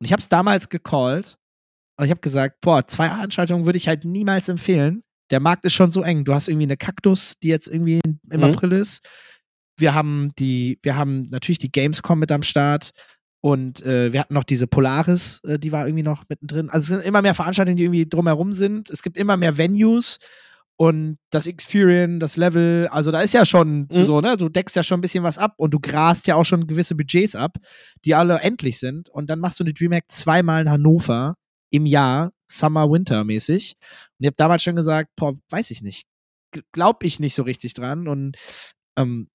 Und 0.01 0.07
ich 0.07 0.13
habe 0.13 0.21
es 0.21 0.29
damals 0.29 0.69
gecallt 0.69 1.37
und 1.97 2.07
ich 2.07 2.11
habe 2.11 2.21
gesagt, 2.21 2.61
boah, 2.61 2.85
zwei 2.89 3.09
Veranstaltungen 3.09 3.67
würde 3.67 3.77
ich 3.77 3.87
halt 3.87 4.05
niemals 4.05 4.49
empfehlen. 4.49 5.05
Der 5.31 5.41
Markt 5.41 5.65
ist 5.65 5.73
schon 5.73 5.91
so 5.91 6.03
eng. 6.03 6.25
Du 6.25 6.35
hast 6.35 6.49
irgendwie 6.49 6.67
eine 6.67 6.77
Kaktus, 6.77 7.35
die 7.43 7.49
jetzt 7.49 7.69
irgendwie 7.69 8.01
im 8.05 8.41
mhm. 8.41 8.45
April 8.45 8.73
ist. 8.73 9.07
Wir 9.79 9.95
haben 9.95 10.33
die, 10.39 10.79
wir 10.83 10.97
haben 10.97 11.29
natürlich 11.31 11.59
die 11.59 11.73
Gamescom 11.73 12.19
mit 12.19 12.33
am 12.33 12.43
Start. 12.43 12.91
Und 13.43 13.85
äh, 13.85 14.13
wir 14.13 14.21
hatten 14.21 14.35
noch 14.35 14.45
diese 14.45 14.67
Polaris, 14.67 15.41
äh, 15.45 15.59
die 15.59 15.71
war 15.71 15.87
irgendwie 15.87 16.03
noch 16.03 16.25
mittendrin. 16.29 16.69
Also 16.69 16.95
es 16.95 17.01
sind 17.01 17.07
immer 17.07 17.23
mehr 17.23 17.35
Veranstaltungen, 17.35 17.77
die 17.77 17.85
irgendwie 17.85 18.09
drumherum 18.09 18.53
sind. 18.53 18.91
Es 18.91 19.03
gibt 19.03 19.17
immer 19.17 19.37
mehr 19.37 19.57
Venues 19.57 20.19
und 20.79 21.19
das 21.31 21.47
Experience, 21.47 22.19
das 22.21 22.37
Level, 22.37 22.89
also 22.91 23.11
da 23.11 23.23
ist 23.23 23.33
ja 23.33 23.47
schon 23.47 23.89
mhm. 23.91 24.05
so, 24.05 24.21
ne? 24.21 24.37
Du 24.37 24.49
deckst 24.51 24.77
ja 24.77 24.83
schon 24.83 24.99
ein 24.99 25.01
bisschen 25.01 25.25
was 25.25 25.39
ab 25.39 25.55
und 25.57 25.73
du 25.73 25.81
grast 25.81 26.27
ja 26.27 26.35
auch 26.35 26.45
schon 26.45 26.67
gewisse 26.67 26.95
Budgets 26.95 27.35
ab, 27.35 27.57
die 28.05 28.15
alle 28.15 28.41
endlich 28.41 28.79
sind. 28.79 29.09
Und 29.09 29.31
dann 29.31 29.41
machst 29.41 29.59
du 29.59 29.65
eine 29.65 29.73
Dreamhack 29.73 30.05
zweimal 30.09 30.63
in 30.63 30.71
Hannover 30.71 31.37
im 31.71 31.87
Jahr, 31.87 32.33
Summer, 32.49 32.91
Winter 32.91 33.25
mäßig. 33.25 33.77
Und 33.81 34.25
ich 34.25 34.27
habe 34.27 34.37
damals 34.37 34.63
schon 34.63 34.77
gesagt, 34.77 35.11
boah, 35.17 35.35
weiß 35.51 35.71
ich 35.71 35.83
nicht. 35.83 36.07
Glaub 36.73 37.03
ich 37.03 37.21
nicht 37.21 37.35
so 37.35 37.43
richtig 37.43 37.75
dran. 37.75 38.09
Und 38.09 38.37
ähm, 38.97 39.29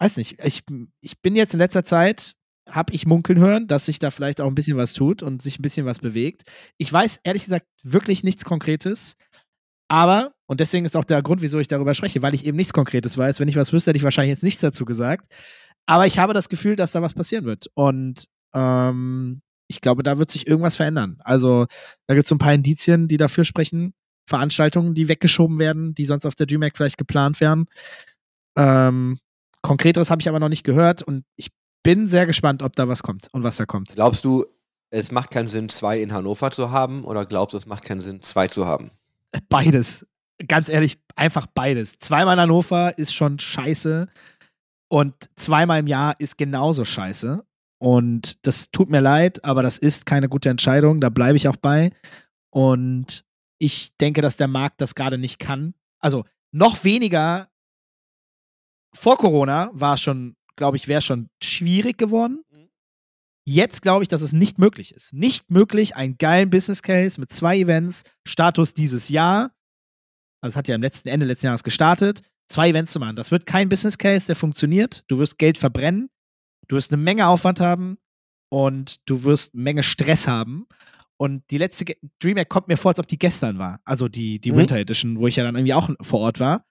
weiß 0.00 0.16
nicht, 0.16 0.38
ich, 0.44 0.62
ich 1.00 1.20
bin 1.20 1.36
jetzt 1.36 1.54
in 1.54 1.60
letzter 1.60 1.84
Zeit, 1.84 2.34
habe 2.68 2.92
ich 2.92 3.06
munkeln 3.06 3.38
hören, 3.38 3.66
dass 3.66 3.86
sich 3.86 3.98
da 3.98 4.10
vielleicht 4.10 4.40
auch 4.40 4.48
ein 4.48 4.54
bisschen 4.54 4.76
was 4.76 4.92
tut 4.92 5.22
und 5.22 5.40
sich 5.40 5.58
ein 5.58 5.62
bisschen 5.62 5.86
was 5.86 6.00
bewegt. 6.00 6.42
Ich 6.78 6.92
weiß 6.92 7.20
ehrlich 7.22 7.44
gesagt 7.44 7.66
wirklich 7.82 8.24
nichts 8.24 8.44
Konkretes. 8.44 9.16
Aber, 9.88 10.34
und 10.46 10.58
deswegen 10.58 10.84
ist 10.84 10.96
auch 10.96 11.04
der 11.04 11.22
Grund, 11.22 11.42
wieso 11.42 11.60
ich 11.60 11.68
darüber 11.68 11.94
spreche, 11.94 12.22
weil 12.22 12.34
ich 12.34 12.44
eben 12.44 12.56
nichts 12.56 12.72
Konkretes 12.72 13.16
weiß. 13.16 13.38
Wenn 13.38 13.48
ich 13.48 13.56
was 13.56 13.72
wüsste, 13.72 13.90
hätte 13.90 13.98
ich 13.98 14.04
wahrscheinlich 14.04 14.32
jetzt 14.32 14.42
nichts 14.42 14.60
dazu 14.60 14.84
gesagt. 14.84 15.32
Aber 15.86 16.06
ich 16.06 16.18
habe 16.18 16.34
das 16.34 16.48
Gefühl, 16.48 16.74
dass 16.74 16.92
da 16.92 17.02
was 17.02 17.14
passieren 17.14 17.44
wird. 17.44 17.70
Und 17.74 18.26
ähm, 18.52 19.42
ich 19.68 19.80
glaube, 19.80 20.02
da 20.02 20.18
wird 20.18 20.30
sich 20.30 20.46
irgendwas 20.46 20.76
verändern. 20.76 21.18
Also, 21.24 21.66
da 22.06 22.14
gibt 22.14 22.24
es 22.24 22.28
so 22.28 22.34
ein 22.34 22.38
paar 22.38 22.54
Indizien, 22.54 23.08
die 23.08 23.16
dafür 23.16 23.44
sprechen. 23.44 23.94
Veranstaltungen, 24.28 24.94
die 24.94 25.08
weggeschoben 25.08 25.58
werden, 25.58 25.94
die 25.94 26.04
sonst 26.04 26.26
auf 26.26 26.34
der 26.34 26.46
DreamHack 26.46 26.76
vielleicht 26.76 26.98
geplant 26.98 27.40
wären. 27.40 27.66
Ähm, 28.56 29.18
Konkreteres 29.62 30.10
habe 30.10 30.20
ich 30.20 30.28
aber 30.28 30.40
noch 30.40 30.48
nicht 30.48 30.64
gehört 30.64 31.02
und 31.02 31.24
ich 31.36 31.50
bin 31.82 32.08
sehr 32.08 32.26
gespannt, 32.26 32.62
ob 32.62 32.74
da 32.74 32.88
was 32.88 33.02
kommt 33.02 33.28
und 33.32 33.42
was 33.42 33.56
da 33.56 33.66
kommt. 33.66 33.90
Glaubst 33.94 34.24
du, 34.24 34.44
es 34.90 35.12
macht 35.12 35.30
keinen 35.30 35.48
Sinn, 35.48 35.68
zwei 35.68 36.00
in 36.00 36.12
Hannover 36.12 36.50
zu 36.50 36.70
haben 36.70 37.04
oder 37.04 37.26
glaubst 37.26 37.54
du, 37.54 37.58
es 37.58 37.66
macht 37.66 37.84
keinen 37.84 38.00
Sinn, 38.00 38.22
zwei 38.22 38.48
zu 38.48 38.66
haben? 38.66 38.90
Beides. 39.48 40.06
Ganz 40.48 40.68
ehrlich, 40.68 40.98
einfach 41.14 41.46
beides. 41.46 41.98
Zweimal 41.98 42.34
in 42.34 42.40
Hannover 42.40 42.98
ist 42.98 43.14
schon 43.14 43.38
scheiße. 43.38 44.08
Und 44.88 45.14
zweimal 45.36 45.80
im 45.80 45.86
Jahr 45.86 46.18
ist 46.18 46.38
genauso 46.38 46.84
scheiße. 46.84 47.44
Und 47.78 48.46
das 48.46 48.70
tut 48.70 48.90
mir 48.90 49.00
leid, 49.00 49.44
aber 49.44 49.62
das 49.62 49.78
ist 49.78 50.06
keine 50.06 50.28
gute 50.28 50.48
Entscheidung. 50.48 51.00
Da 51.00 51.10
bleibe 51.10 51.36
ich 51.36 51.48
auch 51.48 51.56
bei. 51.56 51.90
Und 52.50 53.24
ich 53.58 53.96
denke, 53.98 54.22
dass 54.22 54.36
der 54.36 54.48
Markt 54.48 54.80
das 54.80 54.94
gerade 54.94 55.18
nicht 55.18 55.38
kann. 55.38 55.74
Also 55.98 56.24
noch 56.52 56.84
weniger 56.84 57.50
vor 58.94 59.18
Corona 59.18 59.70
war 59.72 59.94
es 59.94 60.00
schon, 60.00 60.36
glaube 60.56 60.78
ich, 60.78 60.88
wäre 60.88 61.02
schon 61.02 61.28
schwierig 61.42 61.98
geworden. 61.98 62.42
Jetzt 63.44 63.82
glaube 63.82 64.02
ich, 64.02 64.08
dass 64.08 64.22
es 64.22 64.32
nicht 64.32 64.58
möglich 64.58 64.92
ist. 64.92 65.12
Nicht 65.12 65.50
möglich, 65.50 65.94
einen 65.94 66.18
geilen 66.18 66.50
Business 66.50 66.82
Case 66.82 67.20
mit 67.20 67.30
zwei 67.30 67.58
Events, 67.58 68.02
Status 68.26 68.74
dieses 68.74 69.08
Jahr, 69.08 69.52
also 70.40 70.52
es 70.52 70.56
hat 70.56 70.68
ja 70.68 70.74
am 70.74 70.82
letzten 70.82 71.08
Ende 71.08 71.26
letzten 71.26 71.46
Jahres 71.46 71.64
gestartet, 71.64 72.22
zwei 72.48 72.70
Events 72.70 72.92
zu 72.92 73.00
machen. 73.00 73.16
Das 73.16 73.30
wird 73.30 73.46
kein 73.46 73.68
Business 73.68 73.98
Case, 73.98 74.26
der 74.26 74.36
funktioniert. 74.36 75.04
Du 75.08 75.18
wirst 75.18 75.38
Geld 75.38 75.58
verbrennen, 75.58 76.08
du 76.68 76.76
wirst 76.76 76.92
eine 76.92 77.02
Menge 77.02 77.26
Aufwand 77.26 77.60
haben 77.60 77.98
und 78.48 79.08
du 79.08 79.24
wirst 79.24 79.54
eine 79.54 79.62
Menge 79.62 79.82
Stress 79.82 80.28
haben. 80.28 80.66
Und 81.18 81.50
die 81.50 81.58
letzte 81.58 81.96
DreamHack 82.20 82.48
kommt 82.48 82.68
mir 82.68 82.76
vor, 82.76 82.90
als 82.90 82.98
ob 82.98 83.08
die 83.08 83.18
gestern 83.18 83.58
war. 83.58 83.80
Also 83.84 84.08
die, 84.08 84.38
die 84.38 84.52
mhm. 84.52 84.56
Winter 84.56 84.76
Edition, 84.76 85.18
wo 85.18 85.26
ich 85.26 85.36
ja 85.36 85.44
dann 85.44 85.56
irgendwie 85.56 85.74
auch 85.74 85.90
vor 86.02 86.20
Ort 86.20 86.40
war. 86.40 86.66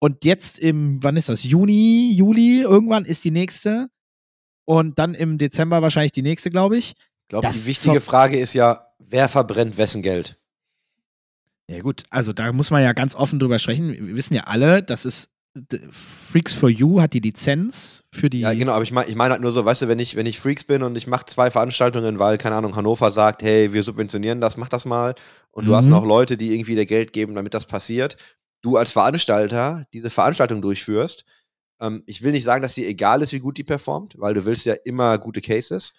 Und 0.00 0.24
jetzt 0.24 0.58
im, 0.58 1.02
wann 1.02 1.16
ist 1.16 1.28
das? 1.28 1.44
Juni, 1.44 2.12
Juli, 2.12 2.60
irgendwann 2.60 3.04
ist 3.04 3.24
die 3.24 3.30
nächste 3.30 3.88
und 4.66 4.98
dann 4.98 5.14
im 5.14 5.38
Dezember 5.38 5.80
wahrscheinlich 5.80 6.12
die 6.12 6.22
nächste, 6.22 6.50
glaube 6.50 6.76
ich. 6.76 6.90
Ich 6.90 7.28
glaube, 7.28 7.48
die 7.48 7.66
wichtige 7.66 8.00
Frage 8.00 8.38
ist 8.38 8.54
ja, 8.54 8.88
wer 8.98 9.28
verbrennt 9.28 9.78
wessen 9.78 10.02
Geld? 10.02 10.38
Ja, 11.70 11.80
gut, 11.80 12.02
also 12.10 12.32
da 12.32 12.52
muss 12.52 12.70
man 12.70 12.82
ja 12.82 12.92
ganz 12.92 13.14
offen 13.14 13.38
drüber 13.38 13.58
sprechen. 13.58 13.92
Wir 13.92 14.16
wissen 14.16 14.34
ja 14.34 14.42
alle, 14.42 14.82
dass 14.82 15.06
es 15.06 15.30
Freaks 15.90 16.52
for 16.52 16.68
You 16.68 17.00
hat 17.00 17.12
die 17.12 17.20
Lizenz 17.20 18.02
für 18.10 18.28
die. 18.28 18.40
Ja, 18.40 18.52
genau, 18.54 18.72
aber 18.72 18.82
ich 18.82 18.90
meine 18.90 19.08
ich 19.08 19.14
mein 19.14 19.30
halt 19.30 19.40
nur 19.40 19.52
so, 19.52 19.64
weißt 19.64 19.82
du, 19.82 19.88
wenn 19.88 20.00
ich, 20.00 20.16
wenn 20.16 20.26
ich 20.26 20.40
Freaks 20.40 20.64
bin 20.64 20.82
und 20.82 20.96
ich 20.96 21.06
mache 21.06 21.26
zwei 21.26 21.50
Veranstaltungen, 21.50 22.18
weil, 22.18 22.38
keine 22.38 22.56
Ahnung, 22.56 22.74
Hannover 22.74 23.12
sagt, 23.12 23.42
hey, 23.42 23.72
wir 23.72 23.84
subventionieren 23.84 24.40
das, 24.40 24.56
mach 24.56 24.68
das 24.68 24.84
mal. 24.84 25.14
Und 25.52 25.66
du 25.66 25.70
mhm. 25.70 25.76
hast 25.76 25.86
noch 25.86 26.04
Leute, 26.04 26.36
die 26.36 26.52
irgendwie 26.52 26.74
dir 26.74 26.86
Geld 26.86 27.12
geben, 27.12 27.34
damit 27.34 27.54
das 27.54 27.66
passiert. 27.66 28.16
Du 28.62 28.76
als 28.76 28.90
Veranstalter 28.90 29.84
diese 29.92 30.10
Veranstaltung 30.10 30.60
durchführst, 30.60 31.24
ähm, 31.80 32.02
ich 32.06 32.22
will 32.22 32.32
nicht 32.32 32.44
sagen, 32.44 32.62
dass 32.62 32.74
dir 32.74 32.88
egal 32.88 33.22
ist, 33.22 33.32
wie 33.32 33.40
gut 33.40 33.56
die 33.56 33.64
performt, 33.64 34.14
weil 34.18 34.34
du 34.34 34.44
willst 34.44 34.66
ja 34.66 34.74
immer 34.84 35.18
gute 35.18 35.40
Cases. 35.40 35.94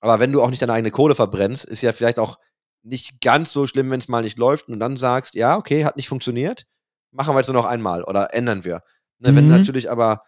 Aber 0.00 0.20
wenn 0.20 0.32
du 0.32 0.42
auch 0.42 0.50
nicht 0.50 0.62
deine 0.62 0.74
eigene 0.74 0.90
Kohle 0.92 1.14
verbrennst, 1.16 1.64
ist 1.64 1.82
ja 1.82 1.92
vielleicht 1.92 2.18
auch 2.18 2.38
nicht 2.82 3.20
ganz 3.20 3.52
so 3.52 3.66
schlimm, 3.66 3.90
wenn 3.90 4.00
es 4.00 4.08
mal 4.08 4.22
nicht 4.22 4.38
läuft 4.38 4.68
und 4.68 4.78
dann 4.78 4.96
sagst, 4.96 5.34
ja, 5.34 5.56
okay, 5.56 5.84
hat 5.84 5.96
nicht 5.96 6.08
funktioniert, 6.08 6.66
machen 7.12 7.34
wir 7.34 7.38
jetzt 7.38 7.48
nur 7.48 7.60
noch 7.60 7.66
einmal 7.66 8.02
oder 8.04 8.34
ändern 8.34 8.64
wir. 8.64 8.82
Ne, 9.18 9.32
mhm. 9.32 9.36
Wenn 9.36 9.48
du 9.48 9.52
mhm. 9.52 9.58
natürlich 9.58 9.90
aber 9.90 10.22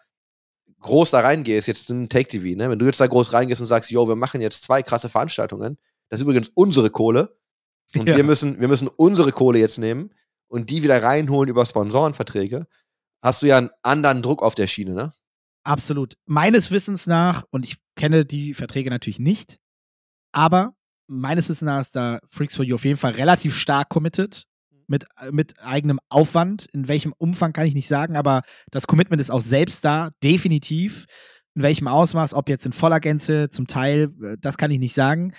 groß 0.79 1.11
da 1.11 1.19
reingehst, 1.19 1.67
jetzt 1.67 1.89
in 1.89 2.09
Take 2.09 2.27
TV, 2.29 2.57
ne, 2.57 2.69
wenn 2.69 2.79
du 2.79 2.85
jetzt 2.85 2.99
da 2.99 3.07
groß 3.07 3.33
reingehst 3.33 3.61
und 3.61 3.67
sagst, 3.67 3.91
yo, 3.91 4.07
wir 4.07 4.15
machen 4.15 4.41
jetzt 4.41 4.63
zwei 4.63 4.81
krasse 4.81 5.09
Veranstaltungen, 5.09 5.77
das 6.09 6.19
ist 6.19 6.23
übrigens 6.23 6.49
unsere 6.53 6.89
Kohle 6.89 7.37
und 7.95 8.07
ja. 8.07 8.15
wir 8.15 8.23
müssen, 8.23 8.59
wir 8.59 8.67
müssen 8.67 8.87
unsere 8.87 9.31
Kohle 9.31 9.59
jetzt 9.59 9.79
nehmen 9.79 10.11
und 10.47 10.69
die 10.69 10.83
wieder 10.83 11.01
reinholen 11.01 11.49
über 11.49 11.65
Sponsorenverträge, 11.65 12.67
hast 13.21 13.41
du 13.41 13.47
ja 13.47 13.57
einen 13.57 13.71
anderen 13.81 14.21
Druck 14.21 14.41
auf 14.41 14.55
der 14.55 14.67
Schiene, 14.67 14.93
ne? 14.93 15.11
Absolut. 15.63 16.15
Meines 16.25 16.69
Wissens 16.69 17.07
nach, 17.07 17.43
und 17.49 17.65
ich 17.65 17.77
kenne 17.95 18.23
die 18.23 18.53
Verträge 18.53 18.91
natürlich 18.91 19.17
nicht, 19.17 19.57
aber 20.31 20.75
meines 21.07 21.49
Wissens 21.49 21.65
nach 21.65 21.81
ist 21.81 21.95
da 21.95 22.19
Freaks 22.29 22.55
for 22.55 22.63
You 22.63 22.75
auf 22.75 22.85
jeden 22.85 22.97
Fall 22.97 23.13
relativ 23.13 23.55
stark 23.55 23.89
committed 23.89 24.45
mit, 24.87 25.05
mit 25.31 25.59
eigenem 25.59 25.99
Aufwand. 26.09 26.67
In 26.73 26.87
welchem 26.87 27.13
Umfang 27.17 27.53
kann 27.53 27.67
ich 27.67 27.75
nicht 27.75 27.87
sagen, 27.87 28.15
aber 28.15 28.41
das 28.71 28.87
Commitment 28.87 29.21
ist 29.21 29.31
auch 29.31 29.41
selbst 29.41 29.83
da, 29.85 30.11
definitiv. 30.23 31.05
In 31.55 31.63
welchem 31.63 31.87
Ausmaß, 31.87 32.33
ob 32.33 32.49
jetzt 32.49 32.65
in 32.65 32.73
voller 32.73 32.99
Gänze, 32.99 33.49
zum 33.49 33.67
Teil, 33.67 34.09
äh, 34.23 34.35
das 34.39 34.57
kann 34.57 34.71
ich 34.71 34.79
nicht 34.79 34.93
sagen. 34.93 35.33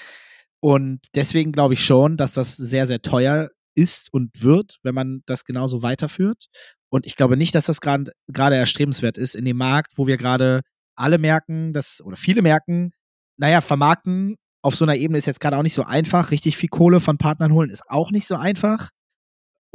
Und 0.61 1.01
deswegen 1.14 1.53
glaube 1.53 1.74
ich 1.74 1.84
schon, 1.84 2.16
dass 2.16 2.32
das 2.32 2.57
sehr, 2.57 2.86
sehr 2.86 3.03
teuer 3.03 3.51
ist 3.74 4.12
und 4.12 4.42
wird, 4.42 4.78
wenn 4.82 4.94
man 4.94 5.20
das 5.26 5.44
genauso 5.44 5.82
weiterführt. 5.82 6.47
Und 6.88 7.05
ich 7.07 7.14
glaube 7.14 7.36
nicht, 7.36 7.55
dass 7.55 7.66
das 7.66 7.80
gerade 7.80 8.57
erstrebenswert 8.57 9.18
ist 9.18 9.36
in 9.36 9.44
dem 9.44 9.59
Markt, 9.59 9.92
wo 9.97 10.07
wir 10.07 10.16
gerade 10.16 10.62
alle 10.97 11.18
merken, 11.18 11.72
dass, 11.72 12.01
oder 12.03 12.16
viele 12.16 12.40
merken, 12.40 12.92
naja, 13.36 13.61
vermarkten 13.61 14.36
auf 14.66 14.74
so 14.74 14.84
einer 14.84 14.97
Ebene 14.97 15.18
ist 15.18 15.26
jetzt 15.26 15.40
gerade 15.40 15.57
auch 15.57 15.62
nicht 15.62 15.74
so 15.74 15.84
einfach. 15.84 16.32
Richtig 16.32 16.57
viel 16.57 16.68
Kohle 16.68 16.99
von 16.99 17.18
Partnern 17.18 17.53
holen 17.53 17.70
ist 17.70 17.88
auch 17.88 18.11
nicht 18.11 18.26
so 18.26 18.34
einfach. 18.34 18.90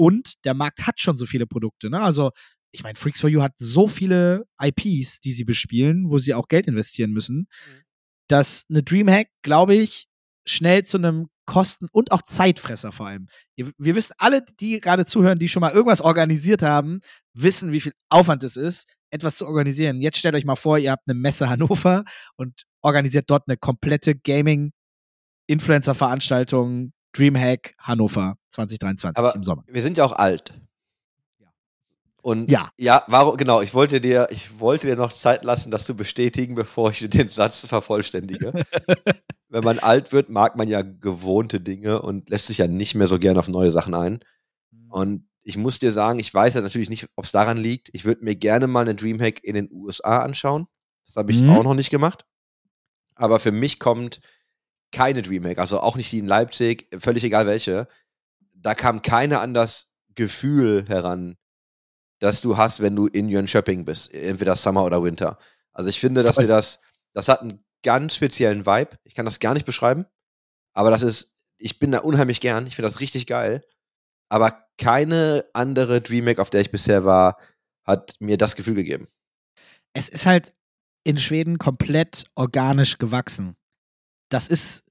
Und 0.01 0.33
der 0.45 0.55
Markt 0.55 0.87
hat 0.87 0.99
schon 0.99 1.15
so 1.15 1.27
viele 1.27 1.45
Produkte. 1.45 1.91
Ne? 1.91 2.01
Also 2.01 2.31
ich 2.73 2.81
meine, 2.83 2.95
Freaks 2.97 3.19
for 3.21 3.29
You 3.29 3.41
hat 3.43 3.53
so 3.57 3.87
viele 3.87 4.45
IPs, 4.59 5.19
die 5.19 5.31
sie 5.31 5.43
bespielen, 5.43 6.09
wo 6.09 6.17
sie 6.17 6.33
auch 6.33 6.47
Geld 6.47 6.65
investieren 6.67 7.11
müssen, 7.11 7.45
dass 8.27 8.63
eine 8.69 8.81
Dreamhack, 8.81 9.27
glaube 9.43 9.75
ich, 9.75 10.07
schnell 10.47 10.83
zu 10.85 10.97
einem 10.97 11.27
Kosten- 11.45 11.87
und 11.91 12.11
auch 12.13 12.21
Zeitfresser 12.23 12.91
vor 12.91 13.05
allem. 13.07 13.27
Ihr- 13.57 13.71
Wir 13.77 13.93
wissen 13.93 14.13
alle, 14.17 14.43
die 14.59 14.79
gerade 14.79 15.05
zuhören, 15.05 15.37
die 15.37 15.49
schon 15.49 15.61
mal 15.61 15.73
irgendwas 15.73 16.01
organisiert 16.01 16.63
haben, 16.63 16.99
wissen, 17.37 17.71
wie 17.73 17.81
viel 17.81 17.93
Aufwand 18.09 18.41
es 18.43 18.55
ist, 18.55 18.87
etwas 19.11 19.37
zu 19.37 19.45
organisieren. 19.45 20.01
Jetzt 20.01 20.17
stellt 20.17 20.33
euch 20.35 20.45
mal 20.45 20.55
vor, 20.55 20.77
ihr 20.79 20.89
habt 20.91 21.03
eine 21.07 21.19
Messe 21.19 21.47
Hannover 21.49 22.05
und 22.37 22.63
organisiert 22.81 23.29
dort 23.29 23.43
eine 23.47 23.57
komplette 23.57 24.15
Gaming-Influencer-Veranstaltung 24.15 26.93
Dreamhack 27.13 27.75
Hannover 27.79 28.37
2023 28.49 29.17
Aber- 29.17 29.35
im 29.35 29.43
Sommer. 29.43 29.63
Wir 29.67 29.81
sind 29.81 29.97
ja 29.97 30.05
auch 30.05 30.13
alt. 30.13 30.53
Ja. 31.39 31.47
Und 32.21 32.49
Ja. 32.51 32.69
ja, 32.77 33.03
warum, 33.07 33.37
genau, 33.37 33.61
ich 33.61 33.73
wollte 33.73 33.99
dir, 34.01 34.27
ich 34.31 34.59
wollte 34.59 34.87
dir 34.87 34.95
noch 34.95 35.11
Zeit 35.13 35.43
lassen, 35.43 35.71
das 35.71 35.85
zu 35.85 35.95
bestätigen, 35.95 36.55
bevor 36.55 36.91
ich 36.91 37.07
den 37.09 37.29
Satz 37.29 37.65
vervollständige. 37.67 38.51
Wenn 39.49 39.63
man 39.63 39.79
alt 39.79 40.13
wird, 40.13 40.29
mag 40.29 40.55
man 40.55 40.67
ja 40.69 40.81
gewohnte 40.81 41.59
Dinge 41.59 42.01
und 42.01 42.29
lässt 42.29 42.47
sich 42.47 42.59
ja 42.59 42.67
nicht 42.67 42.95
mehr 42.95 43.07
so 43.07 43.19
gerne 43.19 43.39
auf 43.39 43.47
neue 43.49 43.71
Sachen 43.71 43.93
ein. 43.93 44.19
Und 44.89 45.27
ich 45.43 45.57
muss 45.57 45.79
dir 45.79 45.91
sagen, 45.91 46.19
ich 46.19 46.33
weiß 46.33 46.53
ja 46.53 46.61
natürlich 46.61 46.89
nicht, 46.89 47.07
ob 47.15 47.25
es 47.25 47.31
daran 47.31 47.57
liegt. 47.57 47.89
Ich 47.93 48.05
würde 48.05 48.23
mir 48.23 48.35
gerne 48.35 48.67
mal 48.67 48.81
eine 48.81 48.95
Dreamhack 48.95 49.43
in 49.43 49.55
den 49.55 49.69
USA 49.71 50.19
anschauen. 50.21 50.67
Das 51.05 51.15
habe 51.17 51.31
ich 51.33 51.41
Mhm. 51.41 51.49
auch 51.49 51.63
noch 51.63 51.73
nicht 51.73 51.89
gemacht. 51.89 52.25
Aber 53.15 53.39
für 53.39 53.51
mich 53.51 53.79
kommt 53.79 54.21
keine 54.91 55.21
Dreamhack, 55.21 55.57
also 55.57 55.79
auch 55.79 55.95
nicht 55.95 56.11
die 56.11 56.19
in 56.19 56.27
Leipzig, 56.27 56.87
völlig 56.99 57.23
egal 57.23 57.47
welche. 57.47 57.87
Da 58.53 58.75
kam 58.75 59.01
keine 59.01 59.39
an 59.39 59.53
das 59.53 59.91
Gefühl 60.15 60.85
heran, 60.87 61.37
das 62.19 62.41
du 62.41 62.57
hast, 62.57 62.81
wenn 62.81 62.95
du 62.95 63.07
in 63.07 63.29
Jönköping 63.29 63.85
bist, 63.85 64.13
entweder 64.13 64.55
Summer 64.55 64.83
oder 64.83 65.03
Winter. 65.03 65.37
Also 65.73 65.89
ich 65.89 65.99
finde, 65.99 66.23
dass 66.23 66.35
dir 66.35 66.47
das, 66.47 66.79
das 67.13 67.27
hat 67.27 67.41
einen 67.41 67.63
ganz 67.83 68.15
speziellen 68.15 68.65
Vibe. 68.65 68.97
Ich 69.03 69.15
kann 69.15 69.25
das 69.25 69.39
gar 69.39 69.53
nicht 69.53 69.65
beschreiben, 69.65 70.05
aber 70.73 70.91
das 70.91 71.01
ist, 71.01 71.33
ich 71.57 71.79
bin 71.79 71.91
da 71.91 71.99
unheimlich 71.99 72.41
gern. 72.41 72.67
Ich 72.67 72.75
finde 72.75 72.89
das 72.89 72.99
richtig 72.99 73.27
geil. 73.27 73.63
Aber 74.29 74.65
keine 74.77 75.45
andere 75.53 76.01
Dreamhack, 76.01 76.39
auf 76.39 76.49
der 76.49 76.61
ich 76.61 76.71
bisher 76.71 77.05
war, 77.05 77.37
hat 77.83 78.15
mir 78.19 78.37
das 78.37 78.55
Gefühl 78.55 78.75
gegeben. 78.75 79.07
es 79.93 80.09
ist 80.09 80.25
halt 80.25 80.53
in 81.03 81.17
Schweden 81.17 81.57
komplett 81.57 82.25
organisch 82.35 82.97
gewachsen. 82.97 83.55
Das 84.31 84.47
ist, 84.47 84.83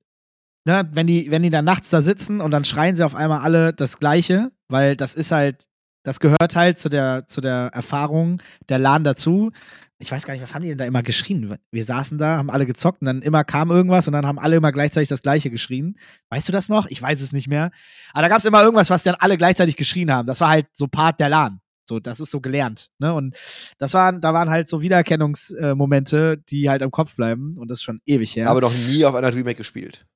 ne, 0.64 0.88
wenn 0.92 1.06
die, 1.06 1.30
wenn 1.30 1.42
die 1.42 1.50
dann 1.50 1.64
nachts 1.64 1.90
da 1.90 2.02
sitzen 2.02 2.40
und 2.40 2.50
dann 2.50 2.64
schreien 2.64 2.94
sie 2.94 3.04
auf 3.04 3.14
einmal 3.14 3.40
alle 3.40 3.72
das 3.72 3.98
Gleiche, 3.98 4.52
weil 4.68 4.96
das 4.96 5.14
ist 5.14 5.32
halt, 5.32 5.66
das 6.02 6.20
gehört 6.20 6.56
halt 6.56 6.78
zu 6.78 6.88
der, 6.88 7.26
zu 7.26 7.40
der 7.40 7.70
Erfahrung 7.72 8.40
der 8.68 8.78
LAN 8.78 9.04
dazu. 9.04 9.50
Ich 9.98 10.10
weiß 10.10 10.24
gar 10.24 10.32
nicht, 10.32 10.42
was 10.42 10.54
haben 10.54 10.62
die 10.62 10.68
denn 10.68 10.78
da 10.78 10.86
immer 10.86 11.02
geschrien? 11.02 11.58
Wir 11.70 11.84
saßen 11.84 12.16
da, 12.16 12.38
haben 12.38 12.50
alle 12.50 12.64
gezockt 12.64 13.02
und 13.02 13.06
dann 13.06 13.20
immer 13.20 13.44
kam 13.44 13.70
irgendwas 13.70 14.06
und 14.06 14.14
dann 14.14 14.26
haben 14.26 14.38
alle 14.38 14.56
immer 14.56 14.72
gleichzeitig 14.72 15.10
das 15.10 15.22
Gleiche 15.22 15.50
geschrien. 15.50 15.98
Weißt 16.30 16.48
du 16.48 16.52
das 16.52 16.70
noch? 16.70 16.86
Ich 16.86 17.02
weiß 17.02 17.20
es 17.20 17.32
nicht 17.32 17.48
mehr. 17.48 17.70
Aber 18.12 18.22
da 18.22 18.28
gab 18.28 18.38
es 18.38 18.46
immer 18.46 18.62
irgendwas, 18.62 18.88
was 18.88 19.02
dann 19.02 19.14
alle 19.16 19.36
gleichzeitig 19.36 19.76
geschrien 19.76 20.10
haben. 20.10 20.26
Das 20.26 20.40
war 20.40 20.48
halt 20.48 20.66
so 20.72 20.86
Part 20.86 21.20
der 21.20 21.28
LAN. 21.28 21.60
So, 21.90 21.98
das 21.98 22.20
ist 22.20 22.30
so 22.30 22.40
gelernt. 22.40 22.92
Ne? 23.00 23.12
Und 23.12 23.36
das 23.78 23.94
waren, 23.94 24.20
da 24.20 24.32
waren 24.32 24.48
halt 24.48 24.68
so 24.68 24.80
Wiedererkennungsmomente, 24.80 26.38
die 26.48 26.70
halt 26.70 26.82
im 26.82 26.92
Kopf 26.92 27.16
bleiben 27.16 27.58
und 27.58 27.68
das 27.68 27.78
ist 27.78 27.82
schon 27.82 28.00
ewig 28.06 28.36
her. 28.36 28.44
Ich 28.44 28.48
habe 28.48 28.60
noch 28.60 28.72
nie 28.72 29.04
auf 29.04 29.16
einer 29.16 29.32
Dreamhack 29.32 29.56
gespielt. 29.56 30.06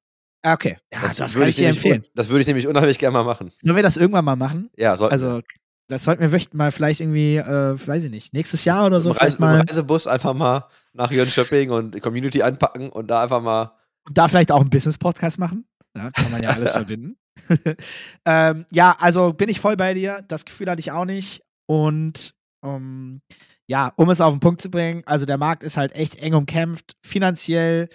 Ah, 0.43 0.53
okay, 0.53 0.77
ja, 0.93 1.01
das, 1.03 1.19
würde 1.19 1.33
kann 1.33 1.49
ich 1.49 1.57
dir 1.57 1.69
empfehlen. 1.69 2.05
Das 2.15 2.29
würde 2.29 2.43
ich 2.43 2.47
nämlich 2.47 2.69
unheimlich 2.69 2.99
gerne 2.99 3.15
mal 3.15 3.25
machen. 3.25 3.51
Sollen 3.61 3.75
wir 3.75 3.83
das 3.83 3.97
irgendwann 3.97 4.25
mal 4.25 4.37
machen? 4.37 4.71
Ja, 4.77 4.97
sollten. 4.97 5.13
Also, 5.13 5.41
das 5.89 6.05
sollten 6.05 6.23
wir 6.23 6.29
möchten 6.29 6.57
mal 6.57 6.71
vielleicht 6.71 7.01
irgendwie, 7.01 7.39
äh, 7.39 7.87
weiß 7.87 8.05
ich 8.05 8.11
nicht, 8.11 8.33
nächstes 8.35 8.65
Jahr 8.65 8.87
oder 8.87 9.01
so 9.01 9.11
Im, 9.11 9.17
Reise, 9.17 9.41
mal 9.41 9.55
Im 9.55 9.61
Reisebus 9.63 10.07
einfach 10.07 10.35
mal 10.35 10.69
nach 10.93 11.11
Jönköping 11.11 11.71
und 11.71 12.01
Community 12.01 12.43
anpacken 12.43 12.91
und 12.91 13.09
da 13.09 13.25
einfach 13.25 13.43
mal. 13.43 13.73
und 14.07 14.17
da 14.17 14.29
vielleicht 14.29 14.53
auch 14.53 14.61
einen 14.61 14.71
Business-Podcast 14.71 15.41
machen. 15.41 15.67
Ja, 15.97 16.11
kann 16.13 16.31
man 16.31 16.43
ja 16.43 16.51
alles 16.51 16.73
verbinden. 16.77 17.17
ähm, 18.25 18.67
ja, 18.71 18.97
also 18.99 19.33
bin 19.33 19.49
ich 19.49 19.61
voll 19.61 19.77
bei 19.77 19.95
dir. 19.95 20.25
Das 20.29 20.45
Gefühl 20.45 20.71
hatte 20.71 20.81
ich 20.81 20.93
auch 20.93 21.05
nicht. 21.05 21.44
Und 21.67 22.35
ähm, 22.65 23.21
ja, 23.67 23.93
um 23.97 24.11
es 24.11 24.21
auf 24.21 24.33
den 24.35 24.41
Punkt 24.41 24.61
zu 24.61 24.71
bringen, 24.71 25.03
also 25.07 25.27
der 25.27 25.39
Markt 25.39 25.65
ist 25.65 25.77
halt 25.77 25.93
echt 25.93 26.17
eng 26.17 26.35
umkämpft. 26.35 26.97
Finanziell, 27.05 27.89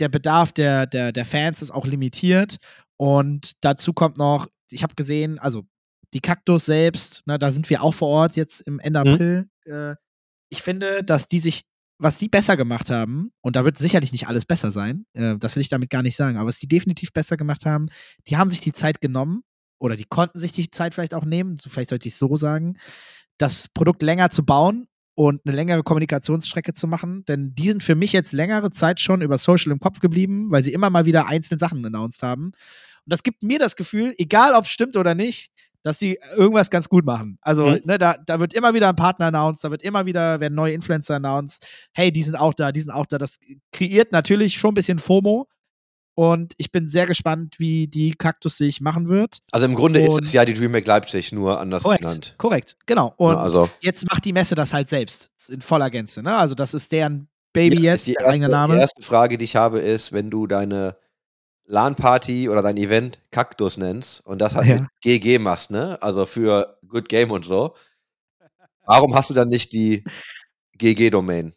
der 0.00 0.08
Bedarf 0.08 0.52
der, 0.52 0.86
der, 0.86 1.12
der 1.12 1.24
Fans 1.24 1.62
ist 1.62 1.70
auch 1.70 1.86
limitiert. 1.86 2.56
Und 2.98 3.52
dazu 3.64 3.92
kommt 3.92 4.18
noch, 4.18 4.48
ich 4.70 4.82
habe 4.82 4.94
gesehen, 4.94 5.38
also 5.38 5.64
die 6.14 6.20
Kaktus 6.20 6.64
selbst, 6.66 7.26
ne, 7.26 7.38
da 7.38 7.50
sind 7.50 7.68
wir 7.68 7.82
auch 7.82 7.94
vor 7.94 8.08
Ort 8.08 8.36
jetzt 8.36 8.60
im 8.62 8.78
Ende 8.78 9.00
Mhm. 9.00 9.12
April. 9.12 9.48
Äh, 9.66 9.94
ich 10.50 10.62
finde, 10.62 11.02
dass 11.04 11.28
die 11.28 11.40
sich, 11.40 11.62
was 11.98 12.18
die 12.18 12.28
besser 12.28 12.56
gemacht 12.56 12.90
haben, 12.90 13.32
und 13.42 13.56
da 13.56 13.64
wird 13.64 13.78
sicherlich 13.78 14.12
nicht 14.12 14.28
alles 14.28 14.44
besser 14.44 14.70
sein, 14.70 15.06
äh, 15.14 15.36
das 15.38 15.56
will 15.56 15.60
ich 15.62 15.68
damit 15.68 15.90
gar 15.90 16.02
nicht 16.02 16.16
sagen, 16.16 16.36
aber 16.36 16.46
was 16.48 16.58
die 16.58 16.68
definitiv 16.68 17.12
besser 17.12 17.36
gemacht 17.36 17.66
haben, 17.66 17.88
die 18.28 18.36
haben 18.36 18.50
sich 18.50 18.60
die 18.60 18.72
Zeit 18.72 19.00
genommen 19.00 19.42
oder 19.78 19.96
die 19.96 20.04
konnten 20.04 20.38
sich 20.38 20.52
die 20.52 20.70
Zeit 20.70 20.94
vielleicht 20.94 21.14
auch 21.14 21.24
nehmen, 21.24 21.58
vielleicht 21.58 21.90
sollte 21.90 22.08
ich 22.08 22.14
es 22.14 22.18
so 22.18 22.36
sagen, 22.36 22.76
das 23.38 23.68
Produkt 23.68 24.02
länger 24.02 24.30
zu 24.30 24.44
bauen 24.44 24.88
und 25.14 25.40
eine 25.46 25.54
längere 25.56 25.82
Kommunikationsstrecke 25.82 26.72
zu 26.72 26.86
machen, 26.86 27.24
denn 27.26 27.54
die 27.54 27.68
sind 27.68 27.82
für 27.82 27.94
mich 27.94 28.12
jetzt 28.12 28.32
längere 28.32 28.70
Zeit 28.70 29.00
schon 29.00 29.22
über 29.22 29.38
Social 29.38 29.72
im 29.72 29.80
Kopf 29.80 30.00
geblieben, 30.00 30.50
weil 30.50 30.62
sie 30.62 30.72
immer 30.72 30.90
mal 30.90 31.04
wieder 31.06 31.26
einzelne 31.28 31.58
Sachen 31.58 31.84
announced 31.84 32.22
haben. 32.22 32.46
Und 32.46 32.54
das 33.12 33.22
gibt 33.22 33.42
mir 33.42 33.58
das 33.58 33.76
Gefühl, 33.76 34.14
egal 34.18 34.52
ob 34.54 34.64
es 34.64 34.70
stimmt 34.70 34.96
oder 34.96 35.14
nicht, 35.14 35.50
dass 35.82 35.98
die 35.98 36.18
irgendwas 36.36 36.68
ganz 36.68 36.88
gut 36.88 37.04
machen. 37.04 37.38
Also, 37.42 37.66
Mhm. 37.66 37.80
ne, 37.84 37.98
da, 37.98 38.16
da 38.26 38.40
wird 38.40 38.52
immer 38.54 38.74
wieder 38.74 38.88
ein 38.88 38.96
Partner 38.96 39.26
announced, 39.26 39.62
da 39.62 39.70
wird 39.70 39.82
immer 39.82 40.04
wieder, 40.04 40.40
werden 40.40 40.54
neue 40.54 40.72
Influencer 40.72 41.14
announced. 41.16 41.64
Hey, 41.92 42.10
die 42.10 42.24
sind 42.24 42.34
auch 42.34 42.54
da, 42.54 42.72
die 42.72 42.80
sind 42.80 42.90
auch 42.90 43.06
da. 43.06 43.18
Das 43.18 43.38
kreiert 43.72 44.10
natürlich 44.10 44.54
schon 44.58 44.72
ein 44.72 44.74
bisschen 44.74 44.98
FOMO. 44.98 45.46
Und 46.18 46.54
ich 46.56 46.72
bin 46.72 46.88
sehr 46.88 47.06
gespannt, 47.06 47.56
wie 47.58 47.86
die 47.88 48.12
Kaktus 48.14 48.56
sich 48.56 48.80
machen 48.80 49.08
wird. 49.08 49.38
Also 49.52 49.66
im 49.66 49.74
Grunde 49.74 50.00
ist 50.00 50.08
Und- 50.14 50.24
es 50.24 50.32
ja 50.32 50.44
die 50.46 50.54
Dreamhack 50.54 50.86
Leipzig, 50.86 51.30
nur 51.30 51.60
anders 51.60 51.82
Korrekt, 51.82 52.02
genannt. 52.02 52.34
korrekt, 52.38 52.76
genau. 52.86 53.12
Und 53.18 53.34
Ja, 53.34 53.40
also 53.42 53.68
jetzt 53.80 54.04
macht 54.10 54.24
die 54.24 54.32
Messe 54.32 54.54
das 54.54 54.72
halt 54.72 54.88
selbst 54.88 55.30
in 55.50 55.60
voller 55.60 55.90
Gänze. 55.90 56.22
Ne? 56.22 56.34
Also 56.34 56.54
das 56.54 56.72
ist 56.72 56.90
deren 56.90 57.28
Baby 57.52 57.76
Ja, 57.84 57.92
jetzt, 57.92 58.06
die, 58.06 58.14
der 58.14 58.26
eigene 58.28 58.46
erste, 58.50 58.56
die 58.66 58.68
Name. 58.72 58.80
erste 58.80 59.02
Frage, 59.02 59.36
die 59.38 59.44
ich 59.44 59.56
habe, 59.56 59.78
ist, 59.80 60.12
wenn 60.12 60.30
du 60.30 60.46
deine 60.46 60.96
LAN-Party 61.66 62.48
oder 62.48 62.62
dein 62.62 62.76
Event 62.78 63.20
Kaktus 63.30 63.76
nennst 63.76 64.24
und 64.24 64.38
das 64.40 64.54
halt 64.54 64.66
Ja. 64.68 64.80
mit 64.80 64.88
GG 65.02 65.38
machst, 65.38 65.70
ne? 65.70 65.98
Also 66.00 66.24
für 66.24 66.78
Good 66.88 67.08
Game 67.10 67.30
und 67.30 67.44
so. 67.44 67.74
Warum 68.86 69.14
hast 69.14 69.28
du 69.30 69.34
dann 69.34 69.48
nicht 69.48 69.72
die 69.74 70.02
GG-Domain? 70.78 71.54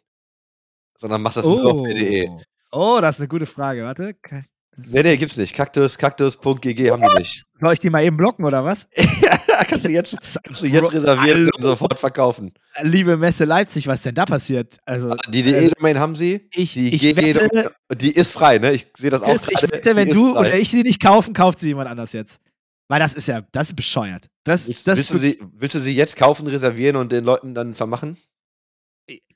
Sondern 0.98 1.22
machst 1.22 1.38
das 1.38 1.46
nur 1.46 1.64
auf 1.64 1.80
.de. 1.82 2.28
oh, 2.72 2.98
das 3.00 3.16
ist 3.16 3.20
eine 3.20 3.28
gute 3.28 3.46
Frage. 3.46 3.84
Warte. 3.84 4.14
Ka- 4.14 4.42
Nee, 4.76 5.02
nee, 5.02 5.16
gibt's 5.16 5.36
nicht. 5.36 5.54
Kaktus, 5.54 5.98
kaktus.gg 5.98 6.90
haben 6.90 7.02
die 7.02 7.18
nicht. 7.18 7.44
Soll 7.56 7.74
ich 7.74 7.80
die 7.80 7.90
mal 7.90 8.02
eben 8.02 8.16
blocken 8.16 8.44
oder 8.44 8.64
was? 8.64 8.88
kannst 9.68 9.84
du 9.84 9.90
jetzt, 9.90 10.16
kannst 10.42 10.62
du 10.62 10.66
jetzt 10.66 10.92
reservieren 10.92 11.50
und 11.54 11.62
sofort 11.62 11.98
verkaufen. 11.98 12.52
Liebe 12.82 13.16
Messe 13.16 13.44
Leipzig, 13.44 13.86
was 13.86 13.96
ist 13.96 14.06
denn 14.06 14.14
da 14.14 14.24
passiert? 14.24 14.78
Also, 14.86 15.14
Die 15.28 15.42
DE-Domain 15.42 15.98
haben 15.98 16.16
sie. 16.16 16.48
ich, 16.52 16.72
Die 16.72 16.94
ich 16.94 17.00
GG, 17.02 17.16
wette, 17.16 17.74
die 17.94 18.12
ist 18.12 18.32
frei, 18.32 18.58
ne? 18.58 18.72
Ich 18.72 18.86
sehe 18.96 19.10
das 19.10 19.22
auch 19.22 19.26
Chris, 19.26 19.48
ich 19.50 19.62
wette, 19.62 19.96
wenn 19.96 20.08
du 20.08 20.32
frei. 20.34 20.40
oder 20.40 20.54
ich 20.56 20.70
sie 20.70 20.82
nicht 20.82 21.00
kaufen, 21.02 21.34
kauft 21.34 21.60
sie 21.60 21.68
jemand 21.68 21.90
anders 21.90 22.12
jetzt. 22.12 22.40
Weil 22.88 23.00
das 23.00 23.14
ist 23.14 23.28
ja, 23.28 23.42
das 23.52 23.68
ist 23.70 23.76
bescheuert. 23.76 24.28
Das, 24.44 24.66
Willst, 24.66 24.88
das 24.88 24.98
willst, 24.98 25.10
du 25.12 25.18
sie, 25.18 25.38
willst 25.52 25.74
du 25.74 25.80
sie 25.80 25.94
jetzt 25.94 26.16
kaufen, 26.16 26.46
reservieren 26.46 26.96
und 26.96 27.12
den 27.12 27.24
Leuten 27.24 27.54
dann 27.54 27.74
vermachen? 27.74 28.16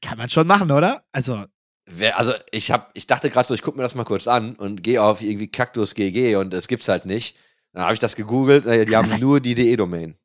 kann 0.01 0.19
man 0.19 0.29
schon 0.29 0.47
machen, 0.47 0.71
oder? 0.71 1.05
Also, 1.13 1.45
Wer, 1.87 2.19
also 2.19 2.33
ich 2.51 2.71
hab, 2.71 2.91
ich 2.95 3.07
dachte 3.07 3.29
gerade 3.31 3.47
so, 3.47 3.55
ich 3.55 3.63
gucke 3.63 3.77
mir 3.77 3.83
das 3.83 3.95
mal 3.95 4.05
kurz 4.05 4.27
an 4.27 4.55
und 4.55 4.83
gehe 4.83 5.03
auf 5.03 5.21
irgendwie 5.21 5.49
Kaktus 5.49 5.95
GG 5.95 6.37
und 6.37 6.51
das 6.51 6.67
gibt's 6.67 6.89
halt 6.89 7.05
nicht. 7.05 7.37
Dann 7.73 7.83
habe 7.83 7.95
ich 7.95 8.01
das 8.01 8.17
gegoogelt, 8.17 8.65
naja, 8.65 8.85
die 8.85 8.97
haben 8.97 9.11
Was? 9.11 9.21
nur 9.21 9.41
die 9.41 9.55
DE-Domain. 9.55 10.17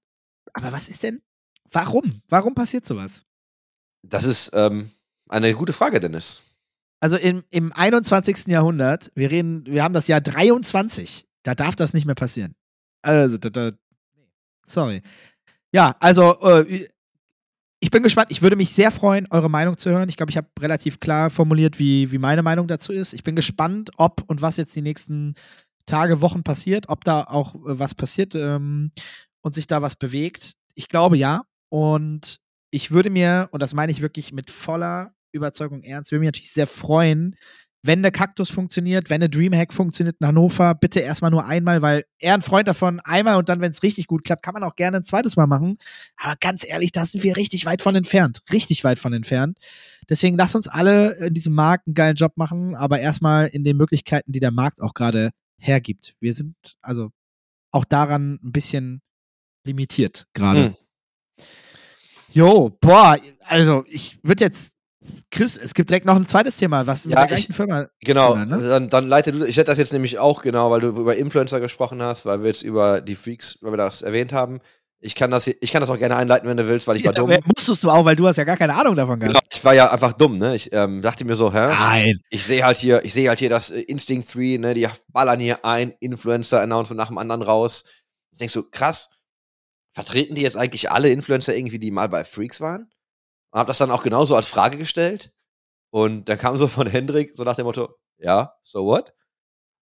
aber 0.54 0.72
was 0.72 0.88
ist 0.88 1.04
denn? 1.04 1.22
Warum? 1.72 2.22
Warum 2.30 2.56
passiert 2.56 2.86
sowas? 2.86 3.26
Das 4.04 4.24
ist 4.24 4.52
ähm, 4.54 4.90
eine 5.28 5.54
gute 5.54 5.74
Frage, 5.74 6.00
Dennis. 6.00 6.42
Also 7.02 7.18
im, 7.18 7.44
im 7.50 7.72
21. 7.74 8.48
Jahrhundert, 8.48 9.12
wir 9.16 9.32
reden, 9.32 9.66
wir 9.66 9.84
haben 9.84 9.94
das 9.94 10.08
Jahr 10.08 10.22
23, 10.22 11.28
da 11.44 11.56
darf 11.56 11.76
das 11.76 11.94
nicht 11.94 12.06
mehr 12.06 12.16
passieren. 12.16 12.56
Also, 13.02 13.38
da, 13.38 13.50
da, 13.50 13.72
sorry. 14.66 15.02
Ja, 15.72 15.96
also, 16.00 16.40
äh, 16.42 16.88
ich 17.82 17.92
bin 17.92 18.04
gespannt. 18.04 18.32
Ich 18.32 18.42
würde 18.42 18.56
mich 18.56 18.74
sehr 18.74 18.92
freuen, 18.92 19.28
eure 19.30 19.50
Meinung 19.50 19.78
zu 19.78 19.90
hören. 19.90 20.10
Ich 20.10 20.18
glaube, 20.18 20.32
ich 20.32 20.38
habe 20.38 20.50
relativ 20.60 21.00
klar 21.00 21.30
formuliert, 21.30 21.80
wie, 21.80 22.12
wie 22.12 22.18
meine 22.18 22.44
Meinung 22.44 22.68
dazu 22.68 22.92
ist. 22.92 23.14
Ich 23.14 23.24
bin 23.24 23.36
gespannt, 23.36 23.92
ob 23.98 24.24
und 24.28 24.42
was 24.42 24.58
jetzt 24.58 24.76
die 24.76 24.82
nächsten 24.82 25.36
Tage, 25.86 26.22
Wochen 26.22 26.44
passiert, 26.44 26.90
ob 26.90 27.04
da 27.04 27.24
auch 27.24 27.56
äh, 27.56 27.80
was 27.80 27.96
passiert 27.96 28.36
ähm, 28.36 28.92
und 29.42 29.56
sich 29.56 29.66
da 29.68 29.82
was 29.82 29.96
bewegt. 29.96 30.54
Ich 30.76 30.88
glaube 30.88 31.18
ja. 31.18 31.44
Und 31.70 32.40
ich 32.72 32.92
würde 32.92 33.10
mir, 33.10 33.50
und 33.52 33.62
das 33.62 33.74
meine 33.74 33.92
ich 33.92 34.02
wirklich 34.02 34.34
mit 34.34 34.52
voller 34.52 35.14
Überzeugung 35.32 35.84
ernst, 35.84 36.12
würde 36.12 36.20
mich 36.20 36.28
natürlich 36.28 36.52
sehr 36.52 36.68
freuen, 36.68 37.36
wenn 37.82 38.02
der 38.02 38.12
Kaktus 38.12 38.50
funktioniert, 38.50 39.10
wenn 39.10 39.22
der 39.22 39.30
Dreamhack 39.30 39.74
funktioniert 39.74 40.18
in 40.20 40.28
Hannover, 40.28 40.76
bitte 40.76 41.00
erstmal 41.00 41.32
nur 41.32 41.46
einmal, 41.46 41.82
weil 41.82 42.06
er 42.20 42.34
ein 42.34 42.42
Freund 42.42 42.68
davon, 42.68 43.00
einmal 43.00 43.38
und 43.38 43.48
dann, 43.48 43.62
wenn 43.62 43.72
es 43.72 43.84
richtig 43.84 44.08
gut 44.08 44.24
klappt, 44.24 44.44
kann 44.44 44.54
man 44.54 44.64
auch 44.64 44.76
gerne 44.76 44.98
ein 44.98 45.06
zweites 45.06 45.38
Mal 45.38 45.48
machen. 45.48 45.78
Aber 46.18 46.36
ganz 46.36 46.66
ehrlich, 46.68 46.92
da 46.92 47.06
sind 47.06 47.24
wir 47.24 47.38
richtig 47.38 47.66
weit 47.66 47.82
von 47.82 47.96
entfernt. 47.96 48.42
Richtig 48.52 48.84
weit 48.84 49.00
von 49.00 49.14
entfernt. 49.14 49.58
Deswegen 50.10 50.38
lass 50.38 50.56
uns 50.56 50.68
alle 50.68 51.14
in 51.28 51.34
diesem 51.34 51.54
Markt 51.54 51.88
einen 51.88 51.94
geilen 51.94 52.16
Job 52.16 52.34
machen, 52.36 52.76
aber 52.76 53.00
erstmal 53.00 53.48
in 53.48 53.64
den 53.64 53.78
Möglichkeiten, 53.78 54.32
die 54.32 54.40
der 54.40 54.52
Markt 54.52 54.82
auch 54.82 54.94
gerade 54.94 55.32
hergibt. 55.58 56.16
Wir 56.20 56.34
sind 56.34 56.56
also 56.82 57.12
auch 57.72 57.86
daran 57.86 58.40
ein 58.44 58.52
bisschen 58.52 59.02
limitiert 59.66 60.28
gerade. 60.34 60.66
Hm. 60.66 60.76
Jo, 62.32 62.78
boah, 62.82 63.18
also 63.46 63.86
ich 63.88 64.20
würde 64.24 64.44
jetzt 64.44 64.76
Chris, 65.32 65.58
es 65.58 65.74
gibt 65.74 65.90
direkt 65.90 66.06
noch 66.06 66.16
ein 66.16 66.28
zweites 66.28 66.58
Thema, 66.58 66.86
was 66.86 67.06
mit 67.06 67.14
Ja, 67.14 67.20
der 67.22 67.28
gleichen 67.28 67.52
ich- 67.52 67.56
Firma. 67.56 67.88
Genau, 68.02 68.34
Thema, 68.34 68.46
ne? 68.58 68.68
dann, 68.68 68.90
dann 68.90 69.08
leite 69.08 69.32
du, 69.32 69.46
ich 69.46 69.56
hätte 69.58 69.72
das 69.72 69.78
jetzt 69.78 69.94
nämlich 69.94 70.20
auch 70.20 70.42
genau, 70.42 70.70
weil 70.72 70.82
du 70.82 70.88
über 70.90 71.16
Influencer 71.16 71.60
gesprochen 71.62 72.02
hast, 72.02 72.26
weil 72.26 72.42
wir 72.42 72.48
jetzt 72.48 72.64
über 72.64 73.00
die 73.00 73.16
Freaks, 73.16 73.58
weil 73.62 73.72
wir 73.74 73.78
das 73.78 74.02
erwähnt 74.02 74.34
haben. 74.34 74.60
Ich 75.02 75.16
kann 75.16 75.32
das, 75.32 75.46
hier- 75.46 75.56
ich 75.62 75.72
kann 75.72 75.80
das 75.80 75.90
auch 75.90 75.98
gerne 75.98 76.18
einleiten, 76.18 76.50
wenn 76.50 76.58
du 76.58 76.68
willst, 76.68 76.86
weil 76.86 76.98
ich 76.98 77.06
war 77.06 77.14
Ja, 77.14 77.20
dumm. 77.20 77.34
Musstest 77.56 77.82
du 77.86 77.90
auch, 77.90 78.04
weil 78.04 78.18
du 78.18 78.28
hast 78.28 78.36
ja 78.36 78.44
gar 78.44 78.58
keine 78.58 78.76
Ahnung 78.76 78.98
davon 78.98 79.18
Genau, 79.18 79.32
gehabt. 79.32 79.48
ich 79.54 79.64
war 79.64 79.74
ja 79.74 79.90
einfach 79.90 80.12
dumm, 80.12 80.38
ne? 80.38 80.54
Ich 80.56 80.74
ähm, 80.74 81.02
dachte 81.02 81.24
mir 81.24 81.38
so, 81.38 81.54
hä? 81.54 81.68
Nein. 81.68 82.20
Ich 82.30 82.44
sehe 82.46 82.66
halt 82.66 82.76
hier, 82.76 83.06
ich 83.06 83.14
sehe 83.14 83.30
halt 83.30 83.40
hier 83.40 83.50
das 83.50 83.70
äh, 83.70 83.80
Instinct 83.80 84.36
3, 84.36 84.58
ne? 84.58 84.74
Die 84.74 84.86
ballern 85.08 85.40
hier 85.40 85.64
ein 85.64 85.94
Influencer-Announcement 86.02 86.98
nach 86.98 87.08
dem 87.08 87.18
anderen 87.18 87.42
raus. 87.42 87.86
Ich 88.34 88.40
denk 88.40 88.52
so, 88.52 88.64
krass, 88.70 89.08
vertreten 89.94 90.36
die 90.36 90.42
jetzt 90.42 90.58
eigentlich 90.58 90.92
alle 90.92 91.10
Influencer 91.10 91.56
irgendwie, 91.56 91.80
die 91.80 91.92
mal 91.92 92.10
bei 92.10 92.26
Freaks 92.26 92.60
waren? 92.60 92.90
Und 93.52 93.60
hab 93.60 93.68
das 93.68 93.78
dann 93.80 93.92
auch 93.92 94.04
genauso 94.04 94.36
als 94.36 94.48
Frage 94.48 94.78
gestellt. 94.78 95.32
Und 95.92 96.30
dann 96.30 96.38
kam 96.38 96.58
so 96.58 96.68
von 96.68 96.88
Hendrik, 96.88 97.32
so 97.36 97.44
nach 97.44 97.56
dem 97.56 97.66
Motto, 97.66 97.96
ja, 98.20 98.54
so 98.62 98.86
what? 98.86 99.14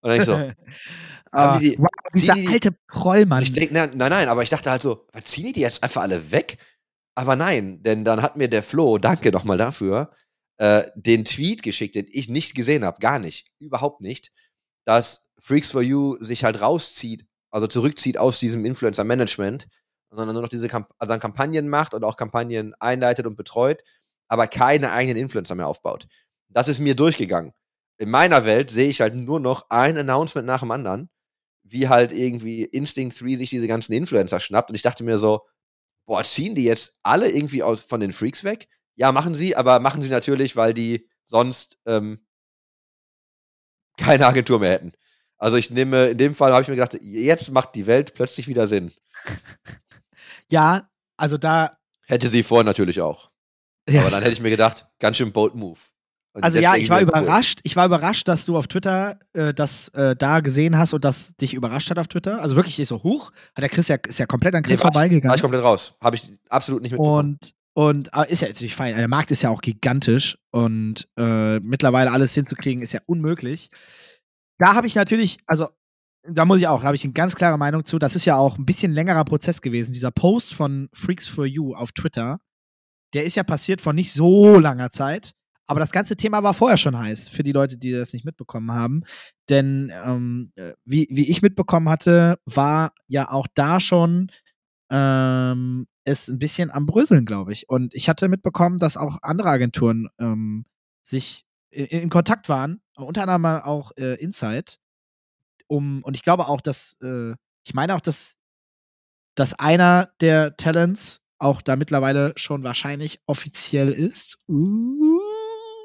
Und 0.01 0.09
dann 0.11 0.19
ich 0.19 0.25
so, 0.25 0.33
Ah, 1.31 1.57
die 1.59 1.71
die- 1.71 1.79
wow, 1.79 1.87
dieser 2.15 2.33
die- 2.35 2.47
alte 2.47 2.71
Prollmann. 2.87 3.43
ich 3.43 3.51
denke, 3.51 3.73
nein, 3.73 3.91
nein, 3.97 4.29
aber 4.29 4.43
ich 4.43 4.49
dachte 4.49 4.71
halt 4.71 4.81
so, 4.81 5.05
ziehen 5.25 5.45
die 5.47 5.53
die 5.53 5.59
jetzt 5.59 5.83
einfach 5.83 6.01
alle 6.03 6.31
weg? 6.31 6.57
Aber 7.15 7.35
nein, 7.35 7.83
denn 7.83 8.05
dann 8.05 8.21
hat 8.21 8.37
mir 8.37 8.47
der 8.47 8.63
Flo, 8.63 8.97
danke 8.97 9.31
nochmal 9.31 9.57
dafür, 9.57 10.11
äh, 10.59 10.83
den 10.95 11.25
Tweet 11.25 11.63
geschickt, 11.63 11.95
den 11.95 12.07
ich 12.09 12.29
nicht 12.29 12.55
gesehen 12.55 12.85
habe, 12.85 12.99
gar 12.99 13.19
nicht, 13.19 13.49
überhaupt 13.59 13.99
nicht, 14.01 14.31
dass 14.85 15.21
Freaks 15.39 15.71
for 15.71 15.81
You 15.81 16.15
sich 16.23 16.45
halt 16.45 16.61
rauszieht, 16.61 17.25
also 17.51 17.67
zurückzieht 17.67 18.17
aus 18.17 18.39
diesem 18.39 18.63
Influencer-Management 18.63 19.67
dann 20.15 20.31
nur 20.31 20.41
noch 20.41 20.49
diese 20.49 20.67
Kamp 20.67 20.89
also 20.97 21.11
dann 21.11 21.19
Kampagnen 21.19 21.69
macht 21.69 21.93
und 21.93 22.03
auch 22.03 22.15
Kampagnen 22.15 22.73
einleitet 22.79 23.25
und 23.25 23.35
betreut, 23.35 23.83
aber 24.27 24.47
keine 24.47 24.91
eigenen 24.91 25.17
Influencer 25.17 25.55
mehr 25.55 25.67
aufbaut. 25.67 26.07
Das 26.49 26.67
ist 26.67 26.79
mir 26.79 26.95
durchgegangen. 26.95 27.53
In 27.97 28.09
meiner 28.09 28.45
Welt 28.45 28.69
sehe 28.69 28.89
ich 28.89 29.01
halt 29.01 29.15
nur 29.15 29.39
noch 29.39 29.65
ein 29.69 29.97
Announcement 29.97 30.47
nach 30.47 30.61
dem 30.61 30.71
anderen, 30.71 31.09
wie 31.63 31.89
halt 31.89 32.13
irgendwie 32.13 32.63
Instinct 32.63 33.19
3 33.19 33.35
sich 33.35 33.49
diese 33.49 33.67
ganzen 33.67 33.93
Influencer 33.93 34.39
schnappt 34.39 34.69
und 34.69 34.75
ich 34.75 34.81
dachte 34.81 35.03
mir 35.03 35.17
so, 35.17 35.41
boah, 36.05 36.23
ziehen 36.23 36.55
die 36.55 36.63
jetzt 36.63 36.97
alle 37.03 37.29
irgendwie 37.29 37.63
aus 37.63 37.81
von 37.81 37.99
den 37.99 38.13
Freaks 38.13 38.43
weg? 38.43 38.67
Ja, 38.95 39.11
machen 39.11 39.35
sie, 39.35 39.55
aber 39.55 39.79
machen 39.79 40.01
sie 40.01 40.09
natürlich, 40.09 40.55
weil 40.55 40.73
die 40.73 41.07
sonst 41.23 41.77
ähm, 41.85 42.19
keine 43.97 44.25
Agentur 44.25 44.59
mehr 44.59 44.71
hätten. 44.71 44.93
Also 45.37 45.57
ich 45.57 45.69
nehme, 45.69 46.07
in 46.07 46.17
dem 46.17 46.33
Fall 46.33 46.51
habe 46.51 46.61
ich 46.63 46.67
mir 46.67 46.75
gedacht, 46.75 46.97
jetzt 47.01 47.51
macht 47.51 47.75
die 47.75 47.85
Welt 47.85 48.13
plötzlich 48.15 48.47
wieder 48.47 48.67
Sinn. 48.67 48.91
ja, 50.51 50.89
also 51.17 51.37
da. 51.37 51.77
Hätte 52.07 52.29
sie 52.29 52.43
vorher 52.43 52.63
natürlich 52.65 53.01
auch. 53.01 53.29
Ja. 53.89 54.01
Aber 54.01 54.09
dann 54.11 54.21
hätte 54.21 54.33
ich 54.33 54.41
mir 54.41 54.49
gedacht, 54.49 54.85
ganz 54.99 55.17
schön 55.17 55.31
bold 55.31 55.55
move. 55.55 55.79
Und 56.33 56.43
Also 56.43 56.59
ja, 56.59 56.75
ich 56.75 56.89
war 56.89 57.01
wieder 57.01 57.13
cool. 57.15 57.23
überrascht. 57.23 57.59
Ich 57.63 57.75
war 57.75 57.85
überrascht, 57.85 58.27
dass 58.27 58.45
du 58.45 58.57
auf 58.57 58.67
Twitter 58.67 59.17
äh, 59.33 59.53
das 59.53 59.87
äh, 59.89 60.15
da 60.15 60.41
gesehen 60.41 60.77
hast 60.77 60.93
und 60.93 61.03
das 61.03 61.35
dich 61.37 61.53
überrascht 61.53 61.89
hat 61.89 61.97
auf 61.97 62.07
Twitter. 62.07 62.41
Also 62.41 62.55
wirklich 62.55 62.79
ist 62.79 62.89
so 62.89 63.01
hoch. 63.01 63.31
Hat 63.55 63.61
der 63.63 63.69
Chris 63.69 63.87
ja 63.87 63.95
ist 64.07 64.19
ja 64.19 64.25
komplett 64.25 64.53
an 64.55 64.61
Chris 64.63 64.71
Nee, 64.71 64.75
ich- 64.75 64.83
War 64.83 64.91
vorbeigegangen. 64.93 65.35
ich 65.35 65.41
komplett 65.41 65.63
raus. 65.63 65.95
Habe 66.01 66.15
ich 66.15 66.31
absolut 66.49 66.81
nicht 66.83 66.91
mitbekommen. 66.91 67.37
Und 67.39 67.53
und 67.73 68.13
aber 68.13 68.29
ist 68.29 68.41
ja 68.41 68.47
natürlich 68.47 68.75
fein. 68.75 68.95
Der 68.95 69.07
Markt 69.07 69.29
ist 69.31 69.41
ja 69.43 69.49
auch 69.51 69.61
gigantisch 69.61 70.37
und 70.51 71.07
äh, 71.17 71.59
mittlerweile 71.59 72.11
alles 72.11 72.33
hinzukriegen 72.33 72.81
ist 72.83 72.91
ja 72.93 73.01
unmöglich. 73.05 73.69
Da 74.59 74.73
habe 74.75 74.87
ich 74.87 74.95
natürlich, 74.95 75.37
also 75.45 75.69
da 76.29 76.45
muss 76.45 76.59
ich 76.59 76.67
auch, 76.67 76.83
habe 76.83 76.95
ich 76.95 77.03
eine 77.03 77.13
ganz 77.13 77.35
klare 77.35 77.57
Meinung 77.57 77.85
zu. 77.85 77.99
Das 77.99 78.15
ist 78.15 78.25
ja 78.25 78.37
auch 78.37 78.57
ein 78.57 78.65
bisschen 78.65 78.91
längerer 78.91 79.25
Prozess 79.25 79.61
gewesen. 79.61 79.93
Dieser 79.93 80.11
Post 80.11 80.53
von 80.53 80.89
Freaks 80.93 81.27
for 81.27 81.45
You 81.45 81.73
auf 81.73 81.91
Twitter, 81.91 82.39
der 83.13 83.25
ist 83.25 83.35
ja 83.35 83.43
passiert 83.43 83.81
vor 83.81 83.93
nicht 83.93 84.11
so 84.11 84.59
langer 84.59 84.91
Zeit. 84.91 85.33
Aber 85.67 85.81
das 85.81 85.91
ganze 85.91 86.15
Thema 86.15 86.43
war 86.43 86.53
vorher 86.53 86.77
schon 86.77 86.97
heiß, 86.97 87.27
für 87.27 87.43
die 87.43 87.51
Leute, 87.51 87.77
die 87.77 87.91
das 87.91 88.13
nicht 88.13 88.23
mitbekommen 88.23 88.71
haben. 88.71 89.03
Denn 89.49 89.91
ähm, 90.05 90.51
äh, 90.55 90.73
wie, 90.85 91.07
wie 91.11 91.29
ich 91.29 91.41
mitbekommen 91.41 91.89
hatte, 91.89 92.39
war 92.45 92.93
ja 93.07 93.29
auch 93.29 93.47
da 93.53 93.81
schon 93.81 94.31
ähm, 94.89 95.87
es 96.05 96.29
ein 96.29 96.39
bisschen 96.39 96.71
am 96.71 96.85
Bröseln, 96.85 97.25
glaube 97.25 97.51
ich. 97.51 97.67
Und 97.67 97.93
ich 97.93 98.07
hatte 98.07 98.29
mitbekommen, 98.29 98.77
dass 98.77 98.95
auch 98.95 99.17
andere 99.21 99.49
Agenturen 99.49 100.07
ähm, 100.19 100.65
sich 101.01 101.45
in, 101.69 101.85
in 101.85 102.09
Kontakt 102.09 102.47
waren, 102.47 102.81
unter 102.95 103.27
anderem 103.27 103.61
auch 103.63 103.91
äh, 103.97 104.15
Insight. 104.15 104.79
Um, 105.67 106.03
und 106.03 106.15
ich 106.15 106.23
glaube 106.23 106.47
auch, 106.47 106.61
dass, 106.61 106.95
äh, 107.03 107.31
ich 107.65 107.73
meine 107.73 107.95
auch, 107.95 108.01
dass, 108.01 108.35
dass 109.35 109.53
einer 109.53 110.09
der 110.21 110.55
Talents 110.57 111.21
auch 111.39 111.61
da 111.61 111.75
mittlerweile 111.75 112.33
schon 112.35 112.63
wahrscheinlich 112.63 113.19
offiziell 113.27 113.89
ist. 113.89 114.39
Uh, 114.47 115.19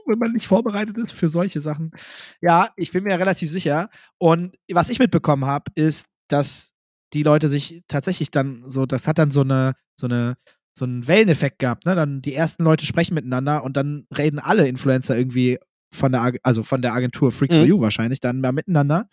wenn 0.06 0.18
man 0.18 0.32
nicht 0.32 0.46
vorbereitet 0.46 0.98
ist 0.98 1.12
für 1.12 1.28
solche 1.28 1.60
Sachen. 1.60 1.92
Ja, 2.40 2.68
ich 2.76 2.92
bin 2.92 3.04
mir 3.04 3.18
relativ 3.18 3.50
sicher. 3.50 3.88
Und 4.18 4.56
was 4.72 4.88
ich 4.88 4.98
mitbekommen 4.98 5.44
habe, 5.44 5.70
ist, 5.74 6.06
dass 6.28 6.72
die 7.12 7.22
Leute 7.22 7.48
sich 7.48 7.82
tatsächlich 7.88 8.30
dann 8.30 8.64
so, 8.68 8.86
das 8.86 9.06
hat 9.06 9.18
dann 9.18 9.30
so 9.30 9.42
eine, 9.42 9.74
so 9.96 10.06
eine, 10.06 10.36
so 10.76 10.86
einen 10.86 11.06
Welleneffekt 11.06 11.58
gehabt, 11.58 11.84
ne? 11.84 11.94
Dann 11.94 12.22
die 12.22 12.34
ersten 12.34 12.64
Leute 12.64 12.86
sprechen 12.86 13.14
miteinander 13.14 13.62
und 13.62 13.76
dann 13.76 14.06
reden 14.16 14.38
alle 14.38 14.66
Influencer 14.66 15.16
irgendwie 15.16 15.58
von 15.92 16.12
der, 16.12 16.32
also 16.42 16.62
von 16.62 16.80
der 16.80 16.94
Agentur 16.94 17.30
Freaks 17.30 17.54
for 17.54 17.64
Mhm. 17.64 17.68
You 17.68 17.80
wahrscheinlich 17.80 18.20
dann 18.20 18.40
mal 18.40 18.52
miteinander. 18.52 19.08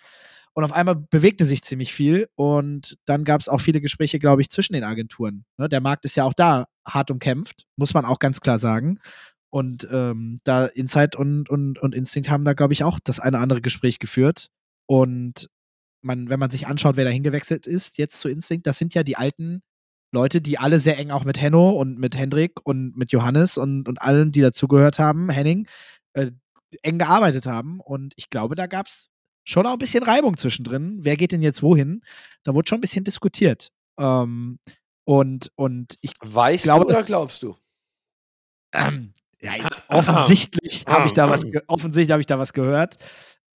Und 0.53 0.63
auf 0.63 0.71
einmal 0.71 0.95
bewegte 0.95 1.45
sich 1.45 1.61
ziemlich 1.61 1.93
viel 1.93 2.27
und 2.35 2.97
dann 3.05 3.23
gab 3.23 3.39
es 3.39 3.49
auch 3.49 3.61
viele 3.61 3.81
Gespräche, 3.81 4.19
glaube 4.19 4.41
ich, 4.41 4.49
zwischen 4.49 4.73
den 4.73 4.83
Agenturen. 4.83 5.45
Ne? 5.57 5.69
Der 5.69 5.81
Markt 5.81 6.05
ist 6.05 6.15
ja 6.15 6.23
auch 6.23 6.33
da 6.33 6.65
hart 6.85 7.11
umkämpft, 7.11 7.65
muss 7.77 7.93
man 7.93 8.05
auch 8.05 8.19
ganz 8.19 8.41
klar 8.41 8.57
sagen. 8.57 8.99
Und 9.51 9.87
ähm, 9.91 10.41
da 10.43 10.65
Insight 10.65 11.15
und, 11.15 11.49
und, 11.49 11.79
und 11.79 11.95
Instinct 11.95 12.29
haben 12.29 12.45
da, 12.45 12.53
glaube 12.53 12.73
ich, 12.73 12.83
auch 12.83 12.99
das 13.03 13.19
eine 13.19 13.37
oder 13.37 13.43
andere 13.43 13.61
Gespräch 13.61 13.99
geführt. 13.99 14.49
Und 14.85 15.49
man, 16.01 16.29
wenn 16.29 16.39
man 16.39 16.49
sich 16.49 16.67
anschaut, 16.67 16.97
wer 16.97 17.05
da 17.05 17.11
hingewechselt 17.11 17.67
ist, 17.67 17.97
jetzt 17.97 18.19
zu 18.19 18.29
Instinct, 18.29 18.67
das 18.67 18.77
sind 18.77 18.93
ja 18.93 19.03
die 19.03 19.17
alten 19.17 19.61
Leute, 20.11 20.41
die 20.41 20.57
alle 20.57 20.79
sehr 20.79 20.97
eng 20.97 21.11
auch 21.11 21.23
mit 21.23 21.39
Henno 21.39 21.71
und 21.71 21.99
mit 21.99 22.15
Hendrik 22.15 22.59
und 22.63 22.97
mit 22.97 23.11
Johannes 23.11 23.57
und, 23.57 23.87
und 23.87 24.01
allen, 24.01 24.31
die 24.31 24.41
dazugehört 24.41 24.99
haben, 24.99 25.29
Henning, 25.29 25.67
äh, 26.13 26.31
eng 26.81 26.97
gearbeitet 26.99 27.45
haben. 27.45 27.79
Und 27.79 28.13
ich 28.17 28.29
glaube, 28.29 28.55
da 28.55 28.67
gab 28.67 28.87
es 28.87 29.09
schon 29.49 29.65
auch 29.65 29.73
ein 29.73 29.79
bisschen 29.79 30.03
Reibung 30.03 30.37
zwischendrin. 30.37 30.99
Wer 31.01 31.17
geht 31.17 31.31
denn 31.31 31.41
jetzt 31.41 31.63
wohin? 31.63 32.01
Da 32.43 32.53
wurde 32.53 32.69
schon 32.69 32.77
ein 32.77 32.81
bisschen 32.81 33.03
diskutiert. 33.03 33.71
Ähm, 33.99 34.59
und, 35.05 35.51
und 35.55 35.97
ich 36.01 36.11
Weißt 36.21 36.63
glaube, 36.65 36.85
du 36.85 36.89
oder 36.91 37.03
glaubst 37.03 37.41
du? 37.43 37.55
ähm, 38.73 39.13
ja, 39.41 39.53
ich- 39.55 39.65
offensichtlich 39.89 40.85
habe 40.87 41.07
ich 41.07 41.13
da 41.13 41.29
was, 41.29 41.43
offensichtlich 41.67 42.11
habe 42.11 42.21
ich 42.21 42.27
da 42.27 42.37
was 42.37 42.53
gehört. 42.53 42.97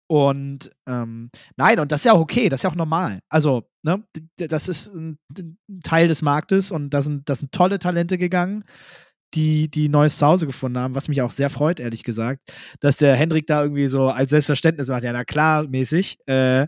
Und 0.08 0.72
ähm, 0.88 1.30
nein, 1.56 1.80
und 1.80 1.92
das 1.92 2.02
ist 2.02 2.06
ja 2.06 2.14
auch 2.14 2.20
okay, 2.20 2.50
das 2.50 2.60
ist 2.60 2.64
ja 2.64 2.70
auch 2.70 2.76
normal. 2.76 3.20
Also, 3.30 3.70
ne, 3.84 4.04
das 4.38 4.68
ist 4.68 4.94
ein, 4.94 5.18
ein 5.38 5.58
Teil 5.84 6.08
des 6.08 6.22
Marktes 6.22 6.72
und 6.72 6.90
da 6.90 7.02
sind, 7.02 7.30
da 7.30 7.36
sind 7.36 7.52
tolle 7.52 7.80
Talente 7.80 8.18
gegangen, 8.18 8.64
die, 9.34 9.70
die 9.70 9.90
neues 9.90 10.18
Zuhause 10.18 10.46
gefunden 10.46 10.80
haben, 10.80 10.96
was 10.96 11.08
mich 11.08 11.22
auch 11.22 11.32
sehr 11.32 11.50
freut, 11.50 11.80
ehrlich 11.80 12.04
gesagt, 12.04 12.42
dass 12.80 12.98
der 12.98 13.16
Hendrik 13.16 13.48
da 13.48 13.64
irgendwie 13.64 13.88
so 13.88 14.10
als 14.10 14.30
Selbstverständnis 14.30 14.88
macht, 14.88 15.04
ja, 15.04 15.14
na 15.14 15.24
klar, 15.24 15.64
mäßig. 15.68 16.18
Äh, 16.28 16.68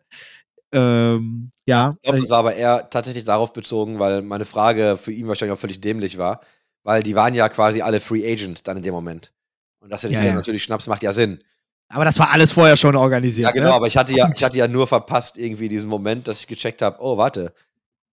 ähm, 0.72 1.52
ja, 1.66 1.94
Ich 1.96 2.02
glaube, 2.02 2.18
äh, 2.18 2.22
das 2.22 2.30
war 2.30 2.40
aber 2.40 2.56
eher 2.56 2.90
tatsächlich 2.90 3.24
darauf 3.24 3.54
bezogen, 3.54 4.00
weil 4.00 4.22
meine 4.22 4.46
Frage 4.46 4.98
für 4.98 5.12
ihn 5.12 5.28
wahrscheinlich 5.28 5.56
auch 5.56 5.60
völlig 5.60 5.80
dämlich 5.80 6.18
war, 6.18 6.42
weil 6.84 7.02
die 7.04 7.16
waren 7.16 7.34
ja 7.34 7.48
quasi 7.50 7.82
alle 7.82 8.00
Free 8.00 8.30
Agent 8.30 8.68
dann 8.68 8.78
in 8.78 8.84
dem 8.84 8.94
Moment. 8.94 9.32
Und 9.80 9.92
dass 9.92 10.04
er 10.04 10.12
Ja, 10.12 10.22
die 10.22 10.28
ja. 10.28 10.34
natürlich 10.34 10.64
schnappst, 10.64 10.88
macht 10.88 11.04
ja 11.04 11.14
Sinn. 11.14 11.40
aber 11.90 12.04
das 12.06 12.20
war 12.20 12.32
alles 12.32 12.52
vorher 12.52 12.76
schon 12.78 12.96
organisiert. 12.96 13.48
Ja, 13.48 13.54
genau, 13.54 13.70
ne? 13.70 13.76
aber 13.76 13.88
ich 13.88 13.96
hatte 13.96 14.14
ja, 14.14 14.30
ich 14.36 14.44
hatte 14.44 14.58
ja 14.58 14.68
nur 14.68 14.88
verpasst 14.88 15.38
irgendwie 15.38 15.70
diesen 15.70 15.90
Moment, 15.90 16.28
dass 16.28 16.40
ich 16.40 16.48
gecheckt 16.48 16.82
habe, 16.82 16.98
oh, 17.00 17.18
warte, 17.18 17.54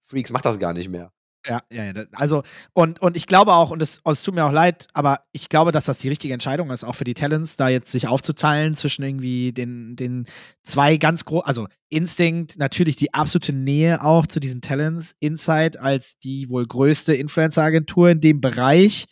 Freaks 0.02 0.30
macht 0.30 0.44
das 0.44 0.58
gar 0.58 0.72
nicht 0.72 0.88
mehr. 0.90 1.10
Ja, 1.46 1.62
ja, 1.70 1.84
ja. 1.84 2.04
Also, 2.12 2.44
und, 2.72 3.00
und 3.02 3.16
ich 3.16 3.26
glaube 3.26 3.52
auch, 3.52 3.70
und 3.70 3.82
es, 3.82 4.00
es 4.04 4.22
tut 4.22 4.34
mir 4.34 4.44
auch 4.44 4.52
leid, 4.52 4.86
aber 4.92 5.24
ich 5.32 5.48
glaube, 5.48 5.72
dass 5.72 5.86
das 5.86 5.98
die 5.98 6.08
richtige 6.08 6.32
Entscheidung 6.34 6.70
ist, 6.70 6.84
auch 6.84 6.94
für 6.94 7.04
die 7.04 7.14
Talents, 7.14 7.56
da 7.56 7.68
jetzt 7.68 7.90
sich 7.90 8.06
aufzuteilen 8.06 8.76
zwischen 8.76 9.02
irgendwie 9.02 9.52
den, 9.52 9.96
den 9.96 10.26
zwei 10.62 10.98
ganz 10.98 11.24
großen, 11.24 11.46
also 11.46 11.66
Instinct, 11.88 12.58
natürlich 12.58 12.94
die 12.96 13.12
absolute 13.12 13.52
Nähe 13.52 14.04
auch 14.04 14.26
zu 14.26 14.38
diesen 14.38 14.60
Talents, 14.60 15.16
Insight 15.18 15.76
als 15.76 16.16
die 16.20 16.48
wohl 16.48 16.66
größte 16.66 17.14
Influencer-Agentur 17.14 18.10
in 18.10 18.20
dem 18.20 18.40
Bereich 18.40 19.06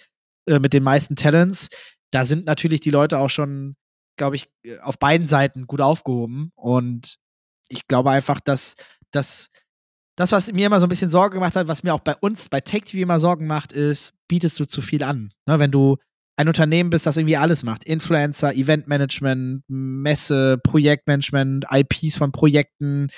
äh, 0.46 0.60
mit 0.60 0.72
den 0.72 0.84
meisten 0.84 1.16
Talents. 1.16 1.68
Da 2.12 2.24
sind 2.24 2.46
natürlich 2.46 2.80
die 2.80 2.90
Leute 2.90 3.18
auch 3.18 3.30
schon 3.30 3.76
glaube 4.20 4.36
ich, 4.36 4.48
äh, 4.64 4.78
auf 4.80 4.98
beiden 4.98 5.26
Seiten 5.26 5.66
gut 5.66 5.80
aufgehoben. 5.80 6.52
Und 6.54 7.16
ich 7.68 7.88
glaube 7.88 8.10
einfach, 8.10 8.38
dass, 8.38 8.74
dass 9.10 9.48
das, 10.20 10.32
was 10.32 10.52
mir 10.52 10.66
immer 10.66 10.80
so 10.80 10.86
ein 10.86 10.88
bisschen 10.88 11.10
Sorge 11.10 11.34
gemacht 11.34 11.56
hat, 11.56 11.68
was 11.68 11.82
mir 11.82 11.94
auch 11.94 12.00
bei 12.00 12.14
uns, 12.16 12.48
bei 12.48 12.60
TechTV 12.60 12.98
immer 12.98 13.20
Sorgen 13.20 13.46
macht, 13.46 13.72
ist, 13.72 14.12
bietest 14.28 14.58
du 14.60 14.64
zu 14.64 14.82
viel 14.82 15.02
an. 15.02 15.32
Ne, 15.46 15.58
wenn 15.58 15.70
du 15.70 15.96
ein 16.36 16.48
Unternehmen 16.48 16.90
bist, 16.90 17.06
das 17.06 17.16
irgendwie 17.16 17.36
alles 17.36 17.64
macht. 17.64 17.84
Influencer, 17.84 18.54
Eventmanagement, 18.54 19.64
Messe, 19.68 20.58
Projektmanagement, 20.62 21.66
IPs 21.70 22.16
von 22.16 22.32
Projekten, 22.32 23.08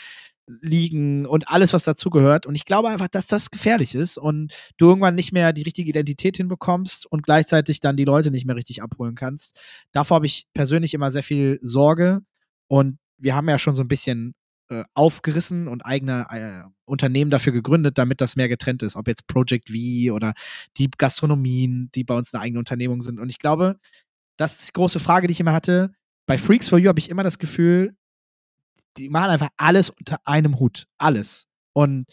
liegen 0.47 1.25
und 1.27 1.49
alles, 1.49 1.73
was 1.73 1.85
dazugehört. 1.85 2.47
Und 2.47 2.55
ich 2.55 2.65
glaube 2.65 2.89
einfach, 2.89 3.09
dass 3.09 3.27
das 3.27 3.51
gefährlich 3.51 3.95
ist 3.95 4.19
und 4.19 4.53
du 4.77 4.89
irgendwann 4.89 5.15
nicht 5.15 5.33
mehr 5.33 5.53
die 5.53 5.63
richtige 5.63 5.91
Identität 5.91 6.37
hinbekommst 6.37 7.07
und 7.07 7.23
gleichzeitig 7.23 7.81
dann 7.81 7.97
die 7.97 8.05
Leute 8.05 8.31
nicht 8.31 8.47
mehr 8.47 8.57
richtig 8.57 8.83
abholen 8.83 9.15
kannst. 9.15 9.59
Davor 9.93 10.17
habe 10.17 10.27
ich 10.27 10.47
persönlich 10.53 10.95
immer 10.95 11.11
sehr 11.11 11.23
viel 11.23 11.59
Sorge. 11.63 12.23
Und 12.69 12.99
wir 13.19 13.35
haben 13.35 13.49
ja 13.49 13.59
schon 13.59 13.75
so 13.75 13.83
ein 13.83 13.89
bisschen 13.89 14.35
äh, 14.73 14.85
aufgerissen 14.95 15.69
und 15.69 15.87
eigene 15.87 16.27
äh, 16.31 16.69
Unternehmen 16.85 17.31
dafür 17.31 17.53
gegründet, 17.53 17.99
damit 17.99 18.21
das 18.21 18.37
mehr 18.37 18.49
getrennt 18.49 18.83
ist. 18.83 18.97
Ob 18.97 19.07
jetzt 19.07 19.27
Project 19.27 19.71
V 19.71 20.13
oder 20.15 20.35
die 20.77 20.91
Gastronomien, 20.91 21.91
die 21.95 22.05
bei 22.05 22.15
uns 22.15 22.33
eine 22.33 22.43
eigene 22.43 22.59
Unternehmung 22.59 23.03
sind. 23.03 23.21
Und 23.21 23.29
ich 23.29 23.39
glaube, 23.39 23.79
das 24.37 24.59
ist 24.59 24.69
die 24.69 24.73
große 24.73 25.01
Frage, 25.01 25.27
die 25.27 25.33
ich 25.33 25.41
immer 25.41 25.53
hatte. 25.53 25.95
Bei 26.27 26.39
Freaks 26.39 26.69
for 26.69 26.79
You 26.79 26.89
habe 26.89 26.99
ich 26.99 27.11
immer 27.11 27.23
das 27.23 27.39
Gefühl, 27.39 27.97
die 28.97 29.09
machen 29.09 29.31
einfach 29.31 29.51
alles 29.57 29.91
unter 29.91 30.19
einem 30.27 30.59
Hut. 30.59 30.87
Alles. 30.99 31.47
Und 31.75 32.07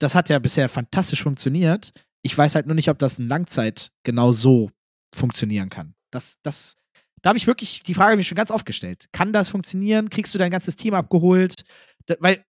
das 0.00 0.14
hat 0.14 0.28
ja 0.28 0.38
bisher 0.38 0.68
fantastisch 0.68 1.22
funktioniert. 1.22 1.92
Ich 2.22 2.36
weiß 2.36 2.54
halt 2.54 2.66
nur 2.66 2.74
nicht, 2.74 2.90
ob 2.90 2.98
das 2.98 3.18
in 3.18 3.28
Langzeit 3.28 3.90
genau 4.04 4.32
so 4.32 4.70
funktionieren 5.14 5.68
kann. 5.68 5.94
Das, 6.10 6.38
das, 6.42 6.74
da 7.22 7.30
habe 7.30 7.38
ich 7.38 7.46
wirklich 7.46 7.82
die 7.82 7.94
Frage 7.94 8.16
mir 8.16 8.24
schon 8.24 8.36
ganz 8.36 8.50
oft 8.50 8.66
gestellt. 8.66 9.08
Kann 9.12 9.32
das 9.32 9.48
funktionieren? 9.48 10.10
Kriegst 10.10 10.34
du 10.34 10.38
dein 10.38 10.50
ganzes 10.50 10.76
Team 10.76 10.94
abgeholt? 10.94 11.64
Da, 12.06 12.16
weil 12.20 12.44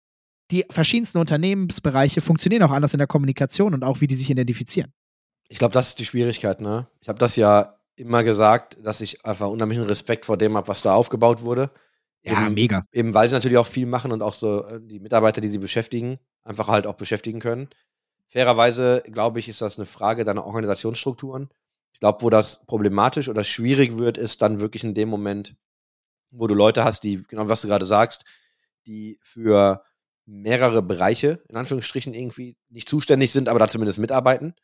die 0.50 0.64
verschiedensten 0.70 1.18
Unternehmensbereiche 1.18 2.20
funktionieren 2.20 2.62
auch 2.62 2.70
anders 2.70 2.94
in 2.94 2.98
der 2.98 3.06
Kommunikation 3.06 3.74
und 3.74 3.84
auch 3.84 4.00
wie 4.00 4.06
die 4.06 4.14
sich 4.14 4.30
identifizieren. 4.30 4.92
Ich 5.48 5.58
glaube, 5.58 5.72
das 5.72 5.88
ist 5.88 5.98
die 5.98 6.06
Schwierigkeit, 6.06 6.60
ne? 6.60 6.88
Ich 7.00 7.08
habe 7.08 7.18
das 7.18 7.36
ja 7.36 7.78
immer 7.96 8.22
gesagt, 8.22 8.78
dass 8.82 9.00
ich 9.00 9.24
einfach 9.24 9.48
unheimlichen 9.48 9.84
Respekt 9.84 10.26
vor 10.26 10.36
dem 10.36 10.56
habe, 10.56 10.68
was 10.68 10.82
da 10.82 10.94
aufgebaut 10.94 11.42
wurde. 11.42 11.70
Ja, 12.22 12.46
Eben- 12.46 12.54
mega. 12.54 12.84
Eben 12.92 13.14
weil 13.14 13.28
sie 13.28 13.34
natürlich 13.34 13.58
auch 13.58 13.66
viel 13.66 13.86
machen 13.86 14.12
und 14.12 14.22
auch 14.22 14.34
so 14.34 14.64
äh, 14.66 14.80
die 14.80 15.00
Mitarbeiter, 15.00 15.40
die 15.40 15.48
sie 15.48 15.58
beschäftigen, 15.58 16.18
einfach 16.44 16.68
halt 16.68 16.86
auch 16.86 16.94
beschäftigen 16.94 17.40
können. 17.40 17.68
Fairerweise, 18.28 19.02
glaube 19.06 19.38
ich, 19.38 19.48
ist 19.48 19.62
das 19.62 19.78
eine 19.78 19.86
Frage 19.86 20.24
deiner 20.24 20.44
Organisationsstrukturen. 20.44 21.48
Ich 21.92 22.00
glaube, 22.00 22.22
wo 22.22 22.30
das 22.30 22.64
problematisch 22.66 23.28
oder 23.28 23.44
schwierig 23.44 23.98
wird, 23.98 24.18
ist 24.18 24.42
dann 24.42 24.60
wirklich 24.60 24.84
in 24.84 24.94
dem 24.94 25.08
Moment, 25.08 25.56
wo 26.30 26.46
du 26.46 26.54
Leute 26.54 26.84
hast, 26.84 27.02
die, 27.04 27.22
genau 27.22 27.48
was 27.48 27.62
du 27.62 27.68
gerade 27.68 27.86
sagst, 27.86 28.24
die 28.86 29.18
für 29.22 29.82
mehrere 30.26 30.82
Bereiche, 30.82 31.42
in 31.48 31.56
Anführungsstrichen, 31.56 32.14
irgendwie 32.14 32.56
nicht 32.68 32.88
zuständig 32.88 33.32
sind, 33.32 33.48
aber 33.48 33.58
da 33.58 33.68
zumindest 33.68 33.98
mitarbeiten. 33.98 34.54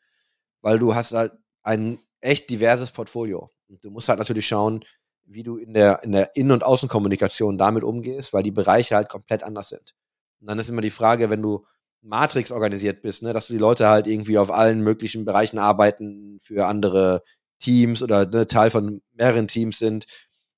Weil 0.61 0.79
du 0.79 0.95
hast 0.95 1.13
halt 1.13 1.33
ein 1.63 1.99
echt 2.21 2.49
diverses 2.49 2.91
Portfolio. 2.91 3.49
Und 3.67 3.83
du 3.83 3.89
musst 3.89 4.09
halt 4.09 4.19
natürlich 4.19 4.47
schauen, 4.47 4.85
wie 5.25 5.43
du 5.43 5.57
in 5.57 5.73
der, 5.73 6.03
in 6.03 6.11
der 6.11 6.35
Innen- 6.35 6.51
und 6.51 6.63
Außenkommunikation 6.63 7.57
damit 7.57 7.83
umgehst, 7.83 8.31
weil 8.31 8.43
die 8.43 8.51
Bereiche 8.51 8.95
halt 8.95 9.09
komplett 9.09 9.43
anders 9.43 9.69
sind. 9.69 9.95
Und 10.39 10.47
dann 10.47 10.59
ist 10.59 10.69
immer 10.69 10.81
die 10.81 10.91
Frage, 10.91 11.29
wenn 11.29 11.41
du 11.41 11.65
Matrix 12.05 12.51
organisiert 12.51 13.01
bist, 13.01 13.23
ne, 13.23 13.33
dass 13.33 13.47
du 13.47 13.53
die 13.53 13.59
Leute 13.59 13.87
halt 13.87 14.07
irgendwie 14.07 14.37
auf 14.37 14.51
allen 14.51 14.81
möglichen 14.81 15.25
Bereichen 15.25 15.57
arbeiten 15.57 16.37
für 16.39 16.67
andere 16.67 17.23
Teams 17.59 18.03
oder 18.03 18.25
ne, 18.25 18.47
Teil 18.47 18.69
von 18.69 19.01
mehreren 19.13 19.47
Teams 19.47 19.79
sind. 19.79 20.05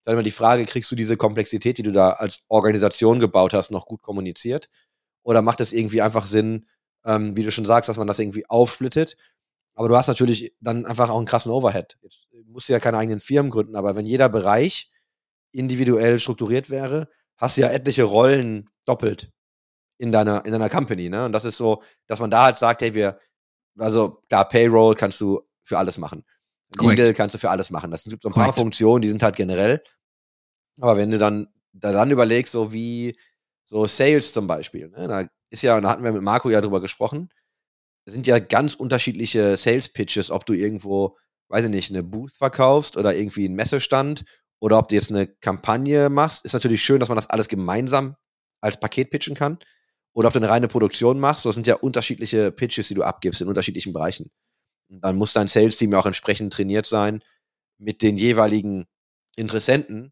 Dann 0.04 0.14
immer 0.14 0.24
die 0.24 0.32
Frage, 0.32 0.66
kriegst 0.66 0.92
du 0.92 0.96
diese 0.96 1.18
Komplexität, 1.18 1.78
die 1.78 1.84
du 1.84 1.92
da 1.92 2.12
als 2.12 2.42
Organisation 2.50 3.20
gebaut 3.20 3.54
hast, 3.54 3.72
noch 3.72 3.86
gut 3.86 4.02
kommuniziert? 4.02 4.70
Oder 5.24 5.42
macht 5.42 5.62
es 5.62 5.74
irgendwie 5.74 6.02
einfach 6.02 6.26
Sinn, 6.26 6.66
ähm, 7.06 7.36
wie 7.36 7.44
du 7.44 7.52
schon 7.52 7.66
sagst, 7.66 7.90
dass 7.90 7.98
man 7.98 8.08
das 8.08 8.20
irgendwie 8.20 8.46
aufsplittet? 8.50 9.16
Aber 9.76 9.90
du 9.90 9.96
hast 9.96 10.08
natürlich 10.08 10.54
dann 10.60 10.86
einfach 10.86 11.10
auch 11.10 11.18
einen 11.18 11.26
krassen 11.26 11.52
Overhead. 11.52 11.98
Jetzt 12.02 12.28
musst 12.46 12.68
du 12.68 12.74
ja 12.74 12.80
keine 12.80 12.98
eigenen 12.98 13.20
Firmen 13.20 13.52
gründen, 13.52 13.76
aber 13.76 13.96
wenn 13.96 14.06
jeder 14.06 14.28
Bereich 14.30 14.90
individuell 15.52 16.20
strukturiert 16.20 16.70
wäre, 16.70 17.10
hast 17.38 17.58
du 17.58 17.62
ja 17.62 17.70
etliche 17.70 18.04
Rollen 18.04 18.70
doppelt 18.86 19.32
in 19.98 20.12
deiner, 20.12 20.46
in 20.46 20.52
deiner 20.52 20.70
Company, 20.70 21.10
ne? 21.10 21.26
Und 21.26 21.32
das 21.32 21.46
ist 21.46 21.58
so, 21.58 21.82
dass 22.08 22.20
man 22.20 22.30
da 22.30 22.46
halt 22.46 22.58
sagt, 22.58 22.82
hey, 22.82 22.94
wir, 22.94 23.20
also 23.78 24.22
klar, 24.30 24.48
Payroll 24.48 24.96
kannst 24.96 25.20
du 25.22 25.42
für 25.64 25.78
alles 25.78 25.98
machen. 25.98 26.24
Legal 26.80 27.14
kannst 27.14 27.36
du 27.36 27.40
für 27.40 27.50
alles 27.50 27.70
machen. 27.70 27.92
Das 27.92 28.04
sind 28.04 28.22
so 28.22 28.30
ein 28.30 28.34
paar 28.34 28.46
Korrekt. 28.46 28.60
Funktionen, 28.60 29.02
die 29.02 29.08
sind 29.08 29.24
halt 29.24 29.36
generell. 29.36 29.82
Aber 30.80 30.98
wenn 30.98 31.12
du 31.12 31.18
dann, 31.18 31.48
da 31.74 31.92
dann 31.92 32.12
überlegst, 32.12 32.52
so 32.52 32.74
wie 32.74 33.18
so 33.64 33.86
Sales 33.86 34.34
zum 34.34 34.48
Beispiel, 34.48 34.90
ne? 34.90 35.08
da 35.08 35.28
ist 35.50 35.64
ja, 35.64 35.78
und 35.78 35.84
da 35.84 35.90
hatten 35.90 36.04
wir 36.04 36.12
mit 36.12 36.22
Marco 36.22 36.50
ja 36.50 36.62
drüber 36.62 36.82
gesprochen, 36.82 37.30
es 38.06 38.14
sind 38.14 38.28
ja 38.28 38.40
ganz 38.40 38.74
unterschiedliche 38.74 39.58
Sales-Pitches, 39.58 40.32
ob 40.32 40.46
du 40.46 40.54
irgendwo, 40.54 41.18
weiß 41.50 41.66
ich 41.66 41.72
nicht, 41.72 41.90
eine 41.90 42.04
Booth 42.04 42.32
verkaufst 42.32 42.96
oder 42.96 43.16
irgendwie 43.16 43.46
einen 43.46 43.56
Messestand 43.56 44.24
oder 44.60 44.78
ob 44.78 44.88
du 44.88 44.96
jetzt 44.96 45.10
eine 45.10 45.28
Kampagne 45.28 46.10
machst. 46.10 46.46
Ist 46.46 46.54
natürlich 46.54 46.82
schön, 46.82 47.00
dass 47.00 47.10
man 47.10 47.18
das 47.18 47.30
alles 47.30 47.48
gemeinsam 47.48 48.16
als 48.62 48.80
Paket 48.80 49.10
pitchen 49.10 49.36
kann. 49.36 49.60
Oder 50.18 50.30
ob 50.30 50.34
du 50.34 50.40
eine 50.40 50.50
reine 50.50 50.68
Produktion 50.68 51.20
machst. 51.20 51.46
Das 51.46 51.54
sind 51.54 51.68
ja 51.68 51.76
unterschiedliche 51.76 52.52
Pitches, 52.52 52.88
die 52.88 52.96
du 52.96 53.04
abgibst 53.04 53.40
in 53.40 53.48
unterschiedlichen 53.48 53.94
Bereichen. 53.94 54.32
Und 54.90 55.02
dann 55.04 55.16
muss 55.16 55.34
dein 55.34 55.48
Sales-Team 55.48 55.92
ja 55.92 56.00
auch 56.00 56.08
entsprechend 56.08 56.52
trainiert 56.52 56.88
sein, 56.88 57.22
mit 57.78 58.02
den 58.02 58.18
jeweiligen 58.18 58.88
Interessenten 59.36 60.12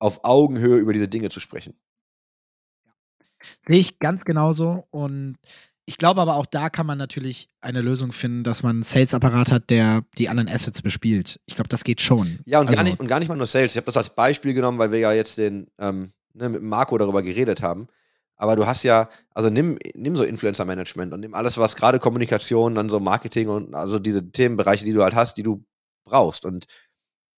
auf 0.00 0.24
Augenhöhe 0.24 0.78
über 0.78 0.92
diese 0.92 1.06
Dinge 1.06 1.28
zu 1.28 1.38
sprechen. 1.38 1.78
Sehe 3.60 3.78
ich 3.78 4.00
ganz 4.00 4.24
genauso. 4.24 4.88
Und 4.90 5.36
ich 5.84 5.96
glaube 5.96 6.22
aber 6.22 6.34
auch 6.34 6.46
da 6.46 6.68
kann 6.68 6.86
man 6.86 6.98
natürlich 6.98 7.48
eine 7.60 7.82
Lösung 7.82 8.10
finden, 8.10 8.42
dass 8.42 8.64
man 8.64 8.74
einen 8.74 8.82
Sales-Apparat 8.82 9.52
hat, 9.52 9.70
der 9.70 10.04
die 10.18 10.28
anderen 10.28 10.48
Assets 10.48 10.82
bespielt. 10.82 11.38
Ich 11.46 11.54
glaube, 11.54 11.68
das 11.68 11.84
geht 11.84 12.00
schon. 12.00 12.40
Ja, 12.46 12.58
und, 12.58 12.66
gar 12.66 12.78
Also- 12.78 12.82
nicht, 12.82 12.98
und 12.98 13.06
gar 13.06 13.20
nicht 13.20 13.28
mal 13.28 13.36
nur 13.36 13.46
Sales. 13.46 13.70
Ich 13.70 13.76
habe 13.76 13.86
das 13.86 13.96
als 13.96 14.10
Beispiel 14.10 14.54
genommen, 14.54 14.80
weil 14.80 14.90
wir 14.90 14.98
ja 14.98 15.12
jetzt 15.12 15.38
den, 15.38 15.70
ähm, 15.78 16.10
ne, 16.34 16.48
mit 16.48 16.62
Marco 16.64 16.98
darüber 16.98 17.22
geredet 17.22 17.62
haben. 17.62 17.86
Aber 18.36 18.56
du 18.56 18.66
hast 18.66 18.82
ja, 18.84 19.08
also 19.34 19.48
nimm, 19.48 19.78
nimm 19.94 20.14
so 20.14 20.24
Influencer-Management 20.24 21.12
und 21.14 21.20
nimm 21.20 21.34
alles, 21.34 21.56
was 21.58 21.76
gerade 21.76 21.98
Kommunikation, 21.98 22.74
dann 22.74 22.90
so 22.90 23.00
Marketing 23.00 23.48
und 23.48 23.74
also 23.74 23.98
diese 23.98 24.30
Themenbereiche, 24.30 24.84
die 24.84 24.92
du 24.92 25.02
halt 25.02 25.14
hast, 25.14 25.38
die 25.38 25.42
du 25.42 25.64
brauchst. 26.04 26.44
Und 26.44 26.66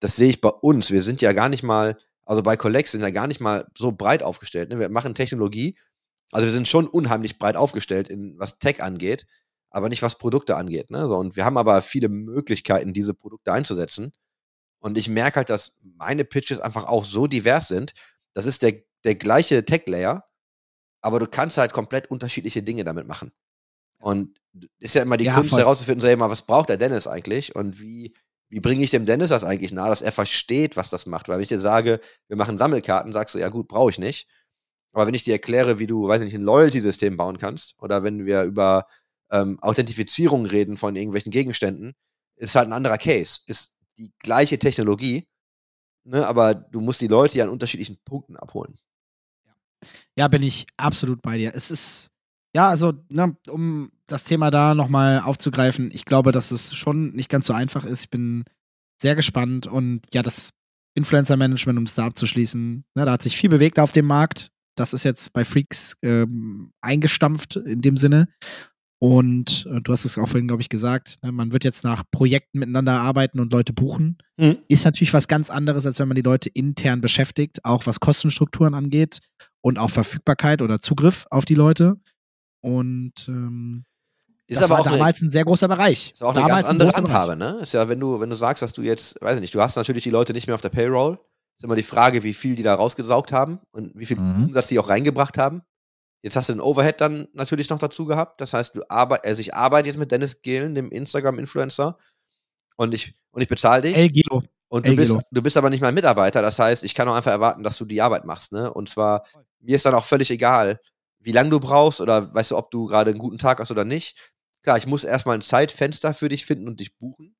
das 0.01 0.15
sehe 0.15 0.29
ich 0.29 0.41
bei 0.41 0.49
uns. 0.49 0.91
Wir 0.91 1.03
sind 1.03 1.21
ja 1.21 1.31
gar 1.33 1.49
nicht 1.49 1.63
mal, 1.63 1.97
also 2.25 2.43
bei 2.43 2.57
Collex 2.57 2.91
sind 2.91 3.01
ja 3.01 3.11
gar 3.11 3.27
nicht 3.27 3.39
mal 3.39 3.67
so 3.77 3.91
breit 3.91 4.23
aufgestellt. 4.23 4.69
Ne? 4.69 4.79
Wir 4.79 4.89
machen 4.89 5.15
Technologie. 5.15 5.77
Also 6.31 6.45
wir 6.45 6.51
sind 6.51 6.67
schon 6.67 6.87
unheimlich 6.87 7.39
breit 7.39 7.55
aufgestellt, 7.55 8.09
in, 8.09 8.37
was 8.37 8.59
Tech 8.59 8.83
angeht, 8.83 9.25
aber 9.71 9.89
nicht 9.89 10.01
was 10.01 10.17
Produkte 10.17 10.57
angeht. 10.57 10.91
Ne? 10.91 11.07
So, 11.07 11.17
und 11.17 11.35
wir 11.35 11.45
haben 11.45 11.57
aber 11.57 11.81
viele 11.81 12.09
Möglichkeiten, 12.09 12.93
diese 12.93 13.13
Produkte 13.13 13.51
einzusetzen. 13.51 14.11
Und 14.79 14.97
ich 14.97 15.09
merke 15.09 15.37
halt, 15.37 15.49
dass 15.49 15.75
meine 15.81 16.23
Pitches 16.25 16.59
einfach 16.59 16.85
auch 16.85 17.03
so 17.03 17.27
divers 17.27 17.67
sind. 17.67 17.93
Das 18.33 18.45
ist 18.45 18.61
der, 18.61 18.83
der 19.03 19.15
gleiche 19.15 19.65
Tech-Layer, 19.65 20.28
aber 21.01 21.19
du 21.19 21.27
kannst 21.27 21.57
halt 21.57 21.73
komplett 21.73 22.09
unterschiedliche 22.09 22.63
Dinge 22.63 22.83
damit 22.83 23.07
machen. 23.07 23.31
Und 24.01 24.39
ist 24.79 24.95
ja 24.95 25.01
immer 25.01 25.17
die 25.17 25.25
Ja, 25.25 25.35
Kunst 25.35 25.51
voll. 25.51 25.59
herauszufinden, 25.59 26.01
so, 26.01 26.07
ey, 26.07 26.15
mal, 26.15 26.29
was 26.29 26.43
braucht 26.43 26.69
der 26.69 26.77
Dennis 26.77 27.07
eigentlich? 27.07 27.55
Und 27.55 27.81
wie, 27.81 28.13
wie 28.49 28.59
bringe 28.61 28.83
ich 28.83 28.91
dem 28.91 29.05
Dennis 29.05 29.29
das 29.29 29.43
eigentlich 29.43 29.71
nahe, 29.73 29.89
dass 29.89 30.01
er 30.01 30.11
versteht, 30.11 30.77
was 30.77 30.89
das 30.89 31.05
macht? 31.05 31.27
Weil 31.27 31.35
wenn 31.35 31.43
ich 31.43 31.49
dir 31.49 31.59
sage, 31.59 31.99
wir 32.27 32.37
machen 32.37 32.57
Sammelkarten, 32.57 33.13
sagst 33.13 33.35
du, 33.35 33.39
ja 33.39 33.49
gut, 33.49 33.67
brauche 33.67 33.91
ich 33.91 33.99
nicht. 33.99 34.29
Aber 34.93 35.05
wenn 35.05 35.13
ich 35.13 35.23
dir 35.23 35.33
erkläre, 35.33 35.79
wie 35.79 35.87
du, 35.87 36.07
weiß 36.07 36.21
ich 36.21 36.25
nicht, 36.25 36.35
ein 36.35 36.45
Loyalty-System 36.45 37.17
bauen 37.17 37.37
kannst, 37.37 37.75
oder 37.79 38.03
wenn 38.03 38.25
wir 38.25 38.43
über 38.43 38.87
ähm, 39.31 39.59
Authentifizierung 39.61 40.45
reden 40.45 40.77
von 40.77 40.95
irgendwelchen 40.95 41.31
Gegenständen, 41.31 41.93
ist 42.37 42.55
halt 42.55 42.67
ein 42.69 42.73
anderer 42.73 42.97
Case. 42.97 43.41
Ist 43.47 43.75
die 43.97 44.11
gleiche 44.19 44.57
Technologie, 44.57 45.27
ne, 46.05 46.25
aber 46.25 46.55
du 46.55 46.81
musst 46.81 47.01
die 47.01 47.07
Leute 47.07 47.37
ja 47.37 47.43
an 47.43 47.51
unterschiedlichen 47.51 47.99
Punkten 48.03 48.37
abholen. 48.37 48.79
Ja, 50.17 50.27
bin 50.27 50.43
ich 50.43 50.67
absolut 50.77 51.21
bei 51.21 51.37
dir. 51.37 51.53
Es 51.55 51.71
ist, 51.71 52.09
ja, 52.55 52.69
also, 52.69 52.93
ne, 53.09 53.35
um 53.47 53.91
das 54.07 54.23
Thema 54.23 54.51
da 54.51 54.75
nochmal 54.75 55.21
aufzugreifen, 55.21 55.91
ich 55.93 56.05
glaube, 56.05 56.31
dass 56.31 56.51
es 56.51 56.75
schon 56.75 57.09
nicht 57.09 57.29
ganz 57.29 57.45
so 57.45 57.53
einfach 57.53 57.85
ist. 57.85 58.01
Ich 58.01 58.09
bin 58.09 58.43
sehr 59.01 59.15
gespannt 59.15 59.67
und 59.67 60.01
ja, 60.13 60.23
das 60.23 60.51
Influencer-Management, 60.95 61.77
um 61.77 61.85
es 61.85 61.95
da 61.95 62.05
abzuschließen, 62.07 62.83
ne, 62.95 63.05
da 63.05 63.11
hat 63.11 63.21
sich 63.21 63.37
viel 63.37 63.49
bewegt 63.49 63.79
auf 63.79 63.91
dem 63.91 64.05
Markt. 64.05 64.51
Das 64.75 64.93
ist 64.93 65.03
jetzt 65.03 65.33
bei 65.33 65.45
Freaks 65.45 65.95
ähm, 66.01 66.71
eingestampft 66.81 67.55
in 67.57 67.81
dem 67.81 67.97
Sinne. 67.97 68.29
Und 69.01 69.65
äh, 69.71 69.79
du 69.81 69.93
hast 69.93 70.03
es 70.03 70.17
auch 70.17 70.27
vorhin, 70.27 70.47
glaube 70.47 70.61
ich, 70.61 70.67
gesagt, 70.67 71.19
ne, 71.23 71.31
man 71.31 71.53
wird 71.53 71.63
jetzt 71.63 71.83
nach 71.83 72.03
Projekten 72.11 72.59
miteinander 72.59 72.99
arbeiten 72.99 73.39
und 73.39 73.53
Leute 73.53 73.71
buchen. 73.71 74.17
Mhm. 74.37 74.57
Ist 74.67 74.83
natürlich 74.83 75.13
was 75.13 75.29
ganz 75.29 75.49
anderes, 75.49 75.85
als 75.85 75.99
wenn 75.99 76.09
man 76.09 76.15
die 76.15 76.21
Leute 76.21 76.49
intern 76.49 76.99
beschäftigt, 76.99 77.63
auch 77.63 77.85
was 77.85 78.01
Kostenstrukturen 78.01 78.73
angeht 78.73 79.21
und 79.61 79.79
auch 79.79 79.89
Verfügbarkeit 79.89 80.61
oder 80.61 80.79
Zugriff 80.79 81.25
auf 81.29 81.45
die 81.45 81.55
Leute. 81.55 81.95
Und 82.61 83.13
ähm, 83.27 83.85
Ist 84.47 84.61
das 84.61 84.69
aber 84.69 84.79
auch 84.79 84.87
eine, 84.87 84.97
damals 84.97 85.21
ein 85.21 85.29
sehr 85.31 85.45
großer 85.45 85.67
Bereich. 85.67 86.11
ist 86.13 86.23
auch 86.23 86.29
eine 86.31 86.39
damals 86.41 86.55
ganz 86.67 86.67
andere 86.69 86.89
Bereich. 86.89 86.97
Handhabe, 87.03 87.35
ne? 87.35 87.59
Ist 87.61 87.73
ja, 87.73 87.87
wenn 87.89 87.99
du, 87.99 88.19
wenn 88.19 88.29
du 88.29 88.35
sagst, 88.35 88.61
dass 88.61 88.73
du 88.73 88.81
jetzt, 88.81 89.21
weiß 89.21 89.35
ich 89.35 89.41
nicht, 89.41 89.55
du 89.55 89.61
hast 89.61 89.75
natürlich 89.75 90.03
die 90.03 90.09
Leute 90.09 90.33
nicht 90.33 90.47
mehr 90.47 90.55
auf 90.55 90.61
der 90.61 90.69
Payroll, 90.69 91.19
Ist 91.57 91.63
immer 91.63 91.75
die 91.75 91.83
Frage, 91.83 92.23
wie 92.23 92.33
viel 92.33 92.55
die 92.55 92.63
da 92.63 92.75
rausgesaugt 92.75 93.31
haben 93.31 93.59
und 93.71 93.91
wie 93.95 94.05
viel 94.05 94.17
Mhm. 94.17 94.45
Umsatz 94.45 94.67
die 94.67 94.79
auch 94.79 94.89
reingebracht 94.89 95.37
haben. 95.37 95.61
Jetzt 96.21 96.35
hast 96.35 96.49
du 96.49 96.53
den 96.53 96.61
Overhead 96.61 96.99
dann 96.99 97.27
natürlich 97.33 97.69
noch 97.69 97.79
dazu 97.79 98.05
gehabt. 98.05 98.41
Das 98.41 98.53
heißt, 98.53 98.75
du 98.75 98.81
arbeit, 98.89 99.25
also 99.25 99.39
ich 99.39 99.53
arbeite 99.55 99.87
jetzt 99.89 99.97
mit 99.97 100.11
Dennis 100.11 100.41
Gehlen, 100.41 100.75
dem 100.75 100.89
Instagram-Influencer, 100.91 101.97
und 102.75 102.93
ich, 102.93 103.13
und 103.31 103.41
ich 103.41 103.47
bezahle 103.49 103.81
dich. 103.83 103.95
El 103.95 104.09
Gilo. 104.09 104.43
Und 104.69 104.85
du 104.85 104.91
El 104.91 104.95
bist, 104.97 105.11
Gilo. 105.11 105.21
du 105.31 105.41
bist 105.41 105.57
aber 105.57 105.69
nicht 105.69 105.81
mein 105.81 105.93
Mitarbeiter. 105.93 106.41
Das 106.41 106.59
heißt, 106.59 106.83
ich 106.83 106.93
kann 106.95 107.07
auch 107.09 107.15
einfach 107.15 107.31
erwarten, 107.31 107.63
dass 107.63 107.77
du 107.77 107.85
die 107.85 108.01
Arbeit 108.01 108.23
machst. 108.25 108.51
Ne? 108.53 108.71
Und 108.73 108.87
zwar, 108.89 109.23
mir 109.59 109.75
ist 109.75 109.85
dann 109.85 109.95
auch 109.95 110.05
völlig 110.05 110.31
egal, 110.31 110.79
wie 111.19 111.31
lange 111.31 111.49
du 111.49 111.59
brauchst 111.59 112.01
oder 112.01 112.33
weißt 112.33 112.51
du, 112.51 112.57
ob 112.57 112.71
du 112.71 112.85
gerade 112.85 113.11
einen 113.11 113.19
guten 113.19 113.37
Tag 113.37 113.59
hast 113.59 113.71
oder 113.71 113.85
nicht. 113.85 114.33
Klar, 114.63 114.77
ich 114.77 114.87
muss 114.87 115.03
erstmal 115.03 115.37
ein 115.37 115.41
Zeitfenster 115.41 116.13
für 116.13 116.29
dich 116.29 116.45
finden 116.45 116.67
und 116.67 116.79
dich 116.79 116.97
buchen. 116.97 117.35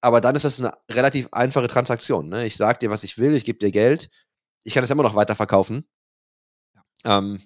Aber 0.00 0.20
dann 0.20 0.36
ist 0.36 0.44
das 0.44 0.60
eine 0.60 0.72
relativ 0.90 1.28
einfache 1.32 1.68
Transaktion. 1.68 2.28
Ne? 2.28 2.46
Ich 2.46 2.56
sag 2.56 2.80
dir, 2.80 2.90
was 2.90 3.04
ich 3.04 3.18
will, 3.18 3.34
ich 3.34 3.44
gebe 3.44 3.58
dir 3.58 3.72
Geld. 3.72 4.08
Ich 4.62 4.74
kann 4.74 4.84
es 4.84 4.90
immer 4.90 5.02
noch 5.02 5.14
weiterverkaufen. 5.14 5.88
Ähm, 7.04 7.40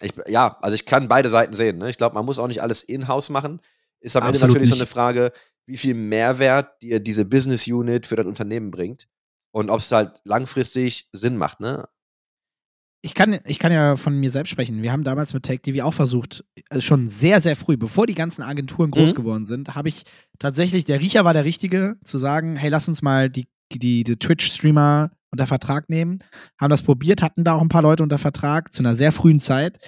ich, 0.00 0.12
ja, 0.26 0.56
also 0.60 0.74
ich 0.74 0.86
kann 0.86 1.08
beide 1.08 1.28
Seiten 1.28 1.54
sehen. 1.54 1.78
Ne? 1.78 1.90
Ich 1.90 1.98
glaube, 1.98 2.14
man 2.14 2.24
muss 2.24 2.38
auch 2.38 2.46
nicht 2.46 2.62
alles 2.62 2.82
in-house 2.82 3.30
machen. 3.30 3.60
Ist 4.00 4.16
am 4.16 4.22
Ende 4.22 4.34
Absolut 4.34 4.54
natürlich 4.54 4.70
so 4.70 4.76
nicht. 4.76 4.82
eine 4.82 4.86
Frage, 4.86 5.32
wie 5.66 5.76
viel 5.76 5.94
Mehrwert 5.94 6.80
dir 6.82 7.00
diese 7.00 7.24
Business 7.24 7.66
Unit 7.66 8.06
für 8.06 8.16
dein 8.16 8.26
Unternehmen 8.26 8.70
bringt 8.70 9.08
und 9.52 9.70
ob 9.70 9.80
es 9.80 9.92
halt 9.92 10.20
langfristig 10.24 11.08
Sinn 11.12 11.36
macht. 11.36 11.60
Ne? 11.60 11.86
Ich 13.02 13.14
kann, 13.14 13.38
ich 13.46 13.58
kann 13.58 13.72
ja 13.72 13.96
von 13.96 14.18
mir 14.18 14.30
selbst 14.30 14.50
sprechen. 14.50 14.82
Wir 14.82 14.92
haben 14.92 15.04
damals 15.04 15.32
mit 15.32 15.42
Take 15.44 15.62
TV 15.62 15.84
auch 15.86 15.94
versucht, 15.94 16.44
also 16.68 16.82
schon 16.82 17.08
sehr, 17.08 17.40
sehr 17.40 17.56
früh, 17.56 17.78
bevor 17.78 18.06
die 18.06 18.14
ganzen 18.14 18.42
Agenturen 18.42 18.90
groß 18.90 19.10
Mhm. 19.12 19.14
geworden 19.14 19.44
sind, 19.46 19.74
habe 19.74 19.88
ich 19.88 20.04
tatsächlich, 20.38 20.84
der 20.84 21.00
Riecher 21.00 21.24
war 21.24 21.32
der 21.32 21.44
Richtige, 21.46 21.96
zu 22.04 22.18
sagen, 22.18 22.56
hey, 22.56 22.68
lass 22.68 22.88
uns 22.88 23.00
mal 23.00 23.30
die, 23.30 23.48
die, 23.72 24.04
die 24.04 24.16
Twitch-Streamer 24.16 25.12
unter 25.30 25.46
Vertrag 25.46 25.88
nehmen. 25.88 26.18
Haben 26.60 26.70
das 26.70 26.82
probiert, 26.82 27.22
hatten 27.22 27.44
da 27.44 27.54
auch 27.54 27.62
ein 27.62 27.68
paar 27.70 27.82
Leute 27.82 28.02
unter 28.02 28.18
Vertrag 28.18 28.72
zu 28.72 28.82
einer 28.82 28.94
sehr 28.94 29.12
frühen 29.12 29.40
Zeit, 29.40 29.78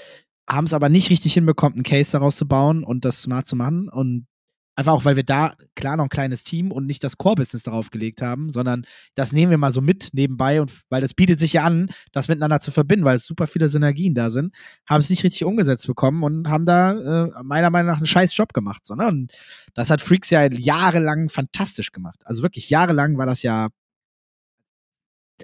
haben 0.49 0.65
es 0.65 0.73
aber 0.73 0.89
nicht 0.89 1.11
richtig 1.11 1.35
hinbekommen, 1.35 1.75
einen 1.75 1.83
Case 1.83 2.13
daraus 2.13 2.37
zu 2.37 2.47
bauen 2.49 2.83
und 2.83 3.05
das 3.05 3.23
smart 3.23 3.47
zu 3.47 3.57
machen. 3.57 3.89
Und 3.91 4.27
einfach 4.75 4.93
auch, 4.93 5.05
weil 5.05 5.17
wir 5.17 5.25
da 5.25 5.55
klar 5.75 5.97
noch 5.97 6.05
ein 6.05 6.11
kleines 6.11 6.45
Team 6.45 6.73
und 6.73 6.87
nicht 6.87 7.05
das 7.05 7.19
Core-Business 7.19 7.63
darauf 7.63 7.91
gelegt 7.91 8.23
haben, 8.23 8.51
sondern 8.51 8.87
das 9.15 9.33
nehmen 9.33 9.51
wir 9.51 9.59
mal 9.59 9.71
so 9.71 9.81
mit 9.81 10.11
nebenbei 10.13 10.61
und 10.61 10.73
weil 10.89 11.01
das 11.01 11.15
bietet 11.15 11.39
sich 11.41 11.55
ja 11.55 11.65
an, 11.65 11.91
das 12.13 12.29
miteinander 12.29 12.61
zu 12.61 12.71
verbinden, 12.71 13.05
weil 13.05 13.17
es 13.17 13.27
super 13.27 13.47
viele 13.47 13.69
Synergien 13.69 14.15
da 14.15 14.31
sind, 14.31 14.55
haben 14.87 15.01
es 15.01 15.11
nicht 15.11 15.25
richtig 15.25 15.45
umgesetzt 15.45 15.87
bekommen 15.87 16.23
und 16.23 16.49
haben 16.49 16.65
da 16.65 16.93
äh, 17.27 17.43
meiner 17.43 17.71
Meinung 17.71 17.91
nach 17.91 17.99
einen 17.99 18.07
scheiß 18.07 18.37
Job 18.37 18.55
gemacht. 18.55 18.87
So, 18.87 18.95
ne? 18.95 19.07
Und 19.07 19.33
das 19.75 19.91
hat 19.91 20.01
Freaks 20.01 20.31
ja 20.31 20.51
jahrelang 20.51 21.29
fantastisch 21.29 21.93
gemacht. 21.93 22.21
Also 22.25 22.43
wirklich 22.43 22.71
jahrelang 22.71 23.19
war 23.19 23.27
das 23.27 23.43
ja. 23.43 23.69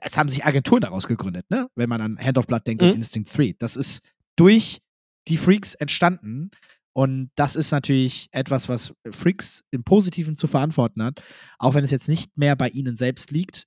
Es 0.01 0.17
haben 0.17 0.29
sich 0.29 0.45
Agenturen 0.45 0.81
daraus 0.81 1.09
gegründet, 1.09 1.51
ne? 1.51 1.67
Wenn 1.75 1.89
man 1.89 2.01
an 2.01 2.19
Hand 2.19 2.39
of 2.39 2.47
Blood 2.47 2.67
denkt 2.67 2.83
und 2.83 2.91
Mhm. 2.91 2.95
Instinct 2.97 3.37
3. 3.37 3.57
Das 3.59 3.77
ist 3.77 4.03
durch 4.37 4.81
die 5.27 5.37
Freaks 5.37 5.75
entstanden. 5.75 6.51
Und 6.95 7.31
das 7.37 7.55
ist 7.57 7.71
natürlich 7.71 8.29
etwas, 8.33 8.69
was 8.69 8.93
Freaks 9.11 9.63
im 9.71 9.85
Positiven 9.85 10.37
zu 10.37 10.47
verantworten 10.47 11.03
hat, 11.03 11.23
auch 11.59 11.75
wenn 11.75 11.85
es 11.85 11.91
jetzt 11.91 12.09
nicht 12.09 12.37
mehr 12.37 12.57
bei 12.57 12.69
ihnen 12.69 12.97
selbst 12.97 13.31
liegt. 13.31 13.65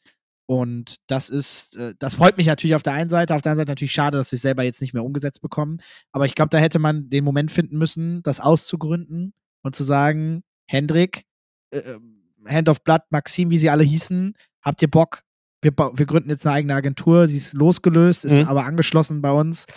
Und 0.47 0.97
das 1.07 1.30
ist, 1.30 1.78
äh, 1.78 1.93
das 1.97 2.15
freut 2.15 2.36
mich 2.38 2.47
natürlich 2.47 2.76
auf 2.76 2.84
der 2.84 2.91
einen 2.93 3.09
Seite, 3.09 3.36
auf 3.36 3.41
der 3.41 3.53
anderen 3.53 3.61
Seite 3.67 3.72
natürlich 3.72 3.93
schade, 3.93 4.17
dass 4.17 4.32
sie 4.32 4.36
es 4.36 4.41
selber 4.41 4.63
jetzt 4.63 4.82
nicht 4.82 4.93
mehr 4.93 5.05
umgesetzt 5.05 5.41
bekommen. 5.41 5.78
Aber 6.11 6.26
ich 6.26 6.36
glaube, 6.36 6.49
da 6.49 6.57
hätte 6.57 6.78
man 6.80 7.09
den 7.09 7.24
Moment 7.24 7.51
finden 7.51 7.78
müssen, 7.78 8.22
das 8.24 8.41
auszugründen 8.41 9.34
und 9.63 9.76
zu 9.76 9.84
sagen, 9.86 10.43
Hendrik, 10.67 11.24
äh, 11.72 11.82
Hand 12.47 12.67
of 12.67 12.84
Blood, 12.84 13.01
Maxim, 13.11 13.49
wie 13.49 13.57
sie 13.59 13.69
alle 13.69 13.84
hießen, 13.84 14.34
habt 14.61 14.82
ihr 14.82 14.89
Bock? 14.89 15.22
Wir, 15.61 15.72
wir 15.72 16.05
gründen 16.07 16.32
jetzt 16.32 16.45
eine 16.45 16.55
eigene 16.55 16.74
Agentur, 16.74 17.28
sie 17.28 17.38
ist 17.38 17.53
losgelöst, 17.53 18.26
ist 18.26 18.39
Mhm. 18.39 18.47
aber 18.47 18.65
angeschlossen 18.65 19.22
bei 19.22 19.32
uns 19.32 19.67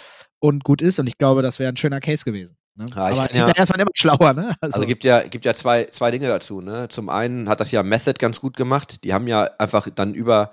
und 0.40 0.64
gut 0.64 0.80
ist. 0.82 0.98
Und 0.98 1.06
ich 1.06 1.18
glaube, 1.18 1.42
das 1.42 1.58
wäre 1.58 1.68
ein 1.70 1.76
schöner 1.76 2.00
Case 2.00 2.24
gewesen. 2.24 2.56
Ne? 2.76 2.86
Ja, 2.94 3.10
ich 3.10 3.20
aber 3.20 3.34
ja- 3.34 3.48
ist 3.50 3.70
man 3.70 3.80
immer 3.80 3.90
schlauer, 3.94 4.32
ne? 4.32 4.54
Also 4.60 4.80
gibt 4.80 5.04
ja, 5.04 5.20
gibt 5.20 5.44
ja 5.44 5.54
zwei, 5.54 5.84
zwei 5.86 6.10
Dinge 6.10 6.26
dazu. 6.26 6.60
Ne? 6.60 6.88
Zum 6.88 7.08
einen 7.08 7.48
hat 7.48 7.60
das 7.60 7.70
ja 7.70 7.82
Method 7.82 8.14
ganz 8.18 8.40
gut 8.40 8.56
gemacht. 8.56 9.04
Die 9.04 9.14
haben 9.14 9.28
ja 9.28 9.44
einfach 9.58 9.88
dann 9.94 10.14
über 10.14 10.50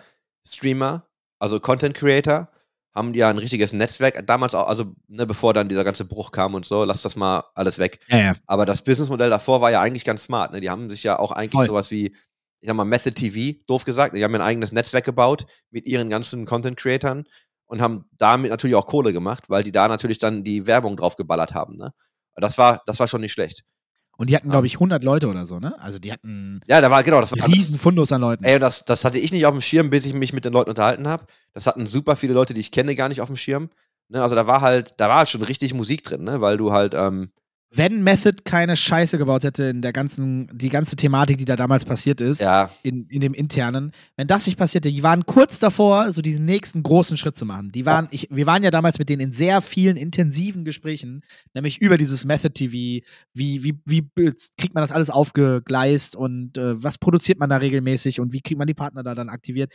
Streamer, 0.48 1.08
also 1.40 1.60
Content 1.60 1.96
Creator, 1.96 2.50
haben 2.94 3.14
die 3.14 3.20
ja 3.20 3.30
ein 3.30 3.38
richtiges 3.38 3.74
Netzwerk. 3.74 4.26
Damals 4.28 4.54
auch, 4.54 4.68
also 4.68 4.94
ne, 5.08 5.26
bevor 5.26 5.54
dann 5.54 5.70
dieser 5.70 5.84
ganze 5.84 6.06
Bruch 6.06 6.32
kam 6.32 6.54
und 6.54 6.66
so, 6.66 6.84
lass 6.84 7.02
das 7.02 7.16
mal 7.16 7.44
alles 7.56 7.80
weg. 7.80 8.00
ja, 8.08 8.18
ja. 8.18 8.34
Aber 8.46 8.66
das 8.66 8.84
Businessmodell 8.84 9.30
davor 9.30 9.62
war 9.62 9.72
ja 9.72 9.82
eigentlich 9.82 10.06
ganz 10.06 10.26
smart. 10.26 10.52
Ne? 10.52 10.62
Die 10.62 10.70
haben 10.70 10.90
sich 10.90 11.04
ja 11.04 11.18
auch 11.18 11.32
eigentlich 11.32 11.54
Voll. 11.54 11.68
sowas 11.68 11.90
wie, 11.90 12.08
ich 12.60 12.68
sag 12.68 12.76
mal, 12.76 12.86
Method 12.86 13.16
TV, 13.16 13.58
doof 13.66 13.86
gesagt. 13.86 14.16
Die 14.16 14.24
haben 14.24 14.34
ja 14.34 14.40
ein 14.40 14.46
eigenes 14.46 14.72
Netzwerk 14.72 15.06
gebaut 15.06 15.46
mit 15.72 15.88
ihren 15.88 16.10
ganzen 16.10 16.46
Content-Creatern 16.46 17.24
und 17.66 17.82
haben 17.82 18.06
damit 18.18 18.52
natürlich 18.52 18.76
auch 18.76 18.86
Kohle 18.86 19.14
gemacht, 19.14 19.50
weil 19.50 19.64
die 19.64 19.72
da 19.72 19.88
natürlich 19.88 20.20
dann 20.20 20.44
die 20.44 20.68
Werbung 20.68 20.98
drauf 20.98 21.16
geballert 21.16 21.54
haben. 21.54 21.78
Ne? 21.78 21.94
Das 22.36 22.58
war, 22.58 22.82
das 22.86 23.00
war 23.00 23.08
schon 23.08 23.22
nicht 23.22 23.34
schlecht. 23.34 23.64
Und 24.18 24.30
die 24.30 24.36
hatten, 24.36 24.50
glaube 24.50 24.68
ich, 24.68 24.76
100 24.76 25.04
Leute 25.04 25.28
oder 25.28 25.46
so, 25.46 25.60
ne? 25.60 25.80
Also 25.80 25.98
die 25.98 26.12
hatten 26.12 26.62
Ja, 26.68 26.80
da 26.80 26.92
war, 26.92 27.02
genau, 27.04 27.22
das 27.22 27.32
war 27.32 27.48
riesen 27.48 27.80
Fundus 27.80 28.12
an 28.12 28.22
Leuten. 28.22 28.44
Ey, 28.44 28.60
das, 28.60 28.86
das 28.86 29.04
hatte 29.04 29.18
ich 29.18 29.32
nicht 29.32 29.46
auf 29.46 29.54
dem 29.54 29.62
Schirm, 29.62 29.90
bis 29.90 30.06
ich 30.06 30.14
mich 30.14 30.32
mit 30.32 30.46
den 30.46 30.54
Leuten 30.54 30.70
unterhalten 30.70 31.08
habe. 31.08 31.26
Das 31.54 31.66
hatten 31.66 31.88
super 31.88 32.16
viele 32.16 32.34
Leute, 32.34 32.54
die 32.54 32.60
ich 32.60 32.72
kenne, 32.72 32.96
gar 32.96 33.10
nicht 33.10 33.22
auf 33.22 33.30
dem 33.30 33.36
Schirm. 33.36 33.70
Ne, 34.10 34.22
also 34.22 34.36
da 34.36 34.46
war 34.46 34.62
halt, 34.62 34.94
da 34.98 35.08
war 35.10 35.20
halt 35.20 35.30
schon 35.30 35.42
richtig 35.42 35.74
Musik 35.74 36.04
drin, 36.04 36.24
ne? 36.24 36.42
Weil 36.42 36.58
du 36.58 36.72
halt, 36.72 36.94
ähm, 36.94 37.32
Wenn 37.74 38.04
Method 38.04 38.44
keine 38.44 38.76
Scheiße 38.76 39.18
gebaut 39.18 39.46
hätte 39.46 39.64
in 39.64 39.82
der 39.82 39.94
ganzen, 39.94 40.50
die 40.52 40.68
ganze 40.68 40.98
Thematik, 40.98 41.38
die 41.38 41.46
da 41.46 41.56
damals 41.56 41.86
passiert 41.86 42.20
ist, 42.20 42.42
ja, 42.42 42.70
in, 42.84 43.08
in 43.08 43.22
dem 43.22 43.34
internen, 43.34 43.94
wenn 44.18 44.28
das 44.28 44.46
nicht 44.46 44.58
passierte, 44.58 44.92
die 44.92 45.04
waren 45.04 45.26
kurz 45.26 45.58
davor, 45.60 46.12
so 46.12 46.22
diesen 46.22 46.44
nächsten 46.44 46.84
großen 46.84 47.16
Schritt 47.16 47.38
zu 47.38 47.46
machen. 47.46 47.72
Die 47.72 47.86
waren, 47.86 48.10
ich, 48.12 48.28
wir 48.30 48.46
waren 48.46 48.64
ja 48.64 48.72
damals 48.72 49.00
mit 49.00 49.08
denen 49.08 49.22
in 49.22 49.32
sehr 49.32 49.62
vielen 49.62 49.96
intensiven 49.96 50.66
Gesprächen, 50.66 51.24
nämlich 51.54 51.80
über 51.80 51.98
dieses 51.98 52.26
Method 52.26 52.54
TV, 52.54 53.06
wie, 53.34 53.64
wie, 53.64 53.80
wie 53.86 54.10
kriegt 54.58 54.74
man 54.74 54.84
das 54.84 54.92
alles 54.92 55.10
aufgegleist 55.10 56.18
und 56.18 56.58
äh, 56.58 56.84
was 56.84 56.98
produziert 56.98 57.40
man 57.40 57.50
da 57.50 57.58
regelmäßig 57.58 58.20
und 58.20 58.34
wie 58.34 58.42
kriegt 58.42 58.58
man 58.58 58.68
die 58.68 58.74
Partner 58.74 59.02
da 59.02 59.16
dann 59.16 59.30
aktiviert. 59.30 59.72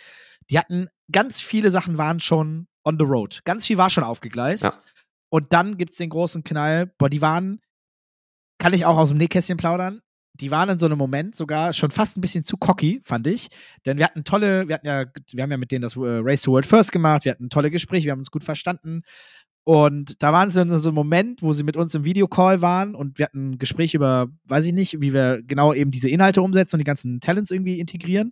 Die 0.50 0.58
hatten, 0.58 0.88
ganz 1.10 1.40
viele 1.40 1.70
Sachen 1.70 1.96
waren 1.96 2.20
schon 2.20 2.66
on 2.84 2.96
the 2.98 3.04
road. 3.04 3.40
Ganz 3.44 3.66
viel 3.66 3.78
war 3.78 3.88
schon 3.88 4.04
aufgegleist. 4.04 4.64
Ja. 4.64 4.72
Und 5.28 5.52
dann 5.52 5.76
gibt 5.76 5.92
es 5.92 5.98
den 5.98 6.10
großen 6.10 6.44
Knall, 6.44 6.92
boah, 6.98 7.10
die 7.10 7.20
waren, 7.20 7.60
kann 8.58 8.72
ich 8.72 8.84
auch 8.84 8.96
aus 8.96 9.08
dem 9.08 9.18
Nähkästchen 9.18 9.56
plaudern, 9.56 10.00
die 10.40 10.50
waren 10.50 10.68
in 10.68 10.78
so 10.78 10.86
einem 10.86 10.98
Moment 10.98 11.36
sogar 11.36 11.72
schon 11.72 11.90
fast 11.90 12.16
ein 12.16 12.20
bisschen 12.20 12.44
zu 12.44 12.56
cocky, 12.56 13.00
fand 13.04 13.26
ich. 13.26 13.48
Denn 13.84 13.98
wir 13.98 14.04
hatten 14.04 14.24
tolle, 14.24 14.68
wir 14.68 14.74
hatten 14.74 14.86
ja, 14.86 15.06
wir 15.32 15.42
haben 15.42 15.50
ja 15.50 15.56
mit 15.56 15.72
denen 15.72 15.82
das 15.82 15.96
äh, 15.96 16.00
Race 16.00 16.42
to 16.42 16.52
World 16.52 16.66
First 16.66 16.92
gemacht, 16.92 17.24
wir 17.24 17.32
hatten 17.32 17.48
tolle 17.48 17.70
Gespräche, 17.70 18.06
wir 18.06 18.12
haben 18.12 18.20
uns 18.20 18.30
gut 18.30 18.44
verstanden. 18.44 19.02
Und 19.64 20.22
da 20.22 20.32
waren 20.32 20.50
sie 20.52 20.60
in 20.60 20.68
so 20.68 20.88
einem 20.88 20.94
Moment, 20.94 21.42
wo 21.42 21.52
sie 21.52 21.64
mit 21.64 21.76
uns 21.76 21.92
im 21.94 22.04
Videocall 22.04 22.62
waren 22.62 22.94
und 22.94 23.18
wir 23.18 23.24
hatten 23.24 23.50
ein 23.50 23.58
Gespräch 23.58 23.94
über, 23.94 24.28
weiß 24.44 24.64
ich 24.66 24.72
nicht, 24.72 25.00
wie 25.00 25.12
wir 25.12 25.42
genau 25.42 25.74
eben 25.74 25.90
diese 25.90 26.08
Inhalte 26.08 26.40
umsetzen 26.40 26.76
und 26.76 26.80
die 26.80 26.84
ganzen 26.84 27.18
Talents 27.20 27.50
irgendwie 27.50 27.80
integrieren. 27.80 28.30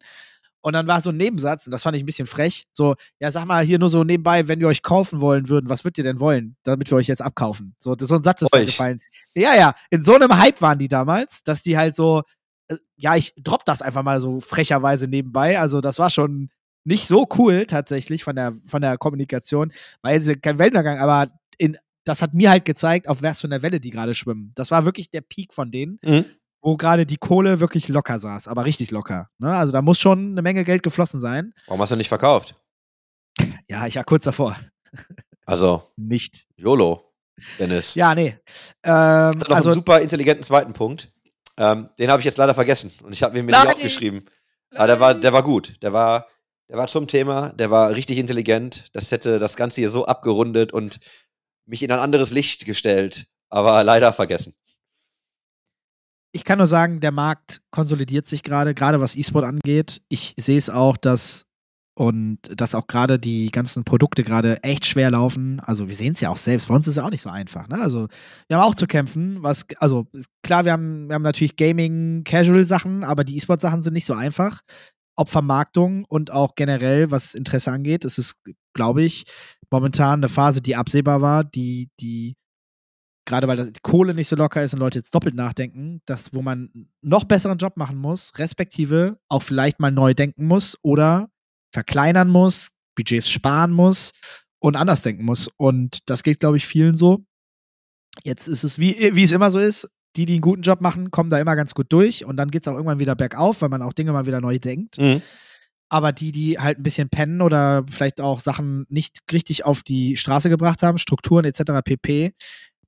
Und 0.64 0.72
dann 0.72 0.86
war 0.86 1.02
so 1.02 1.10
ein 1.10 1.18
Nebensatz, 1.18 1.66
und 1.66 1.72
das 1.72 1.82
fand 1.82 1.94
ich 1.94 2.02
ein 2.02 2.06
bisschen 2.06 2.26
frech, 2.26 2.64
so, 2.72 2.94
ja, 3.20 3.30
sag 3.30 3.44
mal 3.44 3.62
hier 3.62 3.78
nur 3.78 3.90
so 3.90 4.02
nebenbei, 4.02 4.48
wenn 4.48 4.60
wir 4.60 4.66
euch 4.66 4.80
kaufen 4.80 5.20
wollen 5.20 5.50
würden, 5.50 5.68
was 5.68 5.84
würdet 5.84 5.98
ihr 5.98 6.04
denn 6.04 6.20
wollen, 6.20 6.56
damit 6.62 6.90
wir 6.90 6.96
euch 6.96 7.06
jetzt 7.06 7.20
abkaufen? 7.20 7.74
So, 7.78 7.94
so 7.98 8.14
ein 8.14 8.22
Satz 8.22 8.40
ist 8.40 8.54
Euch. 8.54 8.66
gefallen. 8.66 9.00
Ja, 9.34 9.54
ja, 9.54 9.74
in 9.90 10.02
so 10.02 10.14
einem 10.14 10.34
Hype 10.38 10.62
waren 10.62 10.78
die 10.78 10.88
damals, 10.88 11.42
dass 11.44 11.62
die 11.62 11.76
halt 11.76 11.94
so, 11.94 12.22
äh, 12.68 12.76
ja, 12.96 13.14
ich 13.14 13.34
dropp 13.36 13.66
das 13.66 13.82
einfach 13.82 14.02
mal 14.02 14.22
so 14.22 14.40
frecherweise 14.40 15.06
nebenbei. 15.06 15.58
Also, 15.60 15.82
das 15.82 15.98
war 15.98 16.08
schon 16.08 16.48
nicht 16.84 17.06
so 17.06 17.26
cool 17.36 17.66
tatsächlich 17.66 18.24
von 18.24 18.34
der, 18.34 18.54
von 18.66 18.80
der 18.80 18.96
Kommunikation, 18.96 19.70
weil 20.00 20.22
sie 20.22 20.36
kein 20.36 20.58
Wellenuntergang, 20.58 20.98
aber 20.98 21.30
in, 21.58 21.76
das 22.04 22.22
hat 22.22 22.32
mir 22.32 22.48
halt 22.48 22.64
gezeigt, 22.64 23.06
auf 23.08 23.22
was 23.22 23.42
für 23.42 23.48
einer 23.48 23.60
Welle 23.60 23.80
die 23.80 23.90
gerade 23.90 24.14
schwimmen. 24.14 24.52
Das 24.54 24.70
war 24.70 24.86
wirklich 24.86 25.10
der 25.10 25.20
Peak 25.20 25.52
von 25.52 25.70
denen, 25.70 25.98
Mhm. 26.02 26.24
Wo 26.64 26.78
gerade 26.78 27.04
die 27.04 27.18
Kohle 27.18 27.60
wirklich 27.60 27.88
locker 27.88 28.18
saß, 28.18 28.48
aber 28.48 28.64
richtig 28.64 28.90
locker. 28.90 29.28
Ne? 29.38 29.54
Also, 29.54 29.72
da 29.72 29.82
muss 29.82 30.00
schon 30.00 30.32
eine 30.32 30.42
Menge 30.42 30.64
Geld 30.64 30.82
geflossen 30.82 31.20
sein. 31.20 31.52
warum 31.66 31.80
hast 31.82 31.92
du 31.92 31.96
nicht 31.96 32.08
verkauft? 32.08 32.56
Ja, 33.68 33.86
ich 33.86 33.96
war 33.96 34.04
kurz 34.04 34.24
davor. 34.24 34.56
Also, 35.46 35.82
Nicht. 35.96 36.46
YOLO, 36.56 37.12
Dennis. 37.58 37.94
Ja, 37.96 38.14
nee. 38.14 38.38
Ähm, 38.82 39.32
noch 39.38 39.50
also, 39.50 39.70
einen 39.70 39.74
super 39.74 40.00
intelligenten 40.00 40.42
zweiten 40.42 40.72
Punkt. 40.72 41.12
Ähm, 41.58 41.90
den 41.98 42.10
habe 42.10 42.20
ich 42.20 42.24
jetzt 42.24 42.38
leider 42.38 42.54
vergessen 42.54 42.90
und 43.02 43.12
ich 43.12 43.22
habe 43.22 43.34
mir 43.42 43.42
nicht 43.42 43.68
aufgeschrieben. 43.68 44.24
Aber 44.70 44.86
der 44.86 45.00
war, 45.00 45.14
der 45.14 45.32
war 45.34 45.42
gut. 45.42 45.82
Der 45.82 45.92
war, 45.92 46.28
der 46.70 46.78
war 46.78 46.86
zum 46.86 47.06
Thema, 47.06 47.50
der 47.50 47.70
war 47.70 47.94
richtig 47.94 48.16
intelligent. 48.16 48.88
Das 48.94 49.10
hätte 49.10 49.38
das 49.38 49.56
Ganze 49.56 49.82
hier 49.82 49.90
so 49.90 50.06
abgerundet 50.06 50.72
und 50.72 50.98
mich 51.66 51.82
in 51.82 51.92
ein 51.92 51.98
anderes 51.98 52.30
Licht 52.30 52.64
gestellt. 52.64 53.26
Aber 53.50 53.84
leider 53.84 54.14
vergessen. 54.14 54.54
Ich 56.34 56.44
kann 56.44 56.58
nur 56.58 56.66
sagen, 56.66 56.98
der 56.98 57.12
Markt 57.12 57.62
konsolidiert 57.70 58.26
sich 58.26 58.42
gerade, 58.42 58.74
gerade 58.74 59.00
was 59.00 59.14
E-Sport 59.14 59.44
angeht. 59.44 60.02
Ich 60.08 60.34
sehe 60.36 60.58
es 60.58 60.68
auch, 60.68 60.96
dass 60.96 61.46
und 61.96 62.38
dass 62.60 62.74
auch 62.74 62.88
gerade 62.88 63.20
die 63.20 63.52
ganzen 63.52 63.84
Produkte 63.84 64.24
gerade 64.24 64.60
echt 64.64 64.84
schwer 64.84 65.12
laufen. 65.12 65.60
Also 65.60 65.86
wir 65.86 65.94
sehen 65.94 66.14
es 66.14 66.20
ja 66.20 66.30
auch 66.30 66.36
selbst. 66.36 66.66
Bei 66.66 66.74
uns 66.74 66.88
ist 66.88 66.92
es 66.92 66.96
ja 66.96 67.04
auch 67.04 67.10
nicht 67.10 67.20
so 67.20 67.30
einfach. 67.30 67.68
Ne? 67.68 67.80
Also 67.80 68.08
wir 68.48 68.56
haben 68.56 68.64
auch 68.64 68.74
zu 68.74 68.88
kämpfen. 68.88 69.44
Was, 69.44 69.64
also 69.76 70.08
klar, 70.42 70.64
wir 70.64 70.72
haben, 70.72 71.08
wir 71.08 71.14
haben 71.14 71.22
natürlich 71.22 71.54
Gaming, 71.54 72.24
Casual 72.24 72.64
Sachen, 72.64 73.04
aber 73.04 73.22
die 73.22 73.36
E-Sport-Sachen 73.36 73.84
sind 73.84 73.94
nicht 73.94 74.06
so 74.06 74.14
einfach. 74.14 74.60
Job-Vermarktung 75.16 76.04
und 76.04 76.32
auch 76.32 76.56
generell, 76.56 77.12
was 77.12 77.36
Interesse 77.36 77.70
angeht, 77.70 78.04
ist 78.04 78.18
es, 78.18 78.40
glaube 78.74 79.04
ich, 79.04 79.24
momentan 79.70 80.18
eine 80.18 80.28
Phase, 80.28 80.62
die 80.62 80.74
absehbar 80.74 81.20
war, 81.20 81.44
die, 81.44 81.90
die 82.00 82.34
gerade 83.24 83.48
weil 83.48 83.56
das, 83.56 83.72
die 83.72 83.80
Kohle 83.82 84.14
nicht 84.14 84.28
so 84.28 84.36
locker 84.36 84.62
ist 84.62 84.74
und 84.74 84.80
Leute 84.80 84.98
jetzt 84.98 85.14
doppelt 85.14 85.34
nachdenken, 85.34 86.00
dass 86.06 86.34
wo 86.34 86.42
man 86.42 86.88
noch 87.02 87.24
besseren 87.24 87.58
Job 87.58 87.76
machen 87.76 87.96
muss, 87.96 88.32
respektive 88.36 89.18
auch 89.28 89.42
vielleicht 89.42 89.80
mal 89.80 89.90
neu 89.90 90.14
denken 90.14 90.46
muss 90.46 90.78
oder 90.82 91.30
verkleinern 91.72 92.28
muss, 92.28 92.70
Budgets 92.94 93.30
sparen 93.30 93.72
muss 93.72 94.12
und 94.60 94.76
anders 94.76 95.02
denken 95.02 95.24
muss. 95.24 95.48
Und 95.56 96.08
das 96.08 96.22
geht, 96.22 96.40
glaube 96.40 96.56
ich, 96.56 96.66
vielen 96.66 96.96
so. 96.96 97.24
Jetzt 98.22 98.46
ist 98.46 98.62
es, 98.62 98.78
wie, 98.78 99.14
wie 99.14 99.24
es 99.24 99.32
immer 99.32 99.50
so 99.50 99.58
ist, 99.58 99.88
die, 100.16 100.26
die 100.26 100.34
einen 100.34 100.42
guten 100.42 100.62
Job 100.62 100.80
machen, 100.80 101.10
kommen 101.10 101.30
da 101.30 101.40
immer 101.40 101.56
ganz 101.56 101.74
gut 101.74 101.86
durch 101.92 102.24
und 102.24 102.36
dann 102.36 102.50
geht 102.50 102.62
es 102.62 102.68
auch 102.68 102.74
irgendwann 102.74 103.00
wieder 103.00 103.16
bergauf, 103.16 103.62
weil 103.62 103.68
man 103.68 103.82
auch 103.82 103.92
Dinge 103.92 104.12
mal 104.12 104.26
wieder 104.26 104.40
neu 104.40 104.58
denkt. 104.58 104.98
Mhm. 104.98 105.22
Aber 105.88 106.12
die, 106.12 106.32
die 106.32 106.58
halt 106.58 106.78
ein 106.78 106.82
bisschen 106.82 107.08
pennen 107.08 107.40
oder 107.40 107.84
vielleicht 107.88 108.20
auch 108.20 108.40
Sachen 108.40 108.86
nicht 108.88 109.18
richtig 109.32 109.64
auf 109.64 109.82
die 109.82 110.16
Straße 110.16 110.48
gebracht 110.48 110.82
haben, 110.82 110.98
Strukturen 110.98 111.44
etc. 111.44 111.82
pp., 111.84 112.32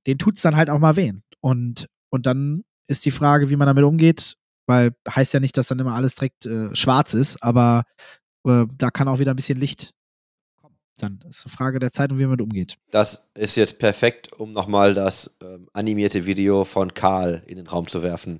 denen 0.07 0.17
tut 0.17 0.37
es 0.37 0.41
dann 0.41 0.55
halt 0.55 0.69
auch 0.69 0.79
mal 0.79 0.95
weh. 0.95 1.13
Und, 1.41 1.87
und 2.09 2.25
dann 2.25 2.63
ist 2.87 3.05
die 3.05 3.11
Frage, 3.11 3.49
wie 3.49 3.57
man 3.57 3.67
damit 3.67 3.83
umgeht, 3.83 4.37
weil 4.65 4.95
heißt 5.07 5.33
ja 5.33 5.39
nicht, 5.39 5.57
dass 5.57 5.67
dann 5.67 5.79
immer 5.79 5.93
alles 5.93 6.15
direkt 6.15 6.45
äh, 6.45 6.73
schwarz 6.75 7.13
ist, 7.13 7.43
aber 7.43 7.83
äh, 8.45 8.65
da 8.75 8.89
kann 8.89 9.07
auch 9.07 9.19
wieder 9.19 9.31
ein 9.33 9.35
bisschen 9.35 9.59
Licht 9.59 9.91
kommen. 10.55 10.77
Dann 10.97 11.19
ist 11.29 11.45
eine 11.45 11.53
Frage 11.53 11.79
der 11.79 11.91
Zeit 11.91 12.11
und 12.11 12.17
wie 12.17 12.23
man 12.23 12.37
damit 12.37 12.41
umgeht. 12.41 12.77
Das 12.91 13.29
ist 13.35 13.55
jetzt 13.55 13.79
perfekt, 13.79 14.33
um 14.33 14.53
nochmal 14.53 14.93
das 14.93 15.37
ähm, 15.43 15.69
animierte 15.73 16.25
Video 16.25 16.63
von 16.63 16.93
Karl 16.93 17.43
in 17.45 17.57
den 17.57 17.67
Raum 17.67 17.87
zu 17.87 18.01
werfen. 18.01 18.39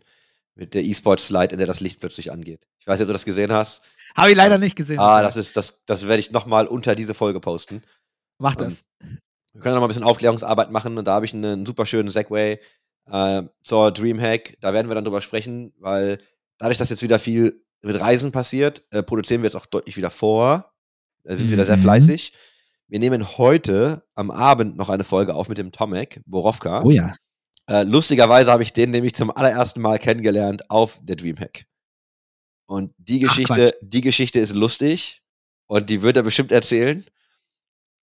Mit 0.55 0.73
der 0.73 0.83
E-Sport-Slide, 0.83 1.51
in 1.53 1.59
der 1.59 1.67
das 1.67 1.81
Licht 1.81 1.99
plötzlich 1.99 2.31
angeht. 2.31 2.65
Ich 2.79 2.87
weiß 2.87 2.97
nicht, 2.97 3.03
ob 3.03 3.09
du 3.09 3.13
das 3.13 3.25
gesehen 3.25 3.51
hast. 3.51 3.83
Habe 4.15 4.31
ich 4.31 4.35
leider 4.35 4.57
nicht 4.57 4.75
gesehen. 4.75 4.97
Ah, 4.97 5.21
das 5.21 5.37
ist, 5.37 5.55
das, 5.55 5.83
das 5.85 6.07
werde 6.07 6.19
ich 6.19 6.31
nochmal 6.31 6.65
unter 6.65 6.95
diese 6.95 7.13
Folge 7.13 7.39
posten. 7.39 7.83
Mach 8.39 8.55
das. 8.55 8.83
Wir 9.57 9.61
können 9.63 9.73
noch 9.73 9.81
mal 9.81 9.87
ein 9.87 9.89
bisschen 9.89 10.03
Aufklärungsarbeit 10.03 10.69
machen 10.71 10.97
und 10.99 11.05
da 11.07 11.13
habe 11.15 11.25
ich 11.25 11.33
einen 11.33 11.65
super 11.65 11.87
schönen 11.87 12.11
Segway 12.11 12.59
äh, 13.11 13.43
zur 13.63 13.91
Dreamhack. 13.91 14.55
Da 14.61 14.71
werden 14.71 14.87
wir 14.87 14.93
dann 14.93 15.03
drüber 15.03 15.19
sprechen, 15.21 15.73
weil 15.79 16.19
dadurch, 16.59 16.77
dass 16.77 16.91
jetzt 16.91 17.01
wieder 17.01 17.17
viel 17.17 17.65
mit 17.81 17.99
Reisen 17.99 18.31
passiert, 18.31 18.83
äh, 18.91 19.01
produzieren 19.01 19.41
wir 19.41 19.47
jetzt 19.47 19.55
auch 19.55 19.65
deutlich 19.65 19.97
wieder 19.97 20.11
vor. 20.11 20.71
Da 21.23 21.35
sind 21.35 21.47
wir 21.47 21.53
wieder 21.53 21.65
sehr 21.65 21.77
Mhm. 21.77 21.81
fleißig. 21.81 22.33
Wir 22.87 22.99
nehmen 22.99 23.37
heute 23.39 24.03
am 24.13 24.29
Abend 24.29 24.77
noch 24.77 24.89
eine 24.89 25.03
Folge 25.03 25.33
auf 25.33 25.49
mit 25.49 25.57
dem 25.57 25.71
Tomek 25.71 26.21
Borowka. 26.27 26.83
Oh 26.83 26.91
ja. 26.91 27.15
Äh, 27.67 27.83
lustigerweise 27.83 28.51
habe 28.51 28.61
ich 28.63 28.73
den 28.73 28.91
nämlich 28.91 29.15
zum 29.15 29.31
allerersten 29.31 29.81
Mal 29.81 29.97
kennengelernt 29.97 30.69
auf 30.69 30.99
der 31.01 31.15
Dreamhack. 31.15 31.65
Und 32.67 32.93
die 32.99 33.17
Ach, 33.25 33.29
Geschichte, 33.29 33.73
die 33.81 34.01
Geschichte 34.01 34.39
ist 34.39 34.53
lustig 34.53 35.23
und 35.65 35.89
die 35.89 36.01
wird 36.03 36.15
er 36.15 36.23
bestimmt 36.23 36.51
erzählen. 36.51 37.03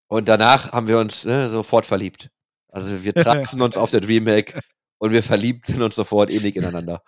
Und 0.08 0.28
danach 0.28 0.72
haben 0.72 0.88
wir 0.88 1.00
uns 1.00 1.26
ne, 1.26 1.50
sofort 1.50 1.86
verliebt. 1.86 2.30
Also 2.70 3.04
wir 3.04 3.14
trafen 3.16 3.62
uns 3.62 3.78
auf 3.78 3.92
der 3.92 4.02
Dreamhack 4.02 4.60
und 4.98 5.12
wir 5.12 5.24
verliebten 5.24 5.82
uns 5.82 5.96
sofort 5.96 6.30
innig 6.30 6.56
ineinander. 6.56 7.02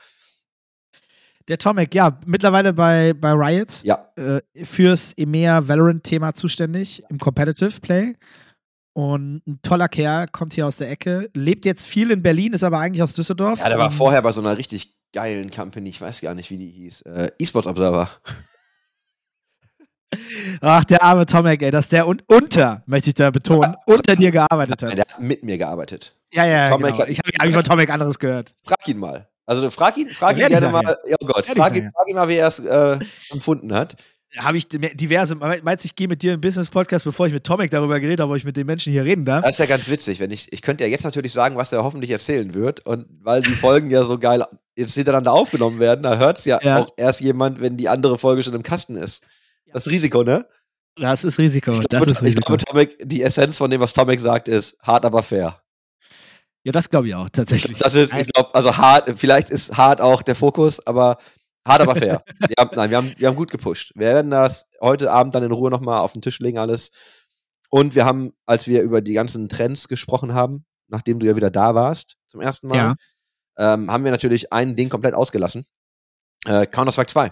Der 1.47 1.59
Tomek, 1.59 1.93
ja, 1.93 2.19
mittlerweile 2.25 2.73
bei, 2.73 3.13
bei 3.13 3.31
Riot 3.31 3.83
Ja, 3.83 4.09
äh, 4.15 4.41
fürs 4.65 5.13
EMEA 5.13 5.67
Valorant-Thema 5.67 6.33
zuständig 6.33 7.03
im 7.09 7.19
Competitive 7.19 7.79
Play. 7.81 8.15
Und 8.93 9.45
ein 9.45 9.59
toller 9.61 9.89
Kerl, 9.89 10.25
kommt 10.31 10.53
hier 10.53 10.65
aus 10.65 10.77
der 10.77 10.89
Ecke, 10.89 11.29
lebt 11.33 11.65
jetzt 11.65 11.85
viel 11.85 12.11
in 12.11 12.23
Berlin, 12.23 12.53
ist 12.53 12.63
aber 12.63 12.79
eigentlich 12.79 13.03
aus 13.03 13.13
Düsseldorf. 13.13 13.59
ja 13.59 13.69
der 13.69 13.77
war 13.77 13.91
vorher 13.91 14.21
bei 14.21 14.31
so 14.31 14.39
einer 14.39 14.57
richtig 14.57 14.95
geilen 15.11 15.51
Company, 15.51 15.89
ich 15.89 16.01
weiß 16.01 16.21
gar 16.21 16.33
nicht, 16.33 16.49
wie 16.49 16.57
die 16.57 16.69
hieß. 16.69 17.01
Äh, 17.03 17.31
eSports 17.37 17.67
Observer. 17.67 18.09
Ach, 20.62 20.84
der 20.86 21.03
arme 21.03 21.26
Tomek, 21.26 21.62
ey, 21.62 21.72
dass 21.72 21.89
der 21.89 22.08
un 22.08 22.22
unter, 22.28 22.84
möchte 22.86 23.10
ich 23.10 23.16
da 23.16 23.32
betonen, 23.32 23.76
unter 23.86 24.16
dir 24.16 24.32
gearbeitet 24.32 24.82
Nein, 24.82 24.91
hat. 24.91 24.97
der 24.97 25.06
hat 25.16 25.22
mit 25.22 25.43
mir 25.43 25.58
gearbeitet. 25.58 26.16
Ja, 26.34 26.45
ja, 26.45 26.70
Tomek 26.70 26.91
genau. 26.91 26.99
hat- 27.03 27.10
Ich 27.10 27.20
habe 27.20 27.30
eigentlich 27.39 27.56
von 27.56 27.64
Tomek 27.64 27.89
anderes 27.89 28.20
gehört. 28.20 28.53
Frag 28.64 28.88
ihn 28.88 28.97
mal. 28.97 29.28
Also 29.45 29.70
frag 29.70 29.95
ihn, 29.97 30.10
frag 30.10 30.39
ihn 30.39 30.47
gerne 30.47 30.70
mal. 30.70 30.97
Ja, 31.08 31.16
oh 31.22 31.26
Gott, 31.26 31.45
frag 31.45 31.76
ihn, 31.76 31.91
frag 31.95 32.10
ihn 32.10 32.16
mal, 32.16 32.28
wie 32.28 32.36
er 32.38 32.47
es 32.47 32.60
äh, 32.60 32.97
empfunden 33.30 33.74
hat. 33.74 33.95
Habe 34.38 34.58
ich 34.58 34.68
diverse, 34.68 35.36
meinst 35.36 35.86
du, 35.86 35.88
ich 35.88 35.95
gehe 35.95 36.10
mit 36.10 36.22
dir 36.22 36.34
im 36.34 36.41
Business-Podcast, 36.41 37.06
bevor 37.06 37.28
ich 37.28 37.32
mit 37.32 37.45
Tomek 37.45 37.72
darüber 37.72 37.99
geredet 38.01 38.20
habe, 38.20 38.32
ob 38.32 38.38
ich 38.38 38.43
mit 38.43 38.58
den 38.58 38.66
Menschen 38.66 38.91
hier 38.91 39.06
reden 39.06 39.24
darf? 39.24 39.43
Das 39.43 39.51
ist 39.51 39.60
ja 39.60 39.66
ganz 39.66 39.88
witzig, 39.88 40.20
wenn 40.20 40.30
ich, 40.32 40.51
ich 40.51 40.62
könnte 40.62 40.84
ja 40.84 40.89
jetzt 40.89 41.06
natürlich 41.06 41.32
sagen, 41.32 41.56
was 41.56 41.72
er 41.72 41.84
hoffentlich 41.86 42.12
erzählen 42.12 42.53
wird. 42.53 42.86
Und 42.86 43.06
weil 43.22 43.41
die 43.41 43.51
Folgen 43.51 43.89
ja 43.91 44.03
so 44.03 44.18
geil 44.20 44.43
jetzt 44.76 44.95
hintereinander 44.95 45.32
aufgenommen 45.32 45.80
werden, 45.80 46.03
da 46.03 46.18
hört 46.18 46.38
es 46.39 46.43
Ja. 46.45 46.60
auch 46.80 46.89
erst 46.97 47.22
jemand, 47.22 47.62
wenn 47.62 47.78
die 47.78 47.88
andere 47.88 48.18
Folge 48.18 48.43
schon 48.43 48.56
im 48.56 48.64
Kasten 48.64 48.97
ist. 48.97 49.24
Das 49.76 49.88
Risiko, 49.88 50.23
ne? 50.23 50.47
Das 50.95 51.26
ist 51.26 51.38
Risiko. 51.38 51.71
Ich 51.73 51.80
das 51.80 51.88
glaube, 51.89 52.05
ist 52.05 52.21
ich 52.21 52.28
Risiko. 52.28 52.55
glaube, 52.55 52.63
Tomek, 52.63 52.97
die 53.03 53.21
Essenz 53.21 53.57
von 53.57 53.69
dem, 53.69 53.82
was 53.82 53.91
Tomek 53.91 54.21
sagt, 54.21 54.47
ist 54.47 54.78
hart, 54.82 55.03
aber 55.03 55.21
fair. 55.21 55.61
ja, 56.63 56.71
das 56.71 56.89
glaube 56.89 57.09
ich 57.09 57.15
auch, 57.15 57.30
tatsächlich. 57.30 57.78
Das 57.80 57.93
ist, 57.93 58.13
ich 58.13 58.28
glaube, 58.28 58.55
also 58.55 58.78
hart, 58.78 59.11
vielleicht 59.19 59.49
ist 59.49 59.76
hart 59.76 59.99
auch 59.99 60.21
der 60.21 60.36
Fokus, 60.36 60.80
aber 60.88 61.17
hart, 61.67 61.82
aber 61.82 61.95
fair. 61.97 62.23
wir 62.39 62.55
haben, 62.57 62.69
nein, 62.76 62.89
wir 62.89 62.97
haben, 62.97 63.13
wir 63.17 63.28
haben 63.28 63.36
gut 63.36 63.51
gepusht. 63.51 63.91
Wir 63.95 64.07
werden 64.07 64.32
das 64.32 64.65
heute 64.80 65.11
Abend 65.11 65.36
dann 65.36 65.43
in 65.43 65.51
Ruhe 65.51 65.69
nochmal 65.69 65.99
auf 65.99 66.13
den 66.13 66.21
Tisch 66.21 66.39
legen, 66.39 66.57
alles. 66.57 66.91
Und 67.69 67.93
wir 67.95 68.05
haben, 68.05 68.32
als 68.45 68.67
wir 68.67 68.82
über 68.82 69.01
die 69.01 69.13
ganzen 69.13 69.49
Trends 69.49 69.89
gesprochen 69.89 70.34
haben, 70.34 70.65
nachdem 70.88 71.19
du 71.19 71.26
ja 71.26 71.36
wieder 71.36 71.51
da 71.51 71.76
warst, 71.76 72.15
zum 72.28 72.39
ersten 72.39 72.67
Mal, 72.69 72.78
Ja. 72.78 72.95
ähm, 73.57 73.91
haben 73.91 74.05
wir 74.05 74.11
natürlich 74.11 74.53
ein 74.53 74.78
Ding 74.78 74.88
komplett 74.88 75.15
ausgelassen. 75.15 75.65
Äh, 76.45 76.65
Counter-Strike 76.67 77.11
2. 77.11 77.32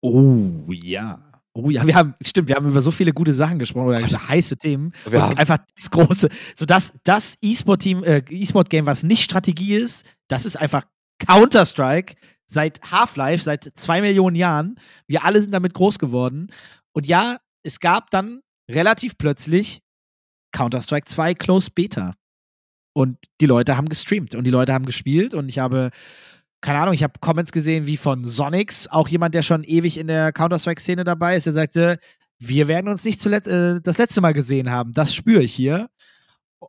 Oh, 0.00 0.72
ja. 0.72 1.28
Oh 1.54 1.68
ja, 1.68 1.86
wir 1.86 1.94
haben, 1.94 2.14
stimmt, 2.22 2.48
wir 2.48 2.56
haben 2.56 2.68
über 2.68 2.80
so 2.80 2.90
viele 2.90 3.12
gute 3.12 3.32
Sachen 3.32 3.58
gesprochen 3.58 3.88
oder 3.88 4.00
über 4.00 4.28
heiße 4.28 4.56
Themen. 4.56 4.92
Wir 5.06 5.22
haben- 5.22 5.36
einfach 5.36 5.58
das 5.76 5.90
große, 5.90 6.28
so 6.56 6.64
das, 6.64 6.94
das 7.04 7.36
E-Sport-Team, 7.42 8.02
äh, 8.04 8.22
E-Sport-Game, 8.30 8.86
was 8.86 9.02
nicht 9.02 9.22
Strategie 9.22 9.74
ist, 9.74 10.06
das 10.28 10.46
ist 10.46 10.56
einfach 10.56 10.84
Counter-Strike 11.18 12.14
seit 12.46 12.80
Half-Life, 12.90 13.42
seit 13.44 13.70
zwei 13.74 14.00
Millionen 14.00 14.36
Jahren. 14.36 14.76
Wir 15.06 15.24
alle 15.24 15.40
sind 15.40 15.52
damit 15.52 15.74
groß 15.74 15.98
geworden. 15.98 16.48
Und 16.92 17.06
ja, 17.06 17.38
es 17.62 17.80
gab 17.80 18.10
dann 18.10 18.40
relativ 18.70 19.16
plötzlich 19.18 19.80
Counter-Strike 20.52 21.06
2 21.06 21.34
Closed 21.34 21.74
Beta. 21.74 22.14
Und 22.94 23.16
die 23.40 23.46
Leute 23.46 23.76
haben 23.76 23.88
gestreamt 23.88 24.34
und 24.34 24.44
die 24.44 24.50
Leute 24.50 24.72
haben 24.74 24.84
gespielt 24.84 25.32
und 25.34 25.48
ich 25.48 25.58
habe 25.58 25.90
keine 26.62 26.78
Ahnung, 26.78 26.94
ich 26.94 27.02
habe 27.02 27.18
Comments 27.20 27.52
gesehen 27.52 27.86
wie 27.86 27.96
von 27.98 28.24
Sonics, 28.24 28.88
auch 28.88 29.08
jemand, 29.08 29.34
der 29.34 29.42
schon 29.42 29.64
ewig 29.64 29.98
in 29.98 30.06
der 30.06 30.32
Counter-Strike-Szene 30.32 31.04
dabei 31.04 31.36
ist, 31.36 31.44
der 31.44 31.52
sagte, 31.52 31.98
wir 32.38 32.66
werden 32.68 32.88
uns 32.88 33.04
nicht 33.04 33.20
zuletzt, 33.20 33.48
äh, 33.48 33.80
das 33.82 33.98
letzte 33.98 34.20
Mal 34.20 34.32
gesehen 34.32 34.70
haben. 34.70 34.92
Das 34.92 35.14
spüre 35.14 35.42
ich 35.42 35.52
hier. 35.52 35.90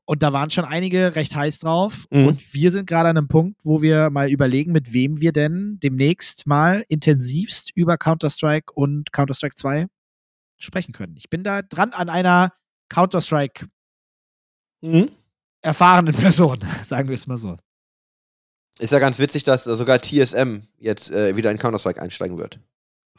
Und 0.05 0.23
da 0.23 0.33
waren 0.33 0.49
schon 0.49 0.65
einige 0.65 1.15
recht 1.15 1.35
heiß 1.35 1.59
drauf. 1.59 2.05
Mhm. 2.11 2.27
Und 2.27 2.53
wir 2.53 2.71
sind 2.71 2.87
gerade 2.87 3.09
an 3.09 3.17
einem 3.17 3.27
Punkt, 3.27 3.59
wo 3.63 3.81
wir 3.81 4.09
mal 4.09 4.29
überlegen, 4.29 4.71
mit 4.71 4.91
wem 4.93 5.21
wir 5.21 5.31
denn 5.31 5.77
demnächst 5.81 6.47
mal 6.47 6.83
intensivst 6.89 7.71
über 7.75 7.97
Counter-Strike 7.97 8.73
und 8.73 9.13
Counter-Strike 9.13 9.55
2 9.55 9.87
sprechen 10.57 10.93
können. 10.93 11.15
Ich 11.17 11.29
bin 11.29 11.43
da 11.43 11.61
dran 11.61 11.93
an 11.93 12.09
einer 12.09 12.53
Counter-Strike 12.89 13.67
Mhm. 14.81 15.09
erfahrenen 15.61 16.13
Person, 16.13 16.57
sagen 16.83 17.07
wir 17.07 17.15
es 17.15 17.25
mal 17.27 17.37
so. 17.37 17.57
Ist 18.79 18.91
ja 18.91 18.99
ganz 18.99 19.19
witzig, 19.19 19.43
dass 19.43 19.63
sogar 19.65 19.99
TSM 20.01 20.61
jetzt 20.79 21.11
äh, 21.11 21.35
wieder 21.35 21.51
in 21.51 21.57
Counter-Strike 21.57 22.01
einsteigen 22.01 22.37
wird. 22.37 22.59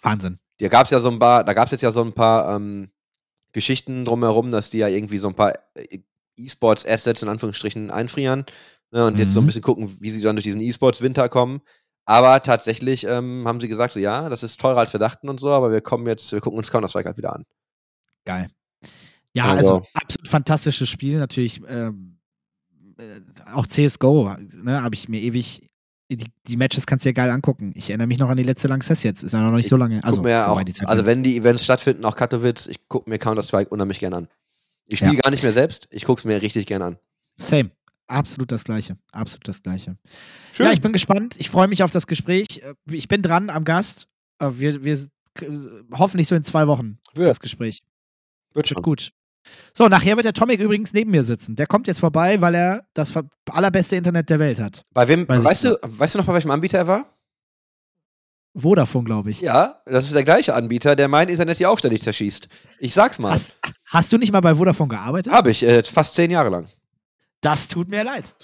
Wahnsinn. 0.02 0.38
Da 0.59 0.68
gab 0.68 0.84
es 0.84 0.90
ja 0.90 1.00
so 1.00 1.11
ein 1.11 1.18
paar, 1.18 1.44
da 1.44 1.52
gab 1.52 1.66
es 1.66 1.70
jetzt 1.72 1.82
ja 1.82 1.92
so 1.92 2.02
ein 2.02 2.12
paar 2.12 2.57
ähm, 2.57 2.90
Geschichten 3.52 4.05
drumherum, 4.05 4.50
dass 4.50 4.70
die 4.70 4.78
ja 4.78 4.88
irgendwie 4.88 5.18
so 5.18 5.28
ein 5.28 5.34
paar 5.34 5.52
äh, 5.74 5.98
E-Sports-Assets 6.36 7.22
in 7.22 7.28
Anführungsstrichen 7.28 7.90
einfrieren 7.92 8.44
ne, 8.90 9.07
und 9.07 9.18
jetzt 9.20 9.32
so 9.32 9.40
ein 9.40 9.44
Mhm. 9.44 9.46
bisschen 9.46 9.62
gucken, 9.62 9.96
wie 10.00 10.11
sie 10.11 10.20
dann 10.20 10.34
durch 10.36 10.44
diesen 10.44 10.61
E-Sports-Winter 10.61 11.28
kommen. 11.28 11.61
Aber 12.07 12.42
tatsächlich 12.42 13.05
ähm, 13.07 13.44
haben 13.46 13.61
sie 13.61 13.68
gesagt, 13.68 13.94
so 13.94 14.00
ja, 14.00 14.28
das 14.28 14.42
ist 14.42 14.61
teurer 14.61 14.78
als 14.80 14.92
wir 14.92 15.00
dachten 15.00 15.28
und 15.28 15.38
so, 15.40 15.50
aber 15.50 15.70
wir 15.72 15.80
kommen 15.80 16.07
jetzt, 16.07 16.32
wir 16.32 16.40
gucken 16.40 16.59
uns 16.59 16.70
Counter-Strike 16.70 17.07
halt 17.09 17.16
wieder 17.16 17.32
an. 17.34 17.44
Geil. 18.24 18.48
Ja, 19.32 19.46
also, 19.46 19.76
Also- 19.76 19.88
absolut 19.94 20.28
fantastisches 20.28 20.88
Spiel. 20.88 21.18
Natürlich 21.18 21.61
ähm, 21.68 22.11
äh, 22.12 22.13
auch 23.53 23.66
CSGO, 23.66 24.36
ne, 24.62 24.82
habe 24.82 24.95
ich 24.95 25.09
mir 25.09 25.20
ewig. 25.20 25.68
Die, 26.11 26.26
die 26.47 26.57
Matches 26.59 26.86
kannst 26.86 27.05
du 27.05 27.09
dir 27.09 27.14
geil 27.14 27.30
angucken. 27.30 27.72
Ich 27.74 27.88
erinnere 27.88 28.07
mich 28.07 28.18
noch 28.18 28.28
an 28.28 28.36
die 28.36 28.42
letzte 28.42 28.68
Lanxess 28.68 29.03
jetzt. 29.03 29.22
Ist 29.24 29.32
ja 29.32 29.40
noch 29.40 29.57
nicht 29.57 29.68
so 29.68 29.76
lange. 29.76 30.05
Also, 30.05 30.24
ja 30.28 30.49
auch, 30.49 30.62
die 30.62 30.72
Zeit 30.74 30.86
also 30.88 31.07
wenn 31.07 31.22
die 31.22 31.36
Events 31.36 31.64
stattfinden, 31.64 32.05
auch 32.05 32.14
Katowice, 32.14 32.66
ich 32.68 32.86
gucke 32.88 33.09
mir 33.09 33.18
Counter-Strike 33.18 33.70
unheimlich 33.70 33.99
gern 34.01 34.12
an. 34.12 34.28
Ich 34.86 34.99
spiele 34.99 35.14
Ja. 35.14 35.20
gar 35.22 35.30
nicht 35.30 35.42
mehr 35.42 35.55
selbst, 35.55 35.88
ich 35.90 36.05
gucke 36.05 36.18
es 36.20 36.24
mir 36.26 36.40
richtig 36.42 36.66
gern 36.66 36.82
an. 36.82 36.99
Same. 37.36 37.70
Absolut 38.07 38.53
das 38.53 38.64
Gleiche. 38.64 38.99
Absolut 39.12 39.49
das 39.49 39.62
Gleiche. 39.62 39.97
Schön. 40.53 40.66
Ja, 40.66 40.72
ich 40.72 40.82
bin 40.82 40.92
gespannt. 40.92 41.36
Ich 41.38 41.49
freue 41.49 41.68
mich 41.68 41.82
auf 41.82 41.90
das 41.90 42.07
Gespräch. 42.07 42.61
Äh, 42.62 42.74
Ich 42.95 43.09
bin 43.09 43.22
dran 43.22 43.49
am 43.49 43.64
Gast. 43.64 44.07
Äh, 44.40 44.51
Wir, 44.57 44.84
wir 44.84 44.99
hoffentlich 45.92 46.28
so 46.28 46.34
in 46.34 46.45
zwei 46.45 46.66
Wochen 46.68 46.99
Wird. 47.14 47.30
das 47.30 47.40
Gespräch. 47.40 47.82
Wird 48.53 48.70
Wird 48.70 48.82
gut. 48.82 49.12
So, 49.72 49.88
nachher 49.88 50.16
wird 50.16 50.24
der 50.24 50.32
Tomic 50.32 50.61
übrigens 50.61 50.92
neben 50.92 51.11
mir 51.11 51.24
sitzen. 51.24 51.57
Der 51.57 51.66
kommt 51.66 51.86
jetzt 51.86 52.01
vorbei, 52.01 52.40
weil 52.40 52.55
er 52.55 52.86
das 52.95 53.12
allerbeste 53.51 53.97
Internet 53.97 54.30
der 54.30 54.38
Welt 54.38 54.61
hat. 54.61 54.82
Bei 54.92 55.07
wem, 55.09 55.28
Weiß 55.28 55.45
weißt 55.45 55.64
du, 55.64 55.78
weißt 55.82 56.14
du 56.14 56.18
noch, 56.18 56.26
bei 56.26 56.34
welchem 56.34 56.51
Anbieter 56.51 56.78
er 56.78 56.86
war? 56.86 57.07
Vodafone, 58.57 59.05
glaube 59.05 59.30
ich. 59.30 59.40
Ja, 59.40 59.82
das 59.84 60.05
ist 60.05 60.14
der 60.14 60.24
gleiche 60.24 60.55
Anbieter, 60.55 60.95
der 60.95 61.09
mein 61.09 61.28
Internet 61.28 61.57
hier 61.57 61.70
auch 61.70 61.78
ständig 61.78 62.03
zerschießt. 62.03 62.49
Ich 62.78 62.95
sag's 62.95 63.18
mal. 63.18 63.32
Hast, 63.32 63.55
hast 63.86 64.12
du 64.12 64.18
nicht 64.18 64.32
mal 64.32 64.40
bei 64.40 64.55
Vodafone 64.55 64.88
gearbeitet? 64.88 65.32
Habe 65.32 65.51
ich, 65.51 65.64
äh, 65.64 65.82
fast 65.82 66.14
zehn 66.14 66.30
Jahre 66.30 66.51
lang. 66.51 66.66
Das 67.40 67.66
tut 67.66 67.88
mir 67.88 68.05
leid. 68.05 68.34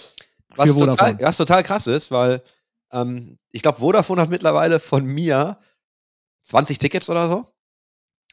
Was 0.57 0.76
total, 0.76 1.16
was 1.20 1.36
total 1.36 1.62
krass 1.62 1.86
ist, 1.86 2.11
weil 2.11 2.42
ähm, 2.92 3.38
ich 3.53 3.62
glaube, 3.62 3.78
Vodafone 3.78 4.20
hat 4.20 4.30
mittlerweile 4.30 4.80
von 4.80 5.05
mir 5.05 5.59
20 6.42 6.78
Tickets 6.78 7.09
oder 7.09 7.28
so. 7.28 7.46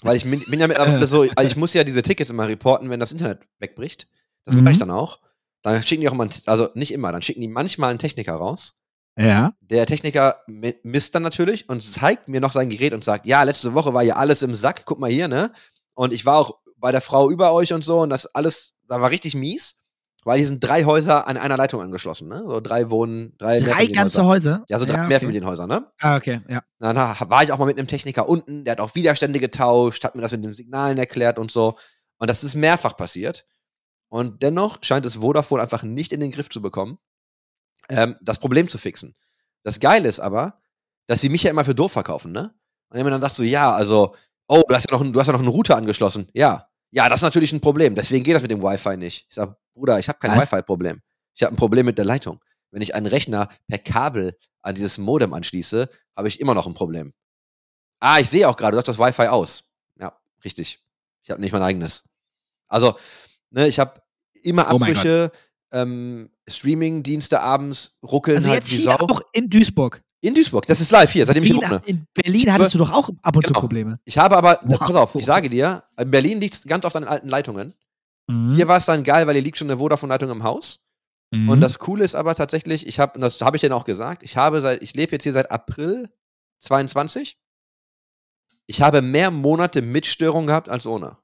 Weil 0.04 0.16
ich 0.18 0.24
bin, 0.24 0.40
bin 0.42 0.60
ja 0.60 0.68
mittlerweile 0.68 1.04
Äh. 1.04 1.08
so, 1.08 1.22
also 1.36 1.48
ich 1.48 1.56
muss 1.58 1.74
ja 1.74 1.84
diese 1.84 2.02
Tickets 2.02 2.30
immer 2.30 2.48
reporten, 2.48 2.90
wenn 2.90 3.00
das 3.00 3.12
Internet 3.12 3.40
wegbricht. 3.60 4.08
Das 4.46 4.56
Mhm. 4.56 4.64
mache 4.64 4.74
ich 4.74 4.80
dann 4.80 4.92
auch. 4.92 5.20
Dann 5.64 5.82
schicken 5.82 6.02
die 6.02 6.10
auch 6.10 6.14
einen- 6.14 6.30
also 6.46 6.70
nicht 6.76 6.92
immer, 6.94 7.12
dann 7.12 7.22
schicken 7.22 7.42
die 7.42 7.48
manchmal 7.48 7.90
einen 7.90 8.00
Techniker 8.00 8.36
raus. 8.36 8.76
Ja. 9.18 9.54
Der 9.62 9.88
Techniker 9.88 10.42
mi- 10.48 10.76
misst 10.84 11.16
dann 11.16 11.24
natürlich 11.24 11.68
und 11.68 11.82
zeigt 11.82 12.28
mir 12.28 12.40
noch 12.40 12.52
sein 12.52 12.70
Gerät 12.70 12.94
und 12.94 13.04
sagt, 13.04 13.26
ja, 13.26 13.42
letzte 13.42 13.74
Woche 13.74 13.94
war 13.94 14.04
hier 14.04 14.18
alles 14.18 14.44
im 14.44 14.54
Sack, 14.54 14.84
guck 14.86 15.00
mal 15.00 15.10
hier, 15.10 15.28
ne? 15.28 15.52
Und 15.96 16.14
ich 16.14 16.26
war 16.28 16.38
auch 16.38 16.60
bei 16.78 16.92
der 16.92 17.02
Frau 17.02 17.32
über 17.32 17.52
euch 17.54 17.74
und 17.74 17.84
so 17.84 18.02
und 18.02 18.12
das 18.12 18.28
alles, 18.28 18.76
da 18.88 19.02
war 19.02 19.10
richtig 19.10 19.34
mies, 19.34 19.78
weil 20.28 20.40
hier 20.40 20.48
sind 20.48 20.62
drei 20.62 20.84
Häuser 20.84 21.26
an 21.26 21.38
einer 21.38 21.56
Leitung 21.56 21.82
angeschlossen, 21.82 22.28
ne? 22.28 22.44
So 22.46 22.60
drei 22.60 22.90
Wohnen, 22.90 23.34
drei 23.38 23.62
Drei 23.62 23.86
ganze. 23.86 24.26
Häuser? 24.26 24.66
Ja, 24.68 24.78
so 24.78 24.84
drei 24.84 24.96
okay. 24.96 25.08
Mehrfamilienhäuser, 25.08 25.68
ne? 25.68 25.90
Ah, 26.02 26.18
okay, 26.18 26.42
ja. 26.50 26.64
Dann 26.80 26.98
war 26.98 27.44
ich 27.44 27.54
auch 27.54 27.58
mal 27.58 27.66
mit 27.66 27.80
einem 27.80 27.88
Techniker 27.88 28.28
unten, 28.28 28.66
der 28.66 28.74
hat 28.74 28.82
auch 28.82 28.94
Widerstände 28.94 29.40
getauscht, 29.40 30.04
hat 30.04 30.16
mir 30.16 30.22
das 30.22 30.34
mit 30.34 30.44
den 30.44 30.54
Signalen 30.54 30.98
erklärt 30.98 31.40
und 31.40 31.50
so. 31.50 31.78
Und 32.18 32.30
das 32.30 32.44
ist 32.44 32.56
mehrfach 32.56 32.98
passiert. 32.98 33.46
Und 34.10 34.44
dennoch 34.44 34.80
scheint 34.82 35.06
es 35.06 35.16
Vodafone 35.16 35.62
einfach 35.62 35.84
nicht 35.84 36.12
in 36.12 36.20
den 36.20 36.32
Griff 36.32 36.50
zu 36.50 36.62
bekommen, 36.62 36.98
ähm, 37.88 38.18
das 38.22 38.40
Problem 38.40 38.68
zu 38.68 38.78
fixen. 38.78 39.16
Das 39.64 39.80
Geile 39.80 40.10
ist 40.10 40.20
aber, 40.20 40.60
dass 41.06 41.22
sie 41.22 41.30
mich 41.30 41.44
ja 41.44 41.52
immer 41.52 41.64
für 41.64 41.76
doof 41.76 41.94
verkaufen, 41.94 42.34
ne? 42.34 42.54
Und 42.90 42.98
wenn 42.98 43.04
man 43.04 43.14
dann 43.14 43.22
sagt 43.22 43.36
so, 43.36 43.44
ja, 43.44 43.74
also, 43.74 44.14
oh, 44.50 44.62
du 44.68 44.76
hast 44.76 44.92
ja 44.92 44.98
noch, 44.98 45.10
du 45.10 45.18
hast 45.22 45.28
ja 45.28 45.34
noch 45.34 45.40
einen 45.40 45.48
Router 45.48 45.78
angeschlossen. 45.78 46.28
Ja. 46.34 46.68
Ja, 46.92 47.10
das 47.10 47.20
ist 47.20 47.24
natürlich 47.24 47.52
ein 47.52 47.62
Problem. 47.62 47.96
Deswegen 47.96 48.24
geht 48.24 48.36
das 48.36 48.42
mit 48.42 48.52
dem 48.52 48.62
Wi-Fi 48.62 48.98
nicht. 48.98 49.26
Ich 49.30 49.36
sag, 49.36 49.58
Bruder, 49.74 50.00
ich 50.00 50.08
habe 50.10 50.20
kein? 50.20 50.40
Wi-Fi-Problem. 50.40 51.02
Ich 51.34 51.44
habe 51.44 51.54
ein 51.54 51.58
Problem 51.58 51.86
mit 51.86 51.98
der 51.98 52.06
Leitung. 52.06 52.42
Wenn 52.72 52.82
ich 52.82 52.96
einen 52.96 53.06
Rechner 53.06 53.50
per 53.68 53.78
Kabel 53.80 54.38
an 54.62 54.76
dieses 54.76 54.98
Modem 54.98 55.34
anschließe, 55.34 55.90
habe 56.16 56.28
ich 56.28 56.40
immer 56.40 56.54
noch 56.54 56.68
ein 56.68 56.74
Problem. 56.74 57.14
Ah, 58.00 58.20
ich 58.20 58.30
sehe 58.30 58.48
auch 58.48 58.56
gerade, 58.56 58.74
du 58.74 58.78
hast 58.78 58.88
das 58.88 59.00
Wi-Fi 59.00 59.28
aus. 59.28 59.72
Ja, 60.00 60.18
richtig. 60.44 60.84
Ich 61.22 61.30
habe 61.30 61.42
nicht 61.42 61.52
mein 61.52 61.62
eigenes. 61.62 62.04
Also, 62.68 62.98
ne, 63.50 63.68
ich 63.68 63.80
habe 63.80 64.02
immer 64.44 64.64
Oh 64.72 64.76
Abbrüche, 64.76 65.32
ähm, 65.72 66.30
Streaming-Dienste 66.48 67.42
abends 67.42 67.98
ruckeln 68.04 68.38
Also 68.38 68.50
halt 68.50 68.62
jetzt 68.64 68.72
wie 68.72 68.76
hier 68.82 68.98
Sau. 68.98 69.08
auch 69.08 69.22
in 69.34 69.50
Duisburg. 69.50 70.04
In 70.28 70.34
Duisburg, 70.34 70.66
das 70.66 70.82
ist 70.82 70.92
live 70.92 71.10
hier, 71.10 71.26
seitdem 71.26 71.44
ich 71.44 71.50
hier 71.52 71.58
wohne. 71.58 71.82
in 71.86 72.06
Berlin 72.14 72.52
hattest 72.52 72.74
du 72.74 72.80
doch 72.80 72.92
auch 72.92 73.10
ab 73.22 73.36
und 73.38 73.44
zu 73.48 73.54
Genau. 73.54 73.62
Probleme. 73.62 74.00
Ich 74.04 74.18
habe 74.18 74.36
aber, 74.36 74.60
Wow. 74.64 74.80
pass 74.80 74.96
auf, 74.96 75.16
ich 75.16 75.24
sage 75.26 75.50
dir, 75.50 75.84
in 75.98 76.12
Berlin 76.12 76.42
liegt 76.42 76.54
es 76.56 76.64
ganz 76.64 76.84
oft 76.84 76.98
an 76.98 77.04
den 77.04 77.10
alten 77.10 77.30
Leitungen. 77.30 77.74
Mhm. 78.30 78.56
Hier 78.56 78.68
war 78.68 78.76
es 78.76 78.86
dann 78.86 79.06
geil, 79.06 79.26
weil 79.26 79.36
hier 79.36 79.42
liegt 79.44 79.58
schon 79.58 79.70
eine 79.70 79.80
Vodafone-Leitung 79.80 80.30
im 80.30 80.44
Haus. 80.44 80.86
Mhm. 81.32 81.48
Und 81.48 81.62
das 81.62 81.80
Coole 81.80 82.04
ist 82.04 82.14
aber 82.16 82.36
tatsächlich, 82.36 82.86
ich 82.88 83.00
habe, 83.00 83.18
das 83.22 83.40
habe 83.40 83.56
ich 83.56 83.62
denen 83.62 83.72
auch 83.72 83.86
gesagt, 83.86 84.22
ich 84.22 84.36
habe 84.36 84.62
seit, 84.62 84.82
ich 84.84 84.94
lebe 84.96 85.14
jetzt 85.14 85.24
hier 85.24 85.32
seit 85.32 85.50
April 85.50 86.10
22. 86.60 87.38
Ich 88.66 88.82
habe 88.82 89.02
mehr 89.02 89.32
Monate 89.32 89.82
mit 89.82 90.06
Störung 90.06 90.48
gehabt 90.48 90.68
als 90.68 90.86
ohne. 90.86 91.18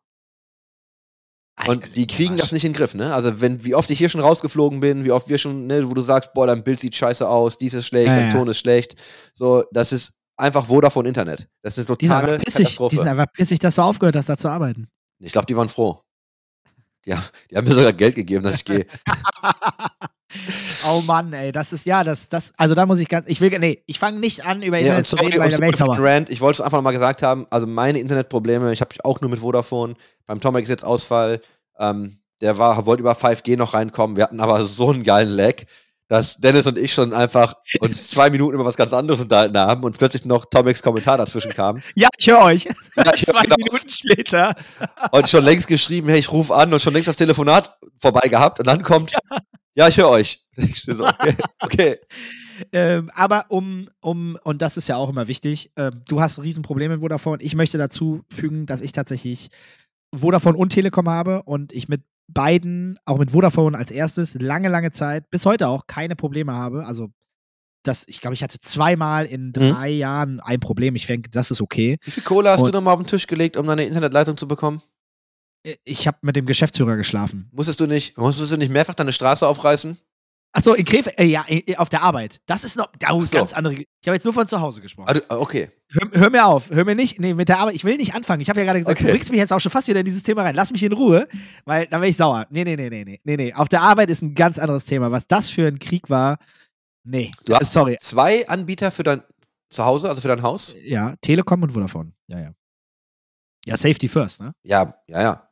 Und 1.68 1.96
die 1.96 2.08
kriegen 2.08 2.36
das 2.38 2.52
nicht 2.52 2.66
in 2.66 2.72
den 2.74 2.78
Griff, 2.78 2.96
ne? 2.96 3.14
Also, 3.14 3.40
wenn, 3.40 3.64
wie 3.64 3.76
oft 3.76 3.90
ich 3.92 3.98
hier 4.00 4.10
schon 4.10 4.22
rausgeflogen 4.22 4.80
bin, 4.80 5.06
wie 5.06 5.12
oft 5.12 5.30
wir 5.30 5.38
schon, 5.38 5.68
ne, 5.68 5.88
wo 5.90 5.94
du 5.94 6.02
sagst, 6.02 6.34
boah, 6.34 6.48
dein 6.48 6.64
Bild 6.64 6.80
sieht 6.80 6.96
scheiße 6.96 7.28
aus, 7.30 7.58
dies 7.58 7.74
ist 7.76 7.88
schlecht, 7.88 8.08
Ja, 8.08 8.16
dein 8.16 8.30
ja. 8.32 8.38
Ton 8.38 8.48
ist 8.48 8.58
schlecht. 8.60 8.96
So, 9.34 9.64
das 9.72 9.92
ist 9.92 10.14
einfach 10.36 10.66
Vodafone 10.66 11.08
Internet. 11.08 11.48
Das 11.62 11.78
ist 11.78 11.88
eine 11.88 11.98
Die 11.98 12.06
sind 12.08 12.12
totale 12.16 12.40
pissig, 12.40 12.46
die 12.46 12.54
sind 12.54 12.78
Katastrophe. 12.80 13.10
einfach 13.10 13.32
pissig, 13.34 13.60
dass 13.60 13.76
du 13.76 13.82
aufgehört 13.84 14.16
hast, 14.16 14.30
da 14.30 14.36
zu 14.38 14.50
arbeiten. 14.50 14.88
Ich 15.20 15.32
glaube, 15.32 15.46
die 15.46 15.56
waren 15.56 15.70
froh. 15.70 16.02
Die, 17.06 17.14
haben- 17.14 17.24
die 17.52 17.56
haben 17.58 17.68
mir 17.68 17.76
sogar 17.76 17.94
Geld 17.94 18.16
gegeben, 18.16 18.44
dass 18.44 18.56
ich 18.56 18.66
gehe. 18.66 18.86
oh 20.90 21.02
Mann, 21.02 21.34
ey, 21.34 21.52
das 21.52 21.74
ist 21.74 21.86
ja, 21.86 22.04
das, 22.04 22.30
das, 22.30 22.54
also 22.58 22.76
da 22.76 22.86
muss 22.86 23.00
ich 23.00 23.08
ganz, 23.10 23.28
ich 23.28 23.42
will, 23.42 23.58
nee, 23.60 23.84
ich 23.86 24.00
fange 24.00 24.20
nicht 24.20 24.46
an, 24.46 24.62
über 24.62 24.78
Ja, 24.78 24.98
Internet 24.98 25.00
und 25.00 25.08
zu 25.08 25.16
sorry, 25.18 25.28
reden, 25.30 25.40
weil 25.44 25.52
sorry 25.52 25.70
ich 25.70 25.72
für 25.78 25.86
sauer. 25.86 25.98
Rant. 26.00 26.30
Ich 26.30 26.42
wollte 26.42 26.58
es 26.58 26.62
einfach 26.62 26.78
nochmal 26.78 26.94
gesagt 26.94 27.22
haben. 27.24 27.46
Also 27.50 27.68
meine 27.68 28.00
Internetprobleme, 28.00 28.72
ich 28.72 28.82
habe 28.82 28.92
auch 29.04 29.22
nur 29.22 29.30
mit 29.30 29.40
Vodafone. 29.40 29.96
Beim 30.26 30.40
Tomek 30.40 30.64
ist 30.64 30.70
jetzt 30.70 30.86
Ausfall. 30.86 31.42
Ähm, 31.80 32.18
der 32.42 32.58
war, 32.58 32.86
wollte 32.86 33.02
über 33.02 33.14
5G 33.14 33.58
noch 33.58 33.74
reinkommen. 33.74 34.18
Wir 34.18 34.24
hatten 34.26 34.40
aber 34.40 34.66
so 34.66 34.90
einen 34.92 35.04
geilen 35.04 35.30
Lag, 35.30 35.64
dass 36.10 36.36
Dennis 36.38 36.68
und 36.68 36.78
ich 36.78 36.94
schon 36.94 37.14
einfach 37.14 37.56
uns 37.80 38.10
zwei 38.10 38.30
Minuten 38.30 38.54
über 38.56 38.66
was 38.66 38.76
ganz 38.76 38.92
anderes 38.94 39.22
unterhalten 39.22 39.58
haben 39.58 39.84
und 39.84 39.98
plötzlich 39.98 40.26
noch 40.26 40.46
Tomeks 40.46 40.82
Kommentar 40.84 41.18
dazwischen 41.18 41.54
kam. 41.54 41.82
Ja, 41.96 42.10
ich 42.18 42.28
höre 42.28 42.42
euch. 42.44 42.66
Ja, 42.66 43.14
ich 43.16 43.26
Zwei 43.26 43.44
genau- 43.44 43.56
Minuten 43.58 43.90
später. 43.90 44.54
und 45.12 45.30
schon 45.30 45.44
längst 45.44 45.68
geschrieben, 45.68 46.10
hey, 46.10 46.20
ich 46.20 46.32
rufe 46.32 46.54
an 46.54 46.74
und 46.74 46.82
schon 46.82 46.94
längst 46.94 47.08
das 47.08 47.16
Telefonat 47.16 47.78
vorbei 48.00 48.28
gehabt 48.28 48.60
und 48.60 48.68
dann 48.68 48.84
kommt, 48.84 49.12
ja, 49.12 49.20
ich 49.76 49.98
höre 49.98 50.10
euch. 50.10 50.40
Okay, 50.88 51.36
okay. 51.60 51.98
Ähm, 52.72 53.10
aber 53.16 53.46
um, 53.50 53.90
um, 54.02 54.38
und 54.44 54.62
das 54.62 54.78
ist 54.78 54.88
ja 54.88 54.96
auch 54.98 55.10
immer 55.10 55.28
wichtig, 55.28 55.72
ähm, 55.76 56.02
du 56.08 56.22
hast 56.22 56.42
Riesenprobleme 56.42 56.96
mit 56.96 57.02
Vodafone. 57.02 57.42
Ich 57.42 57.56
möchte 57.56 57.78
dazu 57.80 58.22
fügen, 58.30 58.68
dass 58.68 58.82
ich 58.82 58.92
tatsächlich 58.92 59.50
Vodafone 60.16 60.58
und 60.58 60.70
Telekom 60.70 61.10
habe 61.10 61.42
und 61.44 61.74
ich 61.74 61.90
mit 61.90 62.04
beiden, 62.28 63.00
auch 63.06 63.18
mit 63.18 63.32
Vodafone 63.32 63.76
als 63.78 63.90
erstes, 63.92 64.36
lange, 64.36 64.70
lange 64.70 64.92
Zeit, 64.92 65.30
bis 65.32 65.46
heute 65.46 65.68
auch 65.68 65.88
keine 65.88 66.16
Probleme 66.16 66.54
habe. 66.54 66.86
Also, 66.86 67.10
das, 67.84 68.08
ich 68.08 68.22
glaube, 68.22 68.36
ich 68.36 68.44
hatte 68.44 68.60
zweimal 68.62 69.26
in 69.26 69.52
drei 69.52 69.90
Jahren 69.90 70.40
ein 70.40 70.60
Problem. 70.60 70.96
Ich 70.96 71.08
denke, 71.08 71.30
das 71.32 71.52
ist 71.52 71.60
okay. 71.60 71.98
Wie 72.04 72.12
viel 72.12 72.24
Kohle 72.24 72.50
hast 72.52 72.62
Und- 72.62 72.68
du 72.68 72.78
nochmal 72.78 72.94
auf 72.94 73.02
den 73.02 73.08
Tisch 73.08 73.28
gelegt, 73.28 73.58
um 73.58 73.66
deine 73.68 73.84
Internetleitung 73.86 74.38
zu 74.38 74.48
bekommen? 74.48 74.82
Äh, 75.64 75.76
Ich 75.84 76.08
habe 76.08 76.18
mit 76.22 76.36
dem 76.36 76.46
Geschäftsführer 76.46 76.96
geschlafen. 76.96 77.50
Musstest 77.52 77.80
du 77.80 77.88
nicht, 77.88 78.18
musstest 78.18 78.52
du 78.52 78.58
nicht 78.58 78.72
mehrfach 78.72 78.94
deine 78.96 79.12
Straße 79.14 79.48
aufreißen? 79.48 79.98
Achso, 80.56 80.74
in 80.74 80.86
Krefeld, 80.86 81.18
äh, 81.20 81.24
ja, 81.24 81.44
auf 81.78 81.90
der 81.90 82.04
Arbeit. 82.04 82.40
Das 82.46 82.64
ist 82.64 82.78
noch, 82.78 82.86
oh, 82.88 82.98
Ach 83.04 83.26
so. 83.26 83.38
ganz 83.40 83.54
andere. 83.54 83.74
Ich 83.74 83.88
habe 84.06 84.14
jetzt 84.16 84.24
nur 84.24 84.34
von 84.36 84.48
zu 84.48 84.62
Hause 84.62 84.82
gesprochen. 84.82 85.10
Ah, 85.10 85.34
ah, 85.34 85.38
okay. 85.40 85.72
Hör, 85.90 86.12
hör 86.14 86.30
mir 86.30 86.46
auf, 86.46 86.70
hör 86.70 86.86
mir 86.86 86.94
nicht, 86.94 87.20
nee, 87.20 87.34
mit 87.34 87.50
der 87.50 87.58
Arbeit, 87.58 87.74
ich 87.74 87.84
will 87.84 87.98
nicht 87.98 88.14
anfangen. 88.14 88.40
Ich 88.40 88.50
habe 88.50 88.60
ja 88.60 88.66
gerade 88.68 88.78
gesagt, 88.78 89.00
Okay. 89.00 89.08
du 89.08 89.14
bringst 89.14 89.32
mich 89.32 89.40
jetzt 89.40 89.52
auch 89.52 89.60
schon 89.60 89.72
fast 89.72 89.88
wieder 89.88 90.02
in 90.02 90.06
dieses 90.06 90.22
Thema 90.22 90.44
rein. 90.44 90.54
Lass 90.54 90.72
mich 90.72 90.84
in 90.84 90.94
Ruhe, 90.94 91.28
weil 91.66 91.88
dann 91.88 92.02
wäre 92.02 92.10
ich 92.12 92.18
sauer. 92.18 92.46
Nee, 92.52 92.64
nee, 92.66 92.76
nee, 92.76 92.90
nee, 92.92 93.04
nee, 93.04 93.20
nee, 93.24 93.36
nee. 93.38 93.54
Auf 93.56 93.68
der 93.68 93.82
Arbeit 93.82 94.12
ist 94.12 94.22
ein 94.22 94.36
ganz 94.36 94.60
anderes 94.60 94.86
Thema. 94.86 95.10
Was 95.12 95.26
das 95.28 95.50
für 95.50 95.66
ein 95.68 95.80
Krieg 95.80 96.12
war, 96.12 96.38
nee. 97.04 97.32
Du 97.46 97.56
hast- 97.56 97.74
Sorry. 97.74 97.98
Zwei 98.00 98.48
Anbieter 98.48 98.92
für 98.92 99.02
dein 99.04 99.24
Zuhause, 99.72 100.08
also 100.08 100.22
für 100.22 100.28
dein 100.28 100.44
Haus? 100.44 100.76
Ja, 100.84 101.16
Telekom 101.22 101.64
und 101.64 101.72
Vodafone. 101.72 102.12
Ja, 102.28 102.40
ja. 102.40 102.52
Ja, 103.66 103.76
Safety 103.76 104.08
First, 104.08 104.40
ne? 104.42 104.54
Ja, 104.62 104.94
ja, 105.08 105.22
ja. 105.22 105.50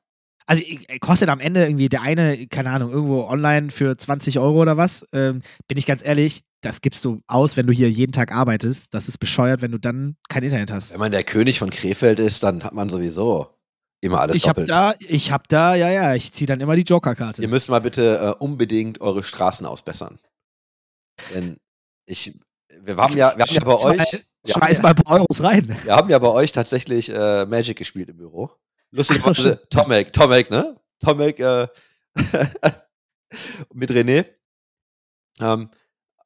Also 0.47 0.63
äh, 0.63 0.99
kostet 0.99 1.29
am 1.29 1.39
Ende 1.39 1.63
irgendwie 1.65 1.89
der 1.89 2.01
eine, 2.01 2.47
keine 2.47 2.71
Ahnung, 2.71 2.91
irgendwo 2.91 3.23
online 3.25 3.69
für 3.71 3.97
20 3.97 4.39
Euro 4.39 4.61
oder 4.61 4.77
was. 4.77 5.05
Ähm, 5.13 5.41
bin 5.67 5.77
ich 5.77 5.85
ganz 5.85 6.03
ehrlich, 6.03 6.41
das 6.61 6.81
gibst 6.81 7.03
du 7.05 7.21
aus, 7.27 7.57
wenn 7.57 7.67
du 7.67 7.73
hier 7.73 7.89
jeden 7.89 8.11
Tag 8.11 8.31
arbeitest. 8.31 8.93
Das 8.93 9.07
ist 9.07 9.17
bescheuert, 9.17 9.61
wenn 9.61 9.71
du 9.71 9.77
dann 9.79 10.15
kein 10.29 10.43
Internet 10.43 10.71
hast. 10.71 10.93
Wenn 10.93 10.99
man 10.99 11.11
der 11.11 11.23
König 11.23 11.59
von 11.59 11.69
Krefeld 11.69 12.19
ist, 12.19 12.43
dann 12.43 12.63
hat 12.63 12.73
man 12.73 12.89
sowieso 12.89 13.47
immer 14.01 14.19
alles 14.21 14.35
Ich 14.37 14.47
hab 14.47 14.55
doppelt. 14.55 14.69
da, 14.71 14.93
ich 14.99 15.31
hab 15.31 15.47
da, 15.47 15.75
ja, 15.75 15.89
ja, 15.89 16.15
ich 16.15 16.31
ziehe 16.33 16.47
dann 16.47 16.59
immer 16.59 16.75
die 16.75 16.81
Joker-Karte. 16.83 17.41
Ihr 17.41 17.47
müsst 17.47 17.69
mal 17.69 17.81
bitte 17.81 18.35
äh, 18.39 18.43
unbedingt 18.43 18.99
eure 19.01 19.23
Straßen 19.23 19.65
ausbessern. 19.65 20.19
Denn 21.33 21.57
ich, 22.07 22.37
wir 22.81 22.97
haben 22.97 23.15
ja, 23.17 23.33
wir 23.37 23.45
haben 23.45 23.53
ja 23.53 23.59
bei 23.61 23.67
mal- 23.67 23.85
euch, 23.99 23.99
haben 24.13 24.23
Schmeiß 24.47 24.81
mal 24.81 24.89
ein 24.89 24.95
paar 24.95 25.19
Euros 25.19 25.43
rein. 25.43 25.77
wir 25.83 25.95
haben 25.95 26.09
ja 26.09 26.17
bei 26.19 26.29
euch 26.29 26.51
tatsächlich 26.51 27.09
äh, 27.13 27.45
Magic 27.45 27.77
gespielt 27.77 28.09
im 28.09 28.17
Büro. 28.17 28.51
Lustigerweise, 28.91 29.41
stimmt. 29.41 29.69
Tomek, 29.69 30.13
Tomek, 30.13 30.49
ne? 30.51 30.75
Tomek 30.99 31.39
äh, 31.39 31.67
mit 33.73 33.89
René. 33.91 34.25
Ähm, 35.39 35.69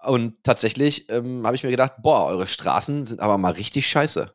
und 0.04 0.44
tatsächlich 0.44 1.10
ähm, 1.10 1.46
habe 1.46 1.56
ich 1.56 1.64
mir 1.64 1.72
gedacht, 1.72 1.94
boah, 2.02 2.26
eure 2.26 2.48
Straßen 2.48 3.06
sind 3.06 3.22
aber 3.22 3.38
mal 3.38 3.52
richtig 3.54 3.88
scheiße. 3.88 4.34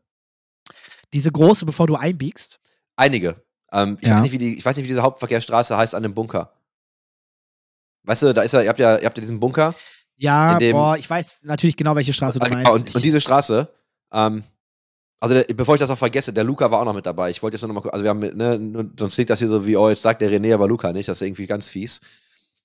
Diese 1.12 1.31
große, 1.33 1.66
bevor 1.66 1.87
du 1.87 1.97
einbiegst. 1.97 2.59
Einige. 2.97 3.43
Ähm, 3.72 3.99
ich, 4.01 4.09
Ja. 4.09 4.16
weiß 4.16 4.22
nicht, 4.22 4.33
wie 4.33 4.39
die, 4.39 4.59
ich 4.59 4.64
weiß 4.64 4.76
nicht, 4.76 4.85
wie 4.85 4.89
diese 4.89 5.03
Hauptverkehrsstraße 5.03 5.76
heißt 5.76 5.95
an 5.95 6.03
dem 6.03 6.14
Bunker. 6.14 6.53
Weißt 8.05 8.22
du, 8.22 8.33
da 8.33 8.43
ist 8.43 8.53
ja, 8.53 8.62
ihr 8.62 8.68
habt 8.68 8.78
ja, 8.81 8.97
ihr 8.99 9.05
habt 9.07 9.16
ja 9.16 9.20
diesen 9.20 9.41
Bunker. 9.41 9.74
Ja, 10.16 10.59
dem- 10.59 10.72
boah, 10.72 10.97
ich 10.97 11.09
weiß 11.09 11.41
natürlich 11.43 11.76
genau, 11.76 11.95
welche 11.97 12.12
Straße 12.12 12.39
du 12.39 12.49
meinst. 12.51 12.70
und, 12.70 12.95
und 12.95 13.05
diese 13.05 13.20
Straße, 13.20 13.72
ähm, 14.12 14.43
also 15.21 15.35
der, 15.35 15.45
bevor 15.55 15.75
ich 15.75 15.81
das 15.81 15.91
auch 15.91 15.99
vergesse, 15.99 16.33
der 16.33 16.45
Luca 16.45 16.71
war 16.71 16.81
auch 16.81 16.85
noch 16.85 16.95
mit 16.95 17.07
dabei. 17.07 17.31
Ich 17.31 17.43
wollte 17.43 17.57
jetzt 17.57 17.62
nur 17.62 17.73
noch 17.75 17.85
mal, 17.85 17.91
also 17.91 18.03
wir 18.03 18.11
haben, 18.11 18.18
mit, 18.18 18.35
ne, 18.37 18.91
sonst 18.99 19.14
klingt 19.14 19.31
das 19.31 19.39
hier 19.39 19.49
so 19.49 19.66
wie, 19.66 19.77
oh, 19.77 19.89
jetzt 19.89 20.03
sagt 20.03 20.23
der 20.23 20.31
René, 20.31 20.55
aber 20.55 20.66
Luca 20.66 20.93
nicht, 20.93 21.09
das 21.09 21.21
ist 21.21 21.27
irgendwie 21.27 21.47
ganz 21.47 21.68
fies. 21.68 22.01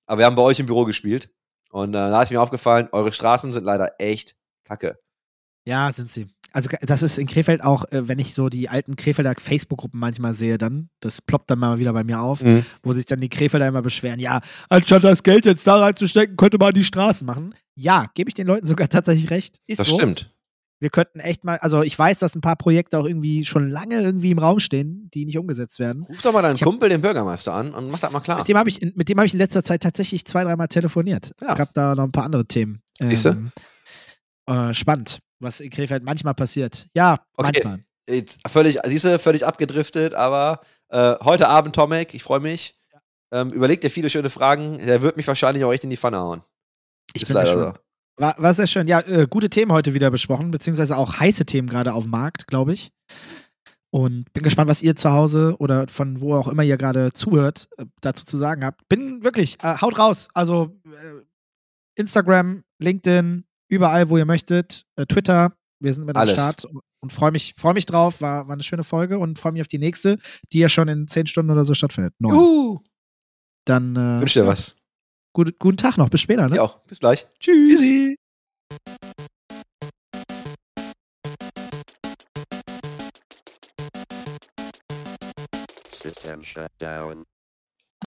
Aber 0.07 0.19
wir 0.19 0.25
haben 0.25 0.35
bei 0.35 0.41
euch 0.41 0.59
im 0.59 0.65
Büro 0.65 0.85
gespielt 0.85 1.29
und 1.69 1.89
äh, 1.89 1.97
da 1.97 2.21
ist 2.23 2.31
mir 2.31 2.41
aufgefallen, 2.41 2.87
eure 2.91 3.11
Straßen 3.11 3.51
sind 3.53 3.65
leider 3.65 3.93
echt 3.99 4.35
kacke. 4.63 4.97
ja, 5.65 5.91
sind 5.91 6.09
sie. 6.09 6.27
Also 6.53 6.69
das 6.81 7.03
ist 7.03 7.17
in 7.19 7.27
Krefeld 7.27 7.61
auch, 7.61 7.83
äh, 7.91 8.07
wenn 8.07 8.17
ich 8.17 8.33
so 8.33 8.47
die 8.47 8.69
alten 8.69 8.95
Krefelder 8.95 9.33
Facebook-Gruppen 9.37 9.99
manchmal 9.99 10.33
sehe, 10.33 10.57
dann, 10.57 10.87
das 11.01 11.21
ploppt 11.21 11.49
dann 11.51 11.59
mal 11.59 11.79
wieder 11.79 11.91
bei 11.91 12.05
mir 12.05 12.21
auf, 12.21 12.41
wo 12.81 12.93
sich 12.93 13.05
dann 13.05 13.19
die 13.19 13.27
Krefelder 13.27 13.67
immer 13.67 13.81
beschweren, 13.81 14.21
ja, 14.21 14.39
anstatt 14.69 15.03
das 15.03 15.23
Geld 15.23 15.45
jetzt 15.45 15.67
da 15.67 15.75
reinzustecken, 15.81 16.37
könnte 16.37 16.57
man 16.57 16.73
die 16.73 16.85
Straßen 16.85 17.27
machen. 17.27 17.53
Ja, 17.75 18.05
gebe 18.13 18.29
ich 18.29 18.35
den 18.35 18.47
Leuten 18.47 18.65
sogar 18.67 18.87
tatsächlich 18.87 19.29
recht. 19.31 19.57
Ist 19.67 19.79
Das 19.81 19.89
so. 19.89 19.95
stimmt. 19.97 20.31
Wir 20.79 20.89
könnten 20.89 21.19
echt 21.21 21.43
mal, 21.45 21.57
also 21.59 21.83
ich 21.83 21.97
weiß, 21.97 22.19
dass 22.19 22.35
ein 22.35 22.41
paar 22.41 22.57
Projekte 22.57 22.97
auch 22.99 23.05
irgendwie 23.05 23.45
schon 23.45 23.69
lange 23.69 24.01
irgendwie 24.01 24.31
im 24.31 24.39
Raum 24.39 24.59
stehen, 24.59 25.09
die 25.13 25.25
nicht 25.25 25.37
umgesetzt 25.37 25.79
werden. 25.79 26.03
Ruf 26.03 26.21
doch 26.21 26.33
mal 26.33 26.41
deinen 26.41 26.55
Ich 26.55 26.61
hab- 26.61 26.67
Kumpel, 26.67 26.89
den 26.89 27.01
Bürgermeister, 27.01 27.53
an 27.53 27.73
und 27.73 27.89
mach 27.89 27.99
das 27.99 28.11
mal 28.11 28.19
klar. 28.19 28.37
Mit 28.39 28.47
dem 28.49 28.57
habe 28.57 28.69
ich, 28.69 28.81
in- 28.81 28.91
mit 28.95 29.07
dem 29.07 29.17
habe 29.17 29.25
ich 29.25 29.33
in 29.33 29.39
letzter 29.39 29.63
Zeit 29.63 29.81
tatsächlich 29.83 30.25
zwei, 30.25 30.43
dreimal 30.43 30.67
telefoniert. 30.67 31.31
Ja. 31.41 31.53
Gab 31.55 31.73
da 31.73 31.95
noch 31.95 32.03
ein 32.03 32.11
paar 32.11 32.25
andere 32.25 32.45
Themen. 32.45 32.81
Siehste? 33.01 33.37
äh, 34.47 34.73
spannend, 34.73 35.19
was 35.39 35.59
in 35.59 35.69
Krefeld 35.69 36.03
manchmal 36.03 36.33
passiert. 36.35 36.87
Ja, 36.93 37.25
Okay. 37.37 37.51
manchmal. 37.53 37.79
Jetzt 38.07 38.39
völlig, 38.47 38.77
siehst 38.85 39.05
du, 39.05 39.17
völlig 39.17 39.45
abgedriftet, 39.45 40.13
aber 40.13 40.61
äh, 40.89 41.15
heute 41.23 41.47
Abend, 41.47 41.75
Tomek, 41.75 42.13
ich 42.13 42.21
freue 42.21 42.39
mich. 42.41 42.77
Ähm, 43.31 43.49
überleg 43.49 43.81
dir 43.81 43.89
viele 43.89 44.09
schöne 44.09 44.29
Fragen. 44.29 44.77
Der 44.85 45.01
wird 45.01 45.17
mich 45.17 45.27
wahrscheinlich 45.27 45.63
auch 45.63 45.73
echt 45.73 45.83
in 45.83 45.89
die 45.89 45.97
Pfanne 45.97 46.19
hauen. 46.19 46.41
Ich 47.15 47.23
Ist 47.23 47.29
bin 47.29 47.37
leider. 47.37 47.79
War, 48.17 48.35
war 48.37 48.53
sehr 48.53 48.67
schön. 48.67 48.87
Ja, 48.87 49.01
äh, 49.01 49.27
gute 49.29 49.49
Themen 49.49 49.71
heute 49.71 49.93
wieder 49.93 50.09
besprochen, 50.09 50.51
beziehungsweise 50.51 50.97
auch 50.97 51.19
heiße 51.19 51.45
Themen 51.45 51.67
gerade 51.67 51.93
auf 51.93 52.03
dem 52.03 52.11
Markt, 52.11 52.47
glaube 52.47 52.73
ich. 52.73 52.91
Und 53.91 54.31
bin 54.33 54.43
gespannt, 54.43 54.69
was 54.69 54.81
ihr 54.81 54.95
zu 54.95 55.11
Hause 55.11 55.55
oder 55.59 55.87
von 55.87 56.19
wo 56.19 56.35
auch 56.35 56.47
immer 56.47 56.63
ihr 56.63 56.77
gerade 56.77 57.13
zuhört, 57.13 57.69
äh, 57.77 57.85
dazu 58.01 58.25
zu 58.25 58.37
sagen 58.37 58.63
habt. 58.63 58.87
Bin 58.89 59.23
wirklich, 59.23 59.57
äh, 59.63 59.77
haut 59.79 59.97
raus. 59.97 60.27
Also 60.33 60.77
äh, 60.85 61.23
Instagram, 61.95 62.63
LinkedIn, 62.79 63.45
überall, 63.69 64.09
wo 64.09 64.17
ihr 64.17 64.25
möchtet. 64.25 64.85
Äh, 64.95 65.05
Twitter, 65.05 65.53
wir 65.79 65.93
sind 65.93 66.05
mit 66.05 66.15
am. 66.15 66.27
Start 66.27 66.65
und, 67.01 67.13
freue 67.13 67.31
mich, 67.31 67.53
freu 67.55 67.73
mich 67.73 67.85
drauf. 67.85 68.19
War, 68.21 68.47
war 68.47 68.53
eine 68.53 68.63
schöne 68.63 68.83
Folge 68.83 69.19
und 69.19 69.39
freue 69.39 69.51
mich 69.51 69.61
auf 69.61 69.67
die 69.67 69.77
nächste, 69.77 70.17
die 70.51 70.59
ja 70.59 70.69
schon 70.69 70.87
in 70.87 71.07
zehn 71.07 71.27
Stunden 71.27 71.51
oder 71.51 71.63
so 71.63 71.73
stattfindet. 71.73 72.13
Neun. 72.19 72.33
Juhu. 72.33 72.79
Dann 73.65 73.95
äh, 73.95 74.19
Wünsch 74.19 74.33
dir 74.33 74.47
was. 74.47 74.75
Gut, 75.35 75.59
guten 75.59 75.75
Tag 75.75 75.97
noch. 75.97 76.07
Bis 76.07 76.21
später. 76.21 76.47
Ne? 76.47 76.55
Ja 76.55 76.61
auch. 76.61 76.79
Bis 76.85 76.99
gleich. 76.99 77.27
Tschüss. 77.41 77.81
Tschüssi. 77.81 78.17
System 85.91 86.41
shut 86.41 86.71
down. 86.79 87.25